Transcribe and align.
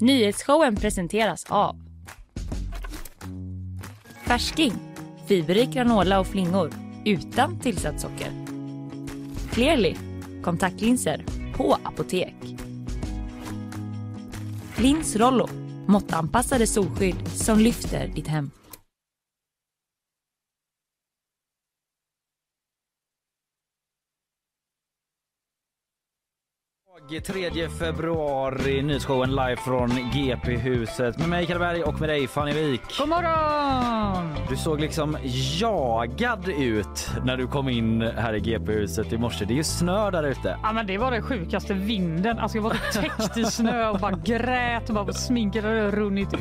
Nyhetsshowen 0.00 0.76
presenteras 0.76 1.46
av 1.48 1.76
Färsking, 4.26 4.72
fiberrik 5.26 5.70
granola 5.70 6.20
och 6.20 6.26
flingor 6.26 6.72
utan 7.04 7.60
tillsatt 7.60 8.00
socker. 8.00 8.30
Clearly, 9.52 9.96
kontaktlinser 10.42 11.24
på 11.56 11.78
apotek. 11.82 12.34
Lins 14.76 15.16
Rollo, 15.16 15.48
måttanpassade 15.86 16.66
solskydd 16.66 17.28
som 17.28 17.58
lyfter 17.58 18.08
ditt 18.14 18.26
hem. 18.26 18.50
3 27.08 27.68
februari, 27.78 28.82
nyhetsshowen 28.82 29.30
live 29.30 29.56
från 29.56 29.90
GP-huset 29.90 31.18
med 31.18 31.28
mig 31.28 31.46
Kalle 31.46 31.58
Berg 31.60 31.82
och 31.82 32.00
med 32.00 32.08
dig 32.08 32.26
Fanny 32.28 32.52
Wik. 32.52 32.80
God 32.98 33.08
morgon! 33.08 34.34
Du 34.48 34.56
såg 34.56 34.80
liksom 34.80 35.16
jagad 35.60 36.48
ut 36.48 37.10
när 37.24 37.36
du 37.36 37.46
kom 37.46 37.68
in 37.68 38.00
här 38.02 38.34
i 38.34 38.40
GP-huset 38.40 39.12
i 39.12 39.18
morse. 39.18 39.44
Det 39.44 39.54
är 39.54 39.56
ju 39.56 39.64
snö 39.64 40.10
där 40.10 40.22
ute. 40.22 40.58
Ja, 40.62 40.72
men 40.72 40.86
det 40.86 40.98
var 40.98 41.10
den 41.10 41.22
sjukaste 41.22 41.74
vinden. 41.74 42.38
Alltså, 42.38 42.58
jag 42.58 42.62
var 42.62 42.76
täckt 42.92 43.36
i 43.36 43.44
snö 43.44 43.88
och 43.88 43.98
bara 43.98 44.12
grät 44.24 44.88
och 44.88 44.94
bara 44.94 45.12
sminket 45.12 45.64
hade 45.64 45.90
runnit 45.90 46.34
ut. 46.34 46.40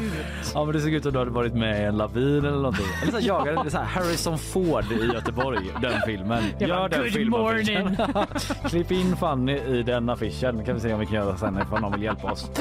Ja, 0.54 0.66
men 0.66 0.74
det 0.74 0.82
såg 0.82 0.92
ut 0.94 1.04
som 1.04 1.12
du 1.14 1.20
hade 1.20 1.32
varit 1.32 1.54
med 1.54 1.82
i 1.82 1.84
en 1.84 1.98
lavin 1.98 2.38
eller 2.46 2.52
någonting. 2.52 2.86
Eller 3.02 3.12
så 3.12 3.28
jagade, 3.28 3.70
så 3.70 3.78
här, 3.78 3.86
Harrison 3.86 4.38
Ford 4.38 4.86
i 4.92 5.06
Göteborg, 5.14 5.60
den 5.82 6.02
filmen. 6.06 6.44
Jag 6.60 6.70
bara, 6.70 6.80
Gör 6.80 6.90
den 6.90 7.02
"Good 7.02 7.12
filmaffischen. 7.12 7.84
morning." 7.84 8.28
Klipp 8.70 8.92
in 8.92 9.16
Fanny 9.18 9.58
i 9.58 9.84
den 9.84 10.10
affischen 10.10 10.53
kan 10.66 10.76
vi 10.76 10.82
se 10.82 10.94
om 10.94 11.00
vi 11.00 11.06
kan 11.06 11.16
göra 11.16 11.38
sen 11.38 11.60
ifall 11.62 11.82
någon 11.82 11.92
vill 11.92 12.04
hjälpa 12.04 12.32
oss. 12.32 12.52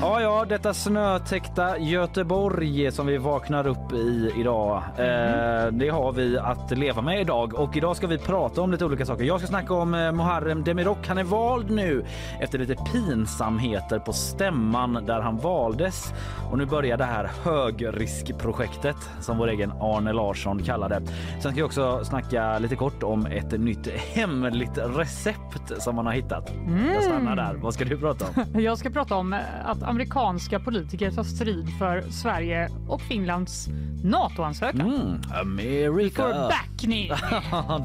Ja, 0.00 0.20
ja, 0.20 0.44
detta 0.48 0.74
snötäckta 0.74 1.78
Göteborg 1.78 2.92
som 2.92 3.06
vi 3.06 3.18
vaknar 3.18 3.66
upp 3.66 3.92
i 3.92 4.32
idag. 4.36 4.82
Eh, 4.96 5.72
det 5.72 5.88
har 5.88 6.12
vi 6.12 6.38
att 6.38 6.70
leva 6.70 7.02
med 7.02 7.20
idag 7.20 7.54
och 7.54 7.76
idag 7.76 7.96
ska 7.96 8.06
vi 8.06 8.18
prata 8.18 8.62
om 8.62 8.70
lite 8.70 8.84
olika 8.84 9.06
saker. 9.06 9.24
Jag 9.24 9.40
ska 9.40 9.48
snacka 9.48 9.74
om 9.74 9.94
eh, 9.94 10.12
Muharrem 10.12 10.64
Demirok. 10.64 11.06
Han 11.08 11.18
är 11.18 11.24
vald 11.24 11.70
nu 11.70 12.04
efter 12.40 12.58
lite 12.58 12.76
pinsamheter 12.92 13.98
på 13.98 14.12
stämman 14.12 15.04
där 15.06 15.20
han 15.20 15.38
valdes 15.38 16.12
och 16.50 16.58
nu 16.58 16.66
börjar 16.66 16.96
det 16.96 17.04
här 17.04 17.30
högriskprojektet 17.44 18.96
som 19.20 19.38
vår 19.38 19.48
egen 19.48 19.72
Arne 19.80 20.12
Larsson 20.12 20.62
kallar 20.62 20.88
det. 20.88 21.02
Sen 21.40 21.52
ska 21.52 21.60
jag 21.60 21.66
också 21.66 22.04
snacka 22.04 22.58
lite 22.58 22.76
kort 22.76 23.02
om 23.02 23.26
ett 23.26 23.60
nytt 23.60 23.86
hemligt 23.86 24.78
recept 24.78 25.82
som 25.82 25.96
man 25.96 26.06
har 26.06 26.12
hittat. 26.12 26.52
Jag 26.94 27.02
stannar 27.32 27.52
där. 27.52 27.58
Vad 27.60 27.74
ska 27.74 27.84
du 27.84 27.98
prata 27.98 28.26
om? 28.26 28.60
Jag 28.60 28.78
ska 28.78 28.90
prata 28.90 29.14
om 29.14 29.32
eh, 29.32 29.40
att 29.64 29.82
amerikanska 29.82 30.60
politiker 30.60 31.10
tar 31.10 31.22
strid 31.22 31.78
för 31.78 32.02
Sverige 32.10 32.68
och 32.88 33.00
Finlands 33.00 33.68
NATO-ansökan. 34.04 34.80
Mm, 34.80 35.20
America. 35.40 36.22
For 36.22 36.48
backning 36.48 37.10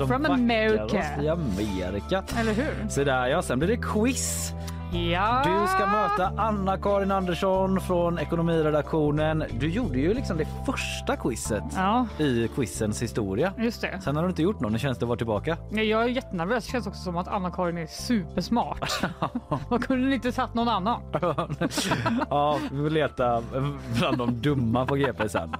from 0.07 0.25
America. 0.25 0.83
oss 0.85 1.23
i 1.23 1.27
Amerika. 1.27 2.23
Eller 2.39 2.53
hur? 2.53 2.89
Så 2.89 3.03
där 3.03 3.27
ja, 3.27 3.41
sen 3.41 3.59
blir 3.59 3.69
det 3.69 3.77
quiz. 3.77 4.53
Ja. 4.91 5.41
Du 5.45 5.67
ska 5.67 5.85
möta 5.85 6.31
Anna-Karin 6.41 7.11
Andersson 7.11 7.81
från 7.81 8.19
ekonomiredaktionen. 8.19 9.43
Du 9.59 9.69
gjorde 9.69 9.99
ju 9.99 10.13
liksom 10.13 10.37
det 10.37 10.47
första 10.65 11.15
quizet 11.15 11.63
Ja, 11.75 12.07
i 12.17 12.47
quizens 12.47 13.01
historia. 13.01 13.53
just 13.57 13.81
det. 13.81 14.01
Sen 14.03 14.15
har 14.15 14.23
du 14.23 14.29
inte 14.29 14.41
gjort 14.41 14.59
någon. 14.59 14.71
Hur 14.71 14.79
känns 14.79 14.97
det 14.97 15.03
att 15.03 15.07
vara 15.07 15.17
tillbaka? 15.17 15.57
Jag 15.71 16.03
är 16.03 16.07
jättenervös. 16.07 16.65
Det 16.65 16.71
känns 16.71 16.87
också 16.87 17.01
som 17.01 17.17
att 17.17 17.27
Anna-Karin 17.27 17.77
är 17.77 17.87
supersmart. 17.87 19.01
Man 19.69 19.79
kunde 19.79 20.15
inte 20.15 20.31
satt 20.31 20.53
någon 20.53 20.67
annan. 20.67 21.01
ja, 22.29 22.57
vi 22.71 22.77
får 22.83 22.89
leta 22.89 23.41
bland 23.97 24.17
de 24.17 24.41
dumma 24.41 24.85
på 24.85 24.95
GP 24.95 25.29
sen. 25.29 25.55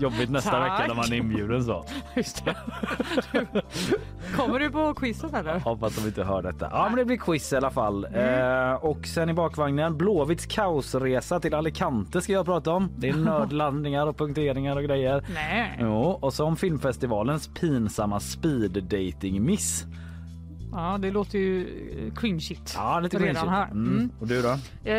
Jobbigt 0.00 0.30
nästa 0.30 0.50
Tack. 0.50 0.72
vecka 0.80 0.88
när 0.88 0.94
man 0.94 1.04
är 1.12 1.16
inbjuden 1.16 1.64
så. 1.64 1.84
Just 2.14 2.44
det. 2.44 2.54
Kommer 4.36 4.58
du 4.58 4.70
på 4.70 4.94
quizet 4.94 5.34
eller? 5.34 5.58
Hoppas 5.60 5.96
de 5.96 6.06
inte 6.06 6.24
hör 6.24 6.42
detta. 6.42 6.68
Ja, 6.72 6.84
men 6.88 6.96
det 6.96 7.04
blir 7.04 7.16
quiz 7.16 7.52
i 7.52 7.56
alla 7.56 7.70
fall. 7.70 8.04
Eh, 8.04 8.69
och 8.76 9.06
sen 9.06 9.30
i 9.30 9.34
bakvagnen 9.34 9.96
Blåvitts 9.96 10.46
kaosresa 10.46 11.40
till 11.40 11.54
Alicante 11.54 12.20
ska 12.20 12.32
jag 12.32 12.46
prata 12.46 12.72
om. 12.72 12.88
Det 12.96 13.08
är 13.08 13.16
nödlandningar 13.16 14.06
och 14.06 14.16
punkteringar 14.16 14.76
och 14.76 14.82
grejer. 14.82 15.24
Nej. 15.34 15.78
Jo, 15.80 16.18
och 16.20 16.32
så 16.34 16.44
om 16.44 16.56
filmfestivalens 16.56 17.50
pinsamma 17.60 18.20
speed 18.20 18.84
dating 18.84 19.44
miss. 19.44 19.84
Ja, 20.72 20.98
det 20.98 21.10
låter 21.10 21.38
ju 21.38 21.60
eh, 22.06 22.14
cringeigt. 22.14 22.74
Ja, 22.76 23.00
lite 23.00 23.16
redan 23.18 23.34
cringeigt. 23.34 23.50
här. 23.50 23.64
Mm. 23.64 23.88
Mm. 23.96 24.10
Och 24.20 24.26
du 24.26 24.42
då? 24.42 24.58
Eh, 24.84 24.94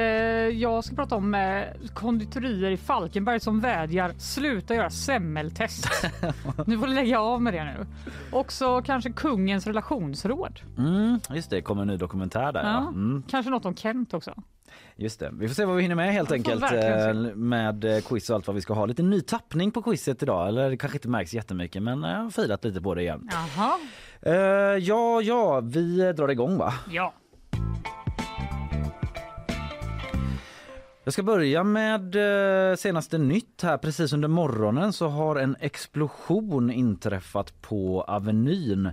jag 0.62 0.84
ska 0.84 0.96
prata 0.96 1.16
om 1.16 1.36
eh, 1.36 1.64
konditorier 1.94 2.72
i 2.72 2.78
Falkenberg 2.78 3.40
som 3.40 3.60
vädjar 3.60 4.12
sluta 4.18 4.76
göra 4.76 4.90
semmeltest. 4.90 5.88
nu 6.68 6.78
får 6.78 6.88
du 6.88 6.94
lägga 6.94 7.20
av 7.20 7.42
med 7.42 7.54
det 7.54 7.64
nu. 7.64 7.86
Också 8.32 8.82
kanske 8.82 9.12
kungens 9.12 9.68
relationsråd. 9.68 10.60
Mm, 10.78 11.20
just 11.34 11.50
det, 11.50 11.62
kommer 11.62 11.82
en 11.82 11.88
ny 11.88 11.98
dokumentär 11.98 12.52
där. 12.52 12.64
Ja. 12.64 12.70
Ja. 12.70 12.88
Mm, 12.88 13.24
Kanske 13.28 13.52
något 13.52 13.66
om 13.66 13.76
Kent 13.76 14.14
också. 14.14 14.34
Just 14.96 15.20
det. 15.20 15.30
Vi 15.34 15.48
får 15.48 15.56
se 15.56 15.66
vad 15.66 15.76
vi 15.76 15.82
hinner 15.82 15.96
med 15.96 16.14
helt 16.14 16.32
enkelt 16.32 16.64
eh, 16.64 17.14
med 17.36 17.86
eh, 17.86 18.02
quiz 18.02 18.30
och 18.30 18.36
allt 18.36 18.48
vad 18.48 18.56
vi 18.56 18.62
ska 18.62 18.74
ha. 18.74 18.86
Lite 18.86 19.04
ny 19.04 19.22
tappning 19.22 19.72
på 19.72 19.82
quizet 19.82 20.24
idag. 20.24 20.48
Eller 20.48 20.70
det 20.70 20.78
kanske 20.78 20.98
inte 20.98 21.10
märks 21.10 21.34
jättemycket 21.34 21.84
men 21.84 22.04
jag 22.04 22.18
har 22.18 22.30
filat 22.30 22.64
lite 22.64 22.82
på 22.82 22.96
det 22.96 23.02
igen. 23.02 23.30
Jaha. 23.32 23.80
Eh, 24.22 24.34
ja, 24.78 25.22
ja, 25.22 25.60
vi 25.60 26.14
drar 26.14 26.28
igång 26.28 26.58
va? 26.58 26.74
Ja. 26.90 27.14
Jag 31.04 31.14
ska 31.14 31.24
börja 31.24 31.64
med 31.64 32.16
eh, 32.72 32.76
senaste 32.76 33.18
nytt 33.18 33.62
här. 33.64 33.78
Precis 33.78 34.14
under 34.14 34.28
morgonen 34.28 34.94
så 34.94 35.08
har 35.08 35.36
en 35.36 35.56
explosion 35.60 36.72
inträffat 36.72 37.62
på 37.62 38.02
Avenyn. 38.08 38.90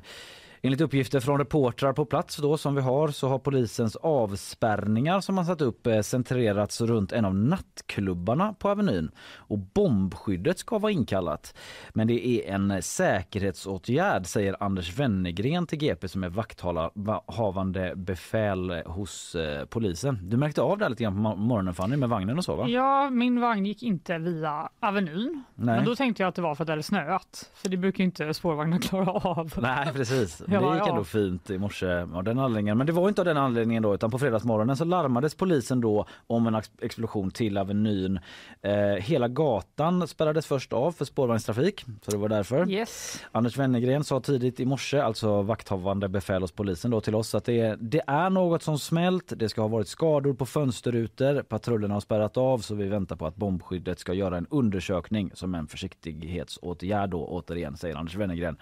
Enligt 0.63 0.81
uppgifter 0.81 1.21
från 1.21 1.39
reportrar 1.39 1.93
på 1.93 2.05
plats 2.05 2.37
då 2.37 2.57
som 2.57 2.75
vi 2.75 2.81
har 2.81 3.09
så 3.09 3.29
har 3.29 3.39
polisens 3.39 3.97
avspärrningar 3.97 5.21
som 5.21 5.35
man 5.35 5.47
satt 5.47 5.61
upp 5.61 5.87
eh, 5.87 6.01
centrerats 6.01 6.81
runt 6.81 7.13
en 7.13 7.25
av 7.25 7.35
nattklubbarna 7.35 8.53
på 8.53 8.69
Avenyn 8.71 9.11
och 9.37 9.59
bombskyddet 9.59 10.59
ska 10.59 10.79
vara 10.79 10.93
inkallat. 10.93 11.55
Men 11.91 12.07
det 12.07 12.27
är 12.29 12.55
en 12.55 12.83
säkerhetsåtgärd 12.83 14.27
säger 14.27 14.57
Anders 14.63 14.99
Wennergren 14.99 15.67
till 15.67 15.79
GP 15.79 16.09
som 16.09 16.25
är 16.25 16.29
vakthavande 16.29 17.93
befäl 17.97 18.71
hos 18.87 19.35
eh, 19.35 19.65
polisen. 19.65 20.19
Du 20.23 20.37
märkte 20.37 20.63
av 20.63 20.79
det 20.79 20.89
lite 20.89 21.03
grann 21.03 21.15
på 21.15 21.21
mo- 21.21 21.37
morgonen 21.37 21.75
Fanny 21.75 21.97
med 21.97 22.09
vagnen 22.09 22.39
och 22.39 22.45
så 22.45 22.55
va? 22.57 22.69
ja, 22.69 23.11
min 23.11 23.41
vagn 23.41 23.67
gick 23.67 23.83
inte 23.83 24.19
via 24.19 24.69
Avenyn. 24.81 25.43
Nej. 25.55 25.77
Men 25.77 25.85
då 25.85 25.97
tänkte 25.97 26.23
jag 26.23 26.29
att 26.29 26.35
det 26.35 26.43
var 26.43 26.55
för 26.55 26.65
att 26.65 26.67
det 26.67 26.73
hade 26.73 26.83
snöat. 26.83 27.51
För 27.55 27.69
det 27.69 27.77
brukar 27.77 28.05
inte 28.05 28.35
spårvagnar 28.35 28.79
klara 28.79 29.11
av. 29.13 29.53
Nej 29.63 29.89
precis. 29.93 30.43
Ja, 30.50 30.60
det 30.60 30.75
gick 30.75 30.86
ja. 30.86 30.91
ändå 30.91 31.04
fint 31.04 31.50
i 31.50 31.59
morse 31.59 32.00
av 32.14 32.25
den 32.25 32.38
anledningen. 32.38 32.78
Men 32.78 32.86
det 32.86 32.92
var 32.92 33.09
inte 33.09 33.20
av 33.20 33.25
den 33.25 33.36
anledningen 33.36 33.82
då 33.82 33.94
utan 33.94 34.10
på 34.10 34.19
fredagsmorgonen 34.19 34.76
så 34.76 34.84
larmades 34.84 35.34
polisen 35.34 35.81
då 35.81 36.06
om 36.26 36.47
en 36.47 36.54
ex- 36.54 36.70
explosion 36.81 37.31
till 37.31 37.59
Avenyn. 37.59 38.20
Eh, 38.62 38.72
hela 38.82 39.28
gatan 39.28 40.09
spärrades 40.09 40.47
först 40.47 40.72
av 40.72 40.92
för 40.92 41.04
spårvagnstrafik 41.04 41.84
så 42.03 42.10
det 42.10 42.16
var 42.16 42.28
därför. 42.28 42.70
Yes. 42.70 43.22
Anders 43.32 43.56
Wennergren 43.56 44.04
sa 44.04 44.20
tidigt 44.20 44.60
i 44.60 44.66
morse, 44.66 45.00
alltså 45.00 45.42
vakthavande 45.42 46.09
befäl 46.09 46.42
hos 46.42 46.53
polisen 46.53 46.91
då 46.91 47.00
till 47.00 47.15
oss 47.15 47.34
att 47.34 47.44
det 47.44 47.60
är, 47.60 47.76
det 47.80 48.03
är 48.06 48.30
något 48.30 48.62
som 48.62 48.78
smält. 48.78 49.32
Det 49.36 49.48
ska 49.48 49.60
ha 49.60 49.69
varit 49.69 49.88
skador 49.88 50.34
på 50.34 50.47
fönsterrutor. 50.47 51.42
Patrullerna 51.42 51.94
har 51.94 52.00
spärrat 52.00 52.36
av 52.36 52.59
så 52.59 52.75
vi 52.75 52.88
väntar 52.88 53.16
på 53.16 53.26
att 53.26 53.36
bombskyddet 53.36 53.98
ska 53.98 54.12
göra 54.15 54.36
en 54.36 54.47
undersökning 54.50 55.30
som 55.34 55.54
en 55.54 55.66
försiktighetsåtgärd 55.66 57.10
då 57.10 57.26
återigen 57.26 57.76
säger 57.76 57.97
Anders 57.97 58.16
Wennergren. 58.16 58.56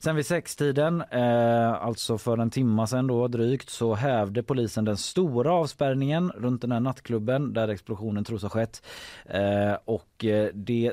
Sen 0.00 0.16
vid 0.16 0.26
sextiden, 0.26 1.02
eh, 1.10 1.72
alltså 1.72 2.18
för 2.18 2.38
en 2.38 2.50
timma 2.50 2.86
sen 2.86 3.06
då 3.06 3.28
drygt, 3.28 3.70
så 3.70 3.94
hävde 3.94 4.42
polisen 4.42 4.84
den 4.84 4.96
stora 4.96 5.52
avspärrningen 5.52 6.30
runt 6.30 6.60
den 6.60 6.72
här 6.72 6.80
nattklubben 6.80 7.52
där 7.52 7.68
explosionen 7.68 8.24
tros 8.24 8.42
ha 8.42 8.48
skett. 8.48 8.82
Eh, 9.24 9.74
och 9.84 10.24
eh, 10.24 10.50
det 10.54 10.92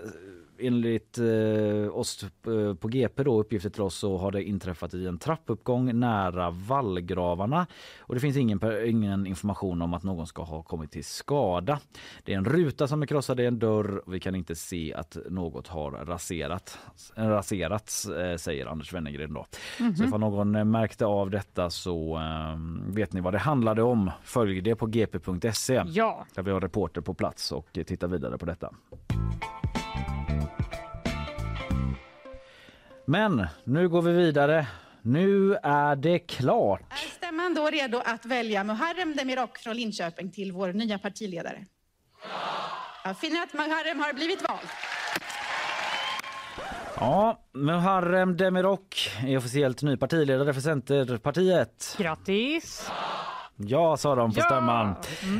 enligt 0.59 1.17
eh, 1.17 1.97
oss 1.97 2.23
eh, 2.23 2.73
på 2.75 2.87
GP 2.87 3.23
då 3.23 3.39
uppgifter 3.39 3.69
till 3.69 3.81
oss 3.81 3.95
så 3.95 4.17
har 4.17 4.31
det 4.31 4.43
inträffat 4.43 4.93
i 4.93 5.07
en 5.07 5.17
trappuppgång 5.17 5.99
nära 5.99 6.49
vallgravarna 6.49 7.67
och 7.99 8.13
det 8.13 8.19
finns 8.21 8.37
ingen, 8.37 8.59
ingen 8.85 9.27
information 9.27 9.81
om 9.81 9.93
att 9.93 10.03
någon 10.03 10.27
ska 10.27 10.43
ha 10.43 10.63
kommit 10.63 10.91
till 10.91 11.03
skada. 11.03 11.79
Det 12.23 12.33
är 12.33 12.37
en 12.37 12.45
ruta 12.45 12.87
som 12.87 13.01
är 13.01 13.05
krossad 13.05 13.39
i 13.39 13.45
en 13.45 13.59
dörr 13.59 14.01
och 14.05 14.13
vi 14.13 14.19
kan 14.19 14.35
inte 14.35 14.55
se 14.55 14.93
att 14.93 15.17
något 15.29 15.67
har 15.67 15.91
raserat, 15.91 16.79
raserats 17.15 18.05
eh, 18.05 18.37
säger 18.37 18.65
Anders 18.65 18.93
Wennergren 18.93 19.33
då. 19.33 19.45
Så 19.97 20.03
ifall 20.03 20.19
någon 20.19 20.55
eh, 20.55 20.63
märkte 20.63 21.05
av 21.05 21.29
detta 21.29 21.69
så 21.69 22.15
eh, 22.15 22.59
vet 22.93 23.13
ni 23.13 23.21
vad 23.21 23.33
det 23.33 23.39
handlade 23.39 23.83
om. 23.83 24.11
Följ 24.23 24.61
det 24.61 24.75
på 24.75 24.85
gp.se 24.85 25.83
Ja. 25.87 26.25
där 26.35 26.43
vi 26.43 26.51
har 26.51 26.61
reporter 26.61 27.01
på 27.01 27.13
plats 27.13 27.51
och 27.51 27.67
tittar 27.85 28.07
vidare 28.07 28.37
på 28.37 28.45
detta. 28.45 28.71
Men 33.05 33.47
nu 33.63 33.89
går 33.89 34.01
vi 34.01 34.11
vidare. 34.11 34.67
Nu 35.01 35.55
är 35.63 35.95
det 35.95 36.19
klart. 36.19 36.81
Är 36.91 37.09
stämman 37.09 37.53
då 37.53 37.69
redo 37.69 38.01
att 38.05 38.25
välja 38.25 38.63
Muharrem 38.63 39.15
Demirok 39.15 39.57
från 39.57 39.75
Linköping 39.75 40.31
till 40.31 40.51
vår 40.51 40.73
nya 40.73 40.99
partiledare? 40.99 41.65
Jag 43.03 43.17
finner 43.17 43.43
att 43.43 43.53
Muharrem 43.53 43.99
har 43.99 44.13
blivit 44.13 44.41
vald. 44.41 44.67
Ja, 46.95 47.39
Muharrem 47.53 48.37
Demirok 48.37 49.09
är 49.27 49.37
officiellt 49.37 49.81
ny 49.81 49.97
partiledare 49.97 50.53
för 50.53 50.61
Centerpartiet. 50.61 51.95
Grattis! 51.97 52.85
Ja, 52.89 53.34
sa 53.97 54.15
de 54.15 54.33
på 54.33 54.39
Ja! 54.39 54.43
stämman. 54.45 54.95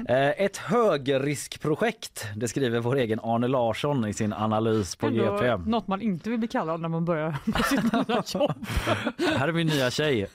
Eh, 0.10 0.46
Ett 0.46 0.58
högriskprojekt, 0.58 2.26
det 2.36 2.48
skriver 2.48 2.80
vår 2.80 2.96
egen 2.96 3.20
Arne 3.24 3.48
Larsson 3.48 4.06
i 4.08 4.14
sin 4.14 4.34
analys 4.34 4.96
på 4.96 5.08
Ändå 5.08 5.38
GP. 5.38 5.56
Något 5.58 5.88
man 5.88 6.02
inte 6.02 6.30
vill 6.30 6.40
bli 6.40 6.48
kallad 6.48 6.82
när 6.82 6.90
man 6.90 7.06
börjar 7.06 7.36
på 7.54 7.64
sitt 7.64 7.94
nya 7.94 8.24
jobb. 8.34 8.52
Här 9.38 9.48
är 9.48 9.52
min 9.52 9.68
nya 9.68 9.92
tjej. 9.92 10.28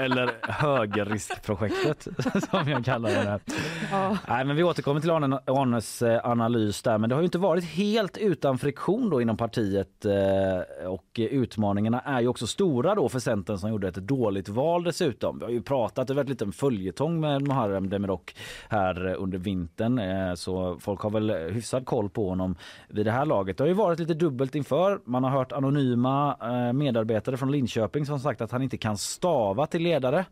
Eller 0.00 0.30
högriskprojektet 0.42 2.02
som 2.50 2.68
jag 2.68 2.84
kallar 2.84 3.10
det. 3.10 3.16
Här. 3.16 3.40
Ja. 3.90 4.18
Nej, 4.28 4.44
men 4.44 4.56
vi 4.56 4.62
återkommer 4.62 5.00
till 5.00 5.10
Arne, 5.10 5.40
Arnes 5.46 6.02
eh, 6.02 6.20
analys 6.24 6.82
där. 6.82 6.98
Men 6.98 7.08
det 7.08 7.16
har 7.16 7.22
ju 7.22 7.24
inte 7.24 7.38
varit 7.38 7.64
helt 7.64 8.16
utan 8.18 8.58
friktion 8.58 9.10
då 9.10 9.22
inom 9.22 9.36
partiet 9.36 10.04
eh, 10.04 10.86
och 10.88 11.06
utmaningarna 11.14 12.00
är 12.00 12.20
ju 12.20 12.28
också 12.28 12.46
stora 12.46 12.94
då 12.94 13.08
för 13.08 13.18
Centern 13.18 13.58
som 13.58 13.70
gjorde 13.70 13.88
ett 13.88 13.94
dåligt 13.94 14.48
val 14.48 14.84
dessutom. 14.84 15.38
Vi 15.38 15.44
har 15.44 15.52
ju 15.52 15.62
pratat, 15.62 16.06
det 16.06 16.12
har 16.12 16.16
varit 16.16 16.28
lite 16.28 16.44
en 16.44 16.52
följetong 16.52 17.20
med 17.20 17.42
Muharrem 17.42 17.90
Demirok 17.90 18.36
här 18.68 19.14
under 19.14 19.38
vintern 19.38 19.98
eh, 19.98 20.34
så 20.34 20.78
folk 20.80 21.00
har 21.00 21.10
väl 21.10 21.30
hyfsad 21.30 21.86
koll 21.86 22.10
på 22.10 22.28
honom 22.28 22.56
vid 22.88 23.06
det 23.06 23.12
här 23.12 23.26
laget. 23.26 23.56
Det 23.56 23.64
har 23.64 23.68
ju 23.68 23.74
varit 23.74 23.98
lite 23.98 24.14
dubbelt 24.14 24.54
inför. 24.54 25.00
Man 25.04 25.24
har 25.24 25.30
hört 25.30 25.52
anonyma 25.52 26.36
medarbetare 26.72 27.36
från 27.36 27.52
Linköping 27.52 28.06
som 28.06 28.20
sagt 28.20 28.40
att 28.40 28.52
han 28.52 28.62
inte 28.62 28.76
kan 28.76 28.96
stava 28.98 29.66
till 29.66 29.82
ledare. 29.90 30.24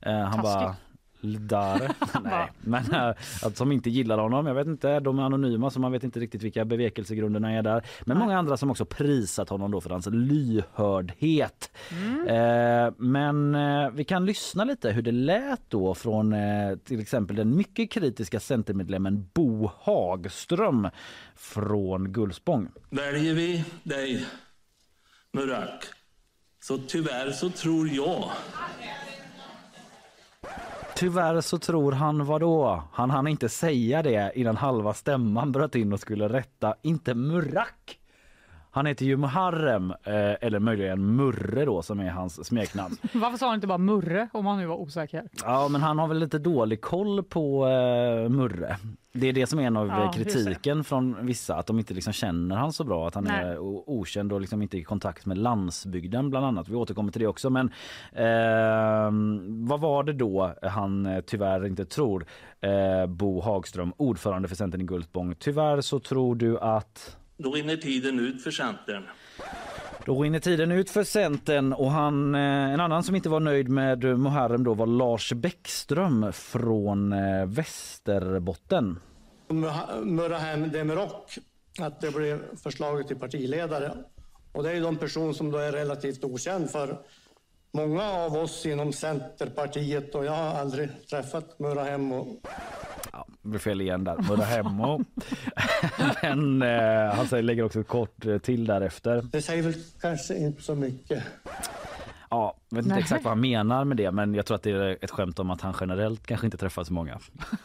Eh, 0.00 0.12
Han 0.12 0.32
Taskigt. 0.32 0.42
bara 0.42 0.76
Ldare. 1.24 1.94
Nej, 2.22 2.50
men 2.60 2.94
äh, 2.94 3.14
att 3.42 3.56
som 3.56 3.72
inte 3.72 3.90
gillar 3.90 4.18
honom. 4.18 4.46
Jag 4.46 4.54
vet 4.54 4.66
inte, 4.66 5.00
de 5.00 5.18
är 5.18 5.22
anonyma 5.22 5.70
så 5.70 5.80
man 5.80 5.92
vet 5.92 6.04
inte 6.04 6.20
riktigt 6.20 6.42
vilka 6.42 6.64
bevekelsegrunderna 6.64 7.52
är 7.52 7.62
där. 7.62 7.86
Men 8.04 8.18
många 8.18 8.38
andra 8.38 8.56
som 8.56 8.70
också 8.70 8.84
prisat 8.84 9.48
honom 9.48 9.70
då 9.70 9.80
för 9.80 9.90
hans 9.90 10.06
lyhördhet. 10.12 11.70
Eh, 12.28 12.94
men 12.96 13.54
eh, 13.54 13.90
vi 13.90 14.04
kan 14.04 14.26
lyssna 14.26 14.64
lite 14.64 14.90
hur 14.90 15.02
det 15.02 15.12
lät 15.12 15.70
då 15.70 15.94
från 15.94 16.32
eh, 16.32 16.76
till 16.84 17.00
exempel 17.00 17.36
den 17.36 17.56
mycket 17.56 17.90
kritiska 17.90 18.40
centermedlemmen 18.40 19.28
Bo 19.34 19.70
Hagström 19.80 20.88
från 21.36 22.12
Gullspång. 22.12 22.68
Väljer 22.90 23.34
vi 23.34 23.64
dig, 23.82 24.26
Murak, 25.32 25.84
så 26.62 26.78
tyvärr 26.78 27.30
så 27.30 27.50
tror 27.50 27.88
jag 27.88 28.30
Tyvärr 30.94 31.40
så 31.40 31.58
tror 31.58 31.92
han 31.92 32.24
vadå? 32.24 32.82
Han 32.92 33.10
hann 33.10 33.26
inte 33.26 33.48
säga 33.48 34.02
det 34.02 34.32
innan 34.34 34.56
halva 34.56 34.94
stämman 34.94 35.52
bröt 35.52 35.74
in 35.74 35.92
och 35.92 36.00
skulle 36.00 36.28
rätta. 36.28 36.74
Inte 36.82 37.14
Murak. 37.14 37.98
Han 38.74 38.86
heter 38.86 39.06
ju 39.06 39.16
Muharrem, 39.16 39.90
eh, 39.90 39.96
eller 40.40 40.58
möjligen 40.58 41.16
Murre 41.16 41.64
då 41.64 41.82
som 41.82 42.00
är 42.00 42.10
hans 42.10 42.46
smeknamn. 42.46 42.96
Varför 43.12 43.38
sa 43.38 43.46
han 43.46 43.54
inte 43.54 43.66
bara 43.66 43.78
Murre 43.78 44.28
om 44.32 44.46
han 44.46 44.58
nu 44.58 44.66
var 44.66 44.76
osäker? 44.76 45.28
Ja 45.44 45.68
men 45.68 45.80
han 45.82 45.98
har 45.98 46.08
väl 46.08 46.18
lite 46.18 46.38
dålig 46.38 46.80
koll 46.80 47.22
på 47.22 47.68
eh, 47.68 48.28
Murre. 48.28 48.76
Det 49.12 49.28
är 49.28 49.32
det 49.32 49.46
som 49.46 49.58
är 49.58 49.62
en 49.62 49.76
av 49.76 49.86
Ja, 49.86 50.04
eh, 50.04 50.12
kritiken 50.12 50.84
från 50.84 51.26
vissa 51.26 51.56
att 51.56 51.66
de 51.66 51.78
inte 51.78 51.94
liksom 51.94 52.12
känner 52.12 52.56
han 52.56 52.72
så 52.72 52.84
bra 52.84 53.08
att 53.08 53.14
han 53.14 53.24
Nej. 53.24 53.44
är 53.44 53.58
okänd 53.90 54.32
och 54.32 54.40
liksom 54.40 54.62
inte 54.62 54.78
i 54.78 54.84
kontakt 54.84 55.26
med 55.26 55.38
landsbygden 55.38 56.30
bland 56.30 56.46
annat. 56.46 56.68
Vi 56.68 56.74
återkommer 56.74 57.12
till 57.12 57.20
det 57.20 57.26
också 57.26 57.50
men 57.50 57.70
ehm, 58.12 59.66
vad 59.66 59.80
var 59.80 60.02
det 60.04 60.12
då 60.12 60.54
han 60.62 61.06
eh, 61.06 61.20
tyvärr 61.20 61.66
inte 61.66 61.84
tror? 61.84 62.26
Eh, 62.60 63.06
Bo 63.06 63.40
Hagström, 63.40 63.92
ordförande 63.96 64.48
för 64.48 64.56
Centern 64.56 64.80
i 64.80 64.84
Gullspång. 64.84 65.34
Tyvärr 65.38 65.80
så 65.80 65.98
tror 66.00 66.34
du 66.34 66.58
att 66.58 67.16
då 67.42 67.52
rinner 67.52 67.76
tiden 67.76 68.20
ut 68.20 68.42
för 68.42 68.50
Centern. 68.50 69.02
Då 70.06 70.22
rinner 70.22 70.40
tiden 70.40 70.72
ut 70.72 70.90
för 70.90 71.04
Centern 71.04 71.72
och 71.72 71.90
han, 71.90 72.34
eh, 72.34 72.40
en 72.72 72.80
annan 72.80 73.02
som 73.02 73.16
inte 73.16 73.28
var 73.28 73.40
nöjd 73.40 73.68
med 73.68 74.18
Muharrem 74.18 74.64
då 74.64 74.74
var 74.74 74.86
Lars 74.86 75.32
Bäckström 75.32 76.32
från 76.32 77.12
eh, 77.12 77.46
Västerbotten. 77.46 79.00
Murahem 80.02 80.70
Demirok 80.70 81.38
att 81.78 82.00
det 82.00 82.10
blev 82.14 82.56
förslaget 82.56 83.08
till 83.08 83.16
partiledare. 83.18 83.92
Och 84.52 84.62
det 84.62 84.70
är 84.70 84.74
ju 84.74 84.80
de 84.80 84.96
person 84.96 85.34
som 85.34 85.50
då 85.50 85.58
är 85.58 85.72
relativt 85.72 86.24
okänd 86.24 86.70
för 86.70 86.98
många 87.72 88.02
av 88.02 88.36
oss 88.36 88.66
inom 88.66 88.92
Centerpartiet 88.92 90.14
och 90.14 90.24
jag 90.24 90.32
har 90.32 90.54
aldrig 90.60 90.88
träffat 91.10 91.58
Murahem 91.58 92.12
och 92.12 92.26
Ja, 93.12 93.26
det 93.42 93.48
blev 93.48 93.58
fel 93.60 93.80
igen 93.80 94.04
där. 94.04 94.16
Muharrem. 94.16 94.80
och- 94.80 95.00
Men 96.22 96.62
eh, 96.62 97.14
han 97.14 97.26
säger, 97.28 97.42
lägger 97.42 97.62
också 97.64 97.80
ett 97.80 97.88
kort 97.88 98.26
eh, 98.26 98.38
till 98.38 98.66
därefter. 98.66 99.22
det 99.32 99.42
säger 99.42 99.62
väl 99.62 99.74
kanske 100.00 100.34
inte 100.36 100.62
så 100.62 100.74
mycket. 100.74 101.22
Ja, 102.32 102.54
jag 102.68 102.76
vet 102.76 102.84
inte 102.84 102.94
Nej. 102.94 103.02
exakt 103.02 103.24
vad 103.24 103.30
han 103.30 103.40
menar 103.40 103.84
med 103.84 103.96
det 103.96 104.10
men 104.10 104.34
jag 104.34 104.46
tror 104.46 104.54
att 104.54 104.62
det 104.62 104.70
är 104.70 104.98
ett 105.00 105.10
skämt 105.10 105.38
om 105.38 105.50
att 105.50 105.60
han 105.60 105.74
generellt 105.80 106.26
kanske 106.26 106.46
inte 106.46 106.56
träffar 106.56 106.84
så 106.84 106.92
många. 106.92 107.18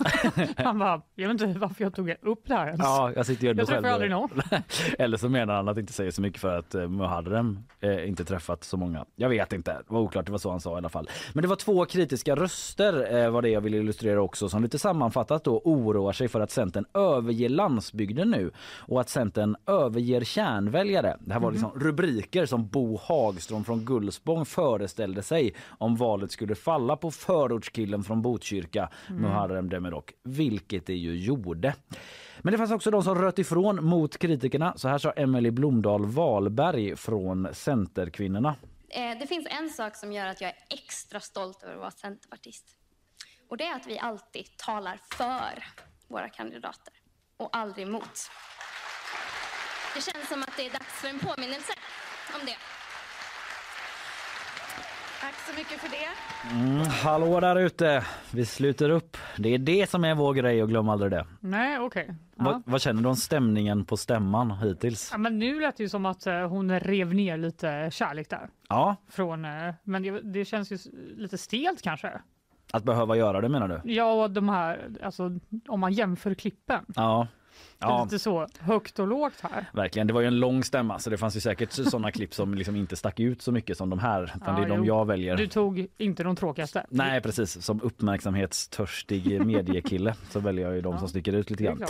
Han 0.57 0.79
bara, 0.79 1.01
jag 1.15 1.27
vet 1.27 1.41
inte 1.41 1.59
varför 1.59 1.83
jag 1.83 1.95
tog 1.95 2.09
upp 2.21 2.41
det 2.45 2.53
här 2.55 2.65
ens. 2.65 2.81
Ja, 2.83 3.11
jag 3.15 3.25
sitter 3.25 3.47
jag 3.47 3.57
träffar 3.57 3.73
själv. 3.73 3.85
aldrig 3.85 4.11
någon. 4.11 4.29
Eller 4.99 5.17
så 5.17 5.29
menar 5.29 5.55
han 5.55 5.67
att 5.67 5.75
det 5.75 5.81
inte 5.81 5.93
säger 5.93 6.11
så 6.11 6.21
mycket 6.21 6.41
för 6.41 6.57
att 6.57 6.75
eh, 6.75 6.87
Muharrem 6.87 7.59
eh, 7.79 8.09
inte 8.09 8.25
träffat 8.25 8.63
så 8.63 8.77
många. 8.77 9.05
Jag 9.15 9.29
vet 9.29 9.53
inte, 9.53 9.73
det 9.73 9.83
var 9.87 9.99
oklart, 9.99 10.25
det 10.25 10.31
var 10.31 10.39
så 10.39 10.51
han 10.51 10.61
sa 10.61 10.73
i 10.73 10.77
alla 10.77 10.89
fall. 10.89 11.09
Men 11.33 11.41
det 11.41 11.47
var 11.47 11.55
två 11.55 11.85
kritiska 11.85 12.35
röster 12.35 13.23
eh, 13.23 13.29
var 13.29 13.41
det 13.41 13.49
jag 13.49 13.61
ville 13.61 13.77
illustrera 13.77 14.21
också 14.21 14.49
som 14.49 14.63
lite 14.63 14.79
sammanfattat 14.79 15.43
då 15.43 15.61
oroar 15.63 16.13
sig 16.13 16.27
för 16.27 16.41
att 16.41 16.51
Centern 16.51 16.85
överger 16.93 17.49
landsbygden 17.49 18.31
nu 18.31 18.51
och 18.77 19.01
att 19.01 19.09
Centern 19.09 19.55
överger 19.67 20.23
kärnväljare. 20.23 21.17
Det 21.19 21.33
här 21.33 21.39
var 21.39 21.51
liksom 21.51 21.71
rubriker 21.75 22.45
som 22.45 22.67
Bo 22.67 22.97
Hagström 22.97 23.63
från 23.63 23.85
Gullspång 23.85 24.45
föreställde 24.57 25.23
sig 25.23 25.53
om 25.77 25.95
valet 25.95 26.31
skulle 26.31 26.55
falla 26.55 26.95
på 26.95 27.11
förortskillen 27.11 28.03
från 28.03 28.21
Botkyrka, 28.21 28.89
Muharrem 29.09 29.69
Demirok, 29.69 30.13
vilket 30.23 30.85
det 30.85 30.95
ju 30.95 31.15
gjorde. 31.15 31.75
Men 32.41 32.51
det 32.51 32.57
fanns 32.57 32.71
också 32.71 32.91
de 32.91 33.03
som 33.03 33.15
röt 33.15 33.39
ifrån 33.39 33.85
mot 33.85 34.17
kritikerna. 34.17 34.73
Så 34.77 34.87
här 34.87 34.97
sa 34.97 35.11
Emelie 35.11 35.51
Blomdahl 35.51 36.05
Wahlberg 36.05 36.95
från 36.95 37.47
Centerkvinnorna. 37.53 38.55
Eh, 38.89 39.19
Det 39.19 39.27
finns 39.27 39.47
en 39.59 39.69
sak 39.69 39.95
som 39.95 40.11
gör 40.13 40.27
att 40.27 40.41
jag 40.41 40.49
är 40.49 40.57
extra 40.69 41.19
stolt 41.19 41.63
över 41.63 41.73
att 41.73 41.79
vara 41.79 41.91
centerpartist. 41.91 42.65
Och 43.49 43.57
det 43.57 43.63
är 43.63 43.75
att 43.75 43.87
vi 43.87 43.99
alltid 43.99 44.57
talar 44.57 44.99
för 45.13 45.63
våra 46.07 46.29
kandidater 46.29 46.93
och 47.37 47.49
aldrig 47.57 47.87
emot. 47.87 48.19
Det 49.95 50.01
känns 50.01 50.29
som 50.29 50.41
att 50.43 50.53
det 50.57 50.65
är 50.65 50.71
dags 50.71 50.93
för 51.01 51.07
en 51.07 51.19
påminnelse 51.19 51.73
om 52.39 52.45
det. 52.45 52.76
Tack 55.21 55.35
så 55.49 55.55
mycket 55.55 55.79
för 55.79 55.89
det. 55.89 56.07
Mm, 56.55 56.87
hallå 56.87 57.39
där 57.39 57.55
ute! 57.55 58.05
Vi 58.31 58.45
sluter 58.45 58.89
upp. 58.89 59.17
Det 59.37 59.49
är 59.53 59.57
det 59.57 59.89
som 59.89 60.03
är 60.03 60.15
vår 60.15 60.33
grej 60.33 60.63
och 60.63 60.69
glöm 60.69 60.89
aldrig 60.89 61.11
det. 61.11 61.25
Nej, 61.39 61.79
okej. 61.79 62.15
Ja. 62.35 62.43
Vad, 62.43 62.63
vad 62.65 62.81
känner 62.81 63.01
du 63.03 63.09
om 63.09 63.15
stämningen 63.15 63.85
på 63.85 63.97
stämman 63.97 64.51
hittills? 64.51 65.09
Ja, 65.11 65.17
men 65.17 65.39
nu 65.39 65.59
lät 65.59 65.77
det 65.77 65.83
ju 65.83 65.89
som 65.89 66.05
att 66.05 66.27
eh, 66.27 66.47
hon 66.47 66.79
rev 66.79 67.13
ner 67.13 67.37
lite 67.37 67.89
kärlek 67.91 68.29
där. 68.29 68.49
Ja, 68.69 68.95
Från, 69.09 69.45
eh, 69.45 69.73
men 69.83 70.03
det, 70.03 70.21
det 70.21 70.45
känns 70.45 70.71
ju 70.71 70.77
lite 71.17 71.37
stelt 71.37 71.81
kanske. 71.81 72.11
att 72.71 72.83
behöva 72.83 73.15
göra 73.17 73.41
det 73.41 73.49
menar 73.49 73.67
du? 73.83 73.93
Ja, 73.93 74.23
och 74.23 74.31
de 74.31 74.49
här, 74.49 74.89
alltså 75.03 75.39
om 75.67 75.79
man 75.79 75.93
jämför 75.93 76.33
klippen. 76.33 76.85
Ja. 76.95 77.27
Det 77.79 77.85
Ja, 77.85 78.03
lite 78.03 78.19
så 78.19 78.47
högt 78.59 78.99
och 78.99 79.07
lågt 79.07 79.41
här. 79.41 79.65
verkligen. 79.73 80.07
Det 80.07 80.13
var 80.13 80.21
ju 80.21 80.27
en 80.27 80.39
lång 80.39 80.63
stämma 80.63 80.99
så 80.99 81.09
det 81.09 81.17
fanns 81.17 81.35
ju 81.35 81.39
säkert 81.39 81.71
sådana 81.71 82.11
klipp 82.11 82.33
som 82.33 82.53
liksom 82.53 82.75
inte 82.75 82.95
stack 82.95 83.19
ut 83.19 83.41
så 83.41 83.51
mycket 83.51 83.77
som 83.77 83.89
de 83.89 83.99
här. 83.99 84.33
Ja, 84.45 84.51
det 84.51 84.61
är 84.63 84.69
de 84.69 84.77
jo. 84.77 84.85
jag 84.85 85.05
väljer. 85.05 85.35
Du 85.37 85.47
tog 85.47 85.87
inte 85.97 86.23
de 86.23 86.35
tråkigaste. 86.35 86.85
Nej 86.89 87.21
precis, 87.21 87.65
som 87.65 87.81
uppmärksamhetstörstig 87.81 89.45
mediekille 89.45 90.15
så 90.29 90.39
väljer 90.39 90.65
jag 90.65 90.75
ju 90.75 90.81
de 90.81 90.93
Ja, 90.93 90.99
som 90.99 91.07
sticker 91.09 91.33
ut 91.33 91.49
lite 91.49 91.63
det 91.63 91.67
grann. 91.69 91.87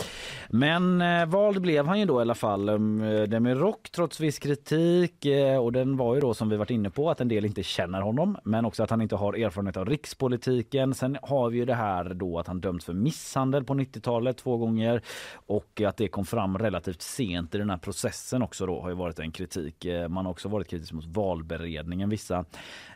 Men 0.48 1.00
eh, 1.00 1.26
vald 1.26 1.60
blev 1.62 1.86
han 1.86 2.00
ju 2.00 2.04
då 2.06 2.18
i 2.18 2.22
alla 2.22 2.34
fall. 2.34 2.68
Um, 2.68 2.98
Demirok 3.30 3.90
trots 3.90 4.20
viss 4.20 4.38
kritik 4.38 5.24
eh, 5.24 5.56
och 5.58 5.72
den 5.72 5.96
var 5.96 6.14
ju 6.14 6.20
då 6.20 6.34
som 6.34 6.48
vi 6.48 6.56
varit 6.56 6.70
inne 6.70 6.90
på 6.90 7.10
att 7.10 7.20
en 7.20 7.28
del 7.28 7.44
inte 7.44 7.62
känner 7.62 8.00
honom 8.00 8.36
men 8.44 8.64
också 8.64 8.82
att 8.82 8.90
han 8.90 9.02
inte 9.02 9.16
har 9.16 9.32
erfarenhet 9.34 9.76
av 9.76 9.86
rikspolitiken. 9.86 10.94
Sen 10.94 11.18
har 11.22 11.50
vi 11.50 11.58
ju 11.58 11.64
det 11.64 11.74
här 11.74 12.14
då 12.14 12.38
att 12.38 12.46
han 12.46 12.60
dömts 12.60 12.84
för 12.84 12.92
misshandel 12.92 13.64
på 13.64 13.74
90-talet 13.74 14.36
två 14.36 14.56
gånger 14.56 15.02
och 15.34 15.77
att 15.86 15.96
det 15.96 16.08
kom 16.08 16.26
fram 16.26 16.58
relativt 16.58 17.02
sent 17.02 17.54
i 17.54 17.58
den 17.58 17.70
här 17.70 17.76
processen 17.76 18.42
också 18.42 18.66
då 18.66 18.80
har 18.80 18.88
ju 18.88 18.94
varit 18.94 19.18
en 19.18 19.32
kritik. 19.32 19.84
Eh, 19.84 20.08
man 20.08 20.24
har 20.26 20.32
också 20.32 20.48
varit 20.48 20.68
kritisk 20.68 20.92
mot 20.92 21.06
valberedningen 21.06 22.08
vissa. 22.08 22.44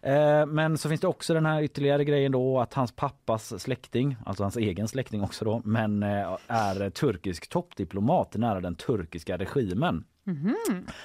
Eh, 0.03 0.47
men 0.47 0.79
så 0.79 0.89
finns 0.89 1.01
det 1.01 1.07
också 1.07 1.35
den 1.35 1.47
här 1.47 1.63
ytterligare 1.63 2.05
grejen 2.05 2.33
då 2.33 2.61
att 2.61 2.75
hans 2.75 2.93
pappas 2.93 3.63
släkting, 3.63 4.17
alltså 4.27 4.45
hans 4.45 4.57
egen 4.57 4.89
släkting 4.89 5.23
också 5.23 5.45
då, 5.45 5.63
men 5.65 6.03
eh, 6.03 6.39
är 6.47 6.91
turkisk 6.91 7.49
toppdiplomat 7.49 8.35
nära 8.37 8.61
den 8.61 8.75
turkiska 8.75 9.39
regimen. 9.39 10.05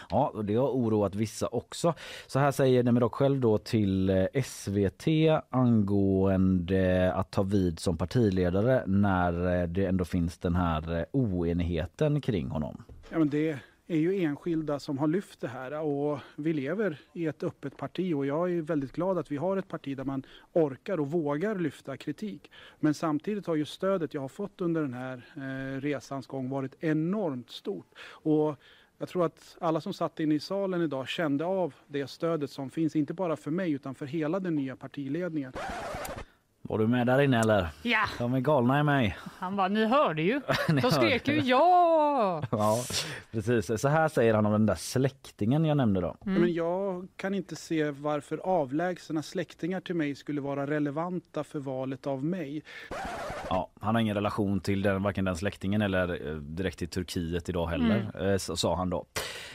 Ja, 0.10 0.32
och 0.34 0.46
det 0.46 0.56
har 0.56 0.70
oroat 0.70 1.16
vissa 1.16 1.48
också. 1.48 1.94
Så 2.28 2.40
här 2.40 2.52
säger 2.52 2.84
Demirok 2.84 3.14
själv 3.14 3.40
då 3.40 3.58
till 3.58 4.10
eh, 4.10 4.44
SVT 4.44 5.08
angående 5.50 7.14
att 7.14 7.32
ta 7.32 7.44
vid 7.44 7.80
som 7.80 7.98
partiledare 7.98 8.84
när 8.88 9.62
eh, 9.62 9.68
det 9.68 9.86
ändå 9.86 10.06
finns 10.06 10.38
den 10.38 10.56
här 10.56 11.00
eh, 11.00 11.06
oenigheten 11.12 12.22
kring 12.22 12.48
honom. 12.48 12.84
Ja, 13.10 13.20
men 13.20 13.30
det 13.30 13.60
är 13.88 13.98
ju 13.98 14.24
enskilda 14.24 14.80
som 14.80 14.98
har 14.98 15.08
lyft 15.08 15.42
det 15.42 15.48
här 15.48 15.82
och 15.82 16.20
vi 16.36 16.54
lever 16.54 17.00
i 17.14 17.26
ett 17.26 17.44
öppet 17.44 17.78
parti 17.78 18.14
och 18.14 18.26
jag 18.26 18.52
är 18.52 18.62
väldigt 18.62 18.92
glad 18.92 19.18
att 19.18 19.32
vi 19.32 19.38
har 19.38 19.58
ett 19.58 19.68
parti 19.68 19.98
där 19.98 20.04
man 20.04 20.24
orkar 20.54 21.00
och 21.00 21.12
vågar 21.12 21.56
lyfta 21.56 21.98
kritik. 21.98 22.52
Men 22.80 22.94
samtidigt 22.94 23.48
har 23.48 23.56
ju 23.56 23.66
stödet 23.66 24.14
jag 24.14 24.22
har 24.22 24.28
fått 24.28 24.62
under 24.62 24.82
den 24.82 24.94
här 24.94 25.22
resans 25.80 26.28
gång 26.28 26.50
varit 26.50 26.76
enormt 26.80 27.50
stort. 27.50 27.88
Och 28.10 28.60
jag 28.98 29.10
tror 29.10 29.26
att 29.26 29.58
alla 29.60 29.82
som 29.82 29.94
satt 29.94 30.20
inne 30.20 30.36
i 30.36 30.40
salen 30.40 30.82
idag 30.82 31.08
kände 31.08 31.46
av 31.46 31.74
det 31.88 32.08
stödet 32.08 32.52
som 32.52 32.70
finns, 32.70 32.96
inte 32.96 33.14
bara 33.14 33.36
för 33.36 33.52
mig 33.52 33.72
utan 33.72 33.96
för 33.96 34.06
hela 34.06 34.40
den 34.40 34.56
nya 34.56 34.76
partiledningen. 34.76 35.54
Var 36.70 36.78
du 36.78 36.88
med 36.88 37.08
där 37.08 37.22
inne 37.22 37.40
eller? 37.40 37.68
Ja, 37.82 38.00
De 38.20 38.34
är 38.34 38.40
galna 38.40 38.80
i 38.80 38.84
mig. 38.84 39.18
han 39.40 39.56
bara, 39.56 39.68
ni 39.68 39.86
hörde 39.86 40.22
ju. 40.22 40.42
Ni 40.70 40.82
De 40.82 40.92
skrek 40.92 41.28
hörde. 41.28 41.40
ju 41.42 41.50
ja. 41.50 42.44
Ja, 42.52 42.78
precis. 43.32 43.82
Så 43.82 43.88
här 43.88 44.08
säger 44.10 44.34
han 44.34 44.46
om 44.46 44.52
den 44.52 44.66
där 44.66 44.76
släktingen 44.76 45.66
jag 45.66 45.78
nämnde 45.78 46.02
då. 46.02 46.16
Men 46.22 46.54
jag 46.54 47.08
kan 47.16 47.34
inte 47.34 47.56
se 47.56 47.92
varför 47.92 48.38
avlägsna 48.38 49.24
släktingar 49.24 49.80
till 49.82 49.96
mig 49.96 50.16
skulle 50.16 50.42
vara 50.42 50.68
relevanta 50.68 51.44
för 51.44 51.60
valet 51.60 52.08
av 52.08 52.24
mig. 52.24 52.64
Ja, 53.50 53.70
han 53.82 53.96
har 53.96 54.02
ingen 54.02 54.16
relation 54.16 54.60
till 54.60 54.82
den, 54.82 55.04
varken 55.04 55.26
den 55.26 55.36
släktingen 55.36 55.82
eller 55.82 56.28
eh, 56.30 56.36
direkt 56.36 56.80
till 56.80 56.90
Turkiet 56.90 57.50
idag 57.50 57.68
heller, 57.68 58.32
eh, 58.32 58.38
så, 58.38 58.56
sa 58.58 58.76
han 58.76 58.90
då. 58.90 59.06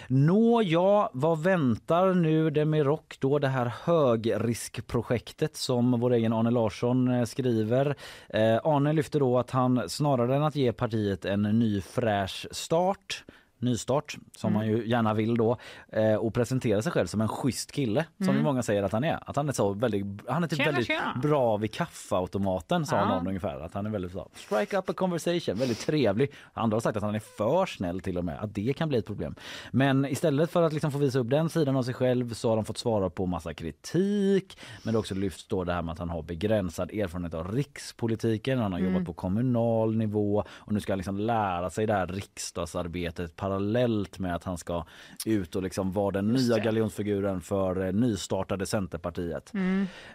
Nå 0.08 0.62
ja, 0.62 1.10
vad 1.12 1.42
väntar 1.42 2.14
nu 2.14 2.50
Demirok 2.50 3.16
då 3.20 3.38
det 3.38 3.48
här 3.48 3.72
högriskprojektet 3.84 5.56
som 5.56 6.00
vår 6.00 6.12
egen 6.12 6.32
Arne 6.32 6.50
Larsson 6.50 7.01
Eh, 7.08 7.24
skriver. 7.24 7.94
Eh, 8.28 8.60
Arne 8.64 8.92
lyfter 8.92 9.20
då 9.20 9.38
att 9.38 9.50
han 9.50 9.88
snarare 9.88 10.36
än 10.36 10.42
att 10.42 10.56
ge 10.56 10.72
partiet 10.72 11.24
en 11.24 11.42
ny 11.42 11.80
fräsch 11.80 12.46
start 12.50 13.24
nystart 13.62 14.16
som 14.36 14.52
man 14.52 14.66
ju 14.66 14.88
gärna 14.88 15.14
vill 15.14 15.36
då 15.36 15.56
eh, 15.92 16.14
och 16.14 16.34
presentera 16.34 16.82
sig 16.82 16.92
själv 16.92 17.06
som 17.06 17.20
en 17.20 17.28
schysst 17.28 17.72
kille 17.72 18.04
som 18.24 18.34
ju 18.36 18.42
många 18.42 18.62
säger 18.62 18.82
att 18.82 18.92
han 18.92 19.04
är. 19.04 19.18
Att 19.30 19.36
han 19.36 19.48
är 19.48 19.52
så 19.52 19.72
väldigt, 19.72 20.04
han 20.28 20.44
är 20.44 20.48
typ 20.48 20.56
Tjena, 20.56 20.70
väldigt 20.70 20.86
tjena. 20.86 21.18
bra 21.22 21.56
vid 21.56 21.72
kaffeautomaten 21.74 22.86
sa 22.86 22.96
Ja. 22.96 23.08
någon 23.08 23.26
ungefär. 23.26 23.60
Att 23.60 23.74
han 23.74 23.86
är 23.86 23.90
väldigt 23.90 24.12
så, 24.12 24.28
strike 24.34 24.78
up 24.78 24.90
a 24.90 24.92
conversation, 24.92 25.54
väldigt 25.58 25.80
trevlig. 25.80 26.32
Andra 26.52 26.74
har 26.74 26.80
sagt 26.80 26.96
att 26.96 27.02
han 27.02 27.14
är 27.14 27.18
för 27.20 27.66
snäll 27.66 28.00
till 28.00 28.18
och 28.18 28.24
med, 28.24 28.38
att 28.40 28.54
det 28.54 28.72
kan 28.76 28.88
bli 28.88 28.98
ett 28.98 29.06
problem. 29.06 29.34
Men 29.70 30.04
istället 30.04 30.50
för 30.50 30.62
att 30.62 30.72
liksom 30.72 30.92
få 30.92 30.98
visa 30.98 31.18
upp 31.18 31.30
den 31.30 31.48
sidan 31.48 31.76
av 31.76 31.82
sig 31.82 31.94
själv 31.94 32.32
så 32.34 32.48
har 32.48 32.56
de 32.56 32.64
fått 32.64 32.78
svara 32.78 33.10
på 33.10 33.26
massa 33.26 33.54
kritik. 33.54 34.58
Men 34.82 34.92
det 34.94 34.98
också 34.98 35.14
lyfts 35.14 35.46
då 35.48 35.64
det 35.64 35.72
här 35.72 35.82
med 35.82 35.92
att 35.92 35.98
han 35.98 36.10
har 36.10 36.22
begränsad 36.22 36.90
erfarenhet 36.90 37.34
av 37.34 37.52
rikspolitiken. 37.54 38.58
Han 38.58 38.72
har 38.72 38.78
jobbat 38.78 39.04
på 39.04 39.12
kommunal 39.12 39.96
nivå 39.96 40.44
och 40.48 40.72
nu 40.72 40.80
ska 40.80 40.92
han 40.92 40.98
liksom 40.98 41.18
lära 41.18 41.70
sig 41.70 41.86
det 41.86 41.92
här 41.92 42.06
riksdagsarbetet 42.06 43.36
parallellt 43.52 44.18
med 44.18 44.34
att 44.34 44.44
han 44.44 44.58
ska 44.58 44.84
ut 45.26 45.56
och 45.56 45.62
liksom 45.62 45.92
vara 45.92 46.10
den 46.10 46.28
nya 46.28 46.58
galjonsfiguren 46.58 47.40
för 47.40 47.86
eh, 47.86 47.92
nystartade 47.92 48.66
Centerpartiet. 48.66 49.52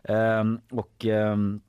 Ehm, 0.04 0.60
och 0.72 1.06
ehm, 1.06 1.62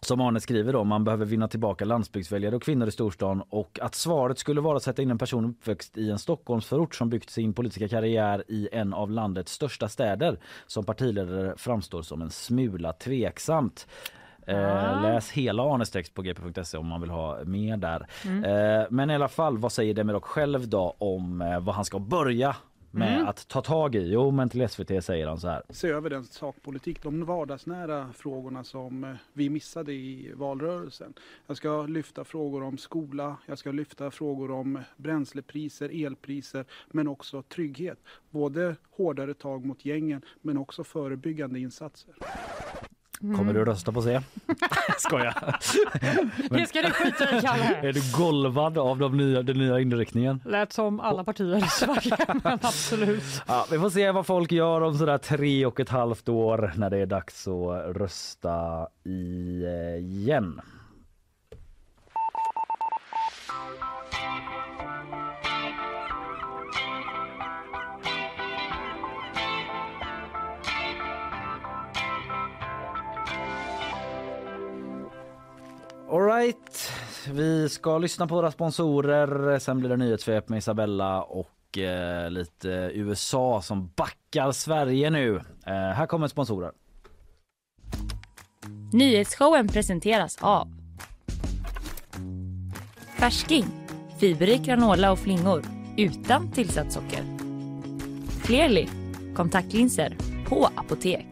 som 0.00 0.20
Arne 0.20 0.40
skriver 0.40 0.72
då, 0.72 0.84
man 0.84 1.04
behöver 1.04 1.26
vinna 1.26 1.48
tillbaka 1.48 1.84
landsbygdsväljare 1.84 2.56
och 2.56 2.62
kvinnor 2.62 2.88
i 2.88 2.90
storstan 2.90 3.42
och 3.50 3.78
att 3.82 3.94
svaret 3.94 4.38
skulle 4.38 4.60
vara 4.60 4.76
att 4.76 4.82
sätta 4.82 5.02
in 5.02 5.10
en 5.10 5.18
person 5.18 5.44
uppväxt 5.44 5.98
i 5.98 6.10
en 6.10 6.18
Stockholmsförort 6.18 6.94
som 6.94 7.10
byggt 7.10 7.30
sin 7.30 7.54
politiska 7.54 7.88
karriär 7.88 8.44
i 8.48 8.68
en 8.72 8.94
av 8.94 9.10
landets 9.10 9.52
största 9.52 9.88
städer 9.88 10.38
som 10.66 10.84
partiledare 10.84 11.54
framstår 11.56 12.02
som 12.02 12.22
en 12.22 12.30
smula 12.30 12.92
tveksamt. 12.92 13.86
Eh, 14.46 15.02
läs 15.02 15.30
hela 15.30 15.62
Arnes 15.62 15.90
text 15.90 16.14
på 16.14 16.22
gp.se 16.22 16.78
om 16.78 16.86
man 16.86 17.00
vill 17.00 17.10
ha 17.10 17.44
mer 17.44 17.76
där. 17.76 18.06
Eh, 18.24 18.86
men 18.90 19.10
i 19.10 19.14
alla 19.14 19.28
fall, 19.28 19.58
vad 19.58 19.72
säger 19.72 19.94
Demirok 19.94 20.24
själv 20.24 20.68
då 20.68 20.94
om 20.98 21.42
eh, 21.42 21.60
vad 21.60 21.74
han 21.74 21.84
ska 21.84 21.98
börja 21.98 22.56
med 22.90 23.28
att 23.28 23.48
ta 23.48 23.62
tag 23.62 23.94
i? 23.94 24.12
Jo, 24.12 24.30
men 24.30 24.48
till 24.48 24.68
SVT 24.68 25.04
säger 25.04 25.26
han 25.26 25.40
så 25.40 25.48
här. 25.48 25.62
Se 25.68 25.88
över 25.88 26.10
den 26.10 26.24
sakpolitik, 26.24 27.02
de 27.02 27.24
vardagsnära 27.24 28.08
frågorna 28.12 28.64
som 28.64 29.04
eh, 29.04 29.14
vi 29.32 29.50
missade 29.50 29.92
i 29.92 30.32
valrörelsen. 30.34 31.14
Jag 31.46 31.56
ska 31.56 31.82
lyfta 31.82 32.24
frågor 32.24 32.62
om 32.62 32.78
skola, 32.78 33.36
jag 33.46 33.58
ska 33.58 33.72
lyfta 33.72 34.10
frågor 34.10 34.50
om 34.50 34.78
bränslepriser, 34.96 36.06
elpriser 36.06 36.64
men 36.90 37.08
också 37.08 37.42
trygghet. 37.42 37.98
Både 38.30 38.76
hårdare 38.90 39.34
tag 39.34 39.64
mot 39.64 39.84
gängen 39.84 40.22
men 40.40 40.58
också 40.58 40.84
förebyggande 40.84 41.60
insatser. 41.60 42.14
Kommer 43.22 43.54
du 43.54 43.64
rösta 43.64 43.92
på 43.92 44.02
C? 44.02 44.20
Skoja. 44.98 45.34
Det 46.50 46.66
ska 46.68 46.82
du 46.82 46.90
skita 46.90 47.38
i 47.38 47.40
Kalle. 47.40 47.76
Är 47.82 47.92
du 47.92 48.00
golvad 48.16 48.78
av 48.78 48.98
de 48.98 49.16
nya, 49.16 49.42
den 49.42 49.58
nya 49.58 49.80
inriktningen? 49.80 50.40
Lät 50.44 50.72
som 50.72 51.00
alla 51.00 51.24
partier 51.24 51.56
i 51.56 51.68
Sverige, 51.68 52.16
men 52.44 52.58
absolut. 52.62 53.42
Ja, 53.46 53.66
vi 53.70 53.78
får 53.78 53.90
se 53.90 54.10
vad 54.10 54.26
folk 54.26 54.52
gör 54.52 54.80
om 54.80 54.98
sådär 54.98 55.18
tre 55.18 55.66
och 55.66 55.80
ett 55.80 55.88
halvt 55.88 56.28
år 56.28 56.72
när 56.76 56.90
det 56.90 56.98
är 56.98 57.06
dags 57.06 57.48
att 57.48 57.96
rösta 57.96 58.88
igen. 59.98 60.60
Alright, 76.12 76.92
vi 77.30 77.68
ska 77.68 77.98
lyssna 77.98 78.26
på 78.26 78.34
våra 78.34 78.50
sponsorer. 78.50 79.58
Sen 79.58 79.78
blir 79.78 79.90
det 79.90 79.96
nyhetssvep 79.96 80.48
med 80.48 80.58
Isabella 80.58 81.22
och 81.22 81.78
eh, 81.78 82.30
lite 82.30 82.90
USA 82.94 83.62
som 83.62 83.90
backar 83.96 84.52
Sverige 84.52 85.10
nu. 85.10 85.36
Eh, 85.66 85.72
här 85.72 86.06
kommer 86.06 86.28
sponsorer. 86.28 86.72
Nyhetsshowen 88.92 89.68
presenteras 89.68 90.38
av 90.40 90.68
Färsking, 93.18 93.66
fiberrik 94.20 94.62
granola 94.62 95.12
och 95.12 95.18
flingor 95.18 95.62
utan 95.96 96.52
tillsatt 96.52 96.92
socker. 96.92 97.24
Clearly, 98.42 98.88
kontaktlinser 99.34 100.16
på 100.48 100.68
apotek. 100.76 101.26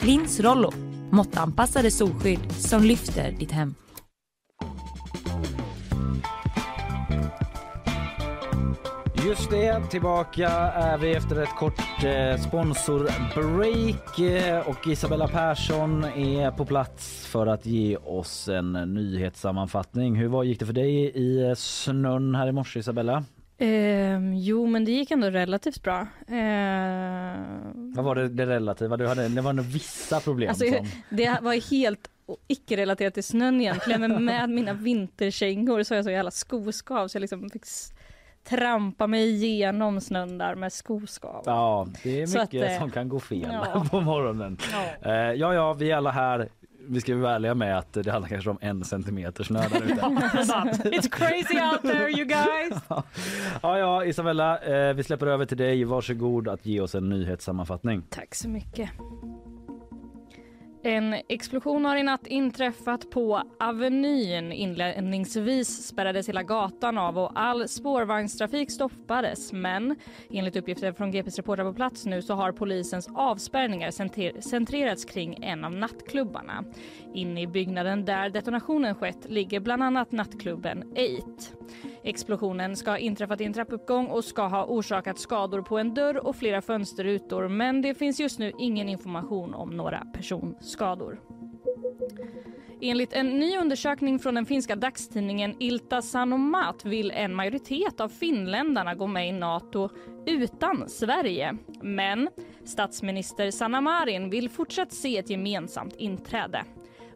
Lins 0.00 0.40
Rollo, 0.40 0.83
måttanpassade 1.14 1.90
solskydd 1.90 2.52
som 2.52 2.82
lyfter 2.82 3.32
ditt 3.32 3.50
hem. 3.50 3.74
Just 9.26 9.50
det, 9.50 9.80
tillbaka 9.90 10.48
är 10.48 10.98
vi 10.98 11.12
efter 11.12 11.42
ett 11.42 11.56
kort 11.58 12.04
eh, 12.04 12.40
sponsorbreak 12.40 14.18
eh, 14.18 14.68
och 14.68 14.86
Isabella 14.86 15.28
Persson 15.28 16.04
är 16.04 16.50
på 16.50 16.64
plats 16.64 17.26
för 17.26 17.46
att 17.46 17.66
ge 17.66 17.96
oss 17.96 18.48
en 18.48 18.72
nyhetssammanfattning. 18.72 20.14
Hur 20.14 20.28
var, 20.28 20.44
gick 20.44 20.58
det 20.60 20.66
för 20.66 20.72
dig 20.72 20.94
i 21.04 21.48
eh, 21.48 21.54
snön 21.54 22.34
här 22.34 22.48
i 22.48 22.52
morse 22.52 22.78
Isabella? 22.78 23.24
Ehm, 23.64 24.34
jo, 24.34 24.66
men 24.66 24.84
det 24.84 24.90
gick 24.92 25.10
ändå 25.10 25.30
relativt 25.30 25.82
bra. 25.82 26.06
Ehm, 26.28 27.92
Vad 27.94 28.04
var 28.04 28.14
det, 28.14 28.28
det 28.28 28.46
relativa? 28.46 28.96
Du 28.96 29.06
hade, 29.06 29.28
det 29.28 29.40
var 29.40 29.52
nog 29.52 29.64
vissa 29.64 30.20
problem. 30.20 30.48
alltså, 30.48 30.64
som... 30.64 30.86
det 31.16 31.38
var 31.42 31.70
helt 31.70 32.10
o- 32.26 32.36
icke-relaterat 32.48 33.14
till 33.14 33.24
snön 33.24 33.60
egentligen, 33.60 34.00
men 34.00 34.24
med 34.24 34.50
mina 34.50 34.72
vinterkängor 34.72 35.82
så 35.82 35.94
har 35.94 35.96
jag 35.96 36.04
så 36.04 36.10
jävla 36.10 36.30
skoskav 36.30 37.08
så 37.08 37.16
jag 37.16 37.20
liksom 37.20 37.50
fick 37.50 37.64
trampa 38.48 39.06
mig 39.06 39.44
igenom 39.44 40.00
snön 40.00 40.38
där 40.38 40.54
med 40.54 40.72
skoskav. 40.72 41.42
Ja, 41.46 41.86
det 42.02 42.22
är 42.22 42.26
mycket 42.26 42.62
att, 42.64 42.70
eh, 42.72 42.78
som 42.78 42.90
kan 42.90 43.08
gå 43.08 43.20
fel 43.20 43.48
ja. 43.52 43.84
på 43.90 44.00
morgonen. 44.00 44.58
Ja. 44.72 45.10
Eh, 45.12 45.32
ja, 45.32 45.54
ja, 45.54 45.72
vi 45.72 45.90
är 45.90 45.96
alla 45.96 46.10
här. 46.10 46.48
Vi 46.88 47.00
ska 47.00 47.16
vara 47.16 47.34
ärliga 47.34 47.54
med 47.54 47.78
att 47.78 47.92
det 47.92 48.10
handlar 48.10 48.28
kanske 48.28 48.50
om 48.50 48.58
en 48.60 48.84
centimeter 48.84 49.44
snö 49.44 49.68
där 49.68 49.82
ute. 49.82 49.94
It's 50.90 51.10
crazy 51.10 51.60
out 51.60 51.82
there 51.82 52.10
you 52.10 52.24
guys. 52.24 52.82
Ja, 53.62 53.78
ja, 53.78 54.04
Isabella, 54.04 54.58
eh, 54.58 54.94
vi 54.94 55.02
släpper 55.02 55.26
över 55.26 55.46
till 55.46 55.56
dig. 55.56 55.84
Varsågod 55.84 56.48
att 56.48 56.66
ge 56.66 56.80
oss 56.80 56.94
en 56.94 57.08
nyhetssammanfattning. 57.08 58.02
Tack 58.10 58.34
så 58.34 58.48
mycket. 58.48 58.90
En 60.86 61.14
explosion 61.28 61.84
har 61.84 61.96
i 61.96 62.02
natt 62.02 62.26
inträffat 62.26 63.10
på 63.10 63.42
Avenyn. 63.60 64.52
Inledningsvis 64.52 65.86
spärrades 65.86 66.28
hela 66.28 66.42
gatan 66.42 66.98
av 66.98 67.18
och 67.18 67.30
all 67.34 67.68
spårvagnstrafik 67.68 68.70
stoppades. 68.70 69.52
Men 69.52 69.96
enligt 70.30 70.56
uppgifter 70.56 70.92
från 70.92 71.10
GPs 71.10 71.36
reportrar 71.36 71.64
på 71.64 71.74
plats 71.74 72.06
nu 72.06 72.22
så 72.22 72.34
har 72.34 72.52
polisens 72.52 73.08
avspärrningar 73.14 73.90
centrerats 74.40 75.04
kring 75.04 75.44
en 75.44 75.64
av 75.64 75.72
nattklubbarna. 75.72 76.64
Inne 77.14 77.42
i 77.42 77.46
byggnaden 77.46 78.04
där 78.04 78.30
detonationen 78.30 78.94
skett 78.94 79.26
ligger 79.28 79.60
bland 79.60 79.82
annat 79.82 80.12
nattklubben 80.12 80.84
8. 80.92 81.63
Explosionen 82.02 82.76
ska 82.76 82.90
ha 82.90 82.98
inträffat 82.98 83.40
i 83.40 83.44
en 83.44 83.52
trappuppgång 83.52 84.06
och 84.06 84.24
ska 84.24 84.46
ha 84.46 84.64
orsakat 84.64 85.18
skador 85.18 85.62
på 85.62 85.78
en 85.78 85.94
dörr 85.94 86.26
och 86.26 86.36
flera 86.36 86.62
fönsterrutor 86.62 87.48
men 87.48 87.82
det 87.82 87.94
finns 87.94 88.20
just 88.20 88.38
nu 88.38 88.52
ingen 88.58 88.88
information 88.88 89.54
om 89.54 89.70
några 89.70 90.06
personskador. 90.14 91.20
Enligt 92.80 93.12
en 93.12 93.26
ny 93.26 93.56
undersökning 93.56 94.18
från 94.18 94.34
den 94.34 94.46
finska 94.46 94.76
dagstidningen 94.76 95.56
Ilta 95.58 96.02
Sanomat 96.02 96.84
vill 96.84 97.10
en 97.10 97.34
majoritet 97.34 98.00
av 98.00 98.08
finländarna 98.08 98.94
gå 98.94 99.06
med 99.06 99.28
i 99.28 99.32
Nato 99.32 99.88
utan 100.26 100.88
Sverige. 100.88 101.56
Men 101.82 102.28
statsminister 102.64 103.50
Sanna 103.50 103.80
Marin 103.80 104.30
vill 104.30 104.50
fortsatt 104.50 104.92
se 104.92 105.18
ett 105.18 105.30
gemensamt 105.30 105.96
inträde. 105.96 106.64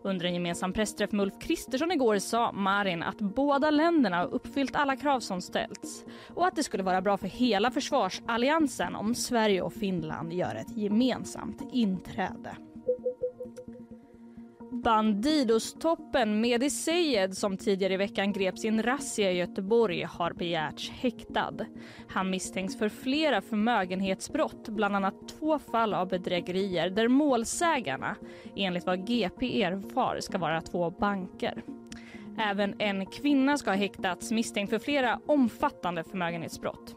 Under 0.02 0.26
en 0.26 0.34
gemensam 0.34 0.72
pressträff 0.72 1.12
med 1.12 1.22
Ulf 1.22 1.38
Kristersson 1.40 1.92
igår 1.92 2.18
sa 2.18 2.52
Marin 2.52 3.02
att 3.02 3.18
båda 3.18 3.70
länderna 3.70 4.16
har 4.16 4.26
uppfyllt 4.26 4.76
alla 4.76 4.96
krav 4.96 5.20
som 5.20 5.40
ställts 5.40 6.04
och 6.34 6.46
att 6.46 6.56
det 6.56 6.62
skulle 6.62 6.82
vara 6.82 7.02
bra 7.02 7.16
för 7.16 7.28
hela 7.28 7.70
försvarsalliansen 7.70 8.94
om 8.94 9.14
Sverige 9.14 9.62
och 9.62 9.72
Finland 9.72 10.32
gör 10.32 10.54
ett 10.54 10.76
gemensamt 10.76 11.62
inträde. 11.72 12.56
Bandidos-toppen 14.70 16.40
Mehdi 16.40 16.70
Seyed 16.70 17.36
som 17.36 17.56
tidigare 17.56 17.94
i 17.94 17.96
veckan 17.96 18.32
greps 18.32 18.64
i 18.64 18.68
en 18.68 18.82
razzia 18.82 19.32
i 19.32 19.36
Göteborg 19.36 20.02
har 20.02 20.32
begärts 20.32 20.90
häktad. 20.90 21.54
Han 22.08 22.30
misstänks 22.30 22.78
för 22.78 22.88
flera 22.88 23.40
förmögenhetsbrott, 23.40 24.68
bland 24.68 24.96
annat 24.96 25.14
två 25.38 25.58
fall 25.58 25.94
av 25.94 26.08
bedrägerier 26.08 26.90
där 26.90 27.08
målsägarna, 27.08 28.16
enligt 28.56 28.86
vad 28.86 29.06
GP 29.06 29.62
erfar, 29.62 30.20
ska 30.20 30.38
vara 30.38 30.60
två 30.60 30.90
banker. 30.90 31.62
Även 32.38 32.74
en 32.78 33.06
kvinna 33.06 33.58
ska 33.58 33.70
ha 33.70 33.76
häktats 33.76 34.30
misstänkt 34.30 34.70
för 34.70 34.78
flera 34.78 35.20
omfattande 35.26 36.04
förmögenhetsbrott. 36.04 36.96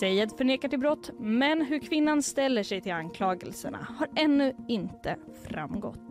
Seyed 0.00 0.30
förnekar 0.38 0.68
till 0.68 0.78
brott, 0.78 1.10
men 1.18 1.62
hur 1.62 1.78
kvinnan 1.78 2.22
ställer 2.22 2.62
sig 2.62 2.80
till 2.80 2.92
anklagelserna 2.92 3.78
har 3.98 4.08
ännu 4.16 4.54
inte 4.68 5.16
framgått. 5.48 6.09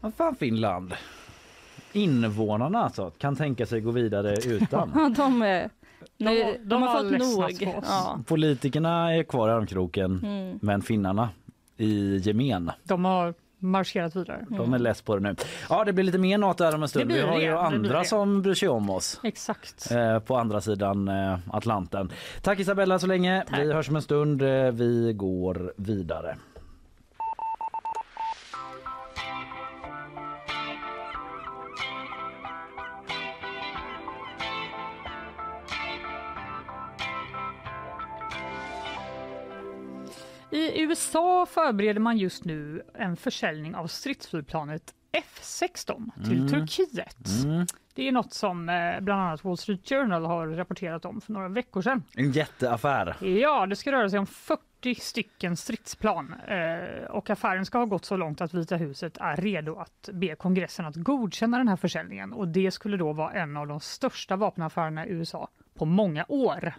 Vad 0.00 0.14
fan 0.14 0.34
Finland? 0.34 0.94
Invånarna 1.92 2.78
alltså 2.84 3.10
kan 3.18 3.36
tänka 3.36 3.66
sig 3.66 3.80
gå 3.80 3.90
vidare 3.90 4.36
utan. 4.46 4.92
Ja, 4.94 5.08
de, 5.16 5.42
är, 5.42 5.70
nu, 6.16 6.26
De- 6.30 6.42
de, 6.52 6.58
de 6.64 6.82
har 6.82 6.88
har 6.88 7.02
fått 7.02 7.60
nog. 7.60 7.82
Ja. 7.86 8.18
Politikerna 8.26 9.14
är 9.14 9.22
kvar 9.22 9.48
i 9.48 9.52
armkroken 9.52 10.20
Mm. 10.24 10.58
men 10.62 10.82
finnarna 10.82 11.28
i 11.76 12.16
gemen. 12.16 12.70
De 12.84 13.04
har 13.04 13.34
marscherat 13.58 14.16
vidare. 14.16 14.46
De 14.50 14.74
är 14.74 14.78
less 14.78 15.02
på 15.02 15.16
det 15.16 15.22
nu. 15.22 15.36
Ja, 15.68 15.84
det 15.84 15.92
blir 15.92 16.04
lite 16.04 16.18
mer 16.18 16.38
Nato 16.38 16.64
här 16.64 16.74
om 16.74 16.82
en 16.82 16.88
stund. 16.88 17.12
Vi 17.12 17.20
har 17.20 17.38
ju 17.40 17.46
det 17.50 17.60
andra 17.60 18.04
som 18.04 18.42
bryr 18.42 18.54
sig 18.54 18.68
om 18.68 18.90
oss 18.90 19.20
Exakt. 19.22 19.90
eh, 19.90 20.18
på 20.18 20.36
andra 20.36 20.60
sidan 20.60 21.08
eh, 21.08 21.38
Atlanten. 21.52 22.12
Tack 22.42 22.60
Isabella 22.60 22.98
så 22.98 23.06
länge. 23.06 23.44
Tack. 23.48 23.58
Vi 23.60 23.72
hörs 23.72 23.88
om 23.88 23.96
en 23.96 24.02
stund. 24.02 24.42
Eh, 24.42 24.70
Vi 24.72 25.12
går 25.12 25.72
vidare. 25.76 26.36
I 40.50 40.82
USA 40.82 41.46
förbereder 41.46 42.00
man 42.00 42.18
just 42.18 42.44
nu 42.44 42.82
en 42.94 43.16
försäljning 43.16 43.74
av 43.74 43.86
stridsflygplanet 43.86 44.94
F16 45.12 46.10
till 46.24 46.38
Mm. 46.38 46.48
Turkiet. 46.48 47.26
Mm. 47.44 47.66
Det 47.94 48.08
är 48.08 48.12
något 48.12 48.32
som 48.32 48.68
eh, 48.68 49.00
bland 49.00 49.22
annat 49.22 49.44
Wall 49.44 49.56
Street 49.56 49.88
Journal 49.88 50.24
har 50.24 50.46
rapporterat 50.46 51.04
om 51.04 51.20
för 51.20 51.32
några 51.32 51.48
veckor 51.48 51.82
sedan. 51.82 52.02
En 52.16 52.32
jätteaffär. 52.32 53.16
Ja, 53.26 53.66
det 53.66 53.76
ska 53.76 53.92
röra 53.92 54.10
sig 54.10 54.18
om 54.18 54.26
40 54.26 54.94
stycken 54.94 55.56
stridsplan 55.56 56.34
eh, 56.48 57.04
och 57.10 57.30
affären 57.30 57.66
ska 57.66 57.78
ha 57.78 57.84
gått 57.84 58.04
så 58.04 58.16
långt 58.16 58.40
att 58.40 58.54
Vita 58.54 58.76
huset 58.76 59.18
är 59.20 59.36
redo 59.36 59.76
att 59.76 60.08
be 60.12 60.34
kongressen 60.34 60.86
att 60.86 60.96
godkänna 60.96 61.58
den 61.58 61.68
här 61.68 61.76
försäljningen 61.76 62.32
och 62.32 62.48
det 62.48 62.70
skulle 62.70 62.96
då 62.96 63.12
vara 63.12 63.32
en 63.32 63.56
av 63.56 63.66
de 63.66 63.80
största 63.80 64.36
vapenaffärerna 64.36 65.06
i 65.06 65.10
USA 65.10 65.48
på 65.78 65.84
många 65.84 66.24
år. 66.28 66.72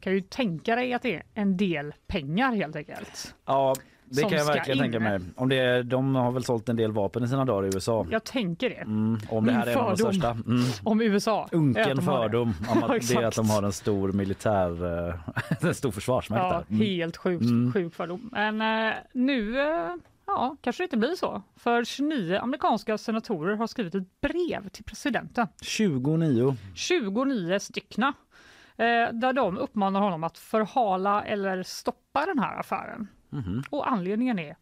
Kan 0.00 0.12
ju 0.12 0.20
tänka 0.20 0.76
dig 0.76 0.92
att 0.94 1.02
det 1.02 1.14
är 1.16 1.22
en 1.34 1.56
del 1.56 1.94
pengar 2.06 2.52
helt 2.52 2.76
enkelt. 2.76 3.34
Ja, 3.46 3.74
det 4.04 4.22
kan 4.22 4.32
jag 4.32 4.44
verkligen 4.46 4.78
in. 4.78 4.82
tänka 4.84 5.00
mig. 5.00 5.20
Om 5.36 5.48
det 5.48 5.56
är, 5.56 5.82
de 5.82 6.14
har 6.14 6.32
väl 6.32 6.44
sålt 6.44 6.68
en 6.68 6.76
del 6.76 6.92
vapen 6.92 7.24
i 7.24 7.28
sina 7.28 7.44
dagar 7.44 7.64
i 7.68 7.70
USA. 7.74 8.06
Jag 8.10 8.24
tänker 8.24 8.70
det. 8.70 8.74
Mm, 8.76 9.18
om 9.28 9.44
det 9.46 9.52
Min 9.52 9.60
här 9.60 9.66
är 9.66 9.72
en 9.72 9.78
av 9.78 9.90
de 9.90 9.96
fördom. 9.96 10.12
största. 10.12 10.30
Mm. 10.30 10.62
Om 10.84 11.00
USA. 11.00 11.48
Unken 11.52 11.84
har 11.84 11.94
det. 11.94 12.02
fördom 12.02 12.54
om 12.68 12.82
att 12.82 13.08
det 13.08 13.24
att 13.24 13.34
de 13.36 13.50
har 13.50 13.62
en 13.62 13.72
stor 13.72 14.12
militär, 14.12 15.08
eh, 15.08 15.14
en 15.68 15.74
stor 15.74 15.90
försvarsmakt. 15.90 16.40
Ja. 16.42 16.62
Mm. 16.70 16.80
helt 16.86 17.16
sjukt, 17.16 17.42
Mm. 17.44 17.72
sjuk 17.72 17.94
fördom. 17.94 18.30
Men 18.32 18.60
eh, 18.88 18.94
nu 19.12 19.60
eh, 19.60 19.94
ja, 20.26 20.56
kanske 20.60 20.82
det 20.82 20.84
inte 20.84 20.96
blir 20.96 21.14
så. 21.14 21.42
För 21.56 21.84
29 21.84 22.38
amerikanska 22.42 22.98
senatorer 22.98 23.56
har 23.56 23.66
skrivit 23.66 23.94
ett 23.94 24.20
brev 24.20 24.68
till 24.68 24.84
presidenten. 24.84 25.46
29. 25.62 26.56
29 26.74 27.58
styckna. 27.58 28.12
Eh, 28.76 29.12
där 29.12 29.32
de 29.32 29.58
uppmanar 29.58 30.00
honom 30.00 30.24
att 30.24 30.38
förhala 30.38 31.24
eller 31.24 31.62
stoppa 31.62 32.26
den 32.26 32.38
här 32.38 32.60
affären. 32.60 33.08
Mhm. 33.30 33.62
Och 33.70 33.90
anledningen 33.90 34.38
är 34.38 34.56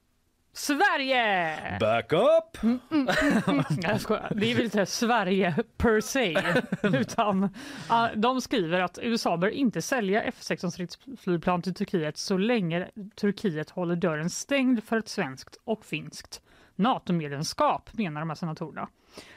Sverige! 0.53 1.79
Back 1.81 2.13
up! 2.13 2.63
Nej, 2.89 3.65
jag 3.83 4.01
skojar. 4.01 4.33
Det 4.37 4.51
är 4.51 4.55
väl 4.55 4.65
inte 4.65 4.87
Sverige 4.87 5.55
per 5.77 6.01
se, 6.01 6.39
utan 7.01 7.49
ah, 7.89 8.09
de 8.15 8.41
skriver 8.41 8.81
att 8.81 8.99
USA 9.03 9.37
bör 9.37 9.49
inte 9.49 9.83
sälja 9.83 10.23
F16 10.31 10.71
stridsflygplan 10.71 11.63
till 11.63 11.75
Turkiet 11.75 12.17
så 12.17 12.39
länge 12.39 12.89
Turkiet 13.17 13.71
håller 13.71 13.97
dörren 13.97 14.31
stängd 14.31 14.85
för 14.85 14.97
ett 14.99 15.09
svenskt 15.09 15.61
och 15.65 15.85
finskt 15.85 16.43
NATO-medlemskap, 16.77 17.91
menar 17.93 18.21
de 18.21 18.31
här 18.31 18.37
senatorerna. 18.37 18.89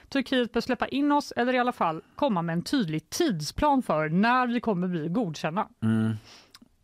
Turkiet 0.10 0.54
bör 0.54 0.62
släppa 0.62 0.88
in 0.88 1.12
oss 1.12 1.32
eller 1.36 1.54
i 1.54 1.58
alla 1.60 1.72
fall 1.72 2.02
komma 2.16 2.42
med 2.42 2.54
en 2.54 2.62
tydlig 2.62 3.10
tidsplan 3.10 3.82
för 3.84 4.10
när 4.10 4.48
vi 4.48 4.60
kommer 4.60 4.88
bli 4.88 5.08
godkända. 5.08 5.68
Mm. 5.84 6.14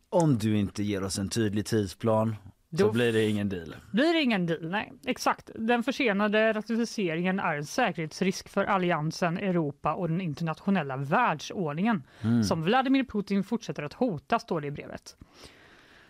Om 0.10 0.38
du 0.38 0.58
inte 0.58 0.84
ger 0.84 1.04
oss 1.04 1.20
en 1.20 1.30
tydlig 1.30 1.66
tidsplan 1.66 2.36
så 2.78 2.86
Då- 2.86 2.92
blir 2.92 3.14
det 3.14 3.30
ingen 3.30 3.50
deal. 3.50 3.76
Blir 3.92 4.14
det 4.14 4.22
ingen 4.22 4.46
deal? 4.46 4.70
Nej, 4.70 4.94
exakt. 5.06 5.50
Den 5.56 5.84
försenade 5.84 6.54
ratificeringen 6.54 7.40
är 7.40 7.56
en 7.56 7.66
säkerhetsrisk 7.66 8.50
för 8.50 8.66
alliansen, 8.66 9.38
Europa 9.38 9.94
och 9.94 10.10
den 10.10 10.22
internationella 10.22 10.98
världsordningen 10.98 12.04
Mm. 12.22 12.44
som 12.44 12.64
Vladimir 12.64 13.04
Putin 13.04 13.44
fortsätter 13.44 13.84
att 13.84 13.94
hota, 13.94 14.40
står 14.40 14.62
det 14.62 14.68
i 14.68 14.72
brevet. 14.72 15.16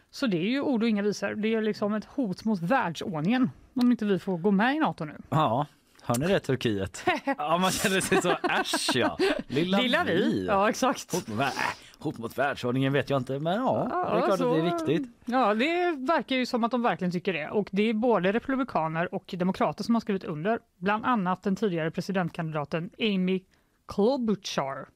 Så 0.09 0.27
det 0.27 0.37
är 0.37 0.49
ju 0.49 0.61
ord 0.61 0.83
och 0.83 0.89
inga 0.89 1.01
visor. 1.01 1.35
Det 1.35 1.53
är 1.53 1.61
liksom 1.61 1.93
ett 1.93 2.05
hot 2.05 2.45
mot 2.45 2.61
världsordningen 2.61 3.49
om 3.73 3.91
inte 3.91 4.05
vi 4.05 4.19
får 4.19 4.37
gå 4.37 4.51
med 4.51 4.75
i 4.75 4.79
Nato 4.79 5.05
nu. 5.05 5.15
Ja, 5.29 5.65
hör 6.07 6.15
ni 6.15 6.27
det 6.27 6.39
Turkiet? 6.39 7.03
Ja, 7.37 7.57
man 7.57 7.71
känner 7.71 8.01
sig 8.01 8.21
så 8.21 8.29
äsch 8.31 8.89
ja. 8.95 9.17
Lilla, 9.47 9.77
Lilla 9.77 10.03
vi. 10.03 10.45
Ja, 10.45 10.69
exakt. 10.69 11.11
Hot 11.13 11.27
mot, 11.27 11.37
vär- 11.37 11.45
äh, 11.45 11.51
hot 11.99 12.17
mot 12.17 12.37
världsordningen 12.37 12.93
vet 12.93 13.09
jag 13.09 13.17
inte 13.17 13.39
men 13.39 13.53
ja, 13.55 13.87
det 14.11 14.17
är 14.17 14.25
klart 14.25 14.39
så- 14.39 14.49
att 14.49 14.55
det 14.63 14.69
är 14.69 14.77
viktigt. 14.77 15.11
Ja, 15.25 15.53
det 15.53 15.91
verkar 15.91 16.35
ju 16.35 16.45
som 16.45 16.63
att 16.63 16.71
de 16.71 16.81
verkligen 16.81 17.11
tycker 17.11 17.33
det. 17.33 17.49
Och 17.49 17.69
det 17.71 17.83
är 17.89 17.93
både 17.93 18.31
republikaner 18.31 19.15
och 19.15 19.33
demokrater 19.37 19.83
som 19.83 19.95
har 19.95 19.99
skrivit 19.99 20.23
under. 20.23 20.59
Bland 20.77 21.05
annat 21.05 21.43
den 21.43 21.55
tidigare 21.55 21.91
presidentkandidaten 21.91 22.89
Amy 22.99 23.41
Klobuchar. 23.87 24.87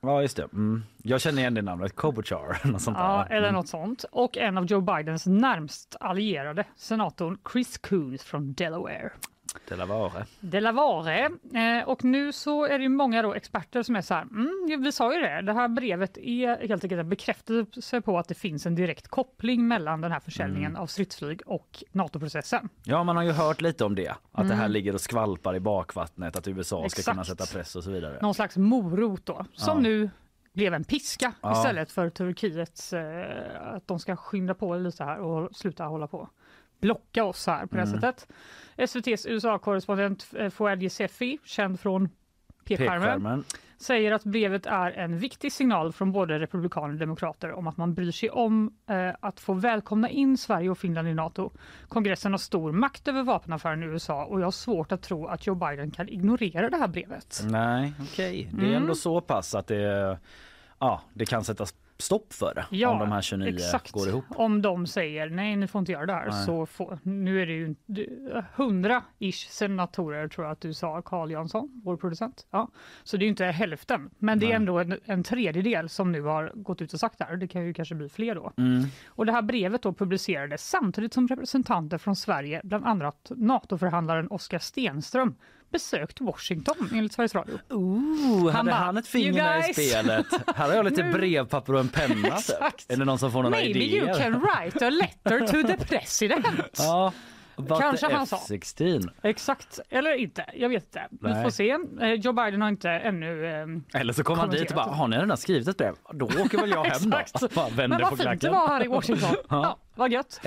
Ja 0.00 0.22
just 0.22 0.36
det. 0.36 0.42
Mm. 0.52 0.84
Jag 1.02 1.20
känner 1.20 1.38
igen 1.38 1.54
det 1.54 1.62
namnet, 1.62 1.96
Kobuchar. 1.96 2.60
Något 2.68 2.82
sånt 2.82 2.96
Ja, 3.00 3.26
där. 3.28 3.36
eller 3.36 3.48
Mm. 3.48 3.54
något 3.58 3.68
sånt. 3.68 4.04
Och 4.12 4.36
en 4.36 4.58
av 4.58 4.66
Joe 4.66 4.80
Bidens 4.80 5.26
närmst 5.26 5.96
allierade, 6.00 6.64
senatorn 6.76 7.38
Chris 7.52 7.78
Coons 7.78 8.22
från 8.22 8.52
Delaware. 8.52 9.10
Delaware. 9.68 10.26
Delaware. 10.40 11.30
Eh, 11.54 11.88
och 11.88 12.04
nu 12.04 12.32
så 12.32 12.64
är 12.64 12.78
det 12.78 12.88
många 12.88 13.22
då 13.22 13.34
experter 13.34 13.82
som 13.82 13.96
är 13.96 14.00
så 14.00 14.14
här, 14.14 14.22
mm, 14.22 14.82
vi 14.82 14.92
sa 14.92 15.14
ju 15.14 15.20
det, 15.20 15.42
det 15.42 15.52
här 15.52 15.68
brevet 15.68 16.18
är 16.18 16.68
helt 16.68 16.84
enkelt 16.84 17.00
en 17.00 17.08
bekräftelse 17.08 18.00
på 18.00 18.18
att 18.18 18.28
det 18.28 18.34
finns 18.34 18.66
en 18.66 18.74
direkt 18.74 19.08
koppling 19.08 19.68
mellan 19.68 20.00
den 20.00 20.12
här 20.12 20.20
försäljningen 20.20 20.70
Mm. 20.70 20.82
av 20.82 20.86
stridsflyg 20.86 21.40
och 21.46 21.84
NATO-processen. 21.92 22.68
Ja, 22.84 23.04
man 23.04 23.16
har 23.16 23.22
ju 23.22 23.32
hört 23.32 23.60
lite 23.60 23.84
om 23.84 23.94
det. 23.94 24.14
Att 24.32 24.48
det 24.48 24.54
här 24.54 24.62
Mm. 24.64 24.72
ligger 24.72 24.94
och 24.94 25.00
skvalpar 25.00 25.54
i 25.54 25.60
bakvattnet, 25.60 26.36
att 26.36 26.48
USA 26.48 26.76
ska 26.76 26.86
Exakt. 26.86 27.08
kunna 27.08 27.24
sätta 27.24 27.46
press 27.46 27.76
och 27.76 27.84
så 27.84 27.90
vidare. 27.90 28.18
Någon 28.22 28.34
slags 28.34 28.56
morot 28.56 29.26
då, 29.26 29.44
som 29.52 29.76
Ja. 29.76 29.82
nu 29.82 30.10
blev 30.52 30.74
en 30.74 30.84
piska 30.84 31.32
Ja. 31.40 31.52
istället 31.52 31.90
för 31.92 32.10
Turkiets, 32.10 32.92
eh, 32.92 33.74
att 33.74 33.88
de 33.88 33.98
ska 33.98 34.16
skynda 34.16 34.54
på 34.54 34.74
lite 34.76 35.04
här 35.04 35.18
och 35.20 35.56
sluta 35.56 35.84
hålla 35.84 36.06
på 36.06 36.28
blocka 36.86 37.24
oss 37.24 37.46
här 37.46 37.66
på 37.66 37.76
det 37.76 37.82
här 37.82 37.88
Mm. 37.88 38.00
sättet. 38.00 38.28
SVTs 38.76 39.26
USA-korrespondent 39.26 40.26
eh, 40.36 40.50
Fouad 40.50 40.82
Yousefi, 40.82 41.38
känd 41.44 41.80
från 41.80 42.08
Pekskärmen. 42.64 43.44
säger 43.78 44.12
att 44.12 44.24
brevet 44.24 44.66
är 44.66 44.90
en 44.90 45.18
viktig 45.18 45.52
signal 45.52 45.92
från 45.92 46.12
både 46.12 46.38
republikaner 46.38 46.88
och 46.94 46.98
demokrater 47.00 47.52
om 47.52 47.66
att 47.66 47.76
man 47.76 47.94
bryr 47.94 48.10
sig 48.12 48.30
om 48.30 48.70
eh, 48.88 49.10
att 49.20 49.40
få 49.40 49.52
välkomna 49.52 50.10
in 50.10 50.38
Sverige 50.38 50.70
och 50.70 50.78
Finland 50.78 51.08
i 51.08 51.14
Nato. 51.14 51.50
Kongressen 51.88 52.32
har 52.32 52.38
stor 52.38 52.72
makt 52.72 53.08
över 53.08 53.22
vapenaffären 53.22 53.82
i 53.82 53.86
USA 53.86 54.24
och 54.24 54.40
jag 54.40 54.46
har 54.46 54.50
svårt 54.50 54.92
att 54.92 55.02
tro 55.02 55.26
att 55.26 55.46
Joe 55.46 55.54
Biden 55.54 55.90
kan 55.90 56.08
ignorera 56.08 56.70
det 56.70 56.76
här 56.76 56.88
brevet. 56.88 57.40
Nej, 57.44 57.92
okej. 58.00 58.48
Det 58.52 58.62
är 58.64 58.68
Mm. 58.68 58.82
ändå 58.82 58.94
så 58.94 59.20
pass 59.20 59.54
att 59.54 59.66
det, 59.66 60.18
ja, 60.78 61.00
det 61.14 61.26
kan 61.26 61.44
sättas 61.44 61.74
stopp 61.98 62.32
för 62.32 62.64
det 62.70 62.86
om 62.86 62.98
de 62.98 63.12
här 63.12 63.20
29 63.22 63.54
exakt. 63.54 63.92
går 63.92 64.08
ihop. 64.08 64.24
Om 64.30 64.62
de 64.62 64.86
säger 64.86 65.30
nej, 65.30 65.56
ni 65.56 65.66
får 65.66 65.78
inte 65.78 65.92
göra 65.92 66.06
det 66.06 66.12
här. 66.12 66.28
Nej. 66.30 66.44
Så 66.44 66.66
får, 66.66 66.98
nu 67.02 67.42
är 67.42 67.46
det 67.46 67.52
ju 67.52 67.74
du- 67.86 68.32
100-ish 68.56 69.48
senatorer 69.50 70.28
tror 70.28 70.46
jag 70.46 70.52
att 70.52 70.60
du 70.60 70.74
sa, 70.74 71.02
Carl 71.02 71.30
Jansson, 71.30 71.80
vår 71.84 71.96
producent. 71.96 72.46
Ja. 72.50 72.68
Så 73.04 73.16
det 73.16 73.22
är 73.22 73.26
ju 73.26 73.30
inte 73.30 73.44
hälften, 73.44 74.10
men 74.18 74.38
det 74.38 74.46
är 74.46 74.48
Nej. 74.48 74.56
ändå 74.56 74.78
en, 74.78 75.00
en 75.04 75.22
tredjedel 75.22 75.88
som 75.88 76.12
nu 76.12 76.22
har 76.22 76.52
gått 76.54 76.82
ut 76.82 76.92
och 76.92 77.00
sagt 77.00 77.18
det 77.18 77.24
här. 77.24 77.36
Det 77.36 77.48
kan 77.48 77.66
ju 77.66 77.74
kanske 77.74 77.94
bli 77.94 78.08
fler 78.08 78.34
då. 78.34 78.52
Mm. 78.56 78.84
Och 79.06 79.26
det 79.26 79.32
här 79.32 79.42
brevet 79.42 79.82
då 79.82 79.92
publicerades 79.94 80.68
samtidigt 80.68 81.14
som 81.14 81.28
representanter 81.28 81.98
från 81.98 82.16
Sverige, 82.16 82.60
bland 82.64 82.86
annat 82.86 83.32
NATO-förhandlaren 83.36 84.28
Oskar 84.28 84.58
Stenström, 84.58 85.34
besökt 85.70 86.20
Washington 86.20 86.90
enligt 86.94 87.12
Sveriges 87.12 87.34
Radio. 87.34 87.58
Ooh, 87.70 88.46
Han 88.46 88.54
hade 88.56 88.70
bara, 88.70 88.74
han 88.76 88.96
ett 88.96 89.14
"You 89.14 89.24
finger 89.24 89.42
med 89.42 89.58
i 89.58 89.62
guys." 89.62 89.90
spelet? 89.90 90.26
Här 90.56 90.68
har 90.68 90.74
jag 90.74 90.84
lite 90.84 91.02
brevpapper 91.12 91.72
och 91.74 91.80
en 91.80 91.88
penna. 91.88 92.28
Är 92.88 92.96
det 92.96 93.04
någon 93.04 93.18
som 93.18 93.32
får 93.32 93.42
några 93.42 93.56
Maybe 93.56 93.80
idéer? 93.84 94.02
you 94.06 94.18
can 94.18 94.32
write 94.40 94.86
a 94.86 94.90
letter 94.90 95.40
to 95.46 95.68
the 95.68 95.84
president. 95.84 96.46
Ja, 97.68 97.78
Kanske 97.80 98.12
han 98.12 98.26
sa. 98.26 98.36
F16. 98.36 99.10
Exakt, 99.22 99.80
eller 99.90 100.12
inte. 100.14 100.44
Jag 100.54 100.68
vet 100.68 100.84
inte. 100.84 101.06
Vi 101.10 101.30
Nej. 101.30 101.42
får 101.44 101.50
se. 101.50 101.70
Eh, 102.00 102.12
Joe 102.12 102.32
Biden 102.32 102.62
har 102.62 102.68
inte 102.68 102.90
ännu... 102.90 103.46
Eh, 103.46 104.00
Eller 104.00 104.12
så 104.12 104.24
kommer 104.24 104.40
han 104.40 104.50
dit 104.50 104.70
och 104.70 104.76
bara, 104.76 104.84
har 104.86 105.08
ni 105.08 105.16
redan 105.16 105.36
skrivit 105.36 105.68
ett 105.68 105.76
brev? 105.76 105.94
Då 106.12 106.24
åker 106.26 106.58
väl 106.60 106.70
jag 106.70 106.84
hem 106.84 107.10
då. 107.10 107.18
Exakt. 107.18 107.54
Bara 107.54 107.68
vänder 107.68 107.88
Men 107.88 108.00
vad 108.00 108.18
fint 108.20 108.40
det 108.40 108.50
var 108.50 108.68
här 108.68 108.84
i 108.84 108.88
Washington. 108.88 109.34
Ja. 109.48 109.78
Vad 109.96 110.12
gött. 110.12 110.40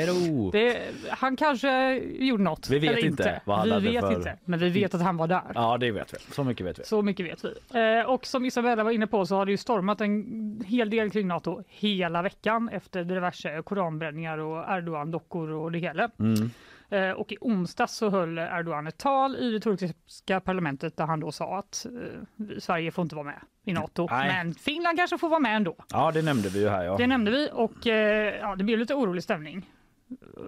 Det, 0.52 0.80
han 1.10 1.36
kanske 1.36 1.98
gjorde 2.00 2.44
något. 2.44 2.70
Vi 2.70 2.80
vet 2.80 2.90
eller 2.92 3.06
inte 3.06 3.42
vad 3.46 3.58
han 3.58 3.68
vi 3.68 3.74
hade 3.74 3.90
vet 3.92 4.02
för- 4.02 4.14
inte, 4.14 4.38
men 4.46 4.60
vi 4.60 4.70
vet 4.70 4.94
att 4.94 5.02
han 5.02 5.18
var 5.18 5.28
där. 5.28 5.42
Ja, 5.56 5.78
det 5.78 5.92
vet 5.92 6.14
vi. 6.14 6.18
Så 6.34 6.44
mycket 6.44 6.66
vet 6.66 6.80
vi. 6.80 6.84
Så 6.84 7.02
mycket 7.02 7.26
vet 7.26 7.46
vi. 7.46 7.80
Eh, 8.00 8.06
och 8.10 8.26
som 8.26 8.46
Isabella 8.46 8.84
var 8.84 8.92
inne 8.92 9.08
på 9.08 9.26
så 9.26 9.36
har 9.36 9.46
det 9.46 9.52
ju 9.52 9.58
stormat 9.58 10.02
en 10.02 10.64
hel 10.68 10.90
del 10.90 11.12
kring 11.12 11.28
Nato 11.28 11.64
hela 11.68 12.22
veckan 12.22 12.70
efter 12.70 13.04
diverse 13.04 13.62
koranbränningar 13.66 14.38
och 14.38 14.70
Erdogan-dockor 14.78 15.50
och 15.52 15.72
det 15.72 15.80
hela. 15.80 16.10
Mm. 16.20 16.52
Eh, 16.90 17.12
och 17.12 17.32
i 17.32 17.38
onsdags 17.42 17.96
så 17.96 18.10
höll 18.10 18.38
Erdogan 18.38 18.88
ett 18.88 18.98
tal 18.98 19.36
i 19.36 19.52
det 19.52 19.60
turkiska 19.60 20.40
parlamentet 20.40 20.98
där 20.98 21.06
han 21.06 21.20
då 21.20 21.32
sa 21.32 21.60
att 21.60 21.86
eh, 21.86 22.60
Sverige 22.60 22.92
får 22.92 23.02
inte 23.02 23.16
vara 23.16 23.26
med 23.26 23.40
i 23.64 23.74
Nato, 23.74 24.08
Nej. 24.12 24.28
men 24.28 24.54
Finland 24.54 24.98
kanske 24.98 25.18
får 25.18 25.30
vara 25.30 25.40
med 25.40 25.56
ändå. 25.56 25.76
Ja, 25.90 26.12
det 26.12 26.22
nämnde 26.22 26.50
vi 26.50 26.60
ju 26.60 26.70
här. 26.70 26.84
Ja. 26.84 26.98
Det 26.98 27.08
nämnde 27.08 27.32
vi 27.32 27.50
och 27.54 27.88
eh, 27.88 28.40
ja, 28.40 28.56
det 28.56 28.64
blev 28.64 28.80
lite 28.80 28.94
orolig 28.94 29.24
stämning 29.24 29.70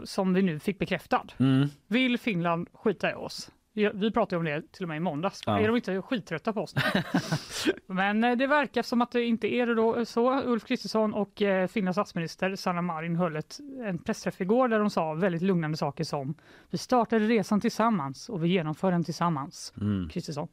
som 0.03 0.33
vi 0.33 0.41
nu 0.41 0.59
fick 0.59 0.79
bekräftad. 0.79 1.25
Mm. 1.39 1.67
Vill 1.87 2.17
Finland 2.17 2.67
skita 2.73 3.11
i 3.11 3.13
oss? 3.13 3.51
Vi 3.73 4.11
pratade 4.11 4.37
om 4.37 4.45
det 4.45 4.71
till 4.71 4.83
och 4.83 4.87
med 4.89 4.97
i 4.97 4.99
måndags. 4.99 5.41
Ja. 5.45 5.59
Är 5.59 5.67
de 5.67 5.75
inte 5.75 6.01
skittrötta 6.01 6.53
på 6.53 6.61
oss? 6.61 6.75
Men 7.85 8.23
eh, 8.23 8.35
det 8.35 8.47
verkar 8.47 8.81
som 8.81 9.01
att 9.01 9.11
det 9.11 9.23
inte 9.23 9.53
är 9.53 9.67
det 9.67 9.75
då 9.75 10.05
så. 10.05 10.41
Ulf 10.43 10.65
Kristersson 10.65 11.13
och 11.13 11.41
eh, 11.41 11.67
Finlands 11.67 11.95
statsminister 11.95 12.55
Sanna 12.55 12.81
Marin 12.81 13.15
höll 13.15 13.35
ett, 13.35 13.59
en 13.85 13.97
pressträff 13.97 14.41
igår 14.41 14.67
där 14.67 14.79
de 14.79 14.89
sa 14.89 15.13
väldigt 15.13 15.41
lugnande 15.41 15.77
saker 15.77 16.03
som 16.03 16.33
vi 16.69 16.77
startade 16.77 17.27
resan 17.27 17.61
tillsammans 17.61 18.29
och 18.29 18.43
vi 18.43 18.47
genomför 18.47 18.91
den 18.91 19.03
tillsammans. 19.03 19.73
Mm. 19.81 20.09
Kristersson. 20.09 20.47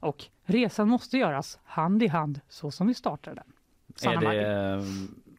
Och 0.00 0.24
resan 0.44 0.88
måste 0.88 1.18
göras 1.18 1.58
hand 1.64 2.02
i 2.02 2.06
hand 2.06 2.40
så 2.48 2.70
som 2.70 2.86
vi 2.86 2.94
startade 2.94 3.36
den. 3.36 3.52
Sanna 3.94 4.20
Är 4.20 4.24
Marin. 4.24 4.42
det 4.42 4.74
eh, 4.74 4.82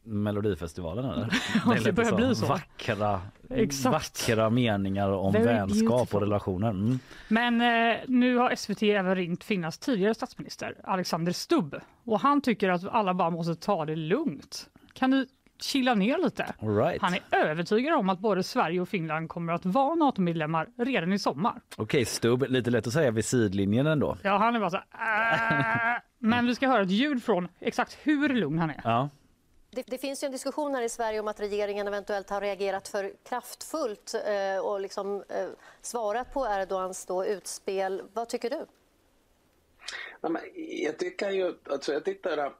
Melodifestivalen 0.03 1.05
eller? 1.05 1.29
Ja, 1.65 1.71
det 1.73 1.79
lite 1.79 1.91
börjar 1.93 2.15
bli 2.15 2.35
så. 2.35 2.45
Vackra, 2.45 3.21
Exakt. 3.49 3.93
vackra 3.93 4.49
meningar 4.49 5.09
om 5.09 5.33
Very 5.33 5.43
vänskap 5.45 5.87
beautiful. 5.89 6.15
och 6.17 6.21
relationer. 6.21 6.69
Mm. 6.69 6.99
Men 7.27 7.61
eh, 7.61 7.97
nu 8.07 8.37
har 8.37 8.55
SVT 8.55 8.83
även 8.83 9.15
ringt 9.15 9.43
Finlands 9.43 9.77
tidigare 9.77 10.13
statsminister 10.13 10.75
Alexander 10.83 11.31
Stubb 11.31 11.75
och 12.05 12.19
han 12.19 12.41
tycker 12.41 12.69
att 12.69 12.87
alla 12.87 13.13
bara 13.13 13.29
måste 13.29 13.55
ta 13.55 13.85
det 13.85 13.95
lugnt. 13.95 14.69
Kan 14.93 15.11
du 15.11 15.27
chilla 15.61 15.93
ner 15.93 16.17
lite? 16.17 16.45
Right. 16.59 17.01
Han 17.01 17.13
är 17.13 17.19
övertygad 17.31 17.93
om 17.95 18.09
att 18.09 18.19
både 18.19 18.43
Sverige 18.43 18.81
och 18.81 18.89
Finland 18.89 19.29
kommer 19.29 19.53
att 19.53 19.65
vara 19.65 19.95
NATO-medlemmar 19.95 20.67
redan 20.77 21.13
i 21.13 21.19
sommar. 21.19 21.53
Okej, 21.77 22.05
Stubb, 22.05 22.45
lite 22.49 22.69
lätt 22.69 22.87
att 22.87 22.93
säga 22.93 23.11
vid 23.11 23.25
sidlinjen 23.25 23.87
ändå. 23.87 24.17
Ja, 24.23 24.37
han 24.37 24.55
är 24.55 24.59
bara 24.59 24.69
så 24.69 24.79
här, 24.91 25.93
"Äh." 25.95 26.01
Men 26.19 26.47
vi 26.47 26.55
ska 26.55 26.67
höra 26.67 26.81
ett 26.81 26.91
ljud 26.91 27.23
från 27.23 27.47
exakt 27.59 27.97
hur 28.03 28.29
lugn 28.29 28.59
han 28.59 28.69
är. 28.69 28.81
Ja. 28.83 29.09
Det, 29.73 29.83
det 29.87 29.97
finns 29.97 30.23
ju 30.23 30.25
en 30.25 30.31
diskussion 30.31 30.75
här 30.75 30.81
i 30.81 30.89
Sverige 30.89 31.19
om 31.19 31.27
att 31.27 31.39
regeringen 31.39 31.87
eventuellt 31.87 32.29
har 32.29 32.41
reagerat 32.41 32.87
för 32.87 33.13
kraftfullt 33.23 34.13
eh, 34.25 34.65
och 34.65 34.81
liksom, 34.81 35.23
eh, 35.29 35.47
svarat 35.81 36.33
på 36.33 36.47
Erdogans 36.47 37.05
då, 37.05 37.25
utspel. 37.25 38.01
Vad 38.13 38.29
tycker 38.29 38.49
du? 38.49 38.65
Nej, 40.21 40.31
men 40.31 40.41
jag 40.83 40.97
tycker 40.97 41.31
ju, 41.31 41.53
alltså 41.69 41.93
jag 41.93 42.05
tittar 42.05 42.53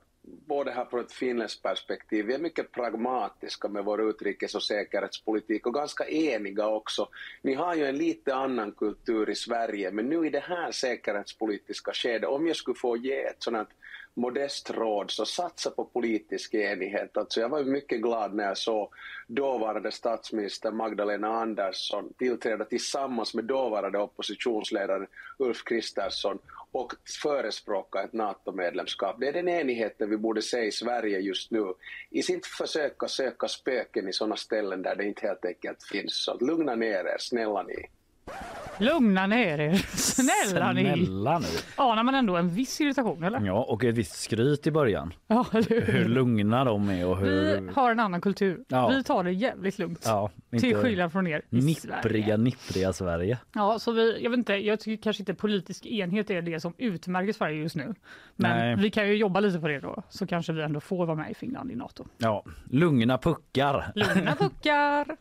på 0.48 0.64
det 0.64 0.72
här 0.72 0.86
från 0.86 1.00
ett 1.00 1.12
finländskt 1.12 1.64
perspektiv. 1.64 2.26
Vi 2.26 2.34
är 2.34 2.40
mycket 2.40 2.72
pragmatiska 2.72 3.68
med 3.68 3.86
vår 3.86 4.10
utrikes 4.10 4.56
och 4.56 4.64
säkerhetspolitik 4.64 5.68
och 5.68 5.74
ganska 5.74 6.08
eniga 6.08 6.68
också. 6.68 7.10
Ni 7.42 7.54
har 7.54 7.76
ju 7.76 7.86
en 7.86 7.98
lite 7.98 8.36
annan 8.36 8.72
kultur 8.72 9.30
i 9.30 9.36
Sverige, 9.36 9.92
men 9.92 10.06
nu 10.06 10.28
i 10.28 10.30
det 10.30 10.40
här 10.40 10.72
säkerhetspolitiska 10.72 11.92
skedet, 11.94 12.30
om 12.30 12.48
jag 12.48 12.56
skulle 12.56 12.76
få 12.76 12.98
ge 12.98 13.24
ett 13.24 13.44
sådant 13.44 13.70
modest 14.14 14.70
råd 14.70 15.12
så 15.12 15.26
satsa 15.26 15.72
på 15.72 15.86
politisk 15.86 16.54
enighet. 16.54 17.18
Alltså 17.18 17.40
jag 17.40 17.50
var 17.50 17.64
mycket 17.64 18.02
glad 18.02 18.34
när 18.34 18.44
jag 18.44 18.58
såg 18.58 18.94
dåvarande 19.28 19.92
statsminister 19.92 20.72
Magdalena 20.72 21.28
Andersson 21.28 22.14
tillträda 22.18 22.66
tillsammans 22.66 23.34
med 23.34 23.46
dåvarande 23.46 24.00
oppositionsledaren 24.00 25.08
Ulf 25.38 25.64
Kristersson 25.64 26.40
och 26.72 26.94
förespråka 27.24 28.04
ett 28.04 28.14
NATO-medlemskap. 28.14 29.16
Det 29.20 29.28
är 29.28 29.34
den 29.34 29.48
enigheten 29.48 30.10
vi 30.10 30.18
borde 30.18 30.42
se 30.42 30.64
i 30.64 30.72
Sverige 30.72 31.20
just 31.20 31.52
nu. 31.52 31.74
I 32.10 32.24
sitt 32.24 32.46
försök 32.46 33.04
att 33.04 33.12
söka 33.12 33.48
spöken 33.48 34.08
i 34.08 34.14
sådana 34.14 34.36
ställen 34.36 34.82
där 34.82 34.96
det 34.96 35.06
inte 35.06 35.28
helt 35.28 35.46
enkelt 35.46 35.84
finns. 35.84 36.24
Så 36.24 36.38
lugna 36.38 36.76
ner 36.76 37.06
er, 37.06 37.18
snälla 37.20 37.64
ni. 37.64 37.88
Lugna 38.80 39.28
ner 39.28 39.60
er, 39.60 39.74
snälla 39.98 40.74
ni. 40.74 40.84
Snälla 40.84 41.40
nu. 41.40 41.46
Anar 41.76 42.04
man 42.04 42.16
ändå 42.16 42.36
en 42.38 42.50
viss 42.50 42.82
irritation 42.82 43.24
eller? 43.24 43.42
Ja, 43.46 43.64
och 43.64 43.84
ett 43.84 43.96
visst 43.96 44.22
skryt 44.22 44.68
i 44.68 44.72
början. 44.72 45.14
Ja, 45.28 45.46
hur? 45.52 45.82
Hur 45.82 46.06
lugna 46.10 46.64
de 46.64 46.90
är 46.90 47.08
och 47.08 47.24
Vi 47.24 47.30
hur 47.30 47.72
har 47.72 47.92
en 47.92 48.00
annan 48.00 48.22
kultur. 48.22 48.64
Ja. 48.68 48.88
Vi 48.90 49.04
tar 49.04 49.24
det 49.24 49.32
jävligt 49.32 49.80
lugnt. 49.80 50.02
ja, 50.06 50.32
Till 50.50 50.66
inte 50.66 50.82
skillnad 50.82 51.12
från 51.12 51.28
er 51.28 51.42
nippriga, 51.50 52.02
Sverige. 52.02 52.38
nippriga 52.38 52.94
Sverige. 52.94 53.38
Ja, 53.56 53.80
så 53.80 53.92
vi, 53.92 54.24
jag 54.24 54.30
vet 54.30 54.38
inte, 54.38 54.54
jag 54.54 54.80
tycker 54.80 55.04
kanske 55.04 55.22
inte 55.22 55.34
politisk 55.34 55.86
enhet 55.86 56.30
är 56.30 56.42
det 56.42 56.60
som 56.60 56.74
utmärker 56.78 57.34
Sverige 57.34 57.62
just 57.62 57.76
nu. 57.76 57.94
Men 58.36 58.58
Nej. 58.58 58.76
vi 58.76 58.90
kan 58.92 59.08
ju 59.08 59.16
jobba 59.16 59.40
lite 59.40 59.60
på 59.60 59.68
det 59.68 59.80
då, 59.80 60.04
så 60.10 60.28
kanske 60.28 60.54
vi 60.54 60.62
ändå 60.62 60.80
får 60.80 61.06
vara 61.06 61.18
med 61.18 61.32
i 61.32 61.34
Finland 61.34 61.72
i 61.72 61.76
NATO. 61.76 62.06
Ja, 62.18 62.44
lugna 62.70 63.18
puckar. 63.18 63.92
Lugna 63.96 64.36
puckar! 64.40 65.18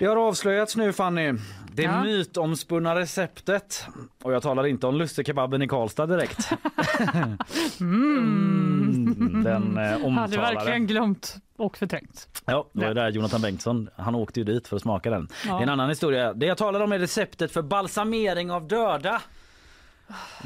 Det 0.00 0.06
har 0.06 0.16
avslöjats 0.16 0.76
nu 0.76 0.92
Fanny. 0.92 1.32
Det 1.72 1.82
Ja. 1.82 2.02
mytomspunna 2.02 2.94
receptet. 2.98 3.86
Och 4.22 4.32
jag 4.32 4.42
talar 4.42 4.66
inte 4.66 4.86
om 4.86 4.96
lussekebaben 4.96 5.62
i 5.62 5.68
Karlstad 5.68 6.06
direkt. 6.06 6.48
Mm, 7.80 9.42
den 9.44 9.76
eh, 9.78 9.82
Hade 9.84 10.04
omtalade. 10.04 10.36
verkligen 10.36 10.86
glömt 10.86 11.36
och 11.56 11.76
förträngt. 11.78 12.28
Ja, 12.44 12.66
det 12.72 12.86
var 12.86 12.94
där 12.94 13.10
Jonathan 13.10 13.40
Bengtsson. 13.42 13.88
Han 13.96 14.14
åkte 14.14 14.40
ju 14.40 14.44
dit 14.44 14.68
för 14.68 14.76
att 14.76 14.82
smaka 14.82 15.10
den. 15.10 15.28
Ja. 15.46 15.52
Det 15.54 15.58
är 15.58 15.62
en 15.62 15.68
annan 15.68 15.88
historia. 15.88 16.32
Det 16.34 16.46
jag 16.46 16.58
talar 16.58 16.80
om 16.80 16.92
är 16.92 16.98
receptet 16.98 17.52
för 17.52 17.62
balsamering 17.62 18.50
av 18.50 18.68
döda. 18.68 19.22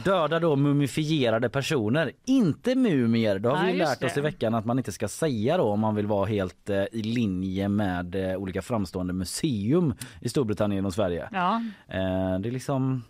Döda 0.05 0.41
då 0.41 0.57
mumifierade 0.57 1.49
personer, 1.49 2.13
inte 2.25 2.75
mumier. 2.75 3.39
Det 3.39 3.49
har 3.49 3.57
Nej, 3.57 3.73
vi 3.73 3.79
lärt 3.79 4.05
oss 4.05 4.15
det. 4.15 4.21
i 4.21 4.23
veckan 4.23 4.55
att 4.55 4.65
man 4.65 4.79
inte 4.79 4.93
ska 4.93 5.09
säga 5.09 5.57
då 5.57 5.65
om 5.65 5.81
man 5.81 5.95
vill 5.95 6.07
vara 6.07 6.27
helt 6.27 6.71
eh, 6.71 6.83
i 6.93 7.03
linje 7.03 7.69
med 7.69 8.15
eh, 8.31 8.37
olika 8.37 8.63
framstående 8.63 9.13
museum 9.13 9.95
i 10.21 10.29
Storbritannien 10.29 10.87
och 10.87 10.95
Sverige. 10.95 11.29
Ja, 11.33 11.63
Eh, 11.89 12.39
det 12.41 12.49
är 12.49 12.53
liksom... 12.53 13.03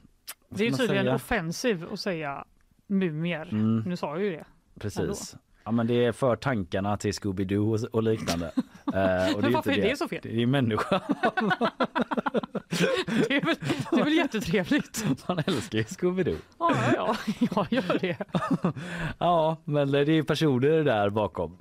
vad 0.49 0.59
det 0.59 0.67
är 0.67 0.71
ska 0.71 0.83
man 0.83 0.87
tydligen 0.89 1.05
säga? 1.05 1.15
offensiv 1.15 1.87
att 1.93 2.01
säga 2.01 2.45
mumier. 2.87 3.49
Mm. 3.53 3.83
Nu 3.87 3.97
sa 3.97 4.09
jag 4.17 4.25
ju 4.25 4.31
det. 4.31 4.45
Precis. 4.81 5.37
Ja, 5.65 5.71
men 5.71 5.87
det 5.87 6.05
är 6.05 6.13
för 6.13 6.37
tankarna 6.37 6.97
till 6.97 7.13
Scooby-Doo 7.13 7.87
och, 7.87 8.03
liknande. 8.03 8.51
Eh, 8.95 9.35
och 9.35 9.43
Men 9.43 9.51
är 9.51 9.55
varför 9.55 9.71
är 9.71 9.83
det 9.83 9.97
så 9.97 10.09
fel? 10.09 10.21
Det 10.23 10.43
är 10.43 10.47
människa. 10.47 11.01
Det 13.29 13.37
är 13.37 13.45
väl, 13.45 13.55
det 13.91 14.01
är 14.01 14.05
väl 14.05 14.13
jättetrevligt. 14.13 15.05
Man 15.29 15.43
älskar 15.47 15.79
ju 15.79 15.85
Scooby-Doo. 15.85 16.37
Ja, 16.59 16.75
ja, 16.97 17.17
jag 17.51 17.67
gör 17.71 17.99
det. 18.01 18.17
Ja, 19.19 19.57
men 19.65 19.91
det 19.91 19.99
är 19.99 20.07
ju 20.07 20.25
personer 20.25 20.85
där 20.85 21.11
bakom. 21.11 21.57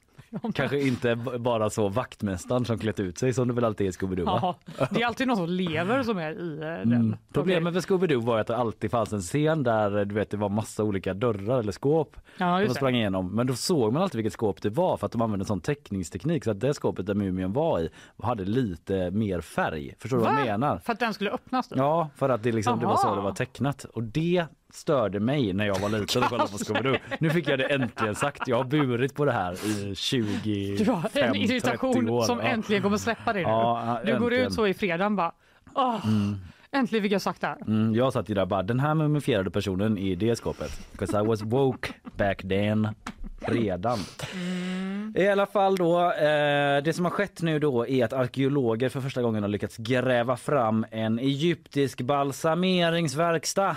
Kanske 0.53 0.79
inte 0.79 1.15
bara 1.39 1.69
så 1.69 1.89
vaktmästaren 1.89 2.65
som 2.65 2.79
klätt 2.79 2.99
ut 2.99 3.17
sig 3.17 3.33
som 3.33 3.47
det 3.47 3.53
väl 3.53 3.63
alltid 3.65 3.87
är 3.87 3.89
i 3.89 3.93
Scooby-Doo 3.93 4.25
va? 4.25 4.55
Det 4.91 5.01
är 5.01 5.05
alltid 5.05 5.27
någon 5.27 5.37
som 5.37 5.49
lever 5.49 6.03
som 6.03 6.17
är 6.17 6.31
i 6.31 6.53
eh, 6.53 6.59
den. 6.59 6.93
Mm. 6.93 7.15
Problemet 7.33 7.73
med 7.73 7.83
Scooby-Doo 7.83 8.21
var 8.21 8.39
att 8.39 8.47
det 8.47 8.57
alltid 8.57 8.91
fanns 8.91 9.13
en 9.13 9.21
scen 9.21 9.63
där 9.63 9.97
eh, 9.99 10.05
du 10.05 10.15
vet, 10.15 10.29
det 10.29 10.37
var 10.37 10.49
massa 10.49 10.83
olika 10.83 11.13
dörrar 11.13 11.59
eller 11.59 11.71
skåp 11.71 12.17
Ja, 12.37 12.65
som 12.65 12.75
sprang 12.75 12.95
igenom. 12.95 13.35
Men 13.35 13.47
då 13.47 13.53
såg 13.53 13.93
man 13.93 14.01
alltid 14.01 14.17
vilket 14.17 14.33
skåp 14.33 14.61
det 14.61 14.69
var 14.69 14.97
för 14.97 15.05
att 15.05 15.11
de 15.11 15.21
använde 15.21 15.45
sån 15.45 15.61
teckningsteknik 15.61 16.43
så 16.43 16.51
att 16.51 16.59
det 16.59 16.73
skåpet 16.73 17.05
där 17.05 17.13
mumien 17.13 17.53
var 17.53 17.79
i 17.79 17.89
hade 18.23 18.45
lite 18.45 19.11
mer 19.11 19.41
färg. 19.41 19.95
Förstår 19.99 20.17
du 20.17 20.23
vad 20.23 20.31
jag 20.31 20.37
Va? 20.37 20.45
menar? 20.45 20.77
För 20.77 20.93
att 20.93 20.99
den 20.99 21.13
skulle 21.13 21.29
öppnas? 21.31 21.67
Då? 21.67 21.75
Ja, 21.77 22.09
för 22.15 22.29
att 22.29 22.43
det, 22.43 22.51
liksom, 22.51 22.79
det 22.79 22.85
var 22.85 22.97
så 22.97 23.15
det 23.15 23.21
var 23.21 23.31
tecknat. 23.31 23.83
Och 23.83 24.03
det 24.03 24.45
störde 24.75 25.19
mig 25.19 25.53
när 25.53 25.65
jag 25.65 25.79
var 25.79 25.89
liten 25.89 26.23
och 26.23 26.29
kollade 26.29 26.51
på 26.51 26.57
Scooby-Doo. 26.63 26.99
Nu 27.19 27.29
fick 27.29 27.47
jag 27.47 27.59
det 27.59 27.65
äntligen 27.65 28.15
sagt. 28.15 28.47
Jag 28.47 28.57
har 28.57 28.63
burit 28.63 29.15
på 29.15 29.25
det 29.25 29.31
här 29.31 29.53
i 29.53 29.95
20, 29.95 30.75
Du 30.77 30.91
har 30.91 31.03
en 31.03 31.09
30 31.33 31.39
irritation 31.39 32.09
år. 32.09 32.23
som 32.23 32.39
äntligen 32.39 32.83
kommer 32.83 32.97
släppa 32.97 33.33
dig 33.33 33.43
nu. 33.43 33.49
Ja, 33.49 33.99
du 34.05 34.19
går 34.19 34.33
ut 34.33 34.53
så 34.53 34.67
i 34.67 34.73
fredagen 34.73 35.15
bara, 35.15 35.31
åh, 35.75 36.05
äntligen 36.71 37.03
fick 37.03 37.11
jag 37.11 37.21
sagt 37.21 37.41
det. 37.41 37.57
Mm, 37.67 37.95
jag 37.95 38.13
satt 38.13 38.29
ju 38.29 38.33
där 38.33 38.45
bara, 38.45 38.63
den 38.63 38.79
här 38.79 38.93
mumifierade 38.95 39.51
personen 39.51 39.97
i 39.97 40.15
det 40.15 40.35
skåpet. 40.35 40.91
Because 40.91 41.19
I 41.19 41.25
was 41.25 41.41
woke 41.41 41.93
back 42.17 42.41
then. 42.41 42.87
Redan. 43.45 43.99
I 45.15 45.27
alla 45.27 45.45
fall 45.45 45.75
då, 45.75 46.11
eh, 46.11 46.83
det 46.83 46.93
som 46.95 47.05
har 47.05 47.09
skett 47.09 47.41
nu 47.41 47.59
då 47.59 47.87
är 47.87 48.05
att 48.05 48.13
arkeologer 48.13 48.89
för 48.89 49.01
första 49.01 49.21
gången 49.21 49.43
har 49.43 49.49
lyckats 49.49 49.77
gräva 49.77 50.37
fram 50.37 50.85
en 50.91 51.19
egyptisk 51.19 52.01
balsameringsverkstad. 52.01 53.75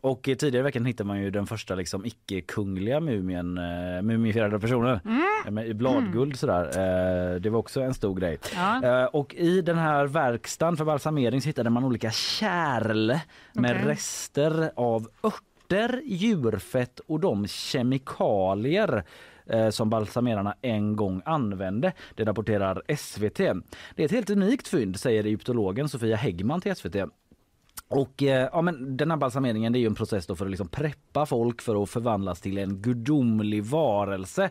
Och 0.00 0.28
eh, 0.28 0.34
tidigare 0.36 0.62
i 0.62 0.64
veckan 0.64 0.84
hittade 0.84 1.06
man 1.06 1.20
ju 1.20 1.30
den 1.30 1.46
första 1.46 1.74
liksom 1.74 2.06
icke-kungliga 2.06 3.00
mumien, 3.00 3.58
eh, 3.58 4.02
mumifierade 4.02 4.60
personer 4.60 5.00
eh, 5.46 5.50
med, 5.50 5.66
i 5.68 5.74
bladguld 5.74 6.36
sådär. 6.38 6.64
Eh, 6.64 7.40
det 7.40 7.50
var 7.50 7.58
också 7.58 7.80
en 7.80 7.94
stor 7.94 8.14
grej. 8.14 8.38
Ja. 8.54 8.84
Eh, 8.84 9.04
och 9.04 9.34
i 9.34 9.60
den 9.62 9.78
här 9.78 10.06
verkstaden 10.06 10.76
för 10.76 10.84
balsamering 10.84 11.40
hittade 11.40 11.70
man 11.70 11.84
olika 11.84 12.10
kärl 12.10 13.06
med 13.52 13.76
Okej. 13.76 13.88
rester 13.88 14.70
av 14.76 15.08
örter, 15.24 16.02
djurfett 16.04 16.98
och 16.98 17.20
de 17.20 17.46
kemikalier 17.46 19.04
eh, 19.46 19.70
som 19.70 19.90
balsamerarna 19.90 20.54
en 20.62 20.96
gång 20.96 21.22
använde. 21.24 21.92
Det 22.14 22.24
rapporterar 22.24 22.82
SVT. 22.96 23.36
Det 23.36 24.02
är 24.02 24.04
ett 24.04 24.10
helt 24.10 24.30
unikt 24.30 24.68
fynd 24.68 25.00
säger 25.00 25.24
egyptologen 25.24 25.88
Sofia 25.88 26.16
Häggman 26.16 26.60
till 26.60 26.76
SVT. 26.76 26.96
Och 27.90 28.22
eh, 28.22 28.48
ja, 28.52 28.62
men 28.62 28.96
den 28.96 29.10
här 29.10 29.18
balsameringen 29.18 29.72
det 29.72 29.78
är 29.78 29.80
ju 29.80 29.86
en 29.86 29.94
process 29.94 30.26
då 30.26 30.36
för 30.36 30.44
att 30.44 30.50
liksom 30.50 30.68
preppa 30.68 31.26
folk 31.26 31.62
för 31.62 31.82
att 31.82 31.90
förvandlas 31.90 32.40
till 32.40 32.58
en 32.58 32.82
gudomlig 32.82 33.64
varelse. 33.64 34.50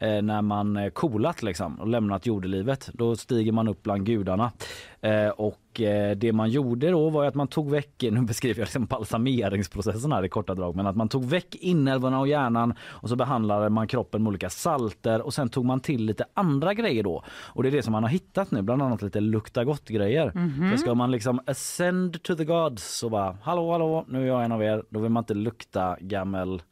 Eh, 0.00 0.22
när 0.22 0.42
man 0.42 0.76
eh, 0.76 0.90
kolat 0.90 1.42
liksom 1.42 1.80
och 1.80 1.88
lämnat 1.88 2.26
jordelivet. 2.26 2.90
Då 2.92 3.16
stiger 3.16 3.52
man 3.52 3.68
upp 3.68 3.82
bland 3.82 4.06
gudarna. 4.06 4.52
Eh, 5.00 5.28
och 5.28 5.80
eh, 5.80 6.16
det 6.16 6.32
man 6.32 6.50
gjorde 6.50 6.90
då 6.90 7.10
var 7.10 7.24
att 7.24 7.34
man 7.34 7.48
tog 7.48 7.70
väck, 7.70 7.94
nu 8.10 8.20
beskriver 8.20 8.60
jag 8.60 8.66
liksom 8.66 8.86
balsameringsprocessen 8.86 10.12
här 10.12 10.24
i 10.24 10.28
korta 10.28 10.54
drag, 10.54 10.76
men 10.76 10.86
att 10.86 10.96
man 10.96 11.08
tog 11.08 11.24
väck 11.24 11.54
inälvorna 11.54 12.20
och 12.20 12.28
hjärnan 12.28 12.74
och 12.82 13.08
så 13.08 13.16
behandlade 13.16 13.70
man 13.70 13.88
kroppen 13.88 14.22
med 14.22 14.30
olika 14.30 14.50
salter 14.50 15.20
och 15.20 15.34
sen 15.34 15.48
tog 15.48 15.64
man 15.64 15.80
till 15.80 16.04
lite 16.04 16.24
andra 16.34 16.74
grejer 16.74 17.02
då. 17.02 17.24
Och 17.28 17.62
det 17.62 17.68
är 17.68 17.72
det 17.72 17.82
som 17.82 17.92
man 17.92 18.02
har 18.02 18.10
hittat 18.10 18.50
nu, 18.50 18.62
bland 18.62 18.82
annat 18.82 19.02
lite 19.02 19.20
lukta 19.20 19.64
gott 19.64 19.88
grejer. 19.88 20.32
Mhm. 20.34 20.70
Så 20.72 20.78
ska 20.78 20.94
man 20.94 21.10
liksom 21.10 21.40
ascend 21.46 22.22
to 22.22 22.34
the 22.34 22.44
gods 22.44 23.02
och 23.02 23.10
bara 23.10 23.36
hallå 23.42 23.72
hallå 23.72 24.04
nu 24.08 24.22
är 24.22 24.26
jag 24.26 24.44
en 24.44 24.52
av 24.52 24.62
er. 24.62 24.82
Då 24.90 25.00
vill 25.00 25.10
man 25.10 25.22
inte 25.22 25.34
lukta 25.34 25.96
gammel 26.00 26.62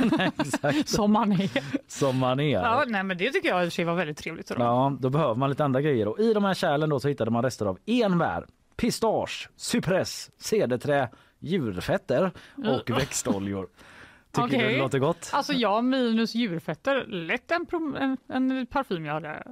Nej, 0.18 0.30
Exakt. 0.38 0.88
Som 0.88 1.12
man 1.12 1.32
är. 1.32 1.50
Som 1.90 2.18
man 2.18 2.40
är. 2.40 2.62
Ja, 2.62 2.84
nej, 2.88 3.02
men 3.02 3.18
det 3.18 3.30
tycker 3.30 3.48
jag 3.48 3.66
i 3.66 3.68
och 3.82 3.86
var 3.86 3.94
väldigt 3.94 4.18
trevligt. 4.18 4.48
Då. 4.48 4.54
Ja, 4.58 4.96
då 5.00 5.10
behöver 5.10 5.34
man 5.34 5.50
lite 5.50 5.64
andra 5.64 5.80
grejer. 5.80 6.08
Och 6.08 6.20
I 6.20 6.34
de 6.34 6.44
här 6.44 6.54
kärlen 6.54 6.90
då 6.90 7.00
så 7.00 7.08
hittade 7.08 7.30
man 7.30 7.42
rester 7.42 7.66
av 7.66 7.78
enbär, 7.86 8.46
pistage, 8.76 9.50
cypress, 9.56 10.30
cederträ, 10.38 11.08
djurfetter 11.38 12.32
och 12.56 12.90
växtoljor. 12.90 13.68
Tycker 14.32 14.48
du 14.48 14.56
Okej. 14.56 14.72
det 14.72 14.78
låter 14.78 14.98
gott? 14.98 15.30
Alltså 15.32 15.52
jag 15.52 15.84
minus 15.84 16.34
djurfetter, 16.34 17.04
lätt 17.06 17.50
en, 17.50 17.66
en, 17.96 18.16
en 18.28 18.66
parfym 18.66 19.04
jag 19.04 19.14
hade 19.14 19.42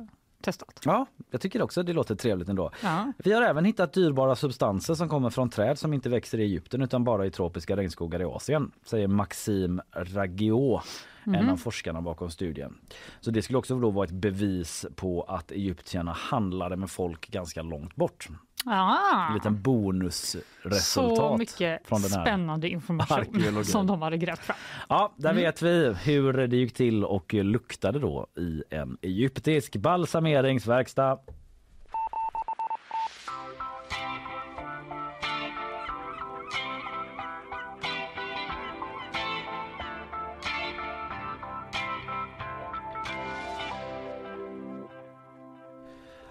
testat. 0.46 0.80
Ja, 0.84 1.06
jag 1.30 1.40
tycker 1.40 1.62
också 1.62 1.82
det 1.82 1.92
låter 1.92 2.14
trevligt 2.14 2.48
ändå. 2.48 2.70
Ja. 2.82 3.12
Vi 3.18 3.32
har 3.32 3.42
även 3.42 3.64
hittat 3.64 3.92
dyrbara 3.92 4.36
substanser 4.36 4.94
som 4.94 5.08
kommer 5.08 5.30
från 5.30 5.50
träd 5.50 5.78
som 5.78 5.92
inte 5.94 6.08
växer 6.08 6.38
i 6.38 6.42
Egypten 6.42 6.82
utan 6.82 7.04
bara 7.04 7.26
i 7.26 7.30
tropiska 7.30 7.76
regnskogar 7.76 8.20
i 8.20 8.24
Asien, 8.24 8.70
säger 8.84 9.08
Maxime 9.08 9.82
Ragiot, 9.92 10.82
en 11.24 11.32
Mhm. 11.32 11.48
av 11.48 11.56
forskarna 11.56 12.02
bakom 12.02 12.30
studien. 12.30 12.74
Så 13.20 13.30
det 13.30 13.42
skulle 13.42 13.58
också 13.58 13.78
då 13.80 13.90
vara 13.90 14.04
ett 14.04 14.10
bevis 14.12 14.86
på 14.96 15.22
att 15.22 15.50
egyptierna 15.50 16.12
handlade 16.12 16.76
med 16.76 16.90
folk 16.90 17.28
ganska 17.30 17.62
långt 17.62 17.96
bort. 17.96 18.28
Ah. 18.64 19.28
En 19.28 19.34
liten 19.34 19.62
bonusresultat 19.62 20.82
Så 20.82 21.36
mycket 21.38 21.86
från 21.88 22.02
den 22.02 22.12
här 22.12 22.22
spännande 22.22 22.68
information 22.68 23.64
som 23.64 23.86
de 23.86 24.02
hade 24.02 24.16
grävt 24.18 24.38
fram. 24.38 24.56
Ja, 24.88 25.12
där 25.16 25.30
Mm. 25.30 25.42
vet 25.42 25.62
vi 25.62 25.94
hur 26.04 26.32
det 26.32 26.56
gick 26.56 26.74
till 26.74 27.04
och 27.04 27.34
luktade 27.34 27.98
då 27.98 28.26
i 28.38 28.62
en 28.70 28.98
egyptisk 29.02 29.76
balsameringsverkstad. 29.76 31.18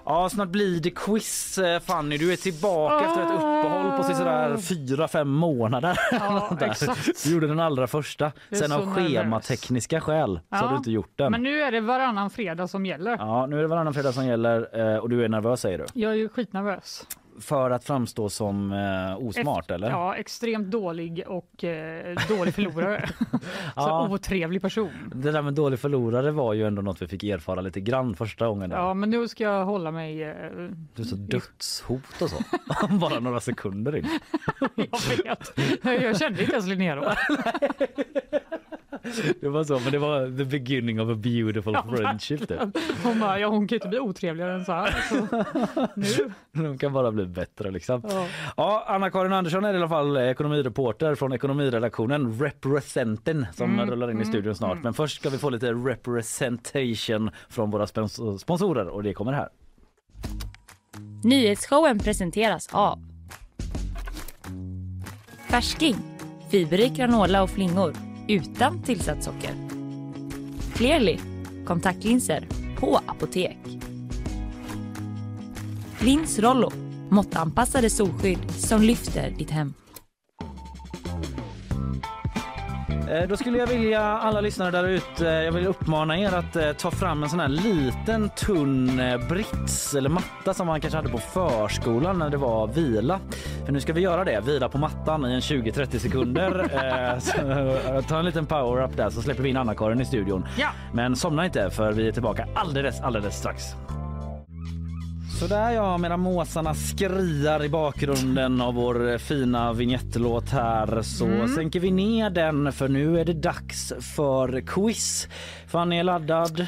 Ja, 0.06 0.30
snart 0.30 0.50
blir 0.50 0.80
det 0.80 0.90
quiz 0.92 1.58
eh, 1.58 1.80
Fanny. 1.80 2.18
Du 2.18 2.34
är 2.34 2.36
tillbaka 2.36 3.06
efter 3.06 3.22
ett 3.22 3.32
uppehåll 3.32 3.98
på 3.98 4.04
sådär 4.04 4.58
fyra, 4.58 5.08
fem 5.08 5.30
månader. 5.30 6.00
Ja. 6.12 6.58
Du 7.24 7.34
gjorde 7.34 7.48
den 7.48 7.60
allra 7.60 7.88
första. 7.88 8.32
Sen 8.52 8.72
av 8.72 8.88
nervös. 8.88 9.08
schematekniska 9.12 10.02
skäl 10.02 10.40
så 10.50 10.56
har 10.56 10.72
du 10.72 10.78
inte 10.78 10.92
gjort 10.92 11.12
den. 11.16 11.32
Men 11.32 11.44
nu 11.44 11.62
är 11.62 11.72
det 11.72 11.82
varannan 11.82 12.30
fredag 12.30 12.68
som 12.68 12.86
gäller. 12.86 13.18
Ja, 13.18 13.46
nu 13.46 13.58
är 13.58 13.62
det 13.62 13.68
varannan 13.68 13.94
fredag 13.94 14.12
som 14.12 14.26
gäller 14.26 14.80
eh, 14.94 14.98
och 14.98 15.10
du 15.10 15.24
är 15.26 15.30
nervös 15.30 15.62
säger 15.62 15.78
du. 15.78 15.86
Jag 15.94 16.12
är 16.12 16.16
ju 16.16 16.30
skitnervös. 16.30 17.08
För 17.40 17.72
att 17.72 17.84
framstå 17.84 18.30
som 18.30 18.72
eh, 18.72 19.28
osmart 19.28 19.60
Efter- 19.62 19.76
eller? 19.76 19.90
Ja, 19.90 20.16
extremt 20.16 20.68
dålig 20.72 21.24
och 21.28 21.64
eh, 21.64 22.16
dålig 22.30 22.54
förlorare. 22.54 23.10
Så 23.20 23.40
Ja. 23.76 24.08
otrevlig 24.12 24.62
person. 24.62 24.92
Det 25.16 25.32
där 25.32 25.42
med 25.42 25.54
dålig 25.54 25.80
förlorare 25.80 26.32
var 26.32 26.54
ju 26.54 26.68
ändå 26.68 26.82
något 26.82 27.02
vi 27.02 27.08
fick 27.08 27.24
erfara 27.24 27.62
lite 27.62 27.82
grann 27.82 28.16
första 28.16 28.48
gången. 28.48 28.70
Där. 28.70 28.78
Ja, 28.78 28.94
men 28.94 29.10
nu 29.10 29.28
ska 29.28 29.44
jag 29.44 29.66
hålla 29.66 29.92
mig... 29.92 30.24
Eh, 30.24 30.36
Du 30.96 31.04
så 31.04 31.16
dödshot 31.16 32.22
och 32.22 32.30
så. 32.30 32.38
Bara 32.90 33.20
några 33.20 33.40
sekunder 33.40 33.96
in. 33.96 34.08
jag 34.76 35.24
vet. 35.24 35.54
Jag 36.04 36.18
kände 36.20 36.42
inte 36.42 36.52
ens 36.54 36.68
Linnea 36.68 36.96
då. 36.96 37.14
Det 39.42 39.50
var 39.50 39.64
så, 39.64 39.80
men 39.80 39.92
det 39.92 39.98
var 39.98 40.38
the 40.38 40.46
beginning 40.46 41.02
of 41.02 41.10
a 41.10 41.16
beautiful 41.16 41.74
Ja, 41.74 41.86
friendship. 41.98 42.48
Det. 42.48 42.72
Hon 43.04 43.20
bara, 43.20 43.40
ja 43.40 43.48
hon 43.48 43.68
kan 43.68 43.76
inte 43.76 43.88
bli 43.88 44.00
otrevligare 44.00 44.54
än 44.54 44.66
så 44.66 44.72
här. 44.72 44.96
Så, 45.10 45.86
nu. 45.96 46.32
De 46.64 46.78
kan 46.78 46.94
bara 46.94 47.12
bli 47.12 47.25
bättre 47.26 47.72
liksom. 47.72 48.02
Ja. 48.10 48.28
Ja, 48.58 48.84
Anna-Karin 48.88 49.34
Andersson 49.34 49.66
är 49.66 49.74
i 49.74 49.78
alla 49.78 49.90
fall 49.90 50.18
ekonomireporter 50.18 51.16
från 51.16 51.34
ekonomiredaktionen 51.34 52.40
Representen 52.40 53.46
som 53.54 53.74
Mm, 53.74 53.90
rullar 53.90 54.08
in 54.12 54.18
i 54.18 54.22
mm, 54.22 54.26
studion 54.34 54.56
snart. 54.56 54.84
Men 54.84 54.94
först 54.94 55.16
ska 55.20 55.30
vi 55.30 55.38
få 55.38 55.50
lite 55.50 55.74
representation 55.74 57.32
från 57.50 57.72
våra 57.72 57.86
spons- 57.86 58.38
sponsorer 58.38 58.88
och 58.88 59.04
det 59.04 59.14
kommer 59.14 59.34
här. 59.34 59.50
Nyhetsshowen 61.24 62.00
presenteras 62.00 62.70
av 62.72 63.00
Färsking, 65.50 65.96
fiberrik 66.52 66.94
granola 66.94 67.44
och 67.44 67.50
flingor 67.50 67.94
utan 68.28 68.84
tillsatt 68.84 69.24
socker. 69.24 69.52
Clearly, 70.76 71.20
kontaktlinser 71.66 72.48
på 72.80 73.00
apotek. 73.06 73.58
Lins 76.00 76.40
Rollo, 76.40 76.72
måttanpassade 77.10 77.90
solskydd 77.90 78.52
som 78.52 78.82
lyfter 78.82 79.30
ditt 79.38 79.52
hem. 79.52 79.74
Eh, 83.10 83.28
Då 83.30 83.38
skulle 83.38 83.58
jag 83.58 83.68
vilja 83.68 84.02
alla 84.02 84.42
lyssnare 84.42 84.72
där 84.72 84.88
ute, 84.88 85.26
jag 85.26 85.52
vill 85.52 85.68
uppmana 85.68 86.20
er 86.20 86.34
att 86.34 86.56
eh, 86.56 86.72
ta 86.72 86.92
fram 86.92 87.24
en 87.24 87.30
sån 87.30 87.40
här 87.40 87.48
liten 87.48 88.30
tunn 88.30 89.00
eh, 89.00 89.28
brits 89.28 89.96
eller 89.96 90.10
matta 90.10 90.54
som 90.54 90.68
man 90.68 90.82
kanske 90.82 90.98
hade 90.98 91.10
på 91.10 91.18
förskolan 91.18 92.20
när 92.20 92.30
det 92.30 92.38
var 92.38 92.68
vila. 92.68 93.20
För 93.66 93.72
nu 93.74 93.80
ska 93.80 93.94
vi 93.94 94.02
göra 94.02 94.24
det, 94.24 94.42
vila 94.46 94.70
på 94.70 94.78
mattan 94.78 95.26
i 95.26 95.34
en 95.34 95.40
20-30 95.40 95.98
sekunder. 96.00 96.72
Eh, 96.86 97.20
så, 97.20 97.38
eh, 97.42 98.02
Ta 98.08 98.20
en 98.20 98.26
liten 98.26 98.46
power-up 98.46 98.98
där 98.98 99.10
så 99.10 99.22
släpper 99.22 99.44
vi 99.44 99.50
in 99.50 99.58
Anna-Karin 99.58 100.02
i 100.02 100.06
studion. 100.06 100.46
Ja. 100.58 100.68
Men 100.94 101.16
somna 101.16 101.46
inte 101.46 101.70
för 101.70 101.92
vi 101.92 102.08
är 102.08 102.12
tillbaka 102.12 102.48
alldeles, 102.56 103.02
alldeles 103.02 103.38
strax. 103.38 103.64
Så 105.40 105.48
där 105.48 105.72
ja, 105.72 105.98
medan 105.98 106.20
måsarna 106.20 106.74
skriar 106.74 107.64
i 107.64 107.70
bakgrunden 107.70 108.62
av 108.62 108.74
vår 108.74 109.12
eh, 109.12 109.18
fina 109.18 109.74
vignettlåt 109.74 110.50
här 110.50 111.02
så 111.02 111.26
Mm. 111.26 111.48
sänker 111.56 111.80
vi 111.80 111.92
ner 111.92 112.30
den 112.30 112.72
för 112.72 112.88
nu 112.88 113.20
är 113.20 113.26
det 113.26 113.34
dags 113.34 113.94
för 114.16 114.62
quiz. 114.62 115.28
Fanny 115.68 116.00
är 116.00 116.04
laddad. 116.04 116.68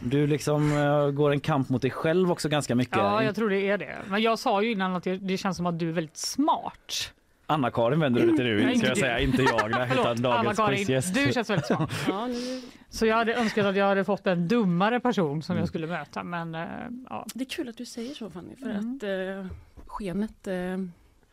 Du 0.00 0.26
liksom 0.26 0.72
eh, 0.76 1.10
går 1.10 1.30
en 1.32 1.40
kamp 1.40 1.68
mot 1.68 1.82
dig 1.82 1.90
själv 1.90 2.30
också 2.32 2.48
ganska 2.48 2.74
mycket. 2.74 2.96
Ja, 2.96 3.22
jag 3.22 3.34
tror 3.34 3.50
det 3.50 3.60
är 3.70 3.78
det. 3.78 3.96
Men 4.08 4.22
jag 4.22 4.38
sa 4.38 4.62
ju 4.62 4.72
innan 4.72 4.96
att 4.96 5.04
det, 5.04 5.16
det 5.16 5.36
känns 5.36 5.56
som 5.56 5.66
att 5.66 5.78
du 5.78 5.88
är 5.88 5.92
väldigt 5.92 6.16
smart. 6.16 7.12
Anna-Karin 7.46 8.00
vänder 8.00 8.20
du 8.20 8.26
dig 8.26 8.36
till 8.36 8.44
nu, 8.44 8.60
inte 8.62 8.78
ska 8.78 8.86
jag 8.88 8.96
du. 8.96 9.00
säga. 9.00 9.20
Inte 9.20 9.42
jag, 9.42 9.70
nej, 9.70 9.88
utan 9.92 10.22
dagens 10.22 10.58
quizgäst. 10.68 11.14
du 11.14 11.32
känns 11.32 11.50
väldigt 11.50 11.66
smart. 11.66 11.90
Ja, 12.08 12.26
nu, 12.26 12.62
Så 12.90 13.06
jag 13.06 13.16
hade 13.16 13.34
önskat 13.34 13.66
att 13.66 13.76
jag 13.76 13.86
hade 13.86 14.04
fått 14.04 14.26
en 14.26 14.48
dummare 14.48 15.00
person 15.00 15.42
som 15.42 15.52
Mm. 15.52 15.60
jag 15.62 15.68
skulle 15.68 15.86
möta. 15.86 16.24
Men 16.24 16.54
eh, 16.54 16.66
ja. 17.10 17.26
Det 17.34 17.44
är 17.44 17.48
kul 17.48 17.68
att 17.68 17.76
du 17.76 17.84
säger 17.84 18.14
så 18.14 18.30
Fanny, 18.30 18.56
för 18.56 18.70
Mm. 18.70 18.96
att 18.96 19.02
eh, 19.02 19.56
skenet 19.86 20.46
eh, 20.46 20.54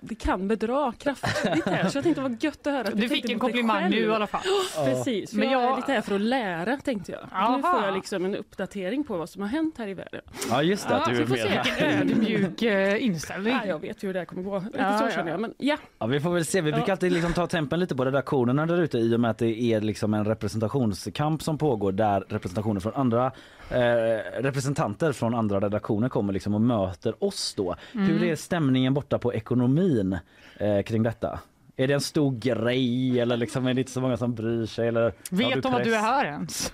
det 0.04 0.16
kan 0.16 0.48
bedra 0.48 0.92
kraftigt 0.98 1.66
här. 1.66 1.90
Så 1.90 1.98
jag 1.98 2.04
tänkte 2.04 2.22
vad 2.22 2.44
gött 2.44 2.68
att 2.68 2.74
höra 2.74 2.80
att 2.82 2.86
Du 2.86 2.92
tänkte 2.92 3.16
fick 3.16 3.30
en 3.30 3.40
komplimang 3.40 3.90
nu 3.90 3.98
i 4.00 4.10
alla 4.12 4.28
fall. 4.28 4.42
Precis, 4.86 5.30
för 5.30 5.38
Men 5.38 5.52
jag 5.52 5.64
är 5.64 5.76
lite 5.76 5.92
här 5.92 6.02
för 6.02 6.16
att 6.16 6.22
lära 6.22 6.78
tänkte 6.78 7.12
jag. 7.12 7.22
Aha. 7.32 7.56
Nu 7.58 7.64
får 7.64 7.84
jag 7.86 7.94
liksom 7.94 8.26
en 8.26 8.36
uppdatering 8.36 9.04
på 9.04 9.18
vad 9.18 9.30
som 9.30 9.42
har 9.42 9.50
hänt 9.50 9.78
här 9.78 9.88
i 9.88 9.94
världen. 9.94 10.22
Ja 10.50 10.64
just 10.64 10.88
det, 10.88 10.96
att 10.96 11.08
Ja, 11.08 11.14
du 11.14 11.22
är 11.22 11.26
får 11.26 11.36
se 11.36 11.50
med. 11.50 11.64
vilken 11.66 12.00
ödmjuk 12.02 12.62
eh, 12.62 13.04
inställning. 13.04 13.54
Ja, 13.54 13.66
jag 13.66 13.80
vet 13.80 14.04
ju 14.04 14.08
hur 14.08 14.14
det 14.14 14.20
här 14.20 14.26
kommer 14.26 14.44
gå. 14.44 14.60
Lite 14.60 14.78
Ja, 14.78 14.98
så 15.00 15.06
ja. 15.06 15.12
känner 15.12 15.32
jag. 15.32 15.40
Men 15.40 15.54
ja, 15.58 15.78
Ja, 16.00 16.06
vi 16.06 16.20
får 16.20 16.30
väl 16.34 16.46
se. 16.46 16.62
Vi 16.62 16.72
brukar 16.72 16.92
alltid 16.92 17.12
liksom 17.12 17.34
ta 17.34 17.48
tempen 17.48 17.80
lite 17.80 17.96
på 17.96 18.06
redaktionerna 18.06 18.66
där 18.66 18.82
ute 18.82 18.98
i 18.98 19.16
och 19.16 19.20
med 19.20 19.32
att 19.32 19.38
det 19.38 19.62
är 19.62 19.82
liksom 19.82 20.14
en 20.14 20.26
representationskamp 20.26 21.44
som 21.44 21.58
pågår 21.58 21.92
där 21.92 22.24
representationer 22.30 22.80
från 22.80 22.94
andra 22.96 23.32
eh, 23.70 24.42
representanter 24.42 25.12
från 25.12 25.36
andra 25.36 25.60
redaktioner 25.60 26.10
kommer 26.10 26.34
liksom 26.34 26.54
och 26.56 26.62
möter 26.62 27.24
oss 27.24 27.54
då. 27.58 27.76
Mm. 27.94 28.08
Hur 28.08 28.24
är 28.24 28.36
stämningen 28.36 28.94
borta 28.94 29.20
på 29.20 29.34
ekonomin 29.34 30.18
eh, 30.58 30.82
kring 30.82 31.04
detta? 31.04 31.40
Är 31.76 31.88
det 31.88 31.94
en 31.94 32.02
stor 32.02 32.32
grej 32.40 33.20
eller 33.20 33.38
liksom 33.38 33.68
är 33.68 33.74
det 33.74 33.82
inte 33.82 33.92
så 33.92 34.02
många 34.02 34.18
som 34.18 34.36
bryr 34.36 34.66
sig? 34.66 34.88
Eller 34.88 35.14
Vet 35.32 35.64
de 35.64 35.70
att 35.70 35.76
press? 35.76 35.88
du 35.88 35.96
är 35.96 36.00
här 36.00 36.26
ens? 36.26 36.74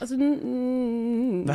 alltså... 0.00 0.14
Mm, 0.14 1.40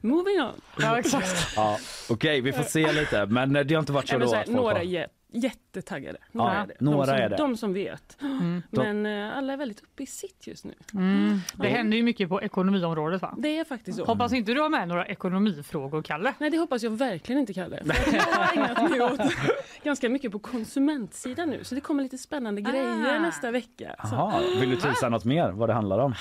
moving 0.00 0.40
on. 0.40 0.60
Ja, 0.80 0.98
exakt. 0.98 1.52
Ja, 1.56 1.78
Okej, 2.08 2.40
vi 2.40 2.52
får 2.52 2.62
se 2.62 2.92
lite. 2.92 3.26
Men 3.26 3.52
det 3.52 3.74
har 3.74 3.78
inte 3.78 3.92
varit 3.92 4.08
så 4.08 4.18
då 4.18 4.34
här, 4.34 4.46
några 4.46 4.78
har... 4.78 5.06
jättetaggade. 5.40 6.18
Ja, 6.22 6.26
Några 6.32 6.52
är 6.54 6.66
det. 6.66 6.74
några 6.80 7.06
de, 7.06 7.06
som, 7.06 7.16
är 7.24 7.28
det. 7.28 7.36
de 7.36 7.56
som 7.56 7.72
vet. 7.72 8.16
Mm. 8.36 8.62
Men 8.70 9.06
eh, 9.30 9.36
alla 9.38 9.52
är 9.52 9.56
väldigt 9.56 9.80
uppe 9.82 10.02
i 10.02 10.06
sitt 10.06 10.46
just 10.46 10.64
nu. 10.64 10.74
Mm. 10.94 11.38
Det 11.54 11.68
händer 11.68 11.96
ju 11.96 12.02
mycket 12.02 12.28
på 12.28 12.42
ekonomiområdet 12.42 13.22
va? 13.22 13.34
Det 13.38 13.58
är 13.58 13.64
faktiskt 13.64 13.98
så. 13.98 14.04
Hoppas 14.04 14.32
inte 14.32 14.54
du 14.54 14.60
har 14.60 14.68
med 14.68 14.88
några 14.88 15.06
ekonomifrågor, 15.06 16.02
Kalle? 16.02 16.34
Nej, 16.38 16.50
det 16.50 16.58
hoppas 16.58 16.82
jag 16.82 16.90
verkligen 16.90 17.40
inte, 17.40 17.54
Kalle. 17.54 17.82
Jag 18.12 18.22
har 18.22 18.52
ägnat 18.56 18.90
mig 18.90 19.00
åt 19.00 19.20
ganska 19.84 20.08
mycket 20.08 20.32
på 20.32 20.38
konsumentsidan 20.38 21.50
nu. 21.50 21.64
Så 21.64 21.74
det 21.74 21.80
kommer 21.80 22.02
lite 22.02 22.18
spännande 22.18 22.60
grejer 22.60 23.16
Ah. 23.16 23.18
nästa 23.18 23.50
vecka. 23.50 23.94
Så, 24.10 24.32
vill 24.60 24.70
du 24.70 24.76
tisa 24.76 25.08
något 25.08 25.24
mer 25.24 25.50
vad 25.50 25.68
det 25.68 25.72
handlar 25.74 25.98
om? 25.98 26.14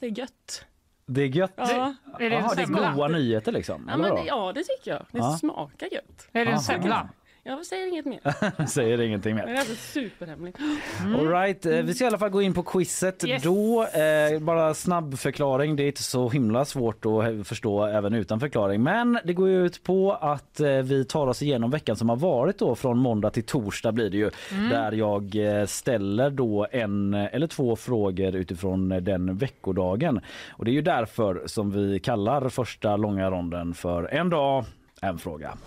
det 0.00 0.06
är 0.06 0.18
gött. 0.18 0.64
Det 1.06 1.22
är 1.22 1.26
gött. 1.26 1.52
Ja, 1.56 1.94
Är 2.18 2.30
det 2.30 2.36
en 2.36 2.42
Jaha, 2.42 2.54
det 2.54 2.62
är 2.62 2.92
goda 2.94 3.08
nyheter 3.08 3.52
liksom? 3.52 3.84
ja, 3.90 3.96
men 3.96 4.14
det, 4.14 4.22
ja 4.26 4.52
det 4.54 4.62
tycker 4.64 4.90
jag. 4.90 5.06
Det 5.10 5.18
Ja. 5.18 5.36
smakar 5.40 5.88
gött. 5.92 6.28
Är 6.32 6.44
det 6.44 6.50
en 6.50 6.54
Aha. 6.54 6.62
semla? 6.62 7.08
Jag 7.44 7.66
säger 7.66 7.86
inget 7.86 8.04
mer. 8.06 8.66
Säger 8.66 9.00
ingenting 9.00 9.34
mer. 9.34 9.46
Det 9.46 9.52
är 9.52 9.58
alltså 9.58 9.74
superhemligt. 9.74 10.58
All 11.18 11.28
right, 11.28 11.66
eh, 11.66 11.72
vi 11.72 11.94
ska 11.94 12.04
i 12.04 12.06
alla 12.06 12.18
fall 12.18 12.30
gå 12.30 12.42
in 12.42 12.54
på 12.54 12.62
quizet. 12.62 13.24
Yes. 13.24 13.42
Då, 13.42 13.86
eh, 13.86 14.40
bara 14.40 14.74
snabb 14.74 15.18
förklaring. 15.18 15.76
Det 15.76 15.82
är 15.82 15.86
inte 15.86 16.02
så 16.02 16.28
himla 16.28 16.64
svårt 16.64 17.06
att 17.06 17.46
förstå 17.46 17.84
även 17.84 18.14
utan 18.14 18.40
förklaring. 18.40 18.82
Men 18.82 19.18
det 19.24 19.32
går 19.32 19.48
ut 19.48 19.82
på 19.82 20.12
att 20.12 20.60
eh, 20.60 20.68
vi 20.68 21.04
tar 21.04 21.26
oss 21.26 21.42
igenom 21.42 21.70
veckan 21.70 21.96
som 21.96 22.08
har 22.08 22.16
varit 22.16 22.58
då 22.58 22.74
från 22.74 22.98
måndag 22.98 23.30
till 23.30 23.44
torsdag 23.44 23.92
blir 23.92 24.10
det 24.10 24.16
ju. 24.16 24.30
Där 24.70 24.92
jag 24.92 25.36
eh, 25.36 25.66
ställer 25.66 26.30
då 26.30 26.66
en 26.70 27.14
eller 27.14 27.46
två 27.46 27.76
frågor 27.76 28.36
utifrån 28.36 28.92
eh, 28.92 29.00
den 29.00 29.36
veckodagen. 29.36 30.20
Och 30.50 30.64
det 30.64 30.70
är 30.70 30.74
ju 30.74 30.82
därför 30.82 31.42
som 31.46 31.70
vi 31.70 31.98
kallar 31.98 32.48
första 32.48 32.96
långa 32.96 33.30
ronden 33.30 33.74
för 33.74 34.14
en 34.14 34.30
dag, 34.30 34.64
en 35.00 35.18
fråga. 35.18 35.58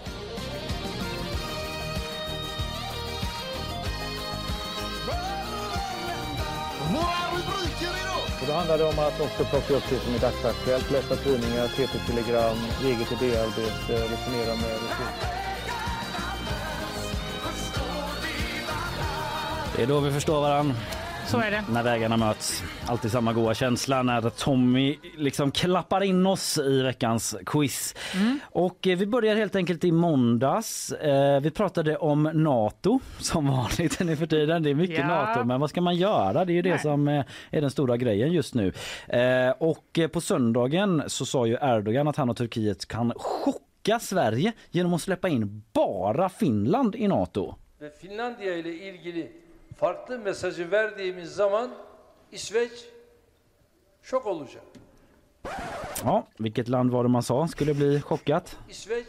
Handlar 8.56 8.78
det 8.78 8.84
om 8.84 9.00
att 9.00 9.22
också 9.22 9.44
plocka 9.46 9.74
upp 9.74 9.84
det 9.90 10.00
som 10.00 10.16
är 10.16 10.20
dagsaktuellt, 10.20 10.92
läsa 10.92 11.16
tidningar, 11.16 11.68
TT-telegram, 11.68 12.58
eget 12.84 13.12
idéarbete, 13.12 13.94
resonera 14.14 14.56
med 14.56 14.80
Det 19.76 19.84
är 19.84 19.88
då 19.88 20.00
vi 20.00 20.12
förstår 20.12 20.42
varann. 20.42 20.74
Så 21.28 21.38
är 21.40 21.52
det. 21.52 21.64
när 21.72 21.84
vägarna 21.84 22.18
möts. 22.18 22.64
Alltid 22.86 23.12
samma 23.12 23.34
goda 23.34 23.54
känsla 23.54 24.04
när 24.04 24.30
Tommy 24.30 24.98
liksom 25.18 25.52
klappar 25.52 26.04
in 26.04 26.26
oss 26.26 26.58
i 26.58 26.82
veckans 26.82 27.36
quiz. 27.46 27.96
Och 28.44 28.88
eh, 28.88 28.98
vi 28.98 29.06
börjar 29.06 29.36
helt 29.36 29.56
enkelt 29.56 29.84
i 29.84 29.92
måndags. 29.92 30.92
Eh, 30.92 31.40
vi 31.42 31.52
pratade 31.52 31.98
om 31.98 32.24
Nato 32.24 33.00
som 33.20 33.48
vanligt 33.48 34.00
nu 34.00 34.16
för 34.16 34.26
tiden. 34.26 34.64
Det 34.64 34.70
är 34.70 34.74
mycket 34.76 34.98
Ja. 35.00 35.08
Nato, 35.08 35.44
men 35.44 35.60
vad 35.60 35.70
ska 35.70 35.82
man 35.82 35.96
göra? 35.96 36.46
Det 36.46 36.54
är 36.54 36.56
ju 36.56 36.62
det 36.62 36.70
Nej. 36.70 36.80
som 36.80 37.08
eh, 37.08 37.26
är 37.52 37.62
den 37.62 37.72
stora 37.72 37.98
grejen 37.98 38.32
just 38.34 38.54
nu. 38.56 38.74
Eh, 39.08 39.50
och 39.60 40.00
eh, 40.00 40.08
på 40.08 40.22
söndagen 40.22 41.04
så 41.08 41.26
sa 41.26 41.46
ju 41.46 41.58
Erdogan 41.62 42.08
att 42.08 42.16
han 42.16 42.30
och 42.30 42.38
Turkiet 42.38 42.86
kan 42.88 43.14
chocka 43.16 44.00
Sverige 44.00 44.52
genom 44.72 44.94
att 44.94 45.02
släppa 45.02 45.30
in 45.30 45.64
bara 45.74 46.30
Finland 46.30 46.96
i 46.96 47.08
Nato. 47.08 47.56
ve 47.80 47.90
Finlandiya 48.02 48.54
ile 48.56 48.70
ilgili 48.70 49.28
farklı 49.78 50.20
mesajı 50.20 50.72
verdiğimiz 50.72 51.30
zaman 51.36 51.70
İsveç 52.32 52.72
şok 54.04 54.26
olacak. 54.26 54.64
Ja, 56.04 56.28
vilket 56.40 56.70
land 56.70 56.92
var 56.92 57.04
det 57.04 57.10
man 57.12 57.22
sa 57.22 57.48
skulle 57.48 57.74
bli 57.74 58.02
chockat? 58.02 58.58
İsveç 58.70 59.08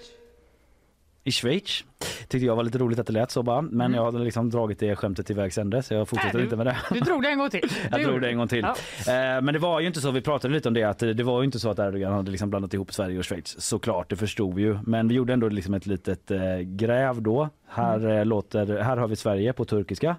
i 1.24 1.32
Schweiz. 1.32 1.84
Tyckte 2.28 2.46
jag 2.46 2.56
var 2.56 2.64
lite 2.64 2.78
roligt 2.78 2.98
att 2.98 3.06
det 3.06 3.12
lät 3.12 3.30
så 3.30 3.42
bara. 3.42 3.62
Men 3.62 3.94
jag 3.94 4.04
hade 4.04 4.18
liksom 4.18 4.50
dragit 4.50 4.78
det 4.78 4.96
skämtet 4.96 5.26
till 5.26 5.36
vägs 5.36 5.58
ände 5.58 5.82
så 5.82 5.94
jag 5.94 6.08
fortsätter 6.08 6.38
du- 6.38 6.44
inte 6.44 6.56
med 6.56 6.66
det. 6.66 6.76
Du 6.90 7.00
drog 7.00 7.22
det 7.22 7.28
en 7.28 7.38
gång 7.38 7.50
till. 7.50 7.70
Jag 7.90 8.02
gjorde 8.02 8.20
det 8.20 8.28
en 8.28 8.36
gång 8.38 8.48
till. 8.48 8.66
Ja. 9.06 9.36
Eh, 9.36 9.42
Men 9.42 9.46
det 9.54 9.58
var 9.58 9.80
ju 9.80 9.86
inte 9.86 10.00
så, 10.00 10.10
vi 10.10 10.20
pratade 10.20 10.54
lite 10.54 10.68
om 10.68 10.74
det, 10.74 10.82
att 10.84 10.98
det 10.98 11.22
var 11.22 11.40
ju 11.40 11.44
inte 11.44 11.58
så 11.58 11.70
att 11.70 11.78
Erdogan 11.78 12.12
hade 12.12 12.30
liksom 12.30 12.50
blandat 12.50 12.74
ihop 12.74 12.92
Sverige 12.94 13.18
och 13.18 13.24
Schweiz. 13.26 13.60
Såklart, 13.60 14.10
det 14.10 14.16
förstod 14.16 14.54
vi 14.54 14.62
ju. 14.62 14.78
Men 14.86 15.08
vi 15.08 15.14
gjorde 15.14 15.32
ändå 15.32 15.48
liksom 15.48 15.74
ett 15.74 15.86
litet 15.86 16.30
eh, 16.30 16.58
gräv 16.60 17.22
då. 17.22 17.48
Här, 17.68 17.98
Mm. 17.98 18.10
eh, 18.18 18.24
låter, 18.24 18.78
här 18.82 18.96
har 18.96 19.08
vi 19.08 19.16
Sverige 19.16 19.52
på 19.52 19.64
turkiska. 19.64 20.16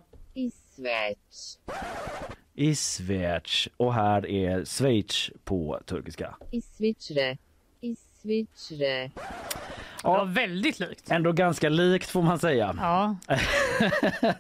I 0.78 0.82
Schweiz. 0.82 1.60
I 2.54 2.76
Schweiz. 2.76 3.68
Och 3.78 3.94
här 3.94 4.28
är 4.28 4.66
Schweiz 4.66 5.32
på 5.44 5.80
turkiska. 5.86 6.36
I 6.52 6.62
Svizzre. 6.62 7.38
I. 7.82 7.96
Det 10.02 10.08
var 10.08 10.26
väldigt 10.26 10.80
likt. 10.80 11.12
Ändå 11.12 11.32
ganska 11.32 11.70
likt 11.70 12.10
får 12.10 12.22
man 12.22 12.40
säga. 12.40 12.76
Ja. 12.78 13.16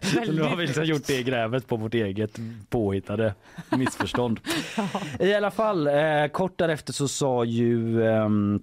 Så 0.01 0.19
nu 0.31 0.41
har 0.41 0.55
vi 0.55 0.65
liksom 0.65 0.83
gjort 0.83 1.07
det 1.07 1.23
grävet 1.23 1.67
på 1.67 1.75
vårt 1.77 1.93
eget 1.93 2.39
påhittade 2.69 3.33
missförstånd. 3.69 4.39
I 5.19 5.33
alla 5.33 5.51
fall, 5.51 5.87
eh, 5.87 6.27
kort 6.27 6.57
därefter 6.57 6.93
så 6.93 7.07
sa 7.07 7.45
ju 7.45 8.03
ehm, 8.07 8.61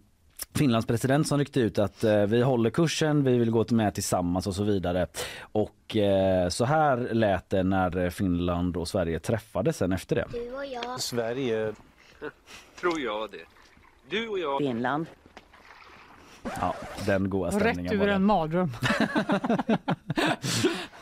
Finlands 0.55 0.87
president 0.87 1.29
som 1.29 1.39
ryckte 1.39 1.61
ut 1.61 1.79
att 1.79 2.05
eh, 2.05 2.23
vi 2.23 2.43
håller 2.43 2.71
kursen, 2.71 3.25
vi 3.25 3.39
vill 3.39 3.51
gå 3.51 3.67
med 3.71 3.95
tillsammans 3.95 4.47
och 4.47 4.55
så 4.55 4.63
vidare. 4.63 5.07
Och 5.41 5.97
eh, 5.97 6.49
så 6.49 6.65
här 6.65 6.97
lät 6.97 7.51
det 7.51 7.63
när 7.63 8.11
Finland 8.11 8.77
och 8.77 8.89
Sverige 8.89 9.19
träffades 9.19 9.77
sen 9.77 9.93
efter 9.93 10.17
det. 10.17 10.27
Du 10.33 10.53
och 10.53 10.67
jag. 10.67 11.01
Sverige. 11.01 11.73
Tror 12.81 13.01
jag 13.01 13.31
det. 13.31 13.45
Du 14.11 14.29
och 14.29 14.39
jag. 14.39 14.59
Finland. 14.59 15.07
Ja, 16.61 16.75
den 17.07 17.31
goda 17.31 17.51
stämningen 17.51 17.93
Rätt 17.93 18.03
ur 18.03 18.09
en 18.09 18.25
mardröm. 18.25 18.71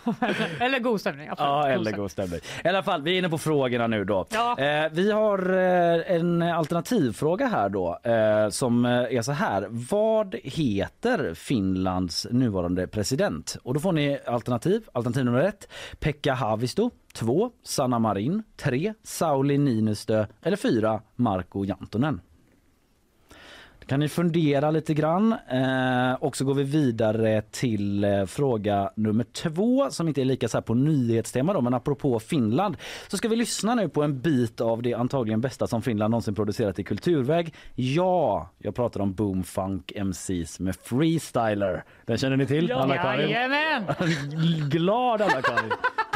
Eller 0.60 0.78
god 0.78 1.00
stämning. 1.00 1.28
Absolut. 1.28 1.48
Ja, 1.50 1.68
eller 1.68 1.92
god 1.92 2.10
stämning. 2.10 2.40
I 2.64 2.68
alla 2.68 2.82
fall, 2.82 3.02
vi 3.02 3.14
är 3.14 3.18
inne 3.18 3.28
på 3.28 3.38
frågorna 3.38 3.86
nu 3.86 4.04
då. 4.04 4.26
Ja. 4.30 4.58
Eh, 4.58 4.90
vi 4.92 5.10
har 5.10 5.52
eh, 5.52 6.16
en 6.16 6.42
alternativfråga 6.42 7.46
här 7.46 7.68
då 7.68 7.98
eh, 8.02 8.48
som 8.48 8.84
eh, 8.84 8.90
är 8.92 9.22
så 9.22 9.32
här. 9.32 9.66
Vad 9.70 10.34
heter 10.42 11.34
Finlands 11.34 12.26
nuvarande 12.30 12.86
president? 12.86 13.56
Och 13.62 13.74
då 13.74 13.80
får 13.80 13.92
ni 13.92 14.18
alternativ. 14.26 14.82
Alternativ 14.92 15.24
nummer 15.24 15.40
ett, 15.40 15.68
Pekka 16.00 16.34
Haavisto. 16.34 16.90
Två, 17.14 17.50
Sanna 17.62 17.98
Marin. 17.98 18.42
Tre, 18.56 18.94
Sauli 19.02 19.58
Niinistö. 19.58 20.26
Eller 20.42 20.56
fyra, 20.56 21.00
Marko 21.16 21.64
Jantonen. 21.64 22.20
Kan 23.92 24.00
ni 24.00 24.08
fundera 24.08 24.70
lite 24.70 24.94
grann 24.94 25.32
eh, 25.32 26.14
och 26.20 26.36
så 26.36 26.44
går 26.44 26.54
vi 26.54 26.62
vidare 26.62 27.42
till 27.42 28.04
eh, 28.04 28.24
fråga 28.24 28.90
nummer 28.94 29.24
två 29.24 29.90
som 29.90 30.08
inte 30.08 30.20
är 30.20 30.24
lika 30.24 30.48
så 30.48 30.56
här 30.56 30.62
på 30.62 30.74
nyhetstema 30.74 31.52
då, 31.52 31.60
men 31.60 31.74
apropå 31.74 32.20
Finland 32.20 32.76
så 33.08 33.16
ska 33.16 33.28
vi 33.28 33.36
lyssna 33.36 33.74
nu 33.74 33.88
på 33.88 34.02
en 34.02 34.20
bit 34.20 34.60
av 34.60 34.82
det 34.82 34.94
antagligen 34.94 35.40
bästa 35.40 35.66
som 35.66 35.82
Finland 35.82 36.10
någonsin 36.10 36.34
producerat 36.34 36.78
i 36.78 36.84
kulturväg. 36.84 37.54
Ja, 37.74 38.50
jag 38.58 38.74
pratar 38.74 39.00
om 39.00 39.14
Boom 39.14 39.44
Funk 39.44 39.92
MCs 39.96 40.60
med 40.60 40.76
Freestyler. 40.76 41.84
Den 42.06 42.18
känner 42.18 42.36
ni 42.36 42.46
till? 42.46 42.68
Ja, 42.68 42.76
Anna-Karin? 42.76 43.30
jajamän. 43.30 43.84
Glad 44.70 45.22
Anna-Karin. 45.22 45.72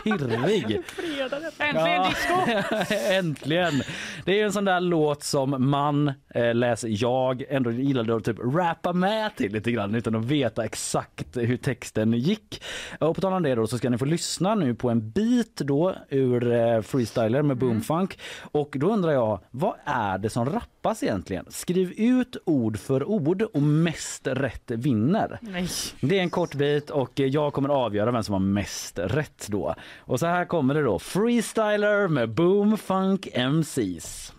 Pirrig. 0.06 0.64
Äntligen 1.58 2.02
disco! 2.08 2.34
Äntligen! 3.10 3.82
Det 4.24 4.32
är 4.32 4.36
ju 4.36 4.42
en 4.42 4.52
sån 4.52 4.64
där 4.64 4.80
låt 4.80 5.22
som 5.22 5.70
man, 5.70 6.12
eh, 6.34 6.54
läser 6.54 6.88
jag, 7.02 7.44
ändå 7.48 7.70
gillade 7.70 8.16
att 8.16 8.24
typ 8.24 8.38
rappa 8.38 8.92
med 8.92 9.36
till 9.36 9.52
lite 9.52 9.72
grann 9.72 9.94
utan 9.94 10.14
att 10.14 10.24
veta 10.24 10.64
exakt 10.64 11.36
hur 11.36 11.56
texten 11.56 12.12
gick. 12.12 12.62
Och 13.00 13.14
på 13.14 13.20
tal 13.20 13.32
om 13.32 13.42
det 13.42 13.54
då 13.54 13.66
så 13.66 13.78
ska 13.78 13.90
ni 13.90 13.98
få 13.98 14.04
lyssna 14.04 14.54
nu 14.54 14.74
på 14.74 14.90
en 14.90 15.10
bit 15.10 15.56
då 15.56 15.94
ur 16.08 16.52
eh, 16.52 16.80
Freestyler 16.80 17.42
med 17.42 17.56
Boomfunk. 17.56 18.18
Och 18.42 18.74
då 18.78 18.92
undrar 18.92 19.12
jag, 19.12 19.40
vad 19.50 19.74
är 19.84 20.18
det 20.18 20.30
som 20.30 20.50
rappas 20.50 21.02
egentligen? 21.02 21.46
Skriv 21.48 21.92
ut 21.96 22.36
ord 22.44 22.78
för 22.78 23.04
ord 23.04 23.42
och 23.42 23.62
mest 23.62 24.26
rätt 24.26 24.70
vinner. 24.70 25.38
Nej. 25.40 25.68
Det 26.00 26.18
är 26.18 26.22
en 26.22 26.30
kort 26.30 26.54
bit 26.54 26.90
och 26.90 27.12
jag 27.14 27.52
kommer 27.52 27.68
avgöra 27.68 28.10
vem 28.10 28.22
som 28.22 28.32
har 28.32 28.40
mest 28.40 28.98
rätt 28.98 29.46
då. 29.48 29.74
Och 29.98 30.20
så 30.20 30.26
här 30.26 30.44
kommer 30.44 30.74
det 30.74 30.82
då. 30.82 30.98
Freestyler 30.98 32.08
med 32.08 32.28
Boom 32.30 32.78
Funk 32.78 33.28
MCs. 33.34 34.32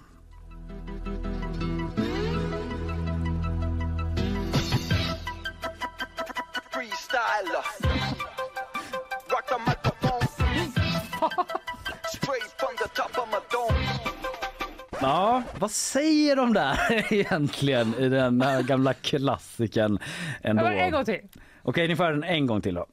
Ja, 15.01 15.43
vad 15.59 15.71
säger 15.71 16.35
de 16.35 16.53
där 16.53 16.77
egentligen 17.13 17.95
i 17.95 18.09
den 18.09 18.41
här 18.41 18.63
gamla 18.63 18.93
klassikern 18.93 19.99
ändå? 20.41 20.65
En 20.65 20.91
gång 20.91 21.05
till. 21.05 21.19
Okej, 21.63 21.87
ni 21.87 21.95
får 21.95 22.11
den 22.11 22.23
en 22.23 22.47
gång 22.47 22.61
till 22.61 22.73
då. 22.73 22.85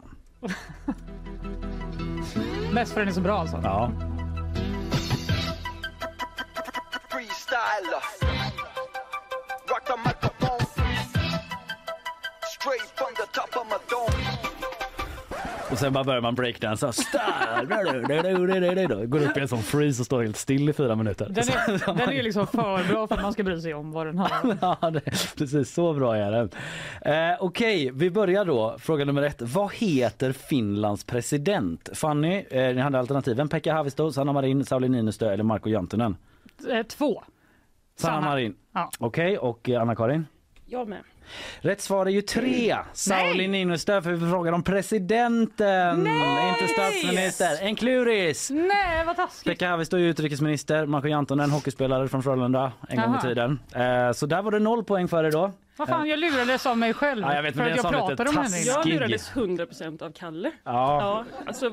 Mest 2.75 2.93
för 2.93 3.01
den 3.01 3.09
är 3.09 3.12
så 3.12 3.20
bra 3.20 3.39
alltså. 3.39 3.61
Ja. 3.62 3.91
Freestyler. 7.09 8.05
Rock 9.68 9.85
the 9.85 9.97
microphone. 9.97 10.66
Straight 12.59 12.91
from 12.97 13.14
the 13.16 13.27
top 13.33 13.57
of 13.57 13.66
my 13.66 13.79
dome. 13.91 14.54
Och 15.75 15.81
sen 15.81 15.93
bara 15.93 16.05
börjar 16.05 16.20
man 16.20 16.35
breakdansa. 16.35 16.87
Går 19.07 19.22
upp 19.22 19.37
i 19.37 19.41
en 19.41 19.49
sån 19.49 19.62
freeze 19.62 20.03
och 20.03 20.07
står 20.07 20.22
helt 20.22 20.37
still 20.37 20.68
i 20.68 20.72
fyra 20.72 20.97
minuter. 20.97 21.29
Den 21.31 21.45
är, 21.49 21.97
den 21.99 22.09
är 22.18 22.22
liksom 22.22 22.47
för 22.47 22.89
bra 22.89 23.07
för 23.07 23.14
att 23.14 23.22
man 23.22 23.33
ska 23.33 23.43
bry 23.43 23.61
sig 23.61 23.75
om 23.75 23.93
vad 23.93 24.07
den 24.07 24.18
har. 24.18 24.31
Ja, 24.81 24.91
det, 24.91 25.01
precis 25.37 25.75
så 25.75 25.93
bra 25.93 26.16
är 26.16 26.31
den. 26.31 26.51
Eh, 27.01 27.37
Okej, 27.41 27.91
vi 27.95 28.11
börjar 28.11 28.45
då. 28.45 28.77
Fråga 28.79 29.05
nummer 29.05 29.22
ett. 29.22 29.43
Vad 29.43 29.72
heter 29.75 30.33
Finlands 30.33 31.05
president? 31.05 31.89
Fanny, 31.93 32.45
eh, 32.51 32.75
ni 32.75 32.81
hade 32.81 32.99
alternativen. 32.99 33.49
Pekka 33.49 33.75
Haavisto, 33.75 34.12
Sanna 34.12 34.33
Marin, 34.33 34.64
Sauli 34.64 34.89
Niinistö 34.89 35.33
eller 35.33 35.45
Marko 35.45 35.68
Jantunen? 35.68 36.16
Eh, 36.70 36.83
Två. 36.83 37.22
Sanna, 37.97 38.14
Sanna. 38.14 38.27
Marin. 38.31 38.55
Ja. 38.75 38.91
Okej, 38.99 39.39
och 39.39 39.68
eh, 39.68 39.83
Anna-Karin? 39.83 40.27
Jag 40.66 40.89
med. 40.89 40.99
Rätt 41.61 41.81
svar 41.81 42.07
är 42.07 42.11
ju 42.11 42.22
tre. 42.22 42.77
Sauli 42.93 43.49
Niinistö, 43.49 44.03
för 44.03 44.12
vi 44.12 44.31
frågar 44.31 44.53
om 44.53 44.62
presidenten, 44.62 46.03
Nej! 46.05 46.49
inte 46.49 46.72
statsminister. 46.72 47.59
En 47.61 47.77
kluris! 47.77 48.51
Nej, 48.51 49.05
vad 49.07 49.16
taskigt. 49.16 49.45
Pekka 49.45 49.68
Haavisto 49.68 49.97
är 49.97 50.01
utrikesminister, 50.01 50.87
Marko 50.87 51.09
Jantunen 51.09 51.51
hockeyspelare 51.51 52.09
från 52.09 52.22
Frölunda 52.22 52.72
en 52.89 52.97
gång 52.97 53.05
Jaha. 53.05 53.18
i 53.18 53.29
tiden. 53.29 53.61
Eh, 53.75 54.12
så 54.12 54.27
där 54.27 54.43
var 54.43 54.51
det 54.51 54.59
noll 54.59 54.85
poäng 54.85 55.09
för 55.09 55.31
då. 55.31 55.53
Vad 55.77 55.89
fan, 55.89 56.09
jag 56.09 56.18
lurades 56.18 56.66
av 56.66 56.79
mig 56.79 56.95
själv. 56.95 57.22
Ja, 57.22 57.35
jag 57.35 57.43
vet, 57.43 57.55
men 57.55 57.64
för 57.64 57.70
det 57.75 57.81
att 57.81 57.85
är 57.87 57.93
jag 57.93 58.03
lite 58.11 58.16
pratade 58.16 58.31
om 58.31 58.45
henne. 58.45 58.59
Jag 58.59 58.87
lurades 58.87 59.33
100% 59.33 60.03
av 60.03 60.11
Kalle. 60.12 60.51
Ja. 60.64 61.01
Ja, 61.01 61.25
alltså, 61.47 61.70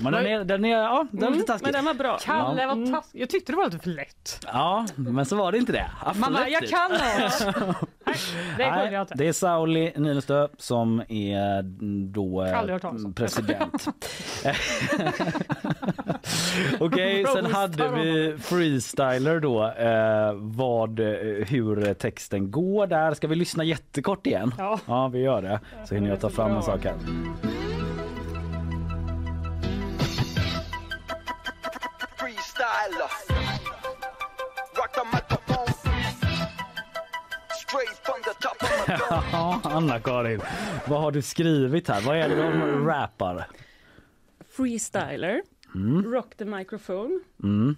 Men 0.00 0.12
den 0.12 0.26
är, 0.26 0.44
den 0.44 0.64
är, 0.64 0.68
ja, 0.78 1.06
den 1.10 1.22
är 1.22 1.26
Mm, 1.26 1.38
lite 1.38 1.52
taskig. 1.52 1.64
men 1.66 1.72
den 1.72 1.84
var 1.84 1.94
bra. 1.94 2.18
Kalle, 2.22 2.62
Ja. 2.62 2.74
vad 2.74 2.92
taskigt. 2.92 3.20
Jag 3.20 3.28
tyckte 3.30 3.52
det 3.52 3.56
var 3.56 3.64
lite 3.64 3.78
för 3.78 3.90
lätt. 3.90 4.46
Ja, 4.52 4.86
men 4.96 5.26
så 5.26 5.36
var 5.36 5.52
det 5.52 5.58
inte 5.58 5.72
det. 5.72 5.90
Mamma, 6.16 6.48
jag 6.48 6.68
kan 6.68 6.90
något. 6.90 7.56
Nej, 8.58 8.90
det 8.90 8.96
inte. 9.00 9.14
det 9.14 9.28
är 9.28 9.32
Sauli 9.32 9.92
Niinistö 9.96 10.48
som 10.58 11.02
är 11.08 11.62
då 12.12 12.44
eh, 12.44 13.12
president. 13.14 13.86
Okej, 16.80 17.24
sen 17.26 17.44
Roastar 17.44 17.60
hade 17.60 17.88
vi 17.88 18.36
freestyler 18.38 19.40
då. 19.40 19.64
Eh, 19.66 20.32
vad, 20.34 21.00
eh, 21.00 21.06
hur 21.48 21.94
texten 21.94 22.50
går 22.50 22.86
där. 22.86 23.14
Ska 23.14 23.26
vi 23.28 23.36
lyssna 23.36 23.64
jättekort 23.64 24.26
igen? 24.26 24.54
Ja. 24.58 24.78
ja 24.86 25.08
vi 25.08 25.18
gör 25.18 25.42
det. 25.42 25.60
Så 25.84 25.94
hinner 25.94 26.10
jag 26.10 26.20
ta 26.20 26.30
fram 26.30 26.56
en 26.56 26.62
sak 26.62 26.84
här. 26.84 26.94
Ja, 39.32 39.60
Anna-Karin, 39.64 40.40
vad 40.88 41.00
har 41.00 41.10
du 41.12 41.22
skrivit 41.22 41.88
här? 41.88 42.00
Vad 42.00 42.16
är 42.16 42.28
det 42.28 42.36
de 42.36 42.84
rappar? 42.86 43.46
freestyler, 44.56 45.42
Mm. 45.74 46.12
rock 46.12 46.34
the 46.36 46.44
microphone. 46.44 47.20
Mm. 47.42 47.76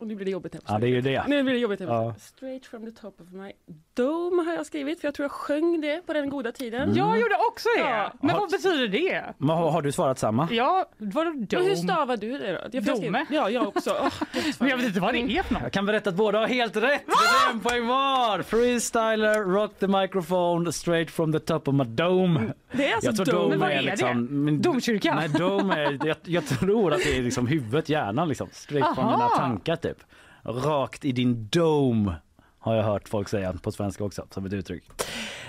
Och 0.00 0.06
nu 0.06 0.14
blir 0.14 0.24
det 0.24 0.30
jobbigt 0.30 0.54
här 0.54 0.60
på 0.60 0.66
Ja, 0.74 0.78
det 0.78 0.88
är 0.88 1.02
det. 1.02 1.24
Nu 1.28 1.42
blir 1.42 1.52
det 1.54 1.58
jobbigt 1.60 1.80
här 1.80 1.86
på 1.86 1.92
Ja. 1.92 2.14
Straight 2.18 2.66
from 2.66 2.84
the 2.84 3.00
top 3.00 3.20
of 3.20 3.26
my 3.32 3.52
dome 3.94 4.42
har 4.42 4.52
jag 4.54 4.66
skrivit, 4.66 5.00
för 5.00 5.08
jag 5.08 5.14
tror 5.14 5.24
jag 5.24 5.30
sjöng 5.32 5.80
det 5.80 6.06
på 6.06 6.12
den 6.12 6.30
goda 6.30 6.52
tiden. 6.52 6.94
Jag 6.96 7.20
gjorde 7.20 7.34
också 7.48 7.68
det. 7.76 7.80
Ja. 7.90 8.12
Men 8.20 8.30
Har- 8.30 8.40
vad 8.40 8.50
betyder 8.50 8.88
det? 8.88 9.34
Men 9.38 9.48
har, 9.56 9.70
har 9.70 9.82
du 9.82 9.92
svarat 9.92 10.18
samma? 10.18 10.48
Ja, 10.50 10.86
vadå 10.98 11.30
Men 11.30 11.46
dom? 11.46 11.62
hur 11.62 11.74
stavar 11.76 12.16
du 12.16 12.38
det 12.38 12.52
då? 12.52 12.60
Jag- 12.72 12.84
Dome? 12.84 13.26
Ja, 13.30 13.50
jag 13.50 13.68
också. 13.68 13.90
Åh, 14.02 14.12
Men 14.58 14.68
jag 14.68 14.76
vet 14.76 14.86
inte 14.86 15.00
vad 15.00 15.14
det 15.14 15.18
är 15.20 15.42
för 15.42 15.54
något. 15.54 15.62
Jag 15.62 15.72
kan 15.72 15.86
berätta 15.86 16.10
att 16.10 16.16
båda 16.16 16.38
har 16.38 16.46
helt 16.46 16.76
rätt. 16.76 16.82
Det 16.82 17.04
blir 17.06 17.52
en 17.52 17.60
poäng 17.60 17.86
var. 17.86 18.42
Freestyler, 18.42 19.42
rock 19.44 19.78
the 19.78 19.86
microphone, 19.86 20.72
straight 20.72 21.10
from 21.10 21.32
the 21.32 21.38
top 21.40 21.68
of 21.68 21.74
my 21.74 21.84
dome. 21.84 22.52
Det 22.72 22.86
är 22.88 22.94
alltså 22.94 23.10
jag 23.10 23.16
tror 23.16 23.24
dome. 23.26 23.38
dome 23.42 23.48
Men 23.50 23.60
vad 23.60 23.70
är 23.70 23.74
är 23.74 23.82
det? 23.82 23.90
liksom... 23.90 24.44
men- 24.44 24.62
Domkyrka? 24.62 25.14
Nej, 25.14 25.28
dome 25.28 25.74
är, 25.74 26.06
jag, 26.06 26.16
jag 26.24 26.46
tror 26.46 26.92
att 26.92 26.98
det 27.04 27.18
är 27.18 27.22
liksom 27.22 27.46
huvudet, 27.46 27.88
hjärnan 27.88 28.28
liksom. 28.28 28.48
Straight 28.52 28.94
från 28.94 29.04
Aha. 29.04 29.16
dina 29.16 29.28
tankar 29.28 29.76
typ. 29.76 29.87
Rakt 30.44 31.04
i 31.04 31.12
din 31.12 31.48
dome. 31.52 32.14
Har 32.60 32.74
jag 32.74 32.82
hört 32.84 33.08
folk 33.08 33.28
säga 33.28 33.52
på 33.52 33.72
svenska 33.72 34.04
också 34.04 34.26
som 34.30 34.46
ett 34.46 34.52
uttryck. 34.52 34.84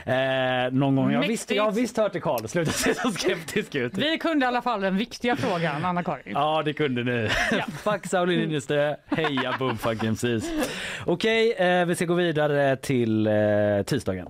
Eh, 0.05 0.71
någon 0.71 0.95
gång. 0.95 1.11
Jag, 1.11 1.19
visste, 1.19 1.31
Mäktigt. 1.31 1.51
jag 1.57 1.63
har 1.63 1.71
visst 1.71 1.97
hört 1.97 2.13
det 2.13 2.19
Karl. 2.19 2.47
Sluta 2.47 2.71
se 2.71 2.93
så 2.95 3.11
skeptisk 3.11 3.75
ut. 3.75 3.97
Vi 3.97 4.17
kunde 4.17 4.45
i 4.45 4.47
alla 4.47 4.61
fall 4.61 4.81
den 4.81 4.97
viktiga 4.97 5.35
frågan, 5.35 5.85
Anna-Karin. 5.85 6.33
Ja, 6.33 6.61
det 6.65 6.73
kunde 6.73 7.03
ni. 7.03 7.29
Fuck 7.83 8.07
Sauli 8.07 8.37
Niinistö, 8.37 8.95
heja 9.05 9.55
Boomfunk 9.59 10.03
MCs. 10.03 10.43
Okej, 11.05 11.51
eh, 11.53 11.85
vi 11.85 11.95
ska 11.95 12.05
gå 12.05 12.13
vidare 12.13 12.75
till 12.75 13.27
eh, 13.27 13.33
tisdagen. 13.85 14.27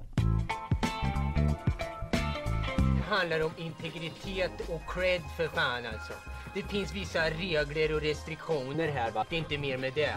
Det 3.09 3.15
handlar 3.15 3.43
om 3.43 3.51
integritet 3.57 4.51
och 4.69 4.81
cred 4.93 5.21
för 5.37 5.47
fan 5.47 5.85
alltså. 5.93 6.13
Det 6.53 6.63
finns 6.63 6.95
vissa 6.95 7.29
regler 7.29 7.95
och 7.95 8.01
restriktioner 8.01 8.87
här 8.87 9.11
va. 9.11 9.25
Det 9.29 9.35
är 9.35 9.37
inte 9.37 9.57
mer 9.57 9.77
med 9.77 9.93
det. 9.93 10.15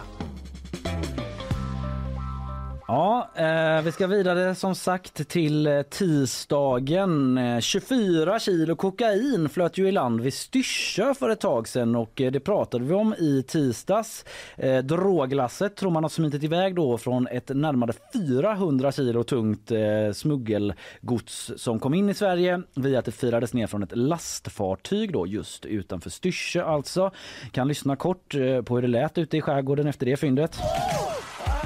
Ja, 2.88 3.30
eh, 3.34 3.82
vi 3.82 3.92
ska 3.92 4.06
vidare 4.06 4.54
som 4.54 4.74
sagt 4.74 5.28
till 5.28 5.66
eh, 5.66 5.82
tisdagen. 5.82 7.38
Eh, 7.38 7.60
24 7.60 8.38
kilo 8.38 8.76
kokain 8.76 9.48
flöt 9.48 9.78
ju 9.78 9.88
i 9.88 9.92
land 9.92 10.20
vid 10.20 10.34
Styrsö 10.34 11.14
för 11.14 11.30
ett 11.30 11.40
tag 11.40 11.68
sedan 11.68 11.96
och 11.96 12.20
eh, 12.20 12.32
det 12.32 12.40
pratade 12.40 12.84
vi 12.84 12.94
om 12.94 13.14
i 13.14 13.44
tisdags. 13.48 14.24
Eh, 14.56 14.78
droglasset 14.78 15.76
tror 15.76 15.90
man 15.90 16.04
har 16.04 16.08
smitit 16.08 16.42
iväg 16.42 16.74
då 16.74 16.98
från 16.98 17.26
ett 17.26 17.48
närmare 17.48 17.92
400 18.12 18.92
kilo 18.92 19.24
tungt 19.24 19.70
eh, 19.70 20.12
smuggelgods 20.14 21.52
som 21.56 21.78
kom 21.78 21.94
in 21.94 22.08
i 22.08 22.14
Sverige 22.14 22.62
via 22.74 22.98
att 22.98 23.04
det 23.04 23.12
firades 23.12 23.54
ner 23.54 23.66
från 23.66 23.82
ett 23.82 23.96
lastfartyg 23.96 25.12
då 25.12 25.26
just 25.26 25.66
utanför 25.66 26.10
Styrsö 26.10 26.64
alltså. 26.64 27.10
Kan 27.52 27.68
lyssna 27.68 27.96
kort 27.96 28.34
eh, 28.34 28.62
på 28.62 28.74
hur 28.74 28.82
det 28.82 28.88
lät 28.88 29.18
ute 29.18 29.36
i 29.36 29.40
skärgården 29.40 29.86
efter 29.86 30.06
det 30.06 30.16
fyndet. 30.16 30.58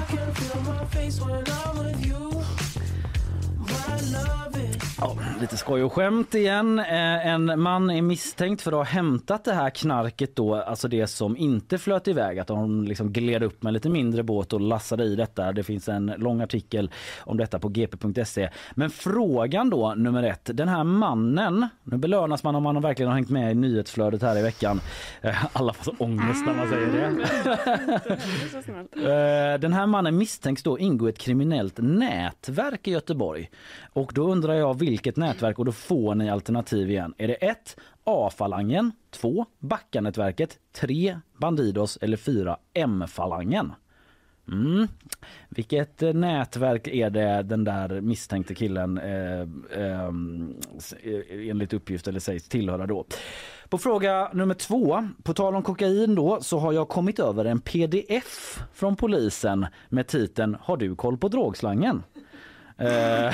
I 0.07 0.15
can 0.15 0.33
feel 0.35 0.61
my 0.61 0.85
face 0.85 1.19
when 1.19 1.43
I'm 1.45 1.77
with 1.79 2.05
you. 2.05 2.26
Ja, 4.99 5.17
lite 5.41 5.57
skoj 5.57 5.83
och 5.83 5.93
skämt 5.93 6.35
igen. 6.35 6.79
Eh, 6.79 7.27
En 7.27 7.61
man 7.61 7.89
är 7.89 8.01
misstänkt 8.01 8.61
för 8.61 8.71
att 8.71 8.75
ha 8.77 8.83
hämtat 8.83 9.43
det 9.45 9.53
här 9.53 9.69
knarket 9.69 10.35
då, 10.35 10.55
alltså 10.55 10.87
det 10.87 11.07
som 11.07 11.37
inte 11.37 11.77
flöt 11.77 12.07
iväg, 12.07 12.39
att 12.39 12.47
de 12.47 12.83
liksom 12.83 13.11
gled 13.13 13.43
upp 13.43 13.63
med 13.63 13.73
lite 13.73 13.89
mindre 13.89 14.23
båt 14.23 14.53
och 14.53 14.61
lassade 14.61 15.03
i 15.03 15.15
detta. 15.15 15.51
Det 15.51 15.63
finns 15.63 15.89
en 15.89 16.05
lång 16.17 16.41
artikel 16.41 16.91
om 17.19 17.37
detta 17.37 17.59
på 17.59 17.69
gp.se. 17.69 18.49
Men 18.75 18.89
frågan 18.89 19.69
då, 19.69 19.93
nummer 19.97 20.23
ett, 20.23 20.49
den 20.53 20.67
här 20.67 20.83
mannen, 20.83 21.67
nu 21.83 21.97
belönas 21.97 22.43
man 22.43 22.55
om 22.55 22.63
man 22.63 22.81
verkligen 22.81 23.09
har 23.09 23.15
hängt 23.15 23.29
med 23.29 23.51
i 23.51 23.55
nyhetsflödet 23.55 24.21
här 24.21 24.37
i 24.37 24.41
veckan. 24.41 24.81
Eh, 25.21 25.45
Alla 25.53 25.73
får 25.73 25.83
så 25.83 25.93
ångest 25.99 26.45
när 26.45 26.53
man 26.53 26.69
säger 26.69 26.87
det. 26.87 28.17
Eh, 28.97 29.59
Den 29.59 29.73
här 29.73 29.85
mannen 29.87 30.17
misstänks 30.17 30.63
då 30.63 30.79
ingå 30.79 31.07
i 31.07 31.09
ett 31.09 31.17
kriminellt 31.17 31.73
nätverk 31.77 32.87
i 32.87 32.91
Göteborg. 32.91 33.49
Och 33.97 34.11
då 34.15 34.31
undrar 34.31 34.53
jag 34.53 34.79
vilket 34.79 35.17
nätverk 35.17 35.59
och 35.59 35.65
då 35.65 35.71
får 35.71 36.15
ni 36.15 36.29
alternativ 36.29 36.89
igen. 36.89 37.13
Är 37.17 37.27
det 37.27 37.33
1. 37.33 37.77
A-falangen, 38.03 38.91
2. 39.11 39.45
Backanätverket, 39.59 40.59
3. 40.71 41.19
Bandidos 41.37 41.97
eller 42.01 42.17
4. 42.17 42.57
M-falangen? 42.73 43.73
Mm. 44.51 44.87
Vilket 45.49 46.03
eh, 46.03 46.13
nätverk 46.13 46.87
är 46.87 47.09
det 47.09 47.43
den 47.43 47.63
där 47.63 48.01
misstänkte 48.01 48.55
killen 48.55 48.97
eh, 48.97 49.41
ehm, 49.81 50.55
eh, 51.03 51.49
enligt 51.49 51.73
uppgift 51.73 52.07
eller 52.07 52.19
sägs 52.19 52.49
tillhöra 52.49 52.87
då? 52.87 53.05
På 53.69 53.77
fråga 53.77 54.29
nummer 54.33 54.53
två, 54.53 55.07
på 55.23 55.33
tal 55.33 55.55
om 55.55 55.63
kokain 55.63 56.15
då, 56.15 56.39
så 56.41 56.59
har 56.59 56.73
jag 56.73 56.89
kommit 56.89 57.19
över 57.19 57.45
en 57.45 57.59
pdf 57.59 58.59
från 58.73 58.95
polisen 58.95 59.65
med 59.89 60.07
titeln 60.07 60.57
Har 60.61 60.77
du 60.77 60.95
koll 60.95 61.17
på 61.17 61.27
drogslangen? 61.27 62.03
Eh, 62.77 63.33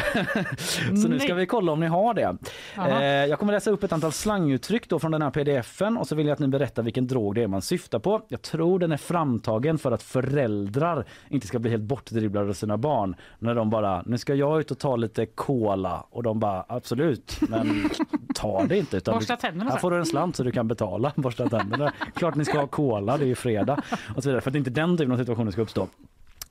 så 1.02 1.08
nu 1.08 1.20
ska 1.20 1.34
vi 1.34 1.46
kolla 1.46 1.72
om 1.72 1.80
ni 1.80 1.88
har 1.88 2.14
det. 2.14 2.38
Eh, 2.78 3.30
jag 3.30 3.40
kommer 3.40 3.54
läsa 3.54 3.72
upp 3.72 3.84
ett 3.84 3.92
antal 3.92 4.12
slanguttryck 4.12 4.90
då 4.90 5.00
från 5.00 5.12
den 5.12 5.22
här 5.22 5.30
pdfen 5.30 5.98
och 5.98 6.08
så 6.08 6.16
vill 6.16 6.28
jag 6.28 6.34
att 6.34 6.40
ni 6.40 6.48
berättar 6.48 6.84
vilken 6.84 7.08
drog 7.08 7.36
det 7.36 7.44
är 7.44 7.48
man 7.48 7.62
syftar 7.62 8.00
på. 8.00 8.22
Jag 8.28 8.42
tror 8.42 8.80
den 8.80 8.92
är 8.92 8.98
framtagen 8.98 9.78
för 9.78 9.92
att 9.92 10.04
föräldrar 10.04 11.06
inte 11.30 11.48
ska 11.48 11.60
bli 11.60 11.72
helt 11.72 11.84
bortdribblade 11.84 12.50
av 12.50 12.54
sina 12.54 12.78
barn 12.78 13.16
när 13.40 13.56
de 13.56 13.70
bara 13.70 14.04
nu 14.06 14.18
ska 14.18 14.36
jag 14.36 14.60
ut 14.60 14.72
och 14.72 14.80
ta 14.80 14.96
lite 14.96 15.26
cola 15.26 16.06
och 16.10 16.24
de 16.24 16.40
bara 16.40 16.66
absolut 16.68 17.40
men 17.50 17.90
ta 18.36 18.66
det 18.66 18.78
inte. 18.78 18.98
Utan 18.98 19.16
Borsta 19.16 19.36
tänderna 19.36 19.72
Här 19.72 19.78
får 19.78 19.92
du 19.92 19.98
en 19.98 20.06
slant 20.06 20.36
så 20.36 20.44
du 20.44 20.52
kan 20.52 20.68
betala. 20.68 21.12
Borsta 21.16 21.50
tänderna. 21.50 21.94
Klart 22.16 22.36
ni 22.36 22.46
ska 22.46 22.60
ha 22.60 22.68
cola, 22.68 23.18
det 23.18 23.26
är 23.26 23.28
ju 23.28 23.36
fredag 23.36 23.82
och 24.16 24.24
så 24.24 24.30
vidare 24.30 24.42
för 24.42 24.50
att 24.50 24.56
inte 24.56 24.70
den 24.70 24.98
typen 24.98 25.12
av 25.14 25.18
situationer 25.18 25.52
ska 25.52 25.62
uppstå. 25.62 25.88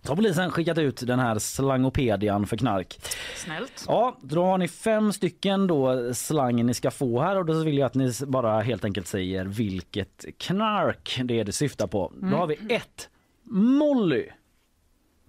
Har 0.08 0.16
polisen 0.16 0.50
skickat 0.50 0.78
ut 0.78 1.06
den 1.06 1.18
här 1.18 1.38
slangopedian 1.38 2.46
för 2.46 2.56
knark. 2.56 3.00
Snällt. 3.36 3.84
Ja, 3.88 4.18
då 4.22 4.44
har 4.44 4.58
ni 4.58 4.68
fem 4.68 5.12
stycken 5.12 5.66
då 5.66 6.14
slang 6.14 6.66
ni 6.66 6.74
ska 6.74 6.90
få 6.90 7.20
här 7.20 7.36
och 7.36 7.44
då 7.44 7.52
vill 7.62 7.78
jag 7.78 7.86
att 7.86 7.94
ni 7.94 8.12
bara 8.26 8.60
helt 8.60 8.84
enkelt 8.84 9.06
säger 9.06 9.44
vilket 9.44 10.24
knark 10.38 11.20
det 11.24 11.40
är 11.40 11.44
det 11.44 11.52
syftar 11.52 11.86
på. 11.86 12.12
Då 12.14 12.26
Mm. 12.26 12.38
har 12.38 12.46
vi 12.46 12.58
ett 12.74 13.08
Molly. 13.44 14.28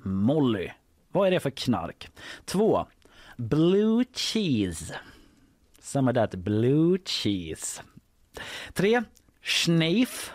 Molly. 0.03 0.69
Vad 1.11 1.27
är 1.27 1.31
det 1.31 1.39
för 1.39 1.49
knark? 1.49 2.07
Två 2.45 2.85
Blue 3.37 4.05
cheese. 4.13 4.95
Samma 5.79 6.13
där, 6.13 6.27
blue 6.37 6.97
cheese. 7.05 7.81
Tre 8.73 9.03
Schneif. 9.41 10.33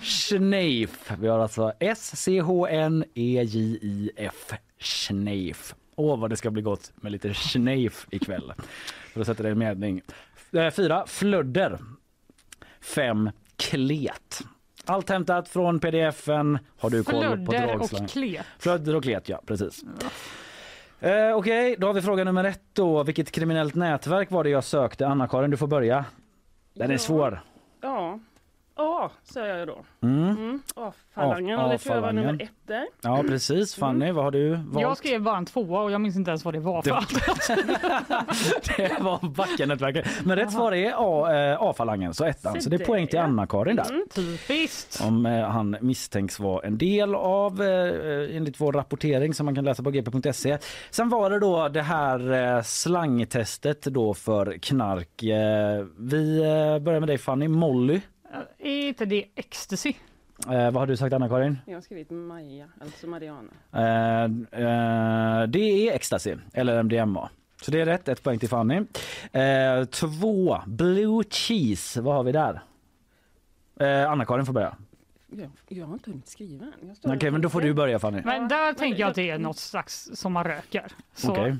Schneif. 0.00 1.10
Vi 1.20 1.28
har 1.28 1.38
alltså 1.38 1.72
S-C-H-N-E-J-I-F. 1.78 4.52
Schneif. 4.78 5.74
Åh 5.96 6.18
vad 6.20 6.30
det 6.30 6.36
ska 6.36 6.50
bli 6.50 6.62
gott 6.62 6.92
med 6.96 7.12
lite 7.12 7.34
schneif 7.34 8.06
ikväll. 8.10 8.52
För 9.12 9.20
att 9.20 9.26
sätta 9.26 9.42
det 9.42 9.48
i 9.48 9.54
mening. 9.54 10.02
Eh, 10.52 10.70
Fyra 10.70 11.04
Flödder. 11.06 11.78
Fem 12.80 13.30
Klet. 13.56 14.40
Allt 14.84 15.08
hämtat 15.08 15.48
från 15.48 15.80
pdfen. 15.80 16.58
Har 16.78 16.90
du 16.90 17.04
koll 17.04 17.46
på 17.46 17.52
dragslang? 17.52 18.04
och 18.04 18.10
klet. 18.10 18.46
Flödder 18.58 18.96
och 18.96 19.02
klet, 19.02 19.28
ja 19.28 19.42
precis. 19.46 19.84
Eh, 21.00 21.32
Okej, 21.36 21.76
då 21.78 21.86
har 21.86 21.94
vi 21.94 22.02
fråga 22.02 22.24
nummer 22.24 22.44
ett 22.44 22.62
då. 22.72 23.02
Vilket 23.02 23.30
kriminellt 23.30 23.74
nätverk 23.74 24.30
var 24.30 24.44
det 24.44 24.50
jag 24.50 24.64
sökte? 24.64 25.06
Anna-Karin, 25.06 25.50
du 25.50 25.56
får 25.56 25.66
börja. 25.66 26.04
Den 26.74 26.88
är 26.90 26.94
Ja. 26.94 26.98
svår. 26.98 27.40
Ja. 27.80 28.18
A 28.80 29.10
säger 29.24 29.56
jag 29.56 29.68
då. 29.68 29.84
Mm. 30.02 30.28
Mm. 30.28 30.62
A-falangen. 30.76 31.58
Och 31.58 31.70
det 31.70 31.78
tror 31.78 31.94
jag 31.94 32.02
var 32.02 32.12
nummer 32.12 32.42
ett 32.42 32.50
där. 32.66 32.86
Ja 33.02 33.24
precis. 33.28 33.74
Fanny, 33.74 34.10
vad 34.12 34.24
har 34.24 34.30
du 34.30 34.50
valt? 34.54 34.80
Jag 34.80 34.96
skrev 34.96 35.22
bara 35.22 35.36
en 35.36 35.46
tvåa 35.46 35.80
och 35.82 35.90
jag 35.90 36.00
minns 36.00 36.16
inte 36.16 36.30
ens 36.30 36.44
vad 36.44 36.54
det 36.54 36.60
var 36.60 36.82
för 36.82 36.90
Det- 36.90 36.96
allt. 36.96 37.08
Det 38.76 38.98
var 39.00 39.28
Backanätverket. 39.28 40.06
Men 40.24 40.36
rätt 40.36 40.52
svar 40.52 40.72
är 40.72 40.92
A, 40.96 41.34
eh, 41.52 41.56
A-falangen, 41.62 42.14
så 42.14 42.24
ettan. 42.24 42.60
Så 42.60 42.70
det 42.70 42.76
är 42.80 42.84
poäng 42.86 43.06
till. 43.06 43.18
Anna-Karin 43.18 43.76
där. 43.76 43.90
Mm, 43.90 44.06
typiskt. 44.14 45.00
Om 45.04 45.26
eh, 45.26 45.48
han 45.48 45.76
misstänks 45.80 46.40
vara 46.40 46.66
en 46.66 46.78
del 46.78 47.14
av, 47.14 47.62
eh, 47.62 48.36
enligt 48.36 48.60
vår 48.60 48.72
rapportering 48.72 49.34
som 49.34 49.46
man 49.46 49.54
kan 49.54 49.64
läsa 49.64 49.82
på 49.82 49.90
gp.se. 49.90 50.58
Sen 50.90 51.08
var 51.08 51.30
det 51.30 51.38
då 51.38 51.68
det 51.68 51.82
här 51.82 52.32
eh, 52.56 52.62
slangtestet 52.62 53.82
då 53.82 54.14
för 54.14 54.58
knark. 54.58 55.22
Eh, 55.22 55.84
vi 55.98 56.38
eh, 56.38 56.78
börjar 56.84 57.00
med 57.00 57.08
dig 57.08 57.18
Fanny. 57.18 57.48
Molly. 57.48 58.00
Är 58.58 58.88
inte 58.88 59.04
det 59.04 59.24
ecstasy? 59.34 59.94
Eh, 60.46 60.70
vad 60.70 60.74
har 60.74 60.86
du 60.86 60.96
sagt 60.96 61.12
Anna-Karin? 61.12 61.58
Jag 61.66 61.74
har 61.74 61.80
skrivit 61.80 62.10
Maja, 62.10 62.68
alltså 62.80 63.06
Mariana. 63.06 63.50
Eh, 63.72 64.24
eh, 64.60 65.48
det 65.48 65.88
är 65.88 65.92
ecstasy, 65.92 66.36
eller 66.52 66.78
MDMA. 66.82 67.30
Så 67.62 67.70
det 67.70 67.80
är 67.80 67.86
rätt, 67.86 68.08
ett 68.08 68.22
poäng 68.22 68.38
till 68.38 68.48
Fanny. 68.48 68.82
Eh, 69.32 69.84
två, 69.84 70.62
blue 70.66 71.24
cheese, 71.30 72.00
vad 72.00 72.14
har 72.14 72.22
vi 72.22 72.32
där? 72.32 72.60
Eh, 73.80 74.10
Anna-Karin 74.10 74.46
får 74.46 74.52
börja. 74.52 74.76
Jag, 75.26 75.50
jag 75.68 75.86
har 75.86 75.92
inte 75.92 76.10
hunnit 76.10 76.28
skriva 76.28 76.64
än. 76.64 76.88
Jag 76.88 76.96
står 76.96 77.16
Okej, 77.16 77.26
och 77.26 77.32
men 77.32 77.42
då 77.42 77.48
får 77.48 77.60
du 77.60 77.74
börja 77.74 77.98
Fanny. 77.98 78.22
Men 78.24 78.48
där 78.48 78.72
tänker 78.72 79.00
jag 79.00 79.08
att 79.08 79.14
det 79.14 79.30
är 79.30 79.38
något 79.38 79.58
slags 79.58 80.10
som 80.14 80.32
man 80.32 80.44
röker. 80.44 80.92
Så, 81.14 81.30
Okej. 81.30 81.48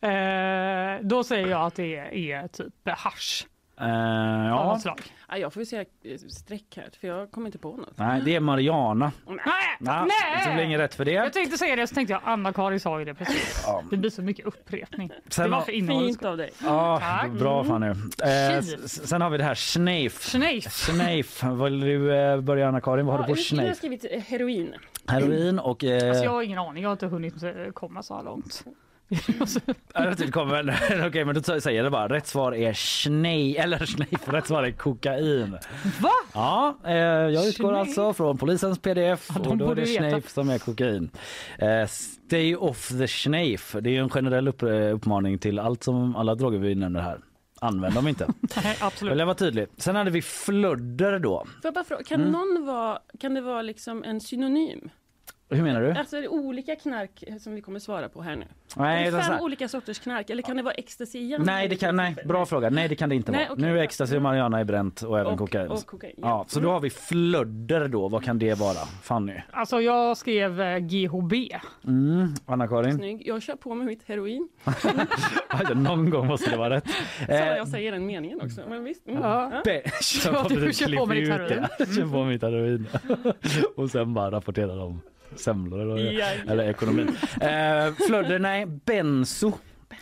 eh, 0.00 1.00
då 1.02 1.24
säger 1.24 1.46
jag 1.46 1.66
att 1.66 1.74
det 1.74 1.96
är, 1.96 2.14
är 2.14 2.48
typ 2.48 2.74
hasch 2.84 3.46
Eh, 3.82 4.52
av 4.52 4.80
ja. 4.84 4.96
Ja, 5.28 5.36
jag 5.38 5.52
får 5.52 5.60
ju 5.60 5.66
säga 5.66 5.84
eh, 6.04 6.18
streck 6.28 6.76
här, 6.76 6.88
för 7.00 7.08
jag 7.08 7.30
kommer 7.30 7.46
inte 7.46 7.58
på 7.58 7.76
något. 7.76 7.98
Nej, 7.98 8.22
det 8.24 8.34
är 8.36 8.40
Mariana. 8.40 9.12
Nej! 9.26 9.36
Ja, 9.80 10.04
Nej! 10.04 10.46
Det 10.46 10.54
blir 10.54 10.64
inget 10.64 10.80
rätt 10.80 10.94
för 10.94 11.04
det. 11.04 11.12
Jag 11.12 11.32
tänkte 11.32 11.58
säga 11.58 11.76
det 11.76 11.86
så 11.86 11.94
tänkte 11.94 12.12
jag 12.12 12.20
Anna-Karin 12.24 12.80
sa 12.80 12.98
ju 12.98 13.04
det 13.04 13.14
precis. 13.14 13.62
Ja. 13.66 13.82
Det 13.90 13.96
blir 13.96 14.10
så 14.10 14.22
mycket 14.22 14.46
upprepning. 14.46 15.10
Sen 15.28 15.44
det 15.44 15.50
var 15.50 15.60
för 15.60 15.72
Fint 15.72 16.24
av 16.24 16.36
dig. 16.36 16.50
Ja, 16.64 16.98
Tack. 17.00 17.30
bra 17.30 17.64
Fanny. 17.64 17.86
Eh, 17.86 17.94
Cheese. 18.24 18.76
s- 18.84 19.08
sen 19.08 19.20
har 19.20 19.30
vi 19.30 19.38
det 19.38 19.44
här 19.44 19.54
Schneif. 19.54 20.32
Schneif. 20.32 20.72
Schneif. 20.86 21.42
Vill 21.44 21.80
du 21.80 22.14
eh, 22.16 22.40
börja 22.40 22.68
Anna-Karin? 22.68 23.06
Vad 23.06 23.14
har 23.16 23.22
du 23.22 23.34
på 23.34 23.40
jag, 23.40 23.46
jag 23.50 23.56
har 23.56 23.62
Schneif? 23.64 23.76
skrivit 23.78 24.04
eh, 24.10 24.20
heroin. 24.20 24.74
Heroin 25.08 25.58
och... 25.58 25.84
Eh, 25.84 26.08
Alltså 26.08 26.24
jag 26.24 26.30
har 26.30 26.42
ingen 26.42 26.58
aning, 26.58 26.82
jag 26.82 26.90
har 26.90 26.92
inte 26.92 27.06
hunnit 27.06 27.42
eh, 27.42 27.50
komma 27.74 28.02
så 28.02 28.16
här 28.16 28.22
långt. 28.22 28.64
Ja, 29.94 30.00
det 30.00 30.14
typ 30.16 30.32
kommer, 30.32 30.62
men, 30.62 31.06
okej, 31.08 31.24
men 31.24 31.34
då 31.34 31.60
säger 31.60 31.82
det 31.82 31.90
bara. 31.90 32.08
Rätt 32.08 32.26
svar 32.26 32.54
är 32.54 32.74
schnei, 32.74 33.56
eller 33.56 33.78
schneif. 33.86 34.28
Rätt 34.28 34.46
svar 34.46 34.62
är 34.62 34.70
kokain. 34.70 35.58
Va? 36.00 36.10
Ja, 36.34 36.76
eh, 36.86 36.94
jag 36.94 37.46
utgår 37.48 37.68
Schneif? 37.68 37.80
alltså 37.80 38.12
från 38.12 38.38
polisens 38.38 38.78
pdf 38.78 39.28
Ja, 39.34 39.50
och 39.50 39.56
då 39.56 39.70
är 39.70 39.74
det 39.74 39.86
schneif 39.86 40.28
som 40.28 40.50
är 40.50 40.58
kokain. 40.58 41.10
Eh, 41.58 41.86
stay 41.86 42.56
off 42.56 42.88
the 42.88 43.06
schneif. 43.06 43.76
Det 43.80 43.90
är 43.90 43.92
ju 43.92 43.98
en 44.02 44.10
generell 44.10 44.48
upp, 44.48 44.62
eh, 44.62 44.68
uppmaning 44.94 45.38
till 45.38 45.58
allt 45.58 45.84
som 45.84 46.16
alla 46.16 46.34
droger 46.34 46.58
vi 46.58 46.74
nämner 46.74 47.00
här. 47.00 47.18
Använd 47.60 47.94
dem 47.94 48.08
inte. 48.08 48.26
Nej, 48.64 48.76
absolut. 48.80 49.18
Jag 49.18 49.26
vara 49.26 49.34
tydlig. 49.36 49.66
Sen 49.76 49.96
hade 49.96 50.10
vi 50.10 50.22
flödder 50.22 51.18
då. 51.18 51.38
Får 51.44 51.50
jag 51.62 51.74
bara 51.74 51.84
fråga, 51.84 52.02
kan 52.04 52.20
Mm. 52.20 52.32
någon 52.32 52.66
vara, 52.66 52.98
kan 53.20 53.34
det 53.34 53.40
vara 53.40 53.62
liksom 53.62 54.04
en 54.04 54.20
synonym? 54.20 54.90
Hur 55.52 55.62
menar 55.62 55.80
du? 55.82 55.90
Alltså 55.92 56.16
är 56.16 56.22
det 56.22 56.28
olika 56.28 56.76
knark 56.76 57.24
som 57.40 57.54
vi 57.54 57.60
kommer 57.60 57.78
svara 57.78 58.08
på 58.08 58.22
här 58.22 58.36
nu? 58.36 58.44
Nej, 58.76 59.06
är 59.08 59.12
det 59.12 59.22
fem 59.22 59.32
här. 59.32 59.42
olika 59.42 59.68
sorters 59.68 59.98
knark 59.98 60.30
eller 60.30 60.42
kan 60.42 60.56
det 60.56 60.62
vara 60.62 60.74
ecstasy 60.74 61.18
igen? 61.18 61.42
Nej, 61.46 61.68
det 61.68 61.76
kan, 61.76 61.96
nej, 61.96 62.16
bra 62.24 62.46
fråga. 62.46 62.70
Nej, 62.70 62.88
det 62.88 62.94
kan 62.96 63.08
det 63.08 63.14
inte 63.14 63.32
Nej, 63.32 63.44
vara. 63.44 63.52
okej, 63.52 63.64
nu 63.64 63.78
är 63.78 63.82
ecstasy 63.82 64.16
och 64.16 64.22
marijuana 64.22 64.60
är 64.60 64.64
bränt 64.64 65.02
och 65.02 65.18
även 65.20 65.32
Och- 65.32 65.38
kokain. 65.38 65.68
och 65.70 65.86
kokain, 65.86 66.12
ja. 66.16 66.28
ja, 66.28 66.44
så 66.48 66.60
då 66.60 66.70
har 66.70 66.80
vi 66.80 66.90
flödder 66.90 67.88
då. 67.88 68.08
Vad 68.08 68.24
kan 68.24 68.38
det 68.38 68.54
vara? 68.58 68.86
Fanny? 69.02 69.34
Alltså 69.50 69.80
jag 69.80 70.16
skrev 70.16 70.60
eh, 70.60 70.78
GHB. 70.78 71.32
Mm, 71.86 72.34
Anna-Karin? 72.46 72.96
Snygg. 72.96 73.22
Jag 73.26 73.42
kör 73.42 73.56
på 73.56 73.74
med 73.74 73.86
mitt 73.86 74.08
heroin. 74.08 74.48
Alltså, 75.48 75.74
någon 75.74 76.10
gång 76.10 76.26
måste 76.26 76.50
det 76.50 76.56
vara 76.56 76.70
rätt. 76.76 76.84
Så 77.26 77.32
Eh, 77.32 77.46
jag 77.56 77.68
säger 77.68 77.92
den 77.92 78.06
meningen 78.06 78.40
också. 78.40 78.60
Men 78.68 78.84
visst. 78.84 79.06
Mm. 79.08 79.22
Ja. 79.22 79.62
Be- 79.64 79.82
kör 80.02 80.32
Ja, 80.32 80.42
på 80.42 80.48
du 80.48 80.66
mitt 80.66 80.76
kör 80.76 80.96
på 80.96 81.06
med 81.06 81.16
ditt 81.16 81.28
heroin. 81.28 81.66
Kör 81.78 82.12
på 82.12 82.24
mitt 82.24 82.42
heroin. 82.42 82.86
Och 83.76 83.90
sen 83.90 84.14
bara 84.14 84.30
rapporterar 84.30 84.78
om 84.82 85.00
semlor 85.36 85.80
eller, 85.80 86.12
Ja, 86.12 86.26
ja. 86.46 86.52
eller 86.52 86.64
ekonomin. 86.70 87.08
Eh, 87.40 87.94
flödder, 88.06 88.38
nej. 88.38 88.66
Benzo 88.66 89.52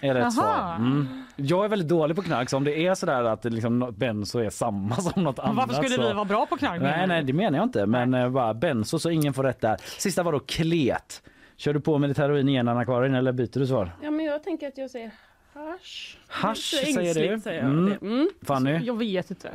är 0.03 0.15
rätt 0.15 0.33
svar. 0.33 0.75
Mm. 0.79 1.09
Jag 1.37 1.65
är 1.65 1.69
väldigt 1.69 1.89
dålig 1.89 2.17
på 2.17 2.23
knark 2.23 2.51
så 2.51 2.57
om 2.57 2.65
det 2.65 2.87
är 2.87 2.95
sådär 2.95 3.25
att 3.25 3.45
liksom, 3.45 3.95
benzo 3.97 4.39
är 4.39 4.51
samma 4.51 4.97
som 4.97 5.25
något 5.25 5.39
annat. 5.39 5.57
varför 5.57 5.75
skulle 5.83 5.95
så... 5.97 6.09
vi 6.09 6.13
vara 6.15 6.25
bra 6.25 6.47
på 6.47 6.57
knark? 6.57 6.81
Nej, 6.83 7.01
du? 7.01 7.07
nej, 7.07 7.25
det 7.25 7.33
menar 7.33 7.59
jag 7.59 7.67
inte. 7.67 7.87
Men 7.87 8.15
eh, 8.15 8.29
bara 8.29 8.55
benzo 8.55 8.99
så 8.99 9.11
ingen 9.11 9.35
får 9.35 9.43
rätt 9.43 9.61
där. 9.61 9.77
Sista 9.99 10.23
var 10.23 10.33
då 10.33 10.39
klet. 10.41 11.23
Kör 11.57 11.75
du 11.75 11.81
på 11.81 11.99
med 11.99 12.09
lite 12.09 12.23
heroin 12.23 12.49
igen 12.49 12.69
Anna-Karin 12.69 13.15
eller 13.15 13.33
byter 13.33 13.59
du 13.59 13.67
svar? 13.67 13.93
Ja, 14.03 14.11
men 14.11 14.27
jag 14.27 14.43
tänker 14.45 14.69
att 14.69 14.79
jag 14.79 14.91
säger 14.91 15.11
hasch. 15.55 16.19
Hasch 16.29 16.59
säger 16.59 17.15
du. 17.35 17.41
säger 17.41 17.63
jag 17.63 17.71
Mm. 17.71 17.87
det. 18.01 18.07
Mm. 18.07 18.29
Fanny? 18.43 18.79
Jag 18.85 18.99
vet 18.99 19.31
inte. 19.31 19.51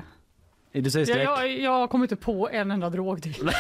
Du 0.81 0.89
säger 0.89 1.17
Jag, 1.17 1.23
jag, 1.23 1.59
jag 1.59 1.89
kommer 1.89 2.05
inte 2.05 2.15
på 2.15 2.49
en 2.49 2.71
enda 2.71 2.89
drog 2.89 3.23
till. 3.23 3.35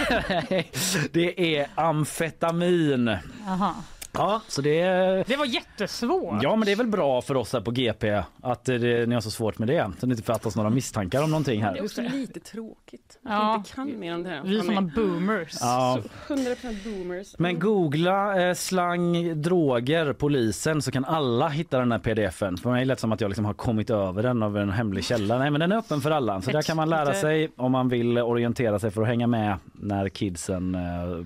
Det 1.11 1.57
är 1.57 1.67
amfetamin. 1.75 3.17
Aha. 3.47 3.75
Ja, 4.17 4.41
så 4.47 4.61
det. 4.61 4.83
Det 5.27 5.35
var 5.37 5.45
jättesvårt. 5.45 6.43
Ja, 6.43 6.55
men 6.55 6.65
det 6.65 6.71
är 6.71 6.75
väl 6.75 6.87
bra 6.87 7.21
för 7.21 7.35
oss 7.37 7.53
här 7.53 7.61
på 7.61 7.71
GP 7.71 8.23
att 8.41 8.65
det, 8.65 9.05
ni 9.09 9.13
har 9.13 9.21
så 9.21 9.31
svårt 9.31 9.57
med 9.59 9.67
det. 9.67 9.91
Så 9.99 10.05
det 10.05 10.11
inte 10.11 10.23
fattas 10.23 10.55
några 10.55 10.69
misstankar 10.69 11.23
om 11.23 11.29
någonting 11.29 11.61
Det 11.61 11.67
är 11.67 11.73
här. 11.73 11.83
också 11.83 12.01
lite 12.01 12.39
tråkigt 12.39 13.19
att 13.23 13.31
Ja. 13.31 13.55
inte 13.55 13.71
kan 13.73 13.99
mer 13.99 14.15
om 14.15 14.23
det 14.23 14.29
här. 14.29 14.41
Vi 14.45 14.57
är 14.59 14.61
såna 14.63 14.81
boomers. 14.81 15.57
Ja. 15.61 15.99
Så 16.27 16.33
100% 16.33 16.83
boomers. 16.83 17.35
Men 17.37 17.59
googla 17.59 18.41
eh, 18.49 18.53
slang 18.53 19.41
droger 19.41 20.13
polisen 20.13 20.81
så 20.81 20.91
kan 20.91 21.05
alla 21.05 21.47
hitta 21.49 21.79
den 21.79 21.91
här 21.91 21.99
pdfen. 21.99 22.57
För 22.57 22.71
mig 22.71 22.85
lät 22.85 22.99
som 22.99 23.11
att 23.11 23.21
jag 23.21 23.29
liksom 23.29 23.45
har 23.45 23.53
kommit 23.53 23.89
över 23.89 24.23
den 24.23 24.43
av 24.43 24.57
en 24.57 24.69
hemlig 24.69 25.03
källa. 25.05 25.37
Nej 25.37 25.51
men 25.51 25.59
den 25.59 25.71
är 25.71 25.77
öppen 25.77 26.01
för 26.01 26.11
alla. 26.11 26.41
Så 26.41 26.51
där 26.51 26.61
kan 26.61 26.77
man 26.77 26.89
lära 26.89 27.05
Lite- 27.05 27.19
sig 27.19 27.51
om 27.55 27.71
man 27.71 27.89
vill 27.89 28.17
orientera 28.17 28.79
sig 28.79 28.91
för 28.91 29.01
att 29.01 29.07
hänga 29.07 29.27
med 29.27 29.57
när 29.73 30.09
kidsen 30.09 30.75
eh, 30.75 30.81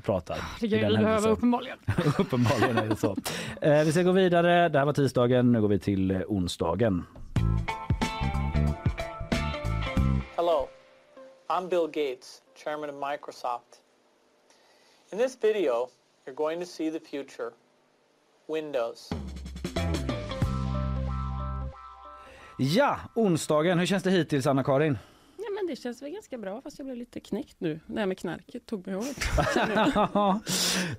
pratar. 0.06 0.38
Det 0.60 0.70
kan 0.80 0.96
händelsen. 0.96 1.32
uppenbarligen. 1.32 1.78
Uppenbarligen 2.18 2.79
så. 2.96 3.16
Eh, 3.62 3.84
vi 3.84 3.92
ska 3.92 4.04
gå 4.04 4.12
vidare. 4.12 4.70
Det 4.70 4.80
här 4.80 4.86
var 4.86 4.94
tisdagen. 4.94 5.52
Nu 5.52 5.62
går 5.62 5.68
vi 5.68 5.80
till 5.80 6.12
eh, 6.12 6.22
onsdagen. 6.28 7.06
Hello, 10.36 10.68
I'm 11.48 11.70
Bill 11.70 11.88
Gates, 11.88 12.42
chairman 12.64 12.90
of 12.90 12.96
Microsoft. 12.96 13.82
In 15.12 15.18
this 15.18 15.38
video, 15.42 15.90
you're 16.26 16.36
going 16.36 16.60
to 16.60 16.66
see 16.66 16.92
the 16.92 17.00
future. 17.00 17.52
Windows. 18.48 19.10
Ja, 22.58 23.00
onsdagen. 23.16 23.80
Hur 23.80 23.86
känns 23.86 24.04
det 24.04 24.12
hittills 24.12 24.48
Anna-Karin? 24.48 24.98
Det 25.70 25.76
känns 25.76 26.02
väl 26.02 26.10
ganska 26.12 26.38
bra 26.38 26.62
fast 26.62 26.80
jag 26.80 26.86
blev 26.86 26.98
lite 26.98 27.20
knäckt 27.20 27.56
nu. 27.60 27.80
Det 27.88 28.00
här 28.00 28.06
med 28.08 28.18
knarket 28.18 28.66
tog 28.66 28.88
mig 28.88 28.96
hårt. 28.96 29.06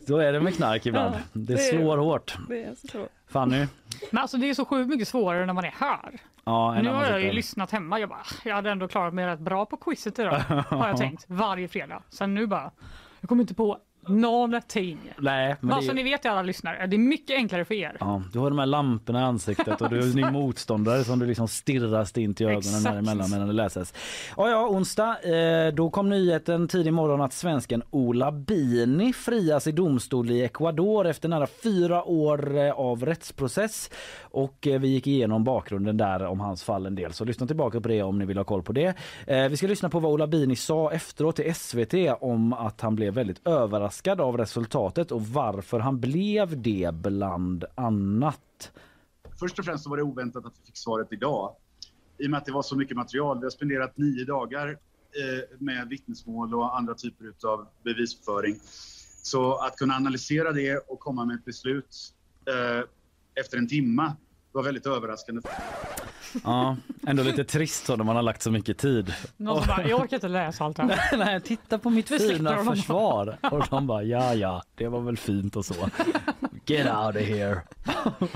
så 0.06 0.16
är 0.18 0.32
det 0.32 0.40
med 0.40 0.54
knark 0.56 0.86
ibland. 0.86 1.14
Ja, 1.14 1.20
det, 1.32 1.54
det- 1.54 1.58
slår 1.58 1.98
hårt. 1.98 2.36
Det 2.48 2.64
är 2.64 2.74
så. 2.74 3.08
Fanny? 3.28 3.66
Men 4.10 4.22
alltså 4.22 4.36
det 4.36 4.50
är 4.50 4.54
så 4.54 4.64
sjukt 4.64 4.88
mycket 4.88 5.08
svårare 5.08 5.46
när 5.46 5.52
man 5.52 5.64
är 5.64 5.74
här. 5.78 6.20
Ja, 6.44 6.76
en 6.76 6.84
nu 6.84 6.90
har 6.90 7.06
jag 7.06 7.22
ju 7.22 7.32
lyssnat 7.32 7.70
hemma. 7.70 7.98
Jag, 8.00 8.08
bara, 8.08 8.22
jag 8.44 8.54
hade 8.54 8.70
ändå 8.70 8.88
klarat 8.88 9.14
mig 9.14 9.26
rätt 9.26 9.40
bra 9.40 9.66
på 9.66 9.76
quizet 9.76 10.18
idag. 10.18 10.32
har 10.68 10.88
jag 10.88 10.96
tänkt. 10.96 11.24
Varje 11.26 11.68
fredag. 11.68 12.02
Sen 12.08 12.34
nu 12.34 12.46
bara, 12.46 12.70
jag 13.20 13.28
kommer 13.28 13.42
inte 13.42 13.54
på 13.54 13.78
någonting. 14.06 14.98
Nej, 15.18 15.56
men 15.60 15.70
Bara 15.70 15.80
det 15.80 15.86
så 15.86 15.92
ni 15.92 16.02
vet 16.02 16.26
alla 16.26 16.42
lyssnare, 16.42 16.86
det 16.86 16.96
är 16.96 16.98
mycket 16.98 17.36
enklare 17.36 17.64
för 17.64 17.74
er. 17.74 17.96
Ja, 18.00 18.22
du 18.32 18.38
har 18.38 18.50
de 18.50 18.58
här 18.58 18.66
lamporna 18.66 19.20
i 19.20 19.22
ansiktet 19.22 19.80
och 19.80 19.90
du 19.90 19.98
är 19.98 20.02
din 20.02 20.32
motståndare 20.32 21.04
som 21.04 21.18
du 21.18 21.26
liksom 21.26 21.48
stirrar 21.48 22.04
stint 22.04 22.40
i 22.40 22.44
ögonen 22.44 22.58
Exakt. 22.58 22.84
däremellan 22.84 23.30
medan 23.30 23.46
det 23.46 23.52
läses. 23.52 23.94
Ja, 24.36 24.50
ja, 24.50 24.68
onsdag. 24.68 25.18
Eh, 25.22 25.72
då 25.74 25.90
kom 25.90 26.08
nyheten 26.08 26.68
tidig 26.68 26.92
morgon 26.92 27.20
att 27.20 27.32
svensken 27.32 27.82
Ola 27.90 28.32
Bini 28.32 29.12
frias 29.12 29.66
i 29.66 29.72
domstol 29.72 30.30
i 30.30 30.44
Ecuador 30.44 31.06
efter 31.06 31.28
nära 31.28 31.46
fyra 31.62 32.04
år 32.04 32.58
eh, 32.58 32.72
av 32.72 33.04
rättsprocess. 33.04 33.90
Och 34.20 34.66
eh, 34.66 34.80
vi 34.80 34.88
gick 34.88 35.06
igenom 35.06 35.44
bakgrunden 35.44 35.96
där 35.96 36.26
om 36.26 36.40
hans 36.40 36.62
fall 36.64 36.86
en 36.86 36.94
del. 36.94 37.12
Så 37.12 37.24
lyssna 37.24 37.46
tillbaka 37.46 37.80
på 37.80 37.88
det 37.88 38.02
om 38.02 38.18
ni 38.18 38.24
vill 38.24 38.36
ha 38.36 38.44
koll 38.44 38.62
på 38.62 38.72
det. 38.72 38.94
Vi 39.26 39.56
ska 39.56 39.66
lyssna 39.66 39.88
på 39.88 40.00
vad 40.00 40.12
Ola 40.12 40.26
Bini 40.26 40.56
sa 40.56 40.92
efteråt 40.92 41.36
till 41.36 41.54
SVT 41.54 41.94
om 42.20 42.52
att 42.52 42.80
han 42.80 42.96
blev 42.96 43.14
väldigt 43.14 43.46
överraskad 43.46 43.89
av 44.20 44.36
resultatet 44.36 45.12
och 45.12 45.26
varför 45.26 45.80
han 45.80 46.00
blev 46.00 46.62
det 46.62 46.94
bland 46.94 47.64
annat. 47.74 48.72
Först 49.40 49.58
och 49.58 49.64
främst 49.64 49.84
så 49.84 49.90
var 49.90 49.96
det 49.96 50.02
oväntat 50.02 50.46
att 50.46 50.52
vi 50.60 50.66
fick 50.66 50.76
svaret 50.76 51.08
idag. 51.10 51.56
I 52.18 52.26
och 52.26 52.30
med 52.30 52.38
att 52.38 52.44
det 52.44 52.52
var 52.52 52.62
så 52.62 52.76
mycket 52.76 52.96
material. 52.96 53.38
Vi 53.38 53.44
har 53.44 53.50
spenderat 53.50 53.96
nio 53.96 54.24
dagar 54.24 54.68
eh, 54.68 55.58
med 55.58 55.88
vittnesmål 55.88 56.54
och 56.54 56.78
andra 56.78 56.94
typer 56.94 57.32
av 57.46 57.66
bevisföring. 57.84 58.56
Så 59.22 59.54
att 59.54 59.76
kunna 59.76 59.94
analysera 59.94 60.52
det 60.52 60.76
och 60.76 61.00
komma 61.00 61.24
med 61.24 61.36
ett 61.36 61.44
beslut 61.44 62.14
eh, 62.46 62.84
efter 63.40 63.58
en 63.58 63.68
timma 63.68 64.16
var 64.52 64.62
väldigt 64.62 64.86
överraskande. 64.86 65.40
Ja, 66.44 66.76
ändå 67.06 67.22
lite 67.22 67.44
trist 67.44 67.86
så 67.86 67.96
när 67.96 68.04
man 68.04 68.16
har 68.16 68.22
lagt 68.22 68.42
så 68.42 68.50
mycket 68.50 68.78
tid. 68.78 69.14
Någon 69.36 69.66
bara, 69.66 69.88
jag 69.88 70.00
orkar 70.00 70.16
inte 70.16 70.28
läsa 70.28 70.64
allt 70.64 70.76
det 70.76 70.82
här. 70.82 71.16
Nej, 71.24 71.40
titta 71.40 71.78
på 71.78 71.90
mitt 71.90 72.08
fina 72.08 72.64
försvar. 72.64 73.38
Och 73.42 73.66
de 73.70 73.86
bara, 73.86 74.02
ja 74.02 74.34
ja, 74.34 74.62
det 74.74 74.88
var 74.88 75.00
väl 75.00 75.16
fint 75.16 75.56
och 75.56 75.64
så. 75.64 75.74
Get 76.66 76.86
out 76.86 77.16
of 77.16 77.22
here. 77.22 77.60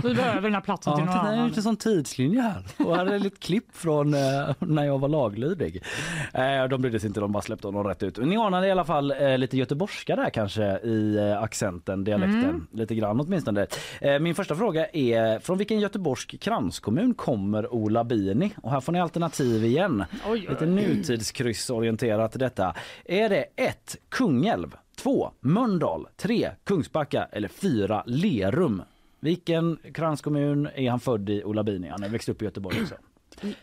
Vi 0.03 0.15
behöver 0.15 0.41
den 0.43 0.55
här 0.55 0.61
platsen 0.61 0.91
Ja, 0.93 0.97
till 0.97 1.05
någon 1.07 1.15
titta, 1.15 1.25
det 1.25 1.29
är 1.31 1.37
annan. 1.37 1.49
lite 1.49 1.63
sån 1.63 1.77
tidslinje 1.77 2.41
här. 2.41 2.65
Och 2.87 2.97
här 2.97 3.07
är 3.07 3.27
ett 3.27 3.41
klipp 3.41 3.65
från 3.77 4.15
eh, 4.15 4.21
när 4.59 4.85
jag 4.85 4.99
var 4.99 5.09
laglydig. 5.09 5.83
Eh, 6.35 6.65
de 6.71 6.83
brydde 6.83 7.01
sig 7.01 7.07
inte, 7.07 7.21
de 7.21 7.33
bara 7.33 7.43
släppte 7.43 7.67
honom 7.69 7.85
rätt 7.85 8.03
ut. 8.03 8.17
Ni 8.19 8.37
anade 8.37 8.67
i 8.67 8.71
alla 8.71 8.85
fall 8.85 9.11
eh, 9.11 9.39
lite 9.39 9.57
göteborgska 9.57 10.17
där 10.17 10.31
kanske 10.31 10.79
i 10.79 11.17
eh, 11.17 11.43
accenten, 11.43 12.05
dialekten. 12.05 12.45
Mm. 12.45 12.67
Lite 12.73 12.95
grann 12.95 13.21
åtminstone. 13.21 13.67
Eh, 14.01 14.19
min 14.19 14.35
första 14.35 14.55
fråga 14.57 14.87
är, 14.93 15.39
från 15.39 15.59
vilken 15.59 15.81
göteborgsk 15.81 16.41
kranskommun 16.41 17.15
kommer 17.15 17.75
Ola 17.75 18.05
Bini? 18.05 18.51
Och 18.63 18.71
här 18.71 18.81
får 18.81 18.93
ni 18.93 19.01
alternativ 19.01 19.65
igen. 19.65 20.05
Oj, 20.13 20.31
oj, 20.31 20.47
Lite 20.51 20.67
nutidskryssorienterat 20.67 22.33
detta. 22.33 22.75
Är 23.05 23.29
det 23.29 23.45
1. 23.57 23.97
Kungälv, 24.09 24.77
2. 24.97 25.31
Mölndal, 25.41 26.07
3. 26.17 26.51
Kungsbacka 26.65 27.25
eller 27.33 27.49
4. 27.49 28.05
Lerum? 28.07 28.83
Vilken 29.21 29.79
kranskommun 29.95 30.69
är 30.75 30.91
han 30.91 31.01
född 31.01 31.31
i, 31.31 31.45
Ola 31.45 31.63
Bini? 31.63 31.89
Han 31.89 32.03
är 32.03 32.09
växt 32.09 32.29
upp 32.29 32.43
i 32.43 32.45
Göteborg 32.45 32.83
också. 32.83 32.95
Mm. 33.41 33.55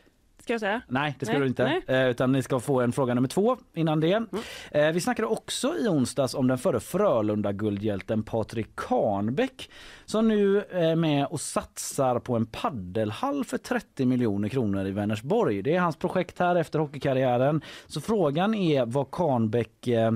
Ska 0.52 0.54
jag 0.54 0.60
säga? 0.62 0.82
Nej, 0.88 1.16
det 1.20 1.26
ska 1.26 1.34
Nej, 1.34 1.42
du 1.42 1.48
inte. 1.48 1.82
Eh, 1.88 2.10
utan 2.10 2.32
ni 2.32 2.42
ska 2.42 2.60
få 2.60 2.82
en 2.82 2.92
fråga 2.92 3.14
nummer 3.14 3.28
två 3.28 3.58
innan 3.74 4.00
det. 4.00 4.24
Eh, 4.72 4.92
vi 4.92 5.02
snackade 5.02 5.28
också 5.28 5.76
i 5.78 5.88
onsdags 5.88 6.34
om 6.34 6.48
den 6.48 6.58
förre 6.58 6.80
Frölunda-guldhjälten 6.80 8.24
Patrik 8.24 8.76
Kahnbäck 8.76 9.70
som 10.06 10.28
nu 10.28 10.64
är 10.72 10.96
med 10.96 11.26
och 11.26 11.42
satsar 11.42 12.20
på 12.20 12.36
en 12.36 12.46
paddelhall 12.46 13.46
för 13.46 13.58
30 13.58 14.06
miljoner 14.06 14.50
kronor 14.50 14.88
i 14.88 14.92
Vänersborg. 14.92 15.62
Det 15.62 15.76
är 15.76 15.80
hans 15.80 15.96
projekt 15.96 16.40
här 16.40 16.56
efter 16.56 16.80
hockeykarriären. 16.80 17.62
Så 17.88 18.02
frågan 18.02 18.54
är 18.54 18.86
vad 18.86 19.12
Kahnbäck... 19.12 19.88
Eh, 19.88 20.14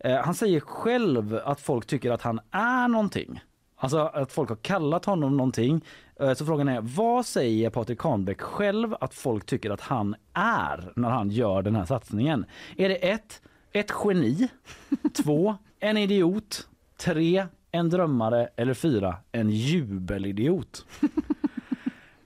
eh, 0.00 0.16
han 0.16 0.34
säger 0.34 0.60
själv 0.60 1.40
att 1.44 1.60
folk 1.60 1.86
tycker 1.86 2.10
att 2.10 2.22
han 2.22 2.40
är 2.50 2.88
någonting. 2.88 3.40
Alltså 3.82 3.98
att 3.98 4.32
folk 4.32 4.48
har 4.48 4.56
kallat 4.56 5.04
honom 5.04 5.36
någonting. 5.36 5.84
Eh, 6.22 6.34
Så 6.34 6.46
frågan 6.46 6.68
är, 6.68 6.80
vad 6.80 7.26
säger 7.26 7.70
Patrik 7.70 7.98
Kahnbäck 7.98 8.40
själv 8.40 8.94
att 9.00 9.14
folk 9.14 9.46
tycker 9.46 9.70
att 9.70 9.80
han 9.80 10.14
är 10.32 10.92
när 10.96 11.10
han 11.10 11.30
gör 11.30 11.62
den 11.62 11.76
här 11.76 11.84
satsningen? 11.84 12.44
Är 12.76 12.88
det 12.88 12.94
ett, 13.10 13.42
ett 13.72 13.92
geni, 14.04 14.48
två, 15.24 15.54
en 15.80 15.96
idiot, 15.96 16.68
tre, 16.96 17.46
en 17.70 17.88
drömmare 17.90 18.48
eller 18.56 18.74
fyra, 18.74 19.16
en 19.32 19.50
jubelidiot? 19.50 20.86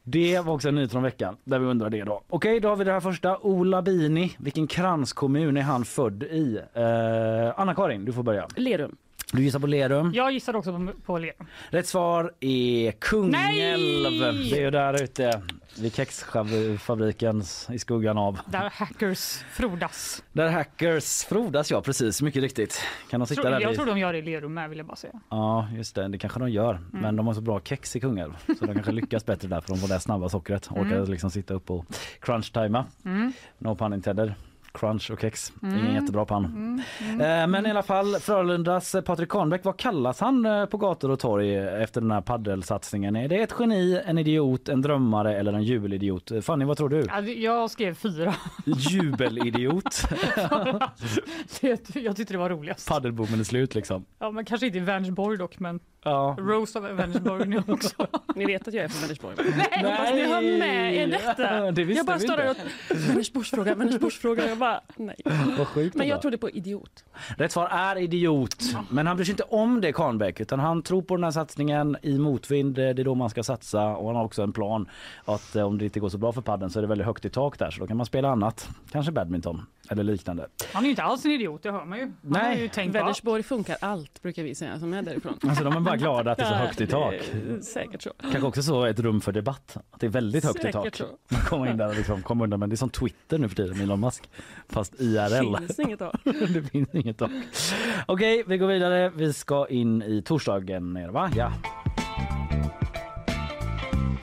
Det 0.08 0.40
var 0.40 0.52
också 0.54 0.68
en 0.68 0.74
nyhet 0.74 0.92
från 0.92 1.02
veckan 1.02 1.36
där 1.44 1.58
vi 1.58 1.66
undrar 1.66 1.90
det 1.90 2.04
då. 2.04 2.22
Okej, 2.28 2.60
då 2.60 2.68
har 2.68 2.76
vi 2.76 2.84
det 2.84 2.92
här 2.92 3.00
första. 3.00 3.38
Ola 3.38 3.82
Bini, 3.82 4.32
vilken 4.38 4.66
kranskommun 4.66 5.56
är 5.56 5.62
han 5.62 5.84
född 5.84 6.22
i? 6.22 6.58
Eh, 6.74 7.60
Anna-Karin, 7.60 8.04
du 8.04 8.12
får 8.12 8.22
börja. 8.22 8.48
Lerum. 8.56 8.96
Du 9.32 9.42
gissar 9.42 9.58
på 9.58 9.66
Lerum. 9.66 10.12
Jag 10.14 10.32
gissade 10.32 10.58
också 10.58 10.72
på, 10.72 10.92
på 11.06 11.18
Lerum. 11.18 11.46
Rätt 11.70 11.86
svar 11.86 12.32
är 12.40 12.90
Kungälv. 12.92 13.32
Nej! 13.42 14.50
Det 14.50 14.58
är 14.58 14.60
ju 14.60 14.70
där 14.70 15.02
ute 15.02 15.42
vid 15.78 15.94
kexfabriken 15.94 17.42
i 17.72 17.78
skuggan 17.78 18.18
av. 18.18 18.38
Där 18.46 18.70
hackers 18.70 19.38
frodas. 19.52 20.22
Där 20.32 20.50
hackers 20.50 21.24
frodas, 21.24 21.70
ja 21.70 21.82
precis, 21.82 22.22
mycket 22.22 22.42
riktigt. 22.42 22.80
Kan 23.10 23.20
de 23.20 23.26
sitta 23.26 23.42
Tror, 23.42 23.50
där 23.50 23.60
jag 23.60 23.68
vid... 23.68 23.76
tror 23.78 23.86
de 23.86 23.98
gör 23.98 24.12
det 24.12 24.18
i 24.18 24.22
Lerum 24.22 24.54
med 24.54 24.68
vill 24.68 24.78
jag 24.78 24.86
bara 24.86 24.96
säga. 24.96 25.12
Ja, 25.30 25.68
just 25.76 25.94
det, 25.94 26.08
det 26.08 26.18
kanske 26.18 26.40
de 26.40 26.50
gör. 26.50 26.74
Mm. 26.74 26.88
Men 26.92 27.16
de 27.16 27.26
har 27.26 27.34
så 27.34 27.40
bra 27.40 27.60
kex 27.64 27.96
i 27.96 28.00
Kungälv 28.00 28.36
så 28.58 28.66
de 28.66 28.74
kanske 28.74 28.92
lyckas 28.92 29.26
bättre 29.26 29.48
där 29.48 29.60
för 29.60 29.68
de 29.68 29.78
får 29.80 29.88
det 29.88 30.00
snabba 30.00 30.28
sockret. 30.28 30.68
Orkar 30.70 30.96
Mm. 30.96 31.10
liksom 31.10 31.30
sitta 31.30 31.54
upp 31.54 31.70
och 31.70 31.84
crunch-tajma. 32.20 32.84
Mm. 33.04 33.32
No 33.58 33.74
pun 33.74 33.92
intended. 33.92 34.34
Crunch 34.76 35.10
och 35.10 35.20
kex. 35.20 35.52
Mm. 35.62 35.78
Ingen 35.78 35.94
jättebra 35.94 36.24
pan. 36.24 36.44
Mm. 36.44 36.82
Mm. 37.00 37.20
Eh, 37.42 37.46
Men 37.46 37.66
i 37.66 37.70
alla 37.70 37.82
fall, 37.82 38.14
Frölundas 38.14 38.94
eh, 38.94 39.00
Patrik 39.02 39.28
Kahnbäck, 39.28 39.64
vad 39.64 39.76
kallas 39.76 40.20
han 40.20 40.46
eh, 40.46 40.66
på 40.66 40.76
gator 40.76 41.10
och 41.10 41.18
torg 41.20 41.56
efter 41.56 42.00
den 42.00 42.10
här 42.10 42.20
paddelsatsningen? 42.20 43.16
Är 43.16 43.28
det 43.28 43.36
ett 43.42 43.54
geni, 43.58 44.00
en 44.06 44.18
idiot, 44.18 44.68
en 44.68 44.82
drömmare 44.82 45.36
eller 45.38 45.52
en 45.52 45.62
jubelidiot? 45.62 46.30
Fanny, 46.42 46.64
vad 46.64 46.76
tror 46.76 46.88
du? 46.88 47.32
Jag 47.32 47.70
skrev 47.70 47.94
fyra. 47.94 48.34
Jubelidiot. 48.64 50.02
Jag 51.94 52.16
tyckte 52.16 52.34
det 52.34 52.38
var 52.38 52.50
roligast. 52.50 52.88
Paddelboomen 52.88 53.40
är 53.40 53.44
slut 53.44 53.74
liksom. 53.74 54.04
Ja, 54.18 54.30
men 54.30 54.44
kanske 54.44 54.66
inte 54.66 54.78
i 54.78 54.80
Vänersborg 54.80 55.38
dock, 55.38 55.58
men 55.58 55.80
Ja. 56.02 56.36
Roast 56.38 56.76
of 56.76 56.84
Vänersborg 56.84 57.48
nu 57.48 57.62
också. 57.68 58.06
Ni 58.34 58.46
vet 58.46 58.68
att 58.68 58.74
jag 58.74 58.84
är 58.84 58.88
från 58.88 59.02
Vänersborg? 59.02 59.36
Nej. 59.56 59.92
Hoppas 59.92 60.12
ni 60.14 60.24
har 60.24 60.58
med 60.58 60.94
er 60.94 61.06
detta. 61.06 61.70
Det 61.72 61.82
jag 61.82 62.06
bara 62.06 62.18
står 62.18 62.36
där 62.36 62.50
och. 62.50 62.56
Vänersborgsfråga, 63.08 63.74
Vänersborgsfråga. 63.74 64.48
Jag 64.48 64.58
bara 64.58 64.80
nej. 64.96 65.16
Vad 65.58 65.66
sjukt 65.66 65.92
det 65.92 65.98
Men 65.98 66.08
jag 66.08 66.22
trodde 66.22 66.38
på 66.38 66.50
idiot. 66.50 67.04
Rätt 67.36 67.52
svar 67.52 67.68
är 67.72 67.96
idiot. 67.96 68.62
Men 68.90 69.06
han 69.06 69.16
bryr 69.16 69.24
sig 69.24 69.32
inte 69.32 69.42
om 69.42 69.80
det 69.80 69.92
Kahnbäck 69.92 70.40
utan 70.40 70.60
han 70.60 70.82
tror 70.82 71.02
på 71.02 71.16
den 71.16 71.24
här 71.24 71.30
satsningen 71.30 71.96
i 72.02 72.18
motvind. 72.18 72.74
Det 72.74 72.84
är 72.84 73.04
då 73.04 73.14
man 73.14 73.30
ska 73.30 73.42
satsa 73.42 73.86
och 73.86 74.06
han 74.06 74.16
har 74.16 74.24
också 74.24 74.42
en 74.42 74.52
plan 74.52 74.88
att 75.24 75.56
eh, 75.56 75.66
om 75.66 75.78
det 75.78 75.84
inte 75.84 76.00
går 76.00 76.08
så 76.08 76.18
bra 76.18 76.32
för 76.32 76.40
padden 76.40 76.70
så 76.70 76.78
är 76.78 76.82
det 76.82 76.88
väldigt 76.88 77.06
högt 77.06 77.24
i 77.24 77.30
tak 77.30 77.58
där 77.58 77.70
så 77.70 77.80
då 77.80 77.86
kan 77.86 77.96
man 77.96 78.06
spela 78.06 78.28
annat. 78.28 78.68
Kanske 78.90 79.12
badminton 79.12 79.66
eller 79.90 80.02
liknande. 80.02 80.48
Han 80.72 80.82
är 80.82 80.86
ju 80.86 80.90
inte 80.90 81.02
alls 81.02 81.24
en 81.24 81.30
idiot, 81.30 81.62
det 81.62 81.70
hör 81.70 81.84
man 81.84 81.98
ju. 81.98 82.04
Han 82.04 82.14
Nej. 82.22 82.54
har 82.54 82.62
ju 82.62 82.68
tänkt. 82.68 82.94
Vänersborg 82.94 83.42
funkar 83.42 83.76
allt 83.80 84.22
brukar 84.22 84.42
vi 84.42 84.54
säga 84.54 84.78
som 84.78 84.94
är 84.94 85.02
därifrån. 85.02 85.38
Alltså 85.42 85.64
de 85.64 85.76
är 85.76 85.80
bara 85.80 85.96
glada 85.96 86.30
att 86.30 86.38
det 86.38 86.44
är 86.44 86.48
så 86.48 86.54
högt 86.54 86.80
i 86.80 86.86
tak. 86.86 87.14
det 87.32 87.62
Säkert 87.62 88.02
så. 88.02 88.12
Kanske 88.20 88.42
också 88.42 88.62
så 88.62 88.84
ett 88.84 89.00
rum 89.00 89.20
för 89.20 89.32
debatt. 89.32 89.76
Att 89.90 90.00
det 90.00 90.06
är 90.06 90.10
väldigt 90.10 90.44
högt 90.44 90.58
i 90.58 90.62
Säkert 90.62 90.82
tak. 90.82 90.96
så. 90.96 91.06
Man 91.28 91.40
kommer 91.40 91.70
in 91.70 91.76
där 91.76 91.88
och 91.88 91.96
liksom 91.96 92.22
kommer 92.22 92.44
undan. 92.44 92.60
Men 92.60 92.68
det 92.68 92.74
är 92.74 92.76
som 92.76 92.90
Twitter 92.90 93.38
nu 93.38 93.48
för 93.48 93.56
tiden 93.56 93.76
med 93.76 93.84
Elon 93.84 94.00
Musk. 94.00 94.30
Fast 94.68 95.00
IRL. 95.00 95.56
Finns 95.56 95.78
inget 95.78 95.98
tak. 95.98 96.20
det 96.24 96.62
finns 96.62 96.94
inget 96.94 97.18
tak. 97.18 97.30
Okej, 98.06 98.44
vi 98.46 98.58
går 98.58 98.66
vidare. 98.66 99.10
Vi 99.10 99.32
ska 99.32 99.66
in 99.68 100.02
i 100.02 100.22
torsdagen. 100.22 100.94
det, 100.94 101.10
Va? 101.10 101.30
Ja. 101.36 101.52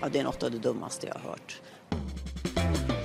Ja, 0.02 0.10
det 0.12 0.20
är 0.20 0.24
något 0.24 0.44
av 0.44 0.52
det 0.52 0.58
dummaste 0.58 1.08
jag 1.08 1.14
har 1.14 1.30
hört. 1.30 1.62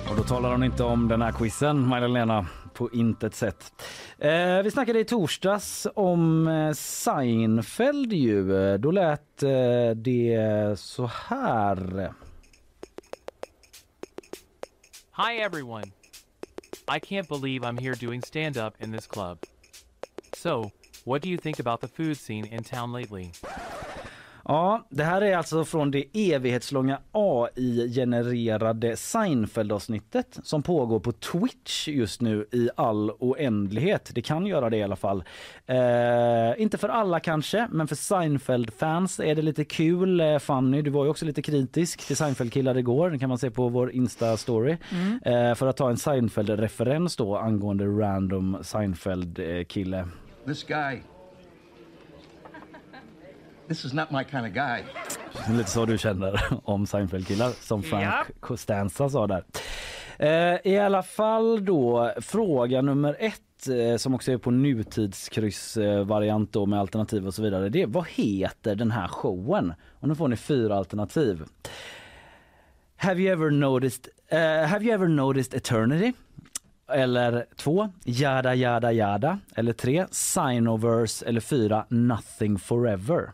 Och 0.09 0.15
då 0.15 0.23
talar 0.23 0.51
hon 0.51 0.63
inte 0.63 0.83
om 0.83 1.07
den 1.07 1.21
här 1.21 1.31
quizen, 1.31 1.87
Magdalena, 1.87 2.45
på 2.73 2.91
intet 2.91 3.35
sätt. 3.35 3.73
Eh, 4.17 4.61
vi 4.63 4.71
snackade 4.71 4.99
i 4.99 5.05
torsdags 5.05 5.87
om 5.95 6.47
eh, 6.47 6.73
Seinfeld 6.73 8.13
ju. 8.13 8.77
Då 8.77 8.91
lät 8.91 9.43
eh, 9.43 9.89
det 9.95 10.79
så 10.79 11.05
här. 11.05 12.13
Hi, 15.17 15.39
everyone. 15.41 15.85
I 16.87 16.99
can't 16.99 17.27
believe 17.27 17.67
I'm 17.67 17.77
here 17.77 17.95
doing 18.05 18.21
stand 18.21 18.57
up 18.57 18.83
in 18.83 18.91
this 18.91 19.07
club. 19.07 19.37
So, 20.33 20.71
what 21.03 21.21
do 21.21 21.29
you 21.29 21.37
think 21.37 21.59
about 21.59 21.81
the 21.81 21.87
food 21.87 22.17
scene 22.17 22.47
in 22.55 22.63
town 22.63 22.93
lately? 22.93 23.31
Ja, 24.49 24.87
det 24.89 25.03
här 25.03 25.21
är 25.21 25.37
alltså 25.37 25.65
från 25.65 25.91
det 25.91 26.05
evighetslånga 26.13 26.99
AI-genererade 27.11 28.95
Seinfeld-avsnittet 28.95 30.39
som 30.43 30.63
pågår 30.63 30.99
på 30.99 31.11
Twitch 31.11 31.87
just 31.87 32.21
nu 32.21 32.47
i 32.51 32.69
all 32.75 33.11
oändlighet. 33.19 34.11
Det 34.13 34.21
kan 34.21 34.45
göra 34.45 34.69
det 34.69 34.77
i 34.77 34.83
alla 34.83 34.95
fall. 34.95 35.23
Eh, 35.65 36.61
inte 36.61 36.77
för 36.77 36.89
alla 36.89 37.19
kanske, 37.19 37.67
men 37.71 37.87
för 37.87 37.95
Seinfeld-fans 37.95 39.19
är 39.19 39.35
det 39.35 39.41
lite 39.41 39.65
kul. 39.65 40.19
Eh, 40.19 40.39
Fanny, 40.39 40.81
du 40.81 40.89
var 40.89 41.03
ju 41.03 41.09
också 41.09 41.25
lite 41.25 41.41
kritisk 41.41 42.07
till 42.07 42.15
Seinfeld-killar 42.15 42.77
igår. 42.77 43.09
Det 43.09 43.19
kan 43.19 43.29
man 43.29 43.37
se 43.37 43.51
på 43.51 43.69
vår 43.69 43.91
Insta-story. 43.91 44.77
Mm. 44.91 45.19
Eh, 45.25 45.55
för 45.55 45.67
att 45.67 45.77
ta 45.77 45.89
en 45.89 45.97
Seinfeld-referens 45.97 47.17
då 47.17 47.37
angående 47.37 47.85
random 47.85 48.57
Seinfeld-kille. 48.61 50.07
This 50.45 50.63
guy. 50.63 50.99
This 53.69 53.85
is 53.85 53.93
not 53.93 54.11
my 54.11 54.23
kind 54.23 54.45
of 54.45 54.51
guy. 54.53 54.83
Lite 55.57 55.69
så 55.69 55.85
du 55.85 55.97
känner 55.97 56.41
om 56.63 56.85
Seinfeld-killar 56.85 57.49
som 57.49 57.83
Frank 57.83 58.13
Costanza 58.39 59.09
sa 59.09 59.27
där. 59.27 59.43
Eh, 60.17 60.57
I 60.63 60.77
alla 60.77 61.03
fall 61.03 61.65
då 61.65 62.13
fråga 62.21 62.81
nummer 62.81 63.15
ett 63.19 63.67
eh, 63.67 63.97
som 63.97 64.15
också 64.15 64.31
är 64.31 64.37
på 64.37 64.51
nutidskryssvariant 64.51 66.53
då 66.53 66.65
med 66.65 66.79
alternativ 66.79 67.27
och 67.27 67.33
så 67.33 67.41
vidare. 67.41 67.69
Det 67.69 67.81
är 67.81 67.87
vad 67.87 68.07
heter 68.07 68.75
den 68.75 68.91
här 68.91 69.07
showen? 69.07 69.73
Och 69.99 70.07
nu 70.07 70.15
får 70.15 70.27
ni 70.27 70.35
fyra 70.35 70.75
alternativ. 70.75 71.43
Have 72.97 73.21
you 73.21 73.31
ever 73.31 73.49
noticed, 73.49 74.07
eh, 74.27 74.67
have 74.67 74.85
you 74.85 74.93
ever 74.93 75.07
noticed 75.07 75.53
eternity? 75.53 76.13
Eller 76.91 77.45
två, 77.55 77.89
Yada 78.05 78.55
Yada 78.55 78.91
Yada. 78.91 79.39
Eller 79.55 79.73
tre, 79.73 80.05
Sinoverse. 80.11 81.25
Eller 81.25 81.41
fyra, 81.41 81.85
Nothing 81.89 82.59
Forever. 82.59 83.31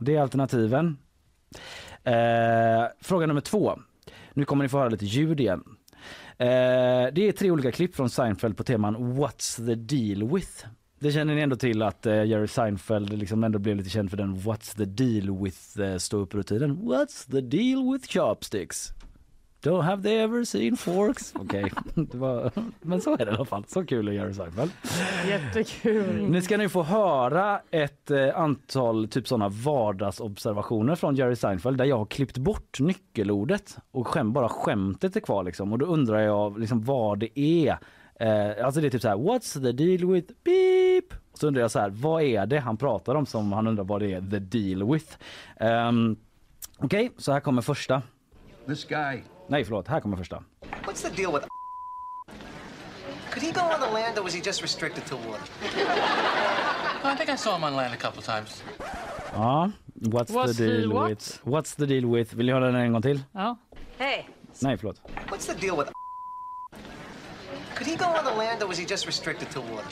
Det 0.00 0.16
är 0.16 0.20
alternativen. 0.20 0.98
Eh, 2.04 2.84
fråga 3.00 3.26
nummer 3.26 3.40
två. 3.40 3.78
Nu 4.32 4.44
kommer 4.44 4.64
ni 4.64 4.68
få 4.68 4.78
höra 4.78 4.88
lite 4.88 5.04
ljud 5.04 5.40
igen. 5.40 5.64
Eh, 6.38 7.12
det 7.12 7.28
är 7.28 7.32
tre 7.32 7.50
olika 7.50 7.72
klipp 7.72 7.94
från 7.94 8.10
Seinfeld 8.10 8.56
på 8.56 8.64
teman 8.64 8.96
What's 8.96 9.66
the 9.66 9.74
deal 9.74 10.34
with? 10.34 10.66
Det 10.98 11.12
känner 11.12 11.34
ni 11.34 11.40
ändå 11.40 11.56
till 11.56 11.82
att 11.82 12.06
eh, 12.06 12.24
Jerry 12.24 12.46
Seinfeld 12.46 13.12
liksom 13.12 13.44
ändå 13.44 13.58
blev 13.58 13.76
lite 13.76 13.90
känd 13.90 14.10
för 14.10 14.16
den 14.16 14.36
What's 14.36 14.76
the 14.76 14.84
deal 14.84 15.42
with 15.42 15.80
eh, 15.80 15.96
ståupprutinen. 15.96 16.76
What's 16.76 17.30
the 17.30 17.40
deal 17.40 17.92
with 17.92 18.08
chopsticks? 18.08 18.92
Don't 19.62 19.82
have 19.82 20.02
they 20.02 20.18
ever 20.18 20.44
seen 20.44 20.76
forks? 20.76 21.34
Okej, 21.38 21.72
var- 21.94 22.50
men 22.80 23.00
så 23.00 23.12
är 23.12 23.16
det 23.16 23.24
i 23.32 23.34
alla 23.34 23.44
fall. 23.44 23.64
Så 23.68 23.84
kul 23.86 24.08
är 24.08 24.12
Jerry 24.12 24.34
Seinfeld. 24.34 24.70
Jättekul. 25.28 26.30
Nu 26.30 26.42
ska 26.42 26.56
ni 26.56 26.68
få 26.68 26.82
höra 26.82 27.60
ett 27.70 28.10
eh, 28.10 28.36
antal 28.40 29.08
typ 29.08 29.28
sådana 29.28 29.48
vardagsobservationer 29.48 30.94
från 30.94 31.14
Jerry 31.16 31.36
Seinfeld 31.36 31.78
där 31.78 31.84
jag 31.84 31.98
har 31.98 32.06
klippt 32.06 32.38
bort 32.38 32.80
nyckelordet 32.80 33.76
och 33.90 34.06
skäm, 34.06 34.32
bara 34.32 34.48
skämtet 34.48 35.16
är 35.16 35.20
kvar 35.20 35.44
liksom. 35.44 35.72
Och 35.72 35.78
då 35.78 35.86
undrar 35.86 36.20
jag 36.20 36.58
liksom 36.58 36.84
vad 36.84 37.18
det 37.18 37.38
är. 37.40 37.78
Eh, 38.20 38.64
alltså 38.66 38.80
det 38.80 38.86
är 38.86 38.90
typ 38.90 39.02
så 39.02 39.08
här, 39.08 39.16
what's 39.16 39.52
the 39.62 39.72
deal 39.72 40.12
with 40.12 40.32
beep? 40.44 41.14
Så 41.34 41.46
undrar 41.46 41.60
jag 41.62 41.70
så 41.70 41.78
här, 41.78 41.90
vad 41.90 42.22
är 42.22 42.46
det 42.46 42.58
han 42.58 42.76
pratar 42.76 43.14
om 43.14 43.26
som 43.26 43.52
han 43.52 43.66
undrar 43.66 43.84
vad 43.84 44.00
det 44.00 44.12
är 44.12 44.20
the 44.20 44.38
deal 44.38 44.92
with? 44.92 45.16
Um, 45.60 46.16
Okej, 46.78 47.10
så 47.16 47.32
här 47.32 47.40
kommer 47.40 47.62
första. 47.62 48.02
This 48.66 48.84
guy. 48.84 49.20
Nej, 49.50 49.64
förlåt, 49.64 49.88
här 49.88 50.00
kommer 50.00 50.16
första. 50.16 50.42
What's 50.86 51.02
the 51.10 51.22
deal 51.22 51.32
with 51.34 51.46
Could 53.30 53.42
he 53.42 53.52
go 53.52 53.60
on 53.60 53.80
the 53.80 53.92
land 54.02 54.18
or 54.18 54.22
was 54.24 54.34
he 54.34 54.40
just 54.44 54.62
restricted 54.62 55.04
to 55.06 55.16
water? 55.16 55.42
I 57.12 57.16
think 57.16 57.30
I 57.30 57.36
saw 57.36 57.54
him 57.56 57.64
on 57.64 57.76
land 57.76 57.94
a 57.94 57.96
couple 57.96 58.22
times. 58.22 58.62
Ja, 59.32 59.70
what's, 59.94 60.30
What's 60.30 60.56
the 60.56 60.66
deal 60.66 60.88
the 60.88 60.94
what? 60.94 61.08
with? 61.10 61.40
What's 61.44 61.74
the 61.76 61.86
deal 61.86 62.06
with? 62.16 62.34
Vill 62.34 62.46
ni 62.46 62.52
höra 62.52 62.66
den 62.66 62.74
en 62.74 62.92
gång 62.92 63.02
till? 63.02 63.22
Ja. 63.32 63.56
Hey, 63.98 64.24
Nej, 64.60 64.76
förlåt. 64.76 65.00
what's 65.30 65.54
the 65.54 65.66
deal 65.66 65.76
with 65.78 65.90
Could 67.74 67.86
he 67.86 67.96
go 67.96 68.04
on 68.04 68.24
the 68.24 68.36
land 68.46 68.62
or 68.62 68.66
was 68.68 68.78
he 68.78 68.84
just 68.88 69.06
restricted 69.06 69.50
to 69.50 69.60
water? 69.60 69.86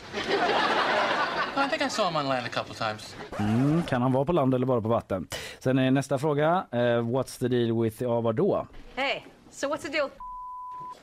I 1.57 1.69
think 1.71 1.83
I 1.83 1.89
saw 1.91 2.09
him 2.09 2.17
on 2.17 2.29
land 2.29 2.47
a 2.47 2.49
couple 2.49 2.75
times. 2.75 3.17
Mm, 3.39 3.83
kan 3.83 4.03
han 4.03 4.13
vara 4.13 4.25
på 4.25 4.33
land 4.33 4.55
eller 4.55 4.67
bara 4.67 4.81
på 4.81 4.89
vatten? 4.89 5.29
Sen 5.59 5.79
är 5.79 5.91
nästa 5.91 6.19
fråga. 6.19 6.67
eh, 6.73 6.79
what's 7.03 7.39
the 7.39 7.49
deal 7.49 7.83
with, 7.83 8.03
ja 8.03 8.21
vadå? 8.21 8.67
Hey, 8.97 9.23
so 9.59 9.69
what's 9.69 9.83
the 9.83 9.91
deal? 9.91 10.09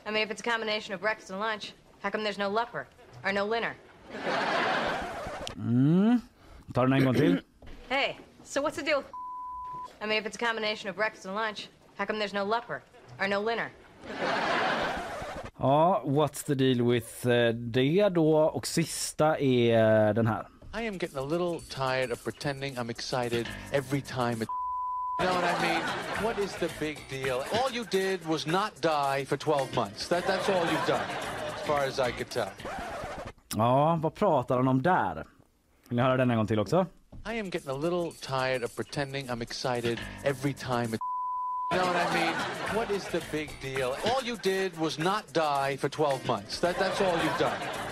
I 0.06 0.10
mean, 0.10 0.22
if 0.22 0.30
it's 0.30 0.40
a 0.40 0.50
combination 0.50 0.94
of 0.94 1.00
breakfast 1.02 1.30
and 1.30 1.38
lunch, 1.38 1.74
how 2.00 2.08
come 2.08 2.24
there's 2.24 2.38
no 2.38 2.48
leper 2.48 2.86
or 3.22 3.32
no 3.32 3.46
linner? 3.46 3.74
Mm. 5.58 6.22
Ta 6.72 6.84
den 6.84 6.92
en 6.92 7.04
gång 7.04 7.14
till. 7.14 7.40
Hey, 7.90 8.16
so 8.44 8.62
what's 8.62 8.76
the 8.76 8.82
deal? 8.82 9.04
I 10.00 10.06
mean, 10.06 10.18
if 10.18 10.26
it's 10.26 10.36
a 10.36 10.44
combination 10.46 10.88
of 10.88 10.96
breakfast 10.96 11.26
and 11.26 11.34
lunch, 11.34 11.68
how 11.98 12.06
come 12.06 12.18
there's 12.18 12.32
no 12.32 12.44
leper 12.44 12.82
or 13.20 13.28
no 13.28 13.42
linner? 13.42 13.68
Ja, 15.60 16.00
what's 16.04 16.42
the 16.42 16.54
deal 16.54 16.82
with 16.84 17.26
eh, 17.26 17.52
det 17.52 18.08
då? 18.08 18.36
Och 18.36 18.66
sista 18.66 19.38
är 19.38 20.14
den 20.14 20.26
här. 20.26 20.46
I 20.74 20.82
am 20.86 20.98
getting 20.98 21.18
a 21.18 21.22
little 21.22 21.60
tired 21.68 22.10
of 22.10 22.24
pretending 22.24 22.76
I'm 22.76 22.90
excited 22.90 23.46
every 23.72 24.00
time 24.00 24.42
it. 24.42 24.48
You 25.18 25.26
know 25.26 25.34
what 25.34 25.44
I 25.44 25.62
mean? 25.62 25.82
What 26.24 26.38
is 26.38 26.52
the 26.56 26.70
big 26.78 26.98
deal? 27.08 27.42
All 27.52 27.70
you 27.70 27.84
did 27.84 28.26
was 28.26 28.46
not 28.46 28.80
die 28.82 29.24
for 29.24 29.36
12 29.36 29.74
months. 29.74 30.08
That, 30.08 30.26
that's 30.26 30.48
all 30.48 30.66
you've 30.66 30.86
done, 30.86 31.08
as 31.54 31.62
far 31.62 31.84
as 31.84 31.98
I 31.98 32.10
could 32.10 32.30
tell. 32.30 32.50
Ja, 33.56 33.98
vad 34.02 34.14
pratar 34.14 34.56
han 34.56 34.68
om 34.68 34.82
där? 34.82 35.24
Vill 35.88 35.96
ni 35.96 36.02
höra 36.02 36.16
den 36.16 36.30
en 36.30 36.36
gång 36.36 36.46
till 36.46 36.58
också? 36.58 36.86
I 37.26 37.38
am 37.40 37.50
getting 37.50 37.70
a 37.70 37.74
little 37.74 38.12
tired 38.20 38.62
of 38.64 38.76
pretending 38.76 39.28
I'm 39.28 39.42
excited 39.42 39.98
every 40.24 40.52
time 40.52 40.94
it. 40.94 41.00
You 41.72 41.78
know 41.78 41.86
what 41.86 41.96
I 41.96 42.14
mean? 42.14 42.34
What 42.76 42.90
is 42.90 43.04
the 43.04 43.20
big 43.32 43.50
deal? 43.60 43.96
All 44.04 44.22
you 44.22 44.36
did 44.36 44.78
was 44.78 44.98
not 44.98 45.32
die 45.32 45.76
for 45.76 45.88
12 45.88 46.26
months. 46.26 46.60
That, 46.60 46.78
that's 46.78 47.00
all 47.00 47.18
you've 47.24 47.38
done, 47.38 47.56
as 47.60 47.68
far 47.68 47.72
as 47.72 47.82
I 47.82 47.85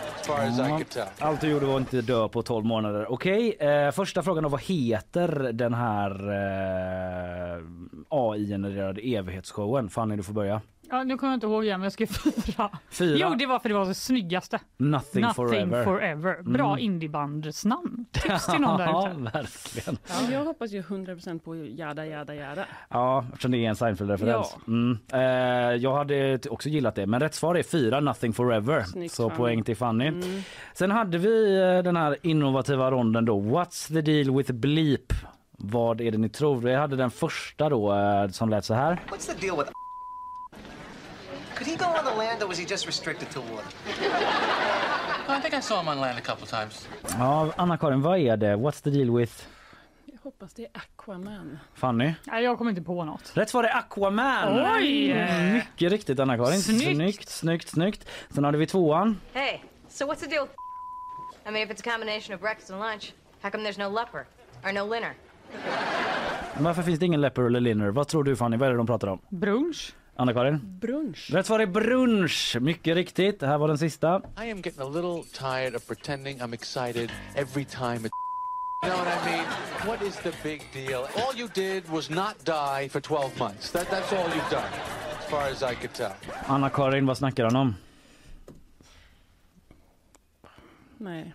Ja. 0.96 1.04
Allt 1.18 1.40
du 1.40 1.50
gjorde 1.50 1.66
var 1.66 1.76
inte 1.76 2.00
dö 2.00 2.28
på 2.28 2.42
12 2.42 2.64
månader. 2.66 3.12
Okej, 3.12 3.56
eh, 3.60 3.90
första 3.90 4.22
frågan 4.22 4.42
då. 4.42 4.48
Vad 4.48 4.62
heter 4.62 5.52
den 5.52 5.74
här 5.74 6.10
eh, 6.30 7.62
AI-genererade 8.08 9.00
evighetsshowen? 9.00 9.88
Fanny, 9.88 10.16
du 10.16 10.22
får 10.22 10.34
börja. 10.34 10.60
Ja, 10.94 11.04
nu 11.04 11.16
kommer 11.18 11.32
jag 11.32 11.36
inte 11.36 11.46
ihåg 11.46 11.64
igen, 11.64 11.80
men 11.80 11.84
jag 11.84 11.92
skrev 11.92 12.06
fyra. 12.06 12.70
Fyra. 12.90 13.16
Jo, 13.30 13.34
det 13.38 13.46
var 13.46 13.58
för 13.58 13.68
det 13.68 13.74
var 13.74 13.86
det 13.86 13.94
snyggaste. 13.94 14.60
Nothing, 14.76 15.26
forever. 15.34 15.84
forever. 15.84 16.42
Bra 16.42 16.66
Mm. 16.72 16.78
indiebandsnamn. 16.84 18.06
Tips 18.12 18.46
till 18.46 18.60
någon 18.60 18.78
där 18.78 18.86
Ja, 18.86 19.08
ute. 19.10 19.20
verkligen. 19.20 19.98
Ja, 20.08 20.32
jag 20.32 20.44
hoppas 20.44 20.70
ju 20.70 20.82
100% 20.82 21.38
på 21.38 21.56
jada 21.56 22.06
jada 22.06 22.34
jada. 22.34 22.64
Ja, 22.88 23.24
eftersom 23.28 23.50
det 23.50 23.58
är 23.58 23.68
en 23.68 23.74
Seinfeld-referens. 23.74 24.56
Ja. 24.56 24.60
Mm. 24.68 24.98
Eh, 25.12 25.20
jag 25.82 25.94
hade 25.96 26.38
också 26.50 26.68
gillat 26.68 26.94
det, 26.94 27.06
men 27.06 27.20
rätt 27.20 27.34
svar 27.34 27.54
är 27.54 27.62
fyra, 27.62 28.00
Nothing 28.00 28.32
Forever. 28.32 28.82
Snyggt, 28.82 29.14
Så 29.14 29.22
Fanny. 29.28 29.36
poäng 29.38 29.64
till 29.64 29.76
Fanny. 29.76 30.06
Mm. 30.08 30.42
Sen 30.74 30.90
hade 30.90 31.18
vi 31.18 31.56
eh, 31.60 31.82
den 31.82 31.96
här 31.96 32.16
innovativa 32.22 32.90
ronden 32.90 33.24
då, 33.24 33.40
What's 33.40 33.88
the 33.94 34.00
deal 34.00 34.36
with 34.36 34.52
bleep? 34.52 35.12
Vad 35.58 36.00
är 36.00 36.10
det 36.10 36.18
ni 36.18 36.28
tror? 36.28 36.56
Vi 36.56 36.74
hade 36.74 36.96
den 36.96 37.10
första 37.10 37.68
då 37.68 37.92
eh, 37.94 38.28
som 38.28 38.48
lät 38.50 38.64
så 38.64 38.74
här. 38.74 39.00
What's 39.10 39.34
the 39.34 39.46
deal 39.46 39.56
with 39.58 39.70
Could 41.64 41.78
he 41.80 41.84
go 41.84 41.84
on 41.98 42.04
the 42.04 42.14
land 42.26 42.42
or 42.42 42.46
was 42.48 42.58
he 42.58 42.64
just 42.68 42.86
restricted 42.86 43.30
to 43.30 43.40
water? 43.40 43.68
I 45.28 45.40
think 45.40 45.54
I 45.54 45.60
saw 45.62 45.80
him 45.80 45.88
on 45.88 46.00
land 46.00 46.18
a 46.18 46.20
couple 46.20 46.46
times. 46.46 46.88
Ja, 47.18 47.52
Anna-Karin, 47.56 48.02
vad 48.02 48.18
är 48.18 48.36
det? 48.36 48.54
What's 48.56 48.82
the 48.84 48.90
deal 48.90 49.10
with 49.16 49.48
Jag 50.06 50.18
hoppas 50.22 50.54
det 50.54 50.62
är 50.64 50.70
Aquaman. 50.74 51.58
Fanny? 51.74 52.14
Nej, 52.26 52.44
jag 52.44 52.58
kommer 52.58 52.70
inte 52.70 52.82
på 52.82 53.04
något. 53.04 53.32
Rätt 53.34 53.50
svar 53.50 53.64
är 53.64 53.76
Aquaman! 53.76 54.74
Oj! 54.76 55.10
Mm, 55.12 55.54
Mycket 55.54 55.92
riktigt 55.92 56.20
Anna-Karin. 56.20 56.60
Snyggt. 56.60 56.96
snyggt, 56.96 57.28
snyggt, 57.28 57.68
snyggt. 57.68 58.06
Sen 58.30 58.44
hade 58.44 58.58
vi 58.58 58.66
tvåan. 58.66 59.20
Hey, 59.32 59.58
so 59.88 60.04
what's 60.06 60.20
the 60.20 60.26
deal? 60.26 60.46
I 61.48 61.50
mean, 61.50 61.70
if 61.70 61.70
it's 61.76 61.88
a 61.88 61.92
combination 61.92 62.34
of 62.34 62.40
breakfast 62.40 62.70
and 62.70 62.80
lunch, 62.80 63.12
how 63.42 63.50
come 63.50 63.64
there's 63.70 63.78
no 63.88 64.00
leper 64.00 64.24
or 64.64 64.72
no 64.72 64.94
linner? 64.94 65.14
Varför 66.58 66.82
finns 66.82 66.98
det 66.98 67.06
ingen 67.06 67.20
leper 67.20 67.42
eller 67.42 67.60
linner? 67.60 67.88
Vad 67.90 68.08
tror 68.08 68.24
du 68.24 68.36
Fanny? 68.36 68.56
Vad 68.56 68.66
är 68.68 68.72
det 68.72 68.76
de 68.78 68.86
pratar 68.86 69.08
om? 69.08 69.18
Brunch. 69.28 69.94
Anna-Karin? 70.16 70.78
Brunch. 70.80 71.30
Rätt 71.30 71.46
svar 71.46 71.60
är 71.60 71.66
brunch. 71.66 72.56
Mycket 72.60 72.94
riktigt. 72.94 73.40
Det 73.40 73.46
här 73.46 73.58
var 73.58 73.68
den 73.68 73.78
sista. 73.78 74.22
I 74.46 74.50
am 74.50 74.60
getting 74.62 74.80
a 74.82 74.88
little 74.88 75.22
tired 75.32 75.74
of 75.74 75.86
pretending 75.86 76.38
I'm 76.40 76.54
excited 76.54 77.10
every 77.34 77.64
time 77.64 77.96
it. 78.06 78.12
You 78.84 78.90
know 78.90 78.98
what 78.98 79.08
I 79.08 79.30
mean? 79.30 79.44
What 79.86 80.02
is 80.02 80.16
the 80.16 80.32
big 80.42 80.62
deal? 80.72 80.98
All 81.16 81.34
you 81.36 81.48
did 81.54 81.88
was 81.90 82.10
not 82.10 82.44
die 82.44 82.88
for 82.88 83.00
12 83.00 83.38
months. 83.38 83.70
That, 83.72 83.90
that's 83.90 84.12
all 84.12 84.24
you've 84.34 84.50
done, 84.50 84.72
as 85.18 85.30
far 85.30 85.48
as 85.48 85.62
I 85.72 85.74
could 85.74 85.94
tell. 85.94 86.12
Anna-Karin, 86.46 87.06
vad 87.06 87.18
snackar 87.18 87.44
han 87.44 87.56
om? 87.56 87.74
Nej. 90.98 91.34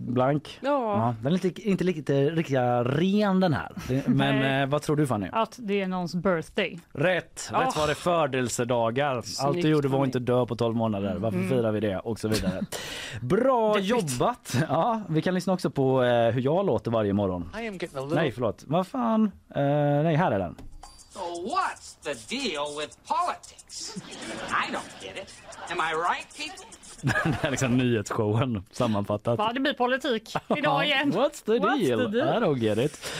Blank? 0.00 0.58
Ja. 0.62 1.14
den 1.22 1.32
är 1.32 1.44
inte, 1.46 1.62
inte 1.68 1.84
riktigt 1.84 2.10
riktigt 2.10 2.56
ren 2.84 3.40
den 3.40 3.52
här. 3.52 3.72
Det- 3.88 4.06
Men 4.08 4.62
eh, 4.62 4.68
vad 4.68 4.82
tror 4.82 4.96
du 4.96 5.06
Fanny? 5.06 5.28
Att 5.32 5.56
det 5.58 5.80
är 5.82 5.86
någons 5.88 6.14
birthday. 6.14 6.78
Rätt! 6.92 7.48
Ja. 7.52 7.60
Rätt 7.60 7.72
svar 7.72 7.88
är 7.88 7.94
födelsedagar. 7.94 9.14
Allt 9.16 9.24
du 9.26 9.30
Snyggt, 9.32 9.68
gjorde 9.68 9.88
var 9.88 10.04
inte 10.04 10.18
dö 10.18 10.46
på 10.46 10.56
12 10.56 10.76
månader. 10.76 11.16
Varför 11.18 11.38
Mm. 11.38 11.48
firar 11.50 11.72
vi 11.72 11.80
det? 11.80 11.98
Och 11.98 12.18
så 12.20 12.28
vidare. 12.28 12.60
Bra 13.22 13.78
jobbat! 13.78 14.56
Ja, 14.68 15.02
vi 15.08 15.22
kan 15.22 15.34
lyssna 15.34 15.52
också 15.52 15.70
på 15.70 16.02
eh, 16.04 16.30
hur 16.30 16.40
jag 16.42 16.66
låter 16.66 16.90
varje 16.90 17.12
morgon. 17.12 17.50
Little. 17.60 18.00
Nej, 18.14 18.32
förlåt. 18.32 18.64
Vad 18.66 18.86
fan? 18.86 19.24
Eh, 19.54 19.62
nej, 20.02 20.16
här 20.16 20.32
är 20.32 20.38
den. 20.38 20.54
So 21.10 21.20
what's 21.20 21.98
the 22.02 22.36
deal 22.36 22.66
with 22.80 22.96
politics? 23.08 23.96
I 24.48 24.72
don't 24.74 25.04
get 25.04 25.16
it. 25.16 25.34
Am 25.70 25.78
I 25.78 25.92
right, 25.94 26.28
people? 26.36 26.77
Det 27.02 27.12
här 27.40 27.46
är 27.46 27.50
liksom 27.50 27.76
nyhetsshowen 27.76 28.62
sammanfattat. 28.72 29.38
Va, 29.38 29.50
det 29.54 29.60
blir 29.60 29.72
politik 29.74 30.32
idag 30.56 30.84
igen. 30.86 31.12
What's 31.12 31.44
the 31.44 31.52
What's 31.52 31.88
deal? 31.88 31.98
the 32.12 32.18
deal? 32.18 32.42
I 32.42 32.46
don't 32.46 32.58
get 32.58 32.78
it. 32.78 33.12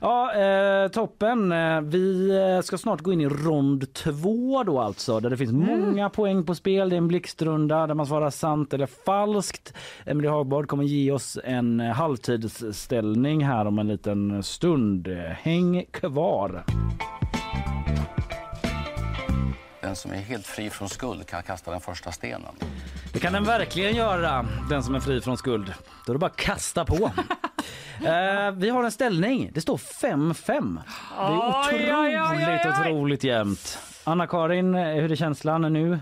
Ja, 0.00 0.34
eh, 0.34 0.88
toppen. 0.88 1.52
Eh, 1.52 1.80
Vi 1.80 2.30
eh, 2.56 2.62
ska 2.62 2.78
snart 2.78 3.00
gå 3.00 3.12
in 3.12 3.20
i 3.20 3.28
rond 3.28 3.92
två 3.94 4.62
då 4.62 4.80
alltså, 4.80 5.20
där 5.20 5.30
det 5.30 5.36
finns 5.36 5.52
många 5.52 6.10
poäng 6.10 6.44
på 6.46 6.54
spel. 6.54 6.88
Det 6.88 6.96
är 6.96 6.98
en 6.98 7.08
blixtrunda 7.08 7.86
där 7.86 7.94
man 7.94 8.06
svarar 8.06 8.30
sant 8.30 8.74
eller 8.74 8.86
falskt. 8.86 9.72
Emelie 10.06 10.30
Hagbard 10.30 10.68
kommer 10.68 10.84
ge 10.84 11.12
oss 11.12 11.38
en 11.44 11.80
eh, 11.80 11.92
halvtidsställning 11.92 13.44
här 13.44 13.66
om 13.66 13.78
en 13.78 13.88
liten 13.88 14.42
stund. 14.42 15.08
Häng 15.42 15.84
kvar. 15.90 16.64
Den 19.86 19.96
som 19.96 20.10
är 20.10 20.16
helt 20.16 20.46
fri 20.46 20.70
från 20.70 20.88
skuld 20.88 21.26
kan 21.26 21.42
kasta 21.42 21.70
den 21.70 21.80
första 21.80 22.12
stenen. 22.12 22.54
Det 23.12 23.18
kan 23.18 23.32
den 23.32 23.44
verkligen 23.44 23.96
göra, 23.96 24.46
den 24.70 24.82
som 24.82 24.94
är 24.94 25.00
fri 25.00 25.20
från 25.20 25.36
skuld. 25.36 25.74
Då 26.06 26.12
är 26.12 26.14
det 26.14 26.18
bara 26.18 26.26
att 26.26 26.36
kasta 26.36 26.84
på. 26.84 26.94
eh, 28.06 28.50
vi 28.56 28.70
har 28.70 28.84
en 28.84 28.92
ställning. 28.92 29.50
Det 29.54 29.60
står 29.60 29.76
5-5. 29.76 30.78
Det 31.16 31.22
är 31.22 32.20
otroligt, 32.20 32.80
otroligt 32.80 33.24
jämnt. 33.24 33.78
Anna-Karin, 34.04 34.74
eh, 34.74 34.94
hur 34.94 35.12
är 35.12 35.16
känslan 35.16 35.72
nu? 35.72 35.98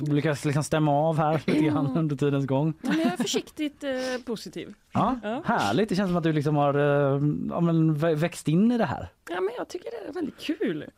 Lyckas 0.00 0.44
liksom 0.44 0.64
stämma 0.64 0.92
av 0.92 1.16
här 1.18 1.40
lite 1.46 1.64
grann 1.64 1.96
under 1.96 2.16
tidens 2.16 2.46
gång. 2.46 2.74
Ja, 2.82 2.88
men 2.90 2.98
jag 3.00 3.12
är 3.12 3.16
försiktigt 3.16 3.84
eh, 3.84 3.90
positiv. 4.26 4.74
Ja, 4.92 5.16
Härligt, 5.44 5.88
det 5.88 5.94
känns 5.96 6.08
som 6.10 6.16
att 6.16 6.22
du 6.22 6.32
liksom 6.32 6.56
har 6.56 6.74
eh, 6.74 7.20
ja, 7.50 7.60
men 7.60 7.96
vä- 7.96 8.14
växt 8.14 8.48
in 8.48 8.72
i 8.72 8.78
det 8.78 8.84
här. 8.84 9.08
Ja, 9.30 9.40
men 9.40 9.50
jag 9.58 9.68
tycker 9.68 9.90
det 9.90 10.08
är 10.08 10.12
väldigt 10.12 10.38
kul. 10.40 10.84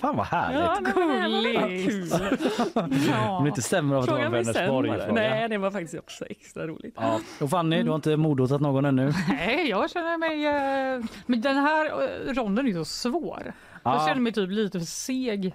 Fan 0.00 0.16
vad 0.16 0.26
härligt. 0.26 0.60
Ja, 0.60 0.78
men 0.94 1.22
det 1.22 1.60
var 1.60 1.68
Gulligt. 1.68 1.88
kul. 1.88 2.08
Det 2.74 3.38
blir 3.40 3.46
inte 3.48 3.62
sämre 3.62 3.96
av 3.96 4.02
att 4.02 4.08
Fråga 4.08 4.30
mig 4.30 4.44
sen 4.44 4.54
Vänersborg. 4.54 5.12
Nej, 5.12 5.48
det 5.48 5.58
var 5.58 5.70
faktiskt 5.70 5.94
också 5.98 6.24
extra 6.24 6.66
roligt. 6.66 6.94
Ja. 6.96 7.20
Och 7.40 7.50
Fanny, 7.50 7.82
du 7.82 7.88
har 7.88 7.96
inte 7.96 8.16
mordhotat 8.16 8.60
någon 8.60 8.84
ännu? 8.84 9.12
Nej, 9.28 9.68
jag 9.68 9.90
känner 9.90 10.18
mig... 10.18 10.46
eh, 10.46 11.04
Men 11.26 11.40
den 11.40 11.56
här 11.56 11.86
eh, 11.86 12.32
ronden 12.34 12.66
är 12.66 12.70
ju 12.70 12.76
så 12.76 12.84
svår. 12.84 13.52
Ja. 13.82 13.94
Jag 13.94 14.06
känner 14.08 14.20
mig 14.20 14.32
typ 14.32 14.50
lite 14.50 14.78
för 14.78 14.86
seg 14.86 15.54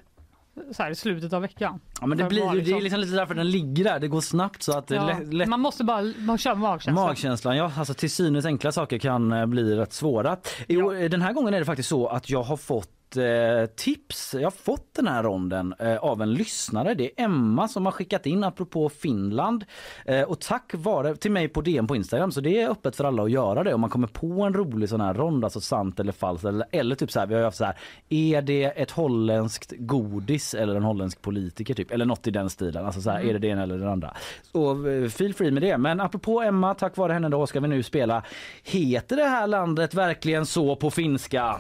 så 0.72 0.84
här 0.84 0.92
i 0.92 0.96
slutet 0.96 1.34
av 1.34 1.42
veckan. 1.42 1.80
Ja, 2.02 2.08
men 2.08 2.18
det 2.18 2.24
blir 2.24 2.62
det 2.62 2.72
är 2.72 2.82
liksom 2.82 3.00
lite 3.00 3.16
därför 3.16 3.36
den 3.36 3.50
ligger 3.50 3.84
där. 3.84 4.00
Det 4.00 4.08
går 4.08 4.22
snabbt 4.22 4.64
så 4.64 4.78
att 4.78 4.90
Ja, 4.90 5.20
lätt, 5.32 5.50
Man 5.50 5.60
måste 5.60 5.84
bara 5.84 6.14
man 6.18 6.38
kör 6.38 6.56
magkänsla. 6.56 7.04
Magkänslan, 7.06 7.58
ja. 7.58 7.72
Alltså 7.78 7.94
till 7.94 8.12
synes 8.12 8.46
enkla 8.46 8.72
saker 8.72 8.98
kan 8.98 9.32
eh, 9.32 9.46
bli 9.46 9.76
rätt 9.76 9.94
svåra. 9.94 10.38
Jo, 10.68 10.94
eh, 10.94 11.10
Den 11.10 11.22
här 11.22 11.34
gången 11.34 11.54
är 11.54 11.60
det 11.60 11.66
faktiskt 11.66 11.90
så 11.90 12.08
att 12.08 12.30
jag 12.30 12.44
har 12.44 12.58
fått 12.58 12.90
eh, 13.18 13.66
tips. 13.66 14.34
Jag 14.34 14.44
har 14.44 14.52
fått 14.52 14.94
den 14.94 15.08
här 15.08 15.24
ronden 15.24 15.74
eh, 15.80 15.98
av 15.98 16.22
en 16.22 16.34
lyssnare. 16.34 16.94
Det 16.94 17.04
är 17.04 17.26
Emma 17.26 17.68
som 17.68 17.86
har 17.86 17.92
skickat 17.92 18.26
in 18.26 18.44
apropå 18.44 18.90
Finland. 18.90 19.66
Eh, 20.06 20.22
och 20.22 20.40
tack 20.40 20.72
vare 20.76 21.16
till 21.16 21.32
mig 21.32 21.48
på 21.48 21.62
DM 21.62 21.88
på 21.88 21.96
Instagram 21.96 22.32
så 22.32 22.42
det 22.42 22.62
är 22.62 22.70
öppet 22.70 22.96
för 22.96 23.04
alla 23.04 23.24
att 23.24 23.32
göra 23.32 23.64
det 23.64 23.74
om 23.74 23.82
man 23.82 23.90
kommer 23.90 24.08
på 24.08 24.42
en 24.42 24.54
rolig 24.54 24.90
sån 24.90 25.02
här 25.02 25.14
rond, 25.14 25.44
alltså 25.44 25.62
sant 25.62 26.00
eller 26.00 26.12
falskt 26.12 26.46
eller, 26.46 26.68
eller 26.72 26.96
typ 26.96 27.12
så 27.12 27.20
här, 27.20 27.28
vi 27.28 27.34
har 27.34 27.42
ju 27.42 27.46
haft 27.46 27.58
så 27.58 27.66
här, 27.66 27.78
är 28.10 28.42
det 28.42 28.64
ett 28.64 28.92
holländskt 28.92 29.74
godis 29.78 30.54
eller 30.54 30.76
en 30.76 30.84
holländsk 30.84 31.22
politiker 31.22 31.74
typ 31.74 31.92
eller 31.92 32.06
något 32.06 32.28
i 32.28 32.32
den 32.32 32.50
stilen. 32.50 32.86
Alltså 32.86 33.02
så 33.02 33.10
här, 33.10 33.20
Mm. 33.20 33.30
är 33.30 33.34
det 33.34 33.40
det 33.40 33.48
ena 33.48 33.64
eller 33.64 33.78
det 33.78 33.92
andra. 33.92 34.14
Så 34.52 34.88
eh, 34.88 35.10
feel 35.10 35.34
free 35.34 35.52
med 35.52 35.62
det. 35.64 35.78
Men 35.78 36.02
apropå 36.02 36.42
Emma, 36.42 36.74
tack 36.74 36.98
vare 36.98 37.14
henne 37.14 37.30
då 37.30 37.48
ska 37.48 37.60
vi 37.60 37.68
nu 37.68 37.84
spela 37.84 38.24
Heter 38.64 39.16
det 39.16 39.24
här 39.24 39.48
landet 39.48 39.94
verkligen 39.94 40.46
så 40.46 40.76
på 40.76 40.92
finska? 40.92 41.56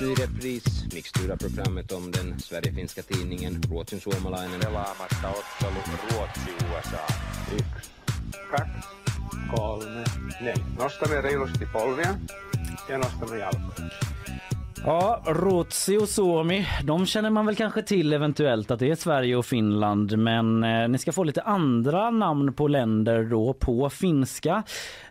I 0.00 0.14
repris 0.14 0.64
Mixtura-programmet 0.92 1.92
om 1.92 2.12
den 2.12 2.40
Sverige-finska 2.40 3.02
tidningen 3.02 3.58
Ruotsin 3.70 4.00
suomalainen. 4.00 4.60
Pelaamassa 4.60 5.28
ottelu 5.28 5.98
Ruotsi-USA. 6.10 7.14
Yksi, 7.52 7.90
kaksi, 8.50 8.88
kolme, 9.56 10.04
neljä. 10.40 10.64
Nostamme 10.78 11.20
reilusti 11.20 11.66
polvia 11.66 12.14
ja 12.88 12.98
nostamme 12.98 13.38
jalkoja. 13.38 13.88
Ja, 14.84 15.22
Ruotsi 15.26 15.96
och 15.96 16.08
Suomi, 16.08 16.66
de 16.84 17.06
känner 17.06 17.30
man 17.30 17.46
väl 17.46 17.56
kanske 17.56 17.82
till 17.82 18.12
eventuellt 18.12 18.70
att 18.70 18.78
det 18.78 18.90
är 18.90 18.94
Sverige 18.94 19.36
och 19.36 19.46
Finland 19.46 20.18
men 20.18 20.64
eh, 20.64 20.88
ni 20.88 20.98
ska 20.98 21.12
få 21.12 21.24
lite 21.24 21.42
andra 21.42 22.10
namn 22.10 22.52
på 22.52 22.68
länder 22.68 23.24
då 23.24 23.52
på 23.52 23.90
finska. 23.90 24.62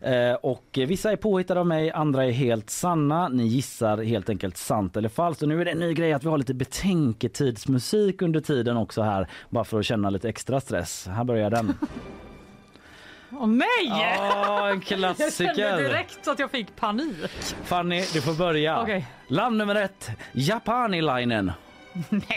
Eh, 0.01 0.33
och 0.33 0.65
vissa 0.87 1.11
är 1.11 1.15
påhittade 1.15 1.59
av 1.59 1.67
mig, 1.67 1.91
andra 1.91 2.25
är 2.25 2.31
helt 2.31 2.69
sanna. 2.69 3.29
Ni 3.29 3.47
gissar 3.47 4.03
helt 4.03 4.29
enkelt 4.29 4.57
sant 4.57 4.97
eller 4.97 5.09
falskt. 5.09 5.43
Och 5.43 5.49
nu 5.49 5.61
är 5.61 5.65
det 5.65 5.71
en 5.71 5.79
ny 5.79 5.93
grej 5.93 6.13
att 6.13 6.23
vi 6.23 6.29
har 6.29 6.37
lite 6.37 6.53
betänketidsmusik 6.53 8.21
under 8.21 8.39
tiden 8.39 8.77
också 8.77 9.01
här 9.01 9.27
bara 9.49 9.63
för 9.63 9.79
att 9.79 9.85
känna 9.85 10.09
lite 10.09 10.29
extra 10.29 10.59
stress. 10.59 11.07
Här 11.07 11.23
börjar 11.23 11.49
den. 11.49 11.73
Åh 13.31 13.47
nej! 13.47 13.67
Ja, 13.85 14.69
en 14.69 14.75
Jag 14.87 14.87
kände 14.87 15.13
klassiker. 15.15 15.77
direkt 15.77 16.27
att 16.27 16.39
jag 16.39 16.51
fick 16.51 16.75
panik. 16.75 17.15
Fanny, 17.63 18.03
du 18.13 18.21
får 18.21 18.33
börja. 18.33 18.81
Okej. 18.81 19.05
Land 19.27 19.57
nummer 19.57 19.75
ett, 19.75 20.09
Japanilainen. 20.31 21.51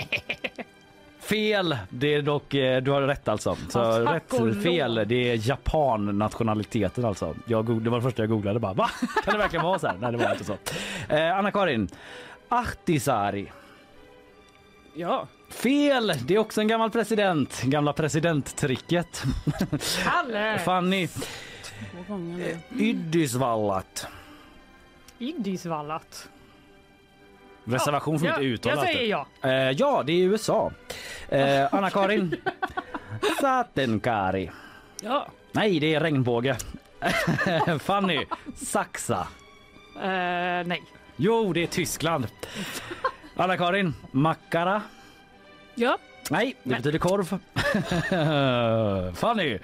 Fel, 1.20 1.76
det 1.88 2.14
är 2.14 2.22
dock, 2.22 2.54
eh, 2.54 2.82
du 2.82 2.90
har 2.90 3.02
rätt 3.02 3.28
alltså. 3.28 3.56
Så 3.68 3.78
Ja, 3.78 4.14
rätt, 4.14 4.62
fel, 4.62 5.04
det 5.06 5.30
är 5.30 5.48
Japan 5.48 6.18
nationaliteten 6.18 7.04
alltså. 7.04 7.34
Jag, 7.46 7.82
det 7.82 7.90
var 7.90 7.98
det 7.98 8.02
första 8.02 8.22
jag 8.22 8.28
googlade 8.30 8.58
bara, 8.60 8.72
va? 8.72 8.90
Kan 9.24 9.32
det 9.32 9.38
verkligen 9.38 9.64
vara 9.64 9.78
så 9.78 9.86
här? 9.86 9.96
Nej 10.00 10.12
det 10.12 10.18
var 10.18 10.32
inte 10.32 10.44
så. 10.44 10.56
Eh, 11.08 11.38
Anna-Karin, 11.38 11.88
Ahtisaari. 12.48 13.52
Ja. 14.94 15.26
Fel, 15.50 16.12
det 16.24 16.34
är 16.34 16.38
också 16.38 16.60
en 16.60 16.68
gammal 16.68 16.90
president. 16.90 17.62
Gamla 17.62 17.92
presidenttricket. 17.92 19.22
Kalle! 20.04 20.58
Fanny, 20.64 21.08
nu. 22.08 22.58
Yddysvallat. 22.78 24.06
Iddisvallat. 25.18 26.28
Reservation 27.64 28.18
får 28.18 28.28
Ja, 28.28 28.34
inte 28.34 28.44
uttala 28.46 28.74
jag 28.74 28.94
säger 28.94 29.16
allt. 29.16 29.28
Eh, 29.42 29.50
ja, 29.52 30.02
det 30.06 30.12
är 30.12 30.24
USA. 30.24 30.72
Eh, 31.28 31.74
Anna-Karin. 31.74 32.36
Sattenkari. 33.40 34.50
Ja. 35.02 35.26
Nej, 35.52 35.80
det 35.80 35.94
är 35.94 36.00
regnbåge. 36.00 36.56
Fanny. 37.80 38.26
Saxa. 38.56 39.28
Eh, 39.96 40.66
nej. 40.66 40.82
Jo, 41.16 41.52
det 41.52 41.62
är 41.62 41.66
Tyskland. 41.66 42.26
Anna-Karin. 43.36 43.94
Mackara. 44.10 44.82
Ja. 45.74 45.98
Nej, 46.30 46.56
det 46.62 46.74
betyder 46.74 46.98
korv. 46.98 47.38
Fanny. 49.14 49.58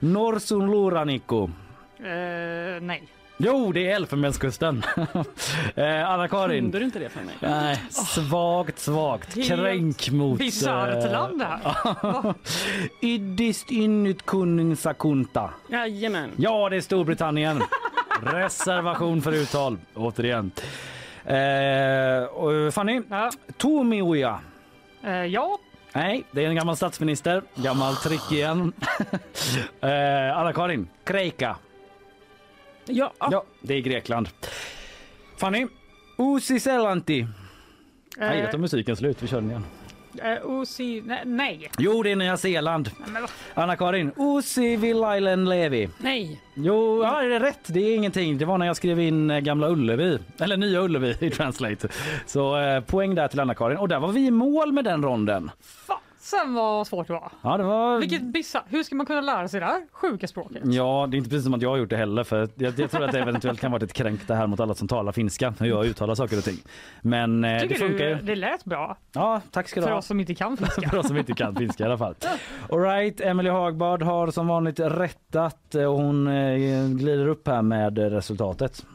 Norsunluurannikko. 0.00 1.50
Eh, 1.98 2.80
nej. 2.80 3.02
Jo, 3.42 3.72
det 3.72 3.90
är 3.90 3.96
Elfenbenskusten. 3.96 4.82
eh, 5.74 6.10
Anna-Karin. 6.10 6.64
Kunde 6.64 6.78
du 6.78 6.84
inte 6.84 6.98
det 6.98 7.08
för 7.08 7.22
mig? 7.22 7.34
Nej, 7.40 7.82
svagt, 7.90 8.78
svagt. 8.78 9.36
Helt 9.36 9.48
Kränk 9.48 10.10
mot... 10.10 10.38
bisarrt 10.38 11.04
eh, 11.04 11.12
land 11.12 11.38
det 11.38 11.44
här. 11.44 12.34
Iddist 13.00 13.70
innyt 13.70 14.26
kunnin 14.26 14.76
sakunta. 14.76 15.50
Jajamän. 15.68 16.30
Ja, 16.36 16.68
det 16.68 16.76
är 16.76 16.80
Storbritannien. 16.80 17.62
Reservation 18.22 19.22
för 19.22 19.32
uttal, 19.32 19.78
återigen. 19.94 20.50
Eh, 21.24 22.70
Fanny, 22.70 23.02
Tomioja. 23.56 24.40
Eh, 25.02 25.24
ja. 25.24 25.58
Nej, 25.92 26.24
det 26.30 26.44
är 26.44 26.48
en 26.48 26.54
gammal 26.54 26.76
statsminister. 26.76 27.42
Gammal 27.54 27.96
trick 27.96 28.32
igen. 28.32 28.72
eh, 29.80 30.36
Anna-Karin, 30.38 30.88
Kreika. 31.04 31.56
Ja. 32.84 33.12
Ja, 33.18 33.44
det 33.60 33.74
är 33.74 33.80
Grekland. 33.80 34.28
Fanny, 35.36 35.66
Usi 36.18 36.60
Selanti. 36.60 37.26
Nej, 38.16 38.40
Eh, 38.40 38.50
tar 38.50 38.58
musiken 38.58 38.96
slut. 38.96 39.22
Vi 39.22 39.26
kör 39.26 39.40
den 39.40 39.50
igen. 39.50 39.64
Eh, 40.18 40.50
Osi, 40.50 41.02
nej, 41.06 41.22
nej. 41.24 41.70
Jo, 41.78 42.02
det 42.02 42.10
är 42.10 42.16
Nya 42.16 42.36
Zeeland. 42.36 42.90
Anna-Karin, 43.54 44.12
Usi 44.16 44.76
Vilailen 44.76 45.44
Levi. 45.48 45.88
Nej. 45.98 46.40
Jo, 46.54 47.02
ja, 47.04 47.22
det 47.22 47.34
är 47.34 47.40
rätt. 47.40 47.60
Det 47.66 47.80
är 47.80 47.96
ingenting. 47.96 48.38
Det 48.38 48.44
var 48.44 48.58
när 48.58 48.66
jag 48.66 48.76
skrev 48.76 49.00
in 49.00 49.30
eh, 49.30 49.38
Gamla 49.40 49.68
Ullevi, 49.68 50.18
eller 50.40 50.56
Nya 50.56 50.80
Ullevi 50.80 51.16
i 51.20 51.30
Translate. 51.36 51.88
Så 52.26 52.58
eh, 52.60 52.80
poäng 52.80 53.14
där 53.14 53.28
till 53.28 53.40
Anna-Karin. 53.40 53.76
Och 53.78 53.88
där 53.88 53.98
var 54.00 54.08
vi 54.12 54.26
i 54.26 54.30
mål 54.30 54.72
med 54.72 54.84
den 54.84 55.02
ronden. 55.02 55.50
Sen 56.22 56.54
vad 56.54 56.86
svårt 56.86 57.06
det 57.06 57.12
var. 57.12 57.32
Ja, 57.42 57.56
det 57.56 57.64
var... 57.64 57.98
Vilket 57.98 58.22
bisarrt. 58.22 58.64
Hur 58.68 58.82
ska 58.82 58.94
man 58.94 59.06
kunna 59.06 59.20
lära 59.20 59.48
sig 59.48 59.60
det 59.60 59.66
här 59.66 59.82
sjuka 59.92 60.26
språket? 60.28 60.62
Ja, 60.64 61.06
det 61.10 61.16
är 61.16 61.18
inte 61.18 61.30
precis 61.30 61.44
som 61.44 61.54
att 61.54 61.62
jag 61.62 61.70
har 61.70 61.76
gjort 61.76 61.90
det 61.90 61.96
heller 61.96 62.24
för 62.24 62.48
jag, 62.54 62.78
jag 62.78 62.90
tror 62.90 63.04
att 63.04 63.12
det 63.12 63.18
eventuellt 63.18 63.60
kan 63.60 63.72
vara 63.72 63.84
ett 63.84 63.92
kränkt 63.92 64.28
det 64.28 64.34
här 64.34 64.46
mot 64.46 64.60
alla 64.60 64.74
som 64.74 64.88
talar 64.88 65.12
finska 65.12 65.54
hur 65.58 65.66
jag 65.66 65.86
uttalar 65.86 66.14
saker 66.14 66.38
och 66.38 66.44
ting. 66.44 66.56
Men 67.02 67.44
eh, 67.44 67.62
det 67.68 67.74
funkar 67.74 68.04
du 68.04 68.10
ju. 68.10 68.14
det 68.22 68.36
lät 68.36 68.64
bra? 68.64 68.96
Ja, 69.12 69.40
tack 69.50 69.68
ska 69.68 69.80
du 69.80 69.84
För 69.84 69.90
ha. 69.92 69.98
oss 69.98 70.06
som 70.06 70.20
inte 70.20 70.34
kan 70.34 70.56
finska. 70.56 70.88
För 70.90 70.98
oss 70.98 71.06
som 71.06 71.16
inte 71.16 71.32
kan 71.32 71.54
finska 71.56 71.82
i 71.82 71.86
alla 71.86 71.98
fall. 71.98 72.14
All 72.70 72.80
right, 72.80 73.20
Emily 73.20 73.50
Hagbard 73.50 74.02
har 74.02 74.30
som 74.30 74.46
vanligt 74.46 74.80
rättat 74.80 75.74
eh, 75.74 75.84
och 75.84 75.96
hon 75.96 76.26
eh, 76.26 76.88
glider 76.88 77.26
upp 77.28 77.48
här 77.48 77.62
med 77.62 77.98
resultatet. 77.98 78.86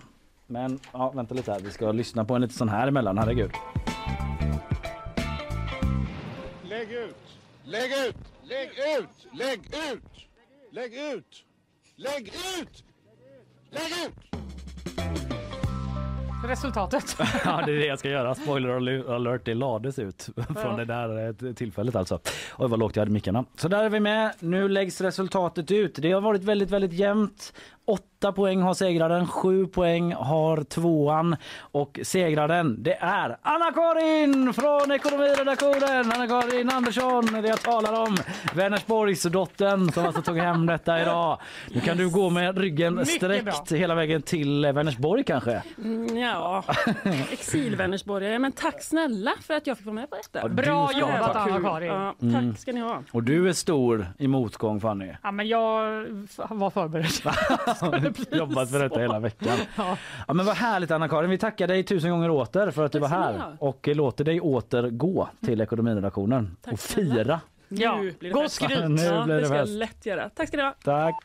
Men 0.48 0.80
ja, 0.94 1.12
vänta 1.16 1.36
lite 1.36 1.52
här, 1.52 1.60
vi 1.60 1.72
ska 1.72 1.92
lyssna 1.92 2.26
på 2.26 2.36
en 2.36 2.42
lite 2.42 2.54
sån 2.54 2.70
här 2.70 2.88
emellan, 2.88 3.18
herregud. 3.18 3.52
Lägg 7.68 7.92
ut! 8.08 8.16
Lägg 8.44 8.70
ut! 9.00 9.28
Lägg 9.34 9.60
ut! 9.92 10.04
Lägg 10.72 10.94
ut! 10.94 11.44
Lägg 11.96 12.28
ut! 12.28 12.84
Lägg 13.72 13.92
ut! 14.08 14.14
Resultatet. 16.48 17.16
Ja, 17.46 17.64
det 17.66 17.72
är 17.72 17.76
det 17.76 17.86
jag 17.86 18.00
ska 18.00 18.10
göra. 18.10 18.36
Spoiler 18.36 18.70
alert, 19.16 19.42
det 19.46 19.54
lades 19.54 20.00
ut 20.00 20.30
från 20.36 20.56
Ja. 20.56 20.76
det 20.78 20.86
där 20.86 21.28
eh, 21.48 21.54
tillfället 21.54 21.96
alltså. 21.96 22.20
Oj 22.58 22.68
vad 22.70 22.80
lågt 22.80 22.96
jag 22.96 23.02
hade 23.02 23.12
mickarna. 23.12 23.46
Så 23.58 23.68
där 23.68 23.84
är 23.84 23.90
vi 23.90 24.00
med. 24.00 24.34
Nu 24.40 24.70
läggs 24.70 25.02
resultatet 25.02 25.72
ut. 25.72 25.96
Det 25.96 26.12
har 26.12 26.22
varit 26.22 26.44
väldigt, 26.44 26.70
väldigt 26.72 26.94
jämnt. 26.94 27.54
Åtta 27.88 28.32
poäng 28.32 28.62
har 28.62 28.74
segraren, 28.74 29.28
sju 29.28 29.68
poäng 29.68 30.14
har 30.14 30.64
tvåan 30.64 31.36
och 31.60 32.00
segraren 32.04 32.84
det 32.84 32.94
är 33.00 33.38
Anna-Karin 33.42 34.54
från 34.54 34.92
ekonomiredaktionen. 34.92 36.12
Anna-Karin 36.12 36.70
Andersson, 36.70 37.26
det 37.42 37.48
jag 37.48 37.62
talar 37.62 38.02
om. 38.02 38.18
Vänersborgsdottern 38.54 39.92
som 39.92 40.06
alltså 40.06 40.22
tog 40.22 40.38
hem 40.38 40.66
detta 40.66 41.02
idag. 41.02 41.40
Nu 41.74 41.80
kan 41.82 41.98
du 41.98 42.10
gå 42.10 42.30
med 42.30 42.58
ryggen 42.58 42.96
Mycket 42.96 43.14
sträckt 43.14 43.46
bra. 43.70 43.78
hela 43.78 43.96
vägen 43.96 44.22
till 44.22 44.66
Vänersborg 44.66 45.24
kanske. 45.24 45.62
Mm, 45.78 46.18
ja, 46.18 46.64
exilvännersborgare. 47.32 48.40
Men 48.40 48.52
tack 48.52 48.84
snälla 48.84 49.32
för 49.42 49.54
att 49.54 49.68
jag 49.68 49.78
fick 49.78 49.86
vara 49.86 49.94
med 49.96 50.10
på 50.10 50.16
detta. 50.16 50.40
Ja, 50.42 50.48
Bra 50.48 50.90
jobbat. 50.94 51.36
Anna-Karin. 51.36 51.88
Ja, 51.90 52.14
tack 52.20 52.22
Mm. 52.22 52.56
ska 52.56 52.72
ni 52.72 52.80
ha. 52.82 53.04
Och 53.12 53.24
du 53.24 53.50
är 53.50 53.54
stor 53.54 54.08
i 54.18 54.28
motgång 54.28 54.82
Fanny. 54.82 55.12
Ja, 55.24 55.32
men 55.32 55.48
jag 55.48 55.82
var 56.50 56.70
förberedd. 56.70 57.06
Jobbat 58.32 58.70
för 58.72 58.80
detta 58.80 59.00
hela 59.00 59.20
veckan. 59.20 59.58
Ja. 59.78 59.98
Ja, 60.28 60.34
men 60.34 60.46
vad 60.46 60.56
härligt 60.56 60.92
Anna-Karin. 60.92 61.30
Vi 61.30 61.38
tackar 61.38 61.68
dig 61.68 61.84
tusen 61.84 62.12
gånger 62.12 62.30
åter 62.30 62.72
för 62.72 62.86
att 62.86 62.92
du 62.92 63.00
var 63.00 63.08
här 63.08 63.58
och 63.60 63.88
låter 63.94 64.24
dig 64.24 64.42
återgå 64.42 65.30
till 65.46 65.62
ekonomiredaktionen 65.62 66.58
Tack 66.62 66.74
och 66.74 66.80
fira. 66.80 67.40
Ja, 67.70 67.96
Nu 67.96 68.12
blir 68.20 68.30
det 68.30 68.34
gott 68.34 68.44
fest. 68.44 68.56
skryt. 68.56 68.80
Nu 68.90 69.02
Ja, 69.04 69.24
blir 69.24 69.36
det 69.36 69.42
det 69.42 69.46
ska 69.48 69.56
jag 69.56 69.68
lätt 69.70 70.06
göra. 70.06 70.30
Tack 70.30 70.48
ska 70.48 70.58
ni 70.58 70.64
ha. 70.64 70.74
Tack. 70.84 71.16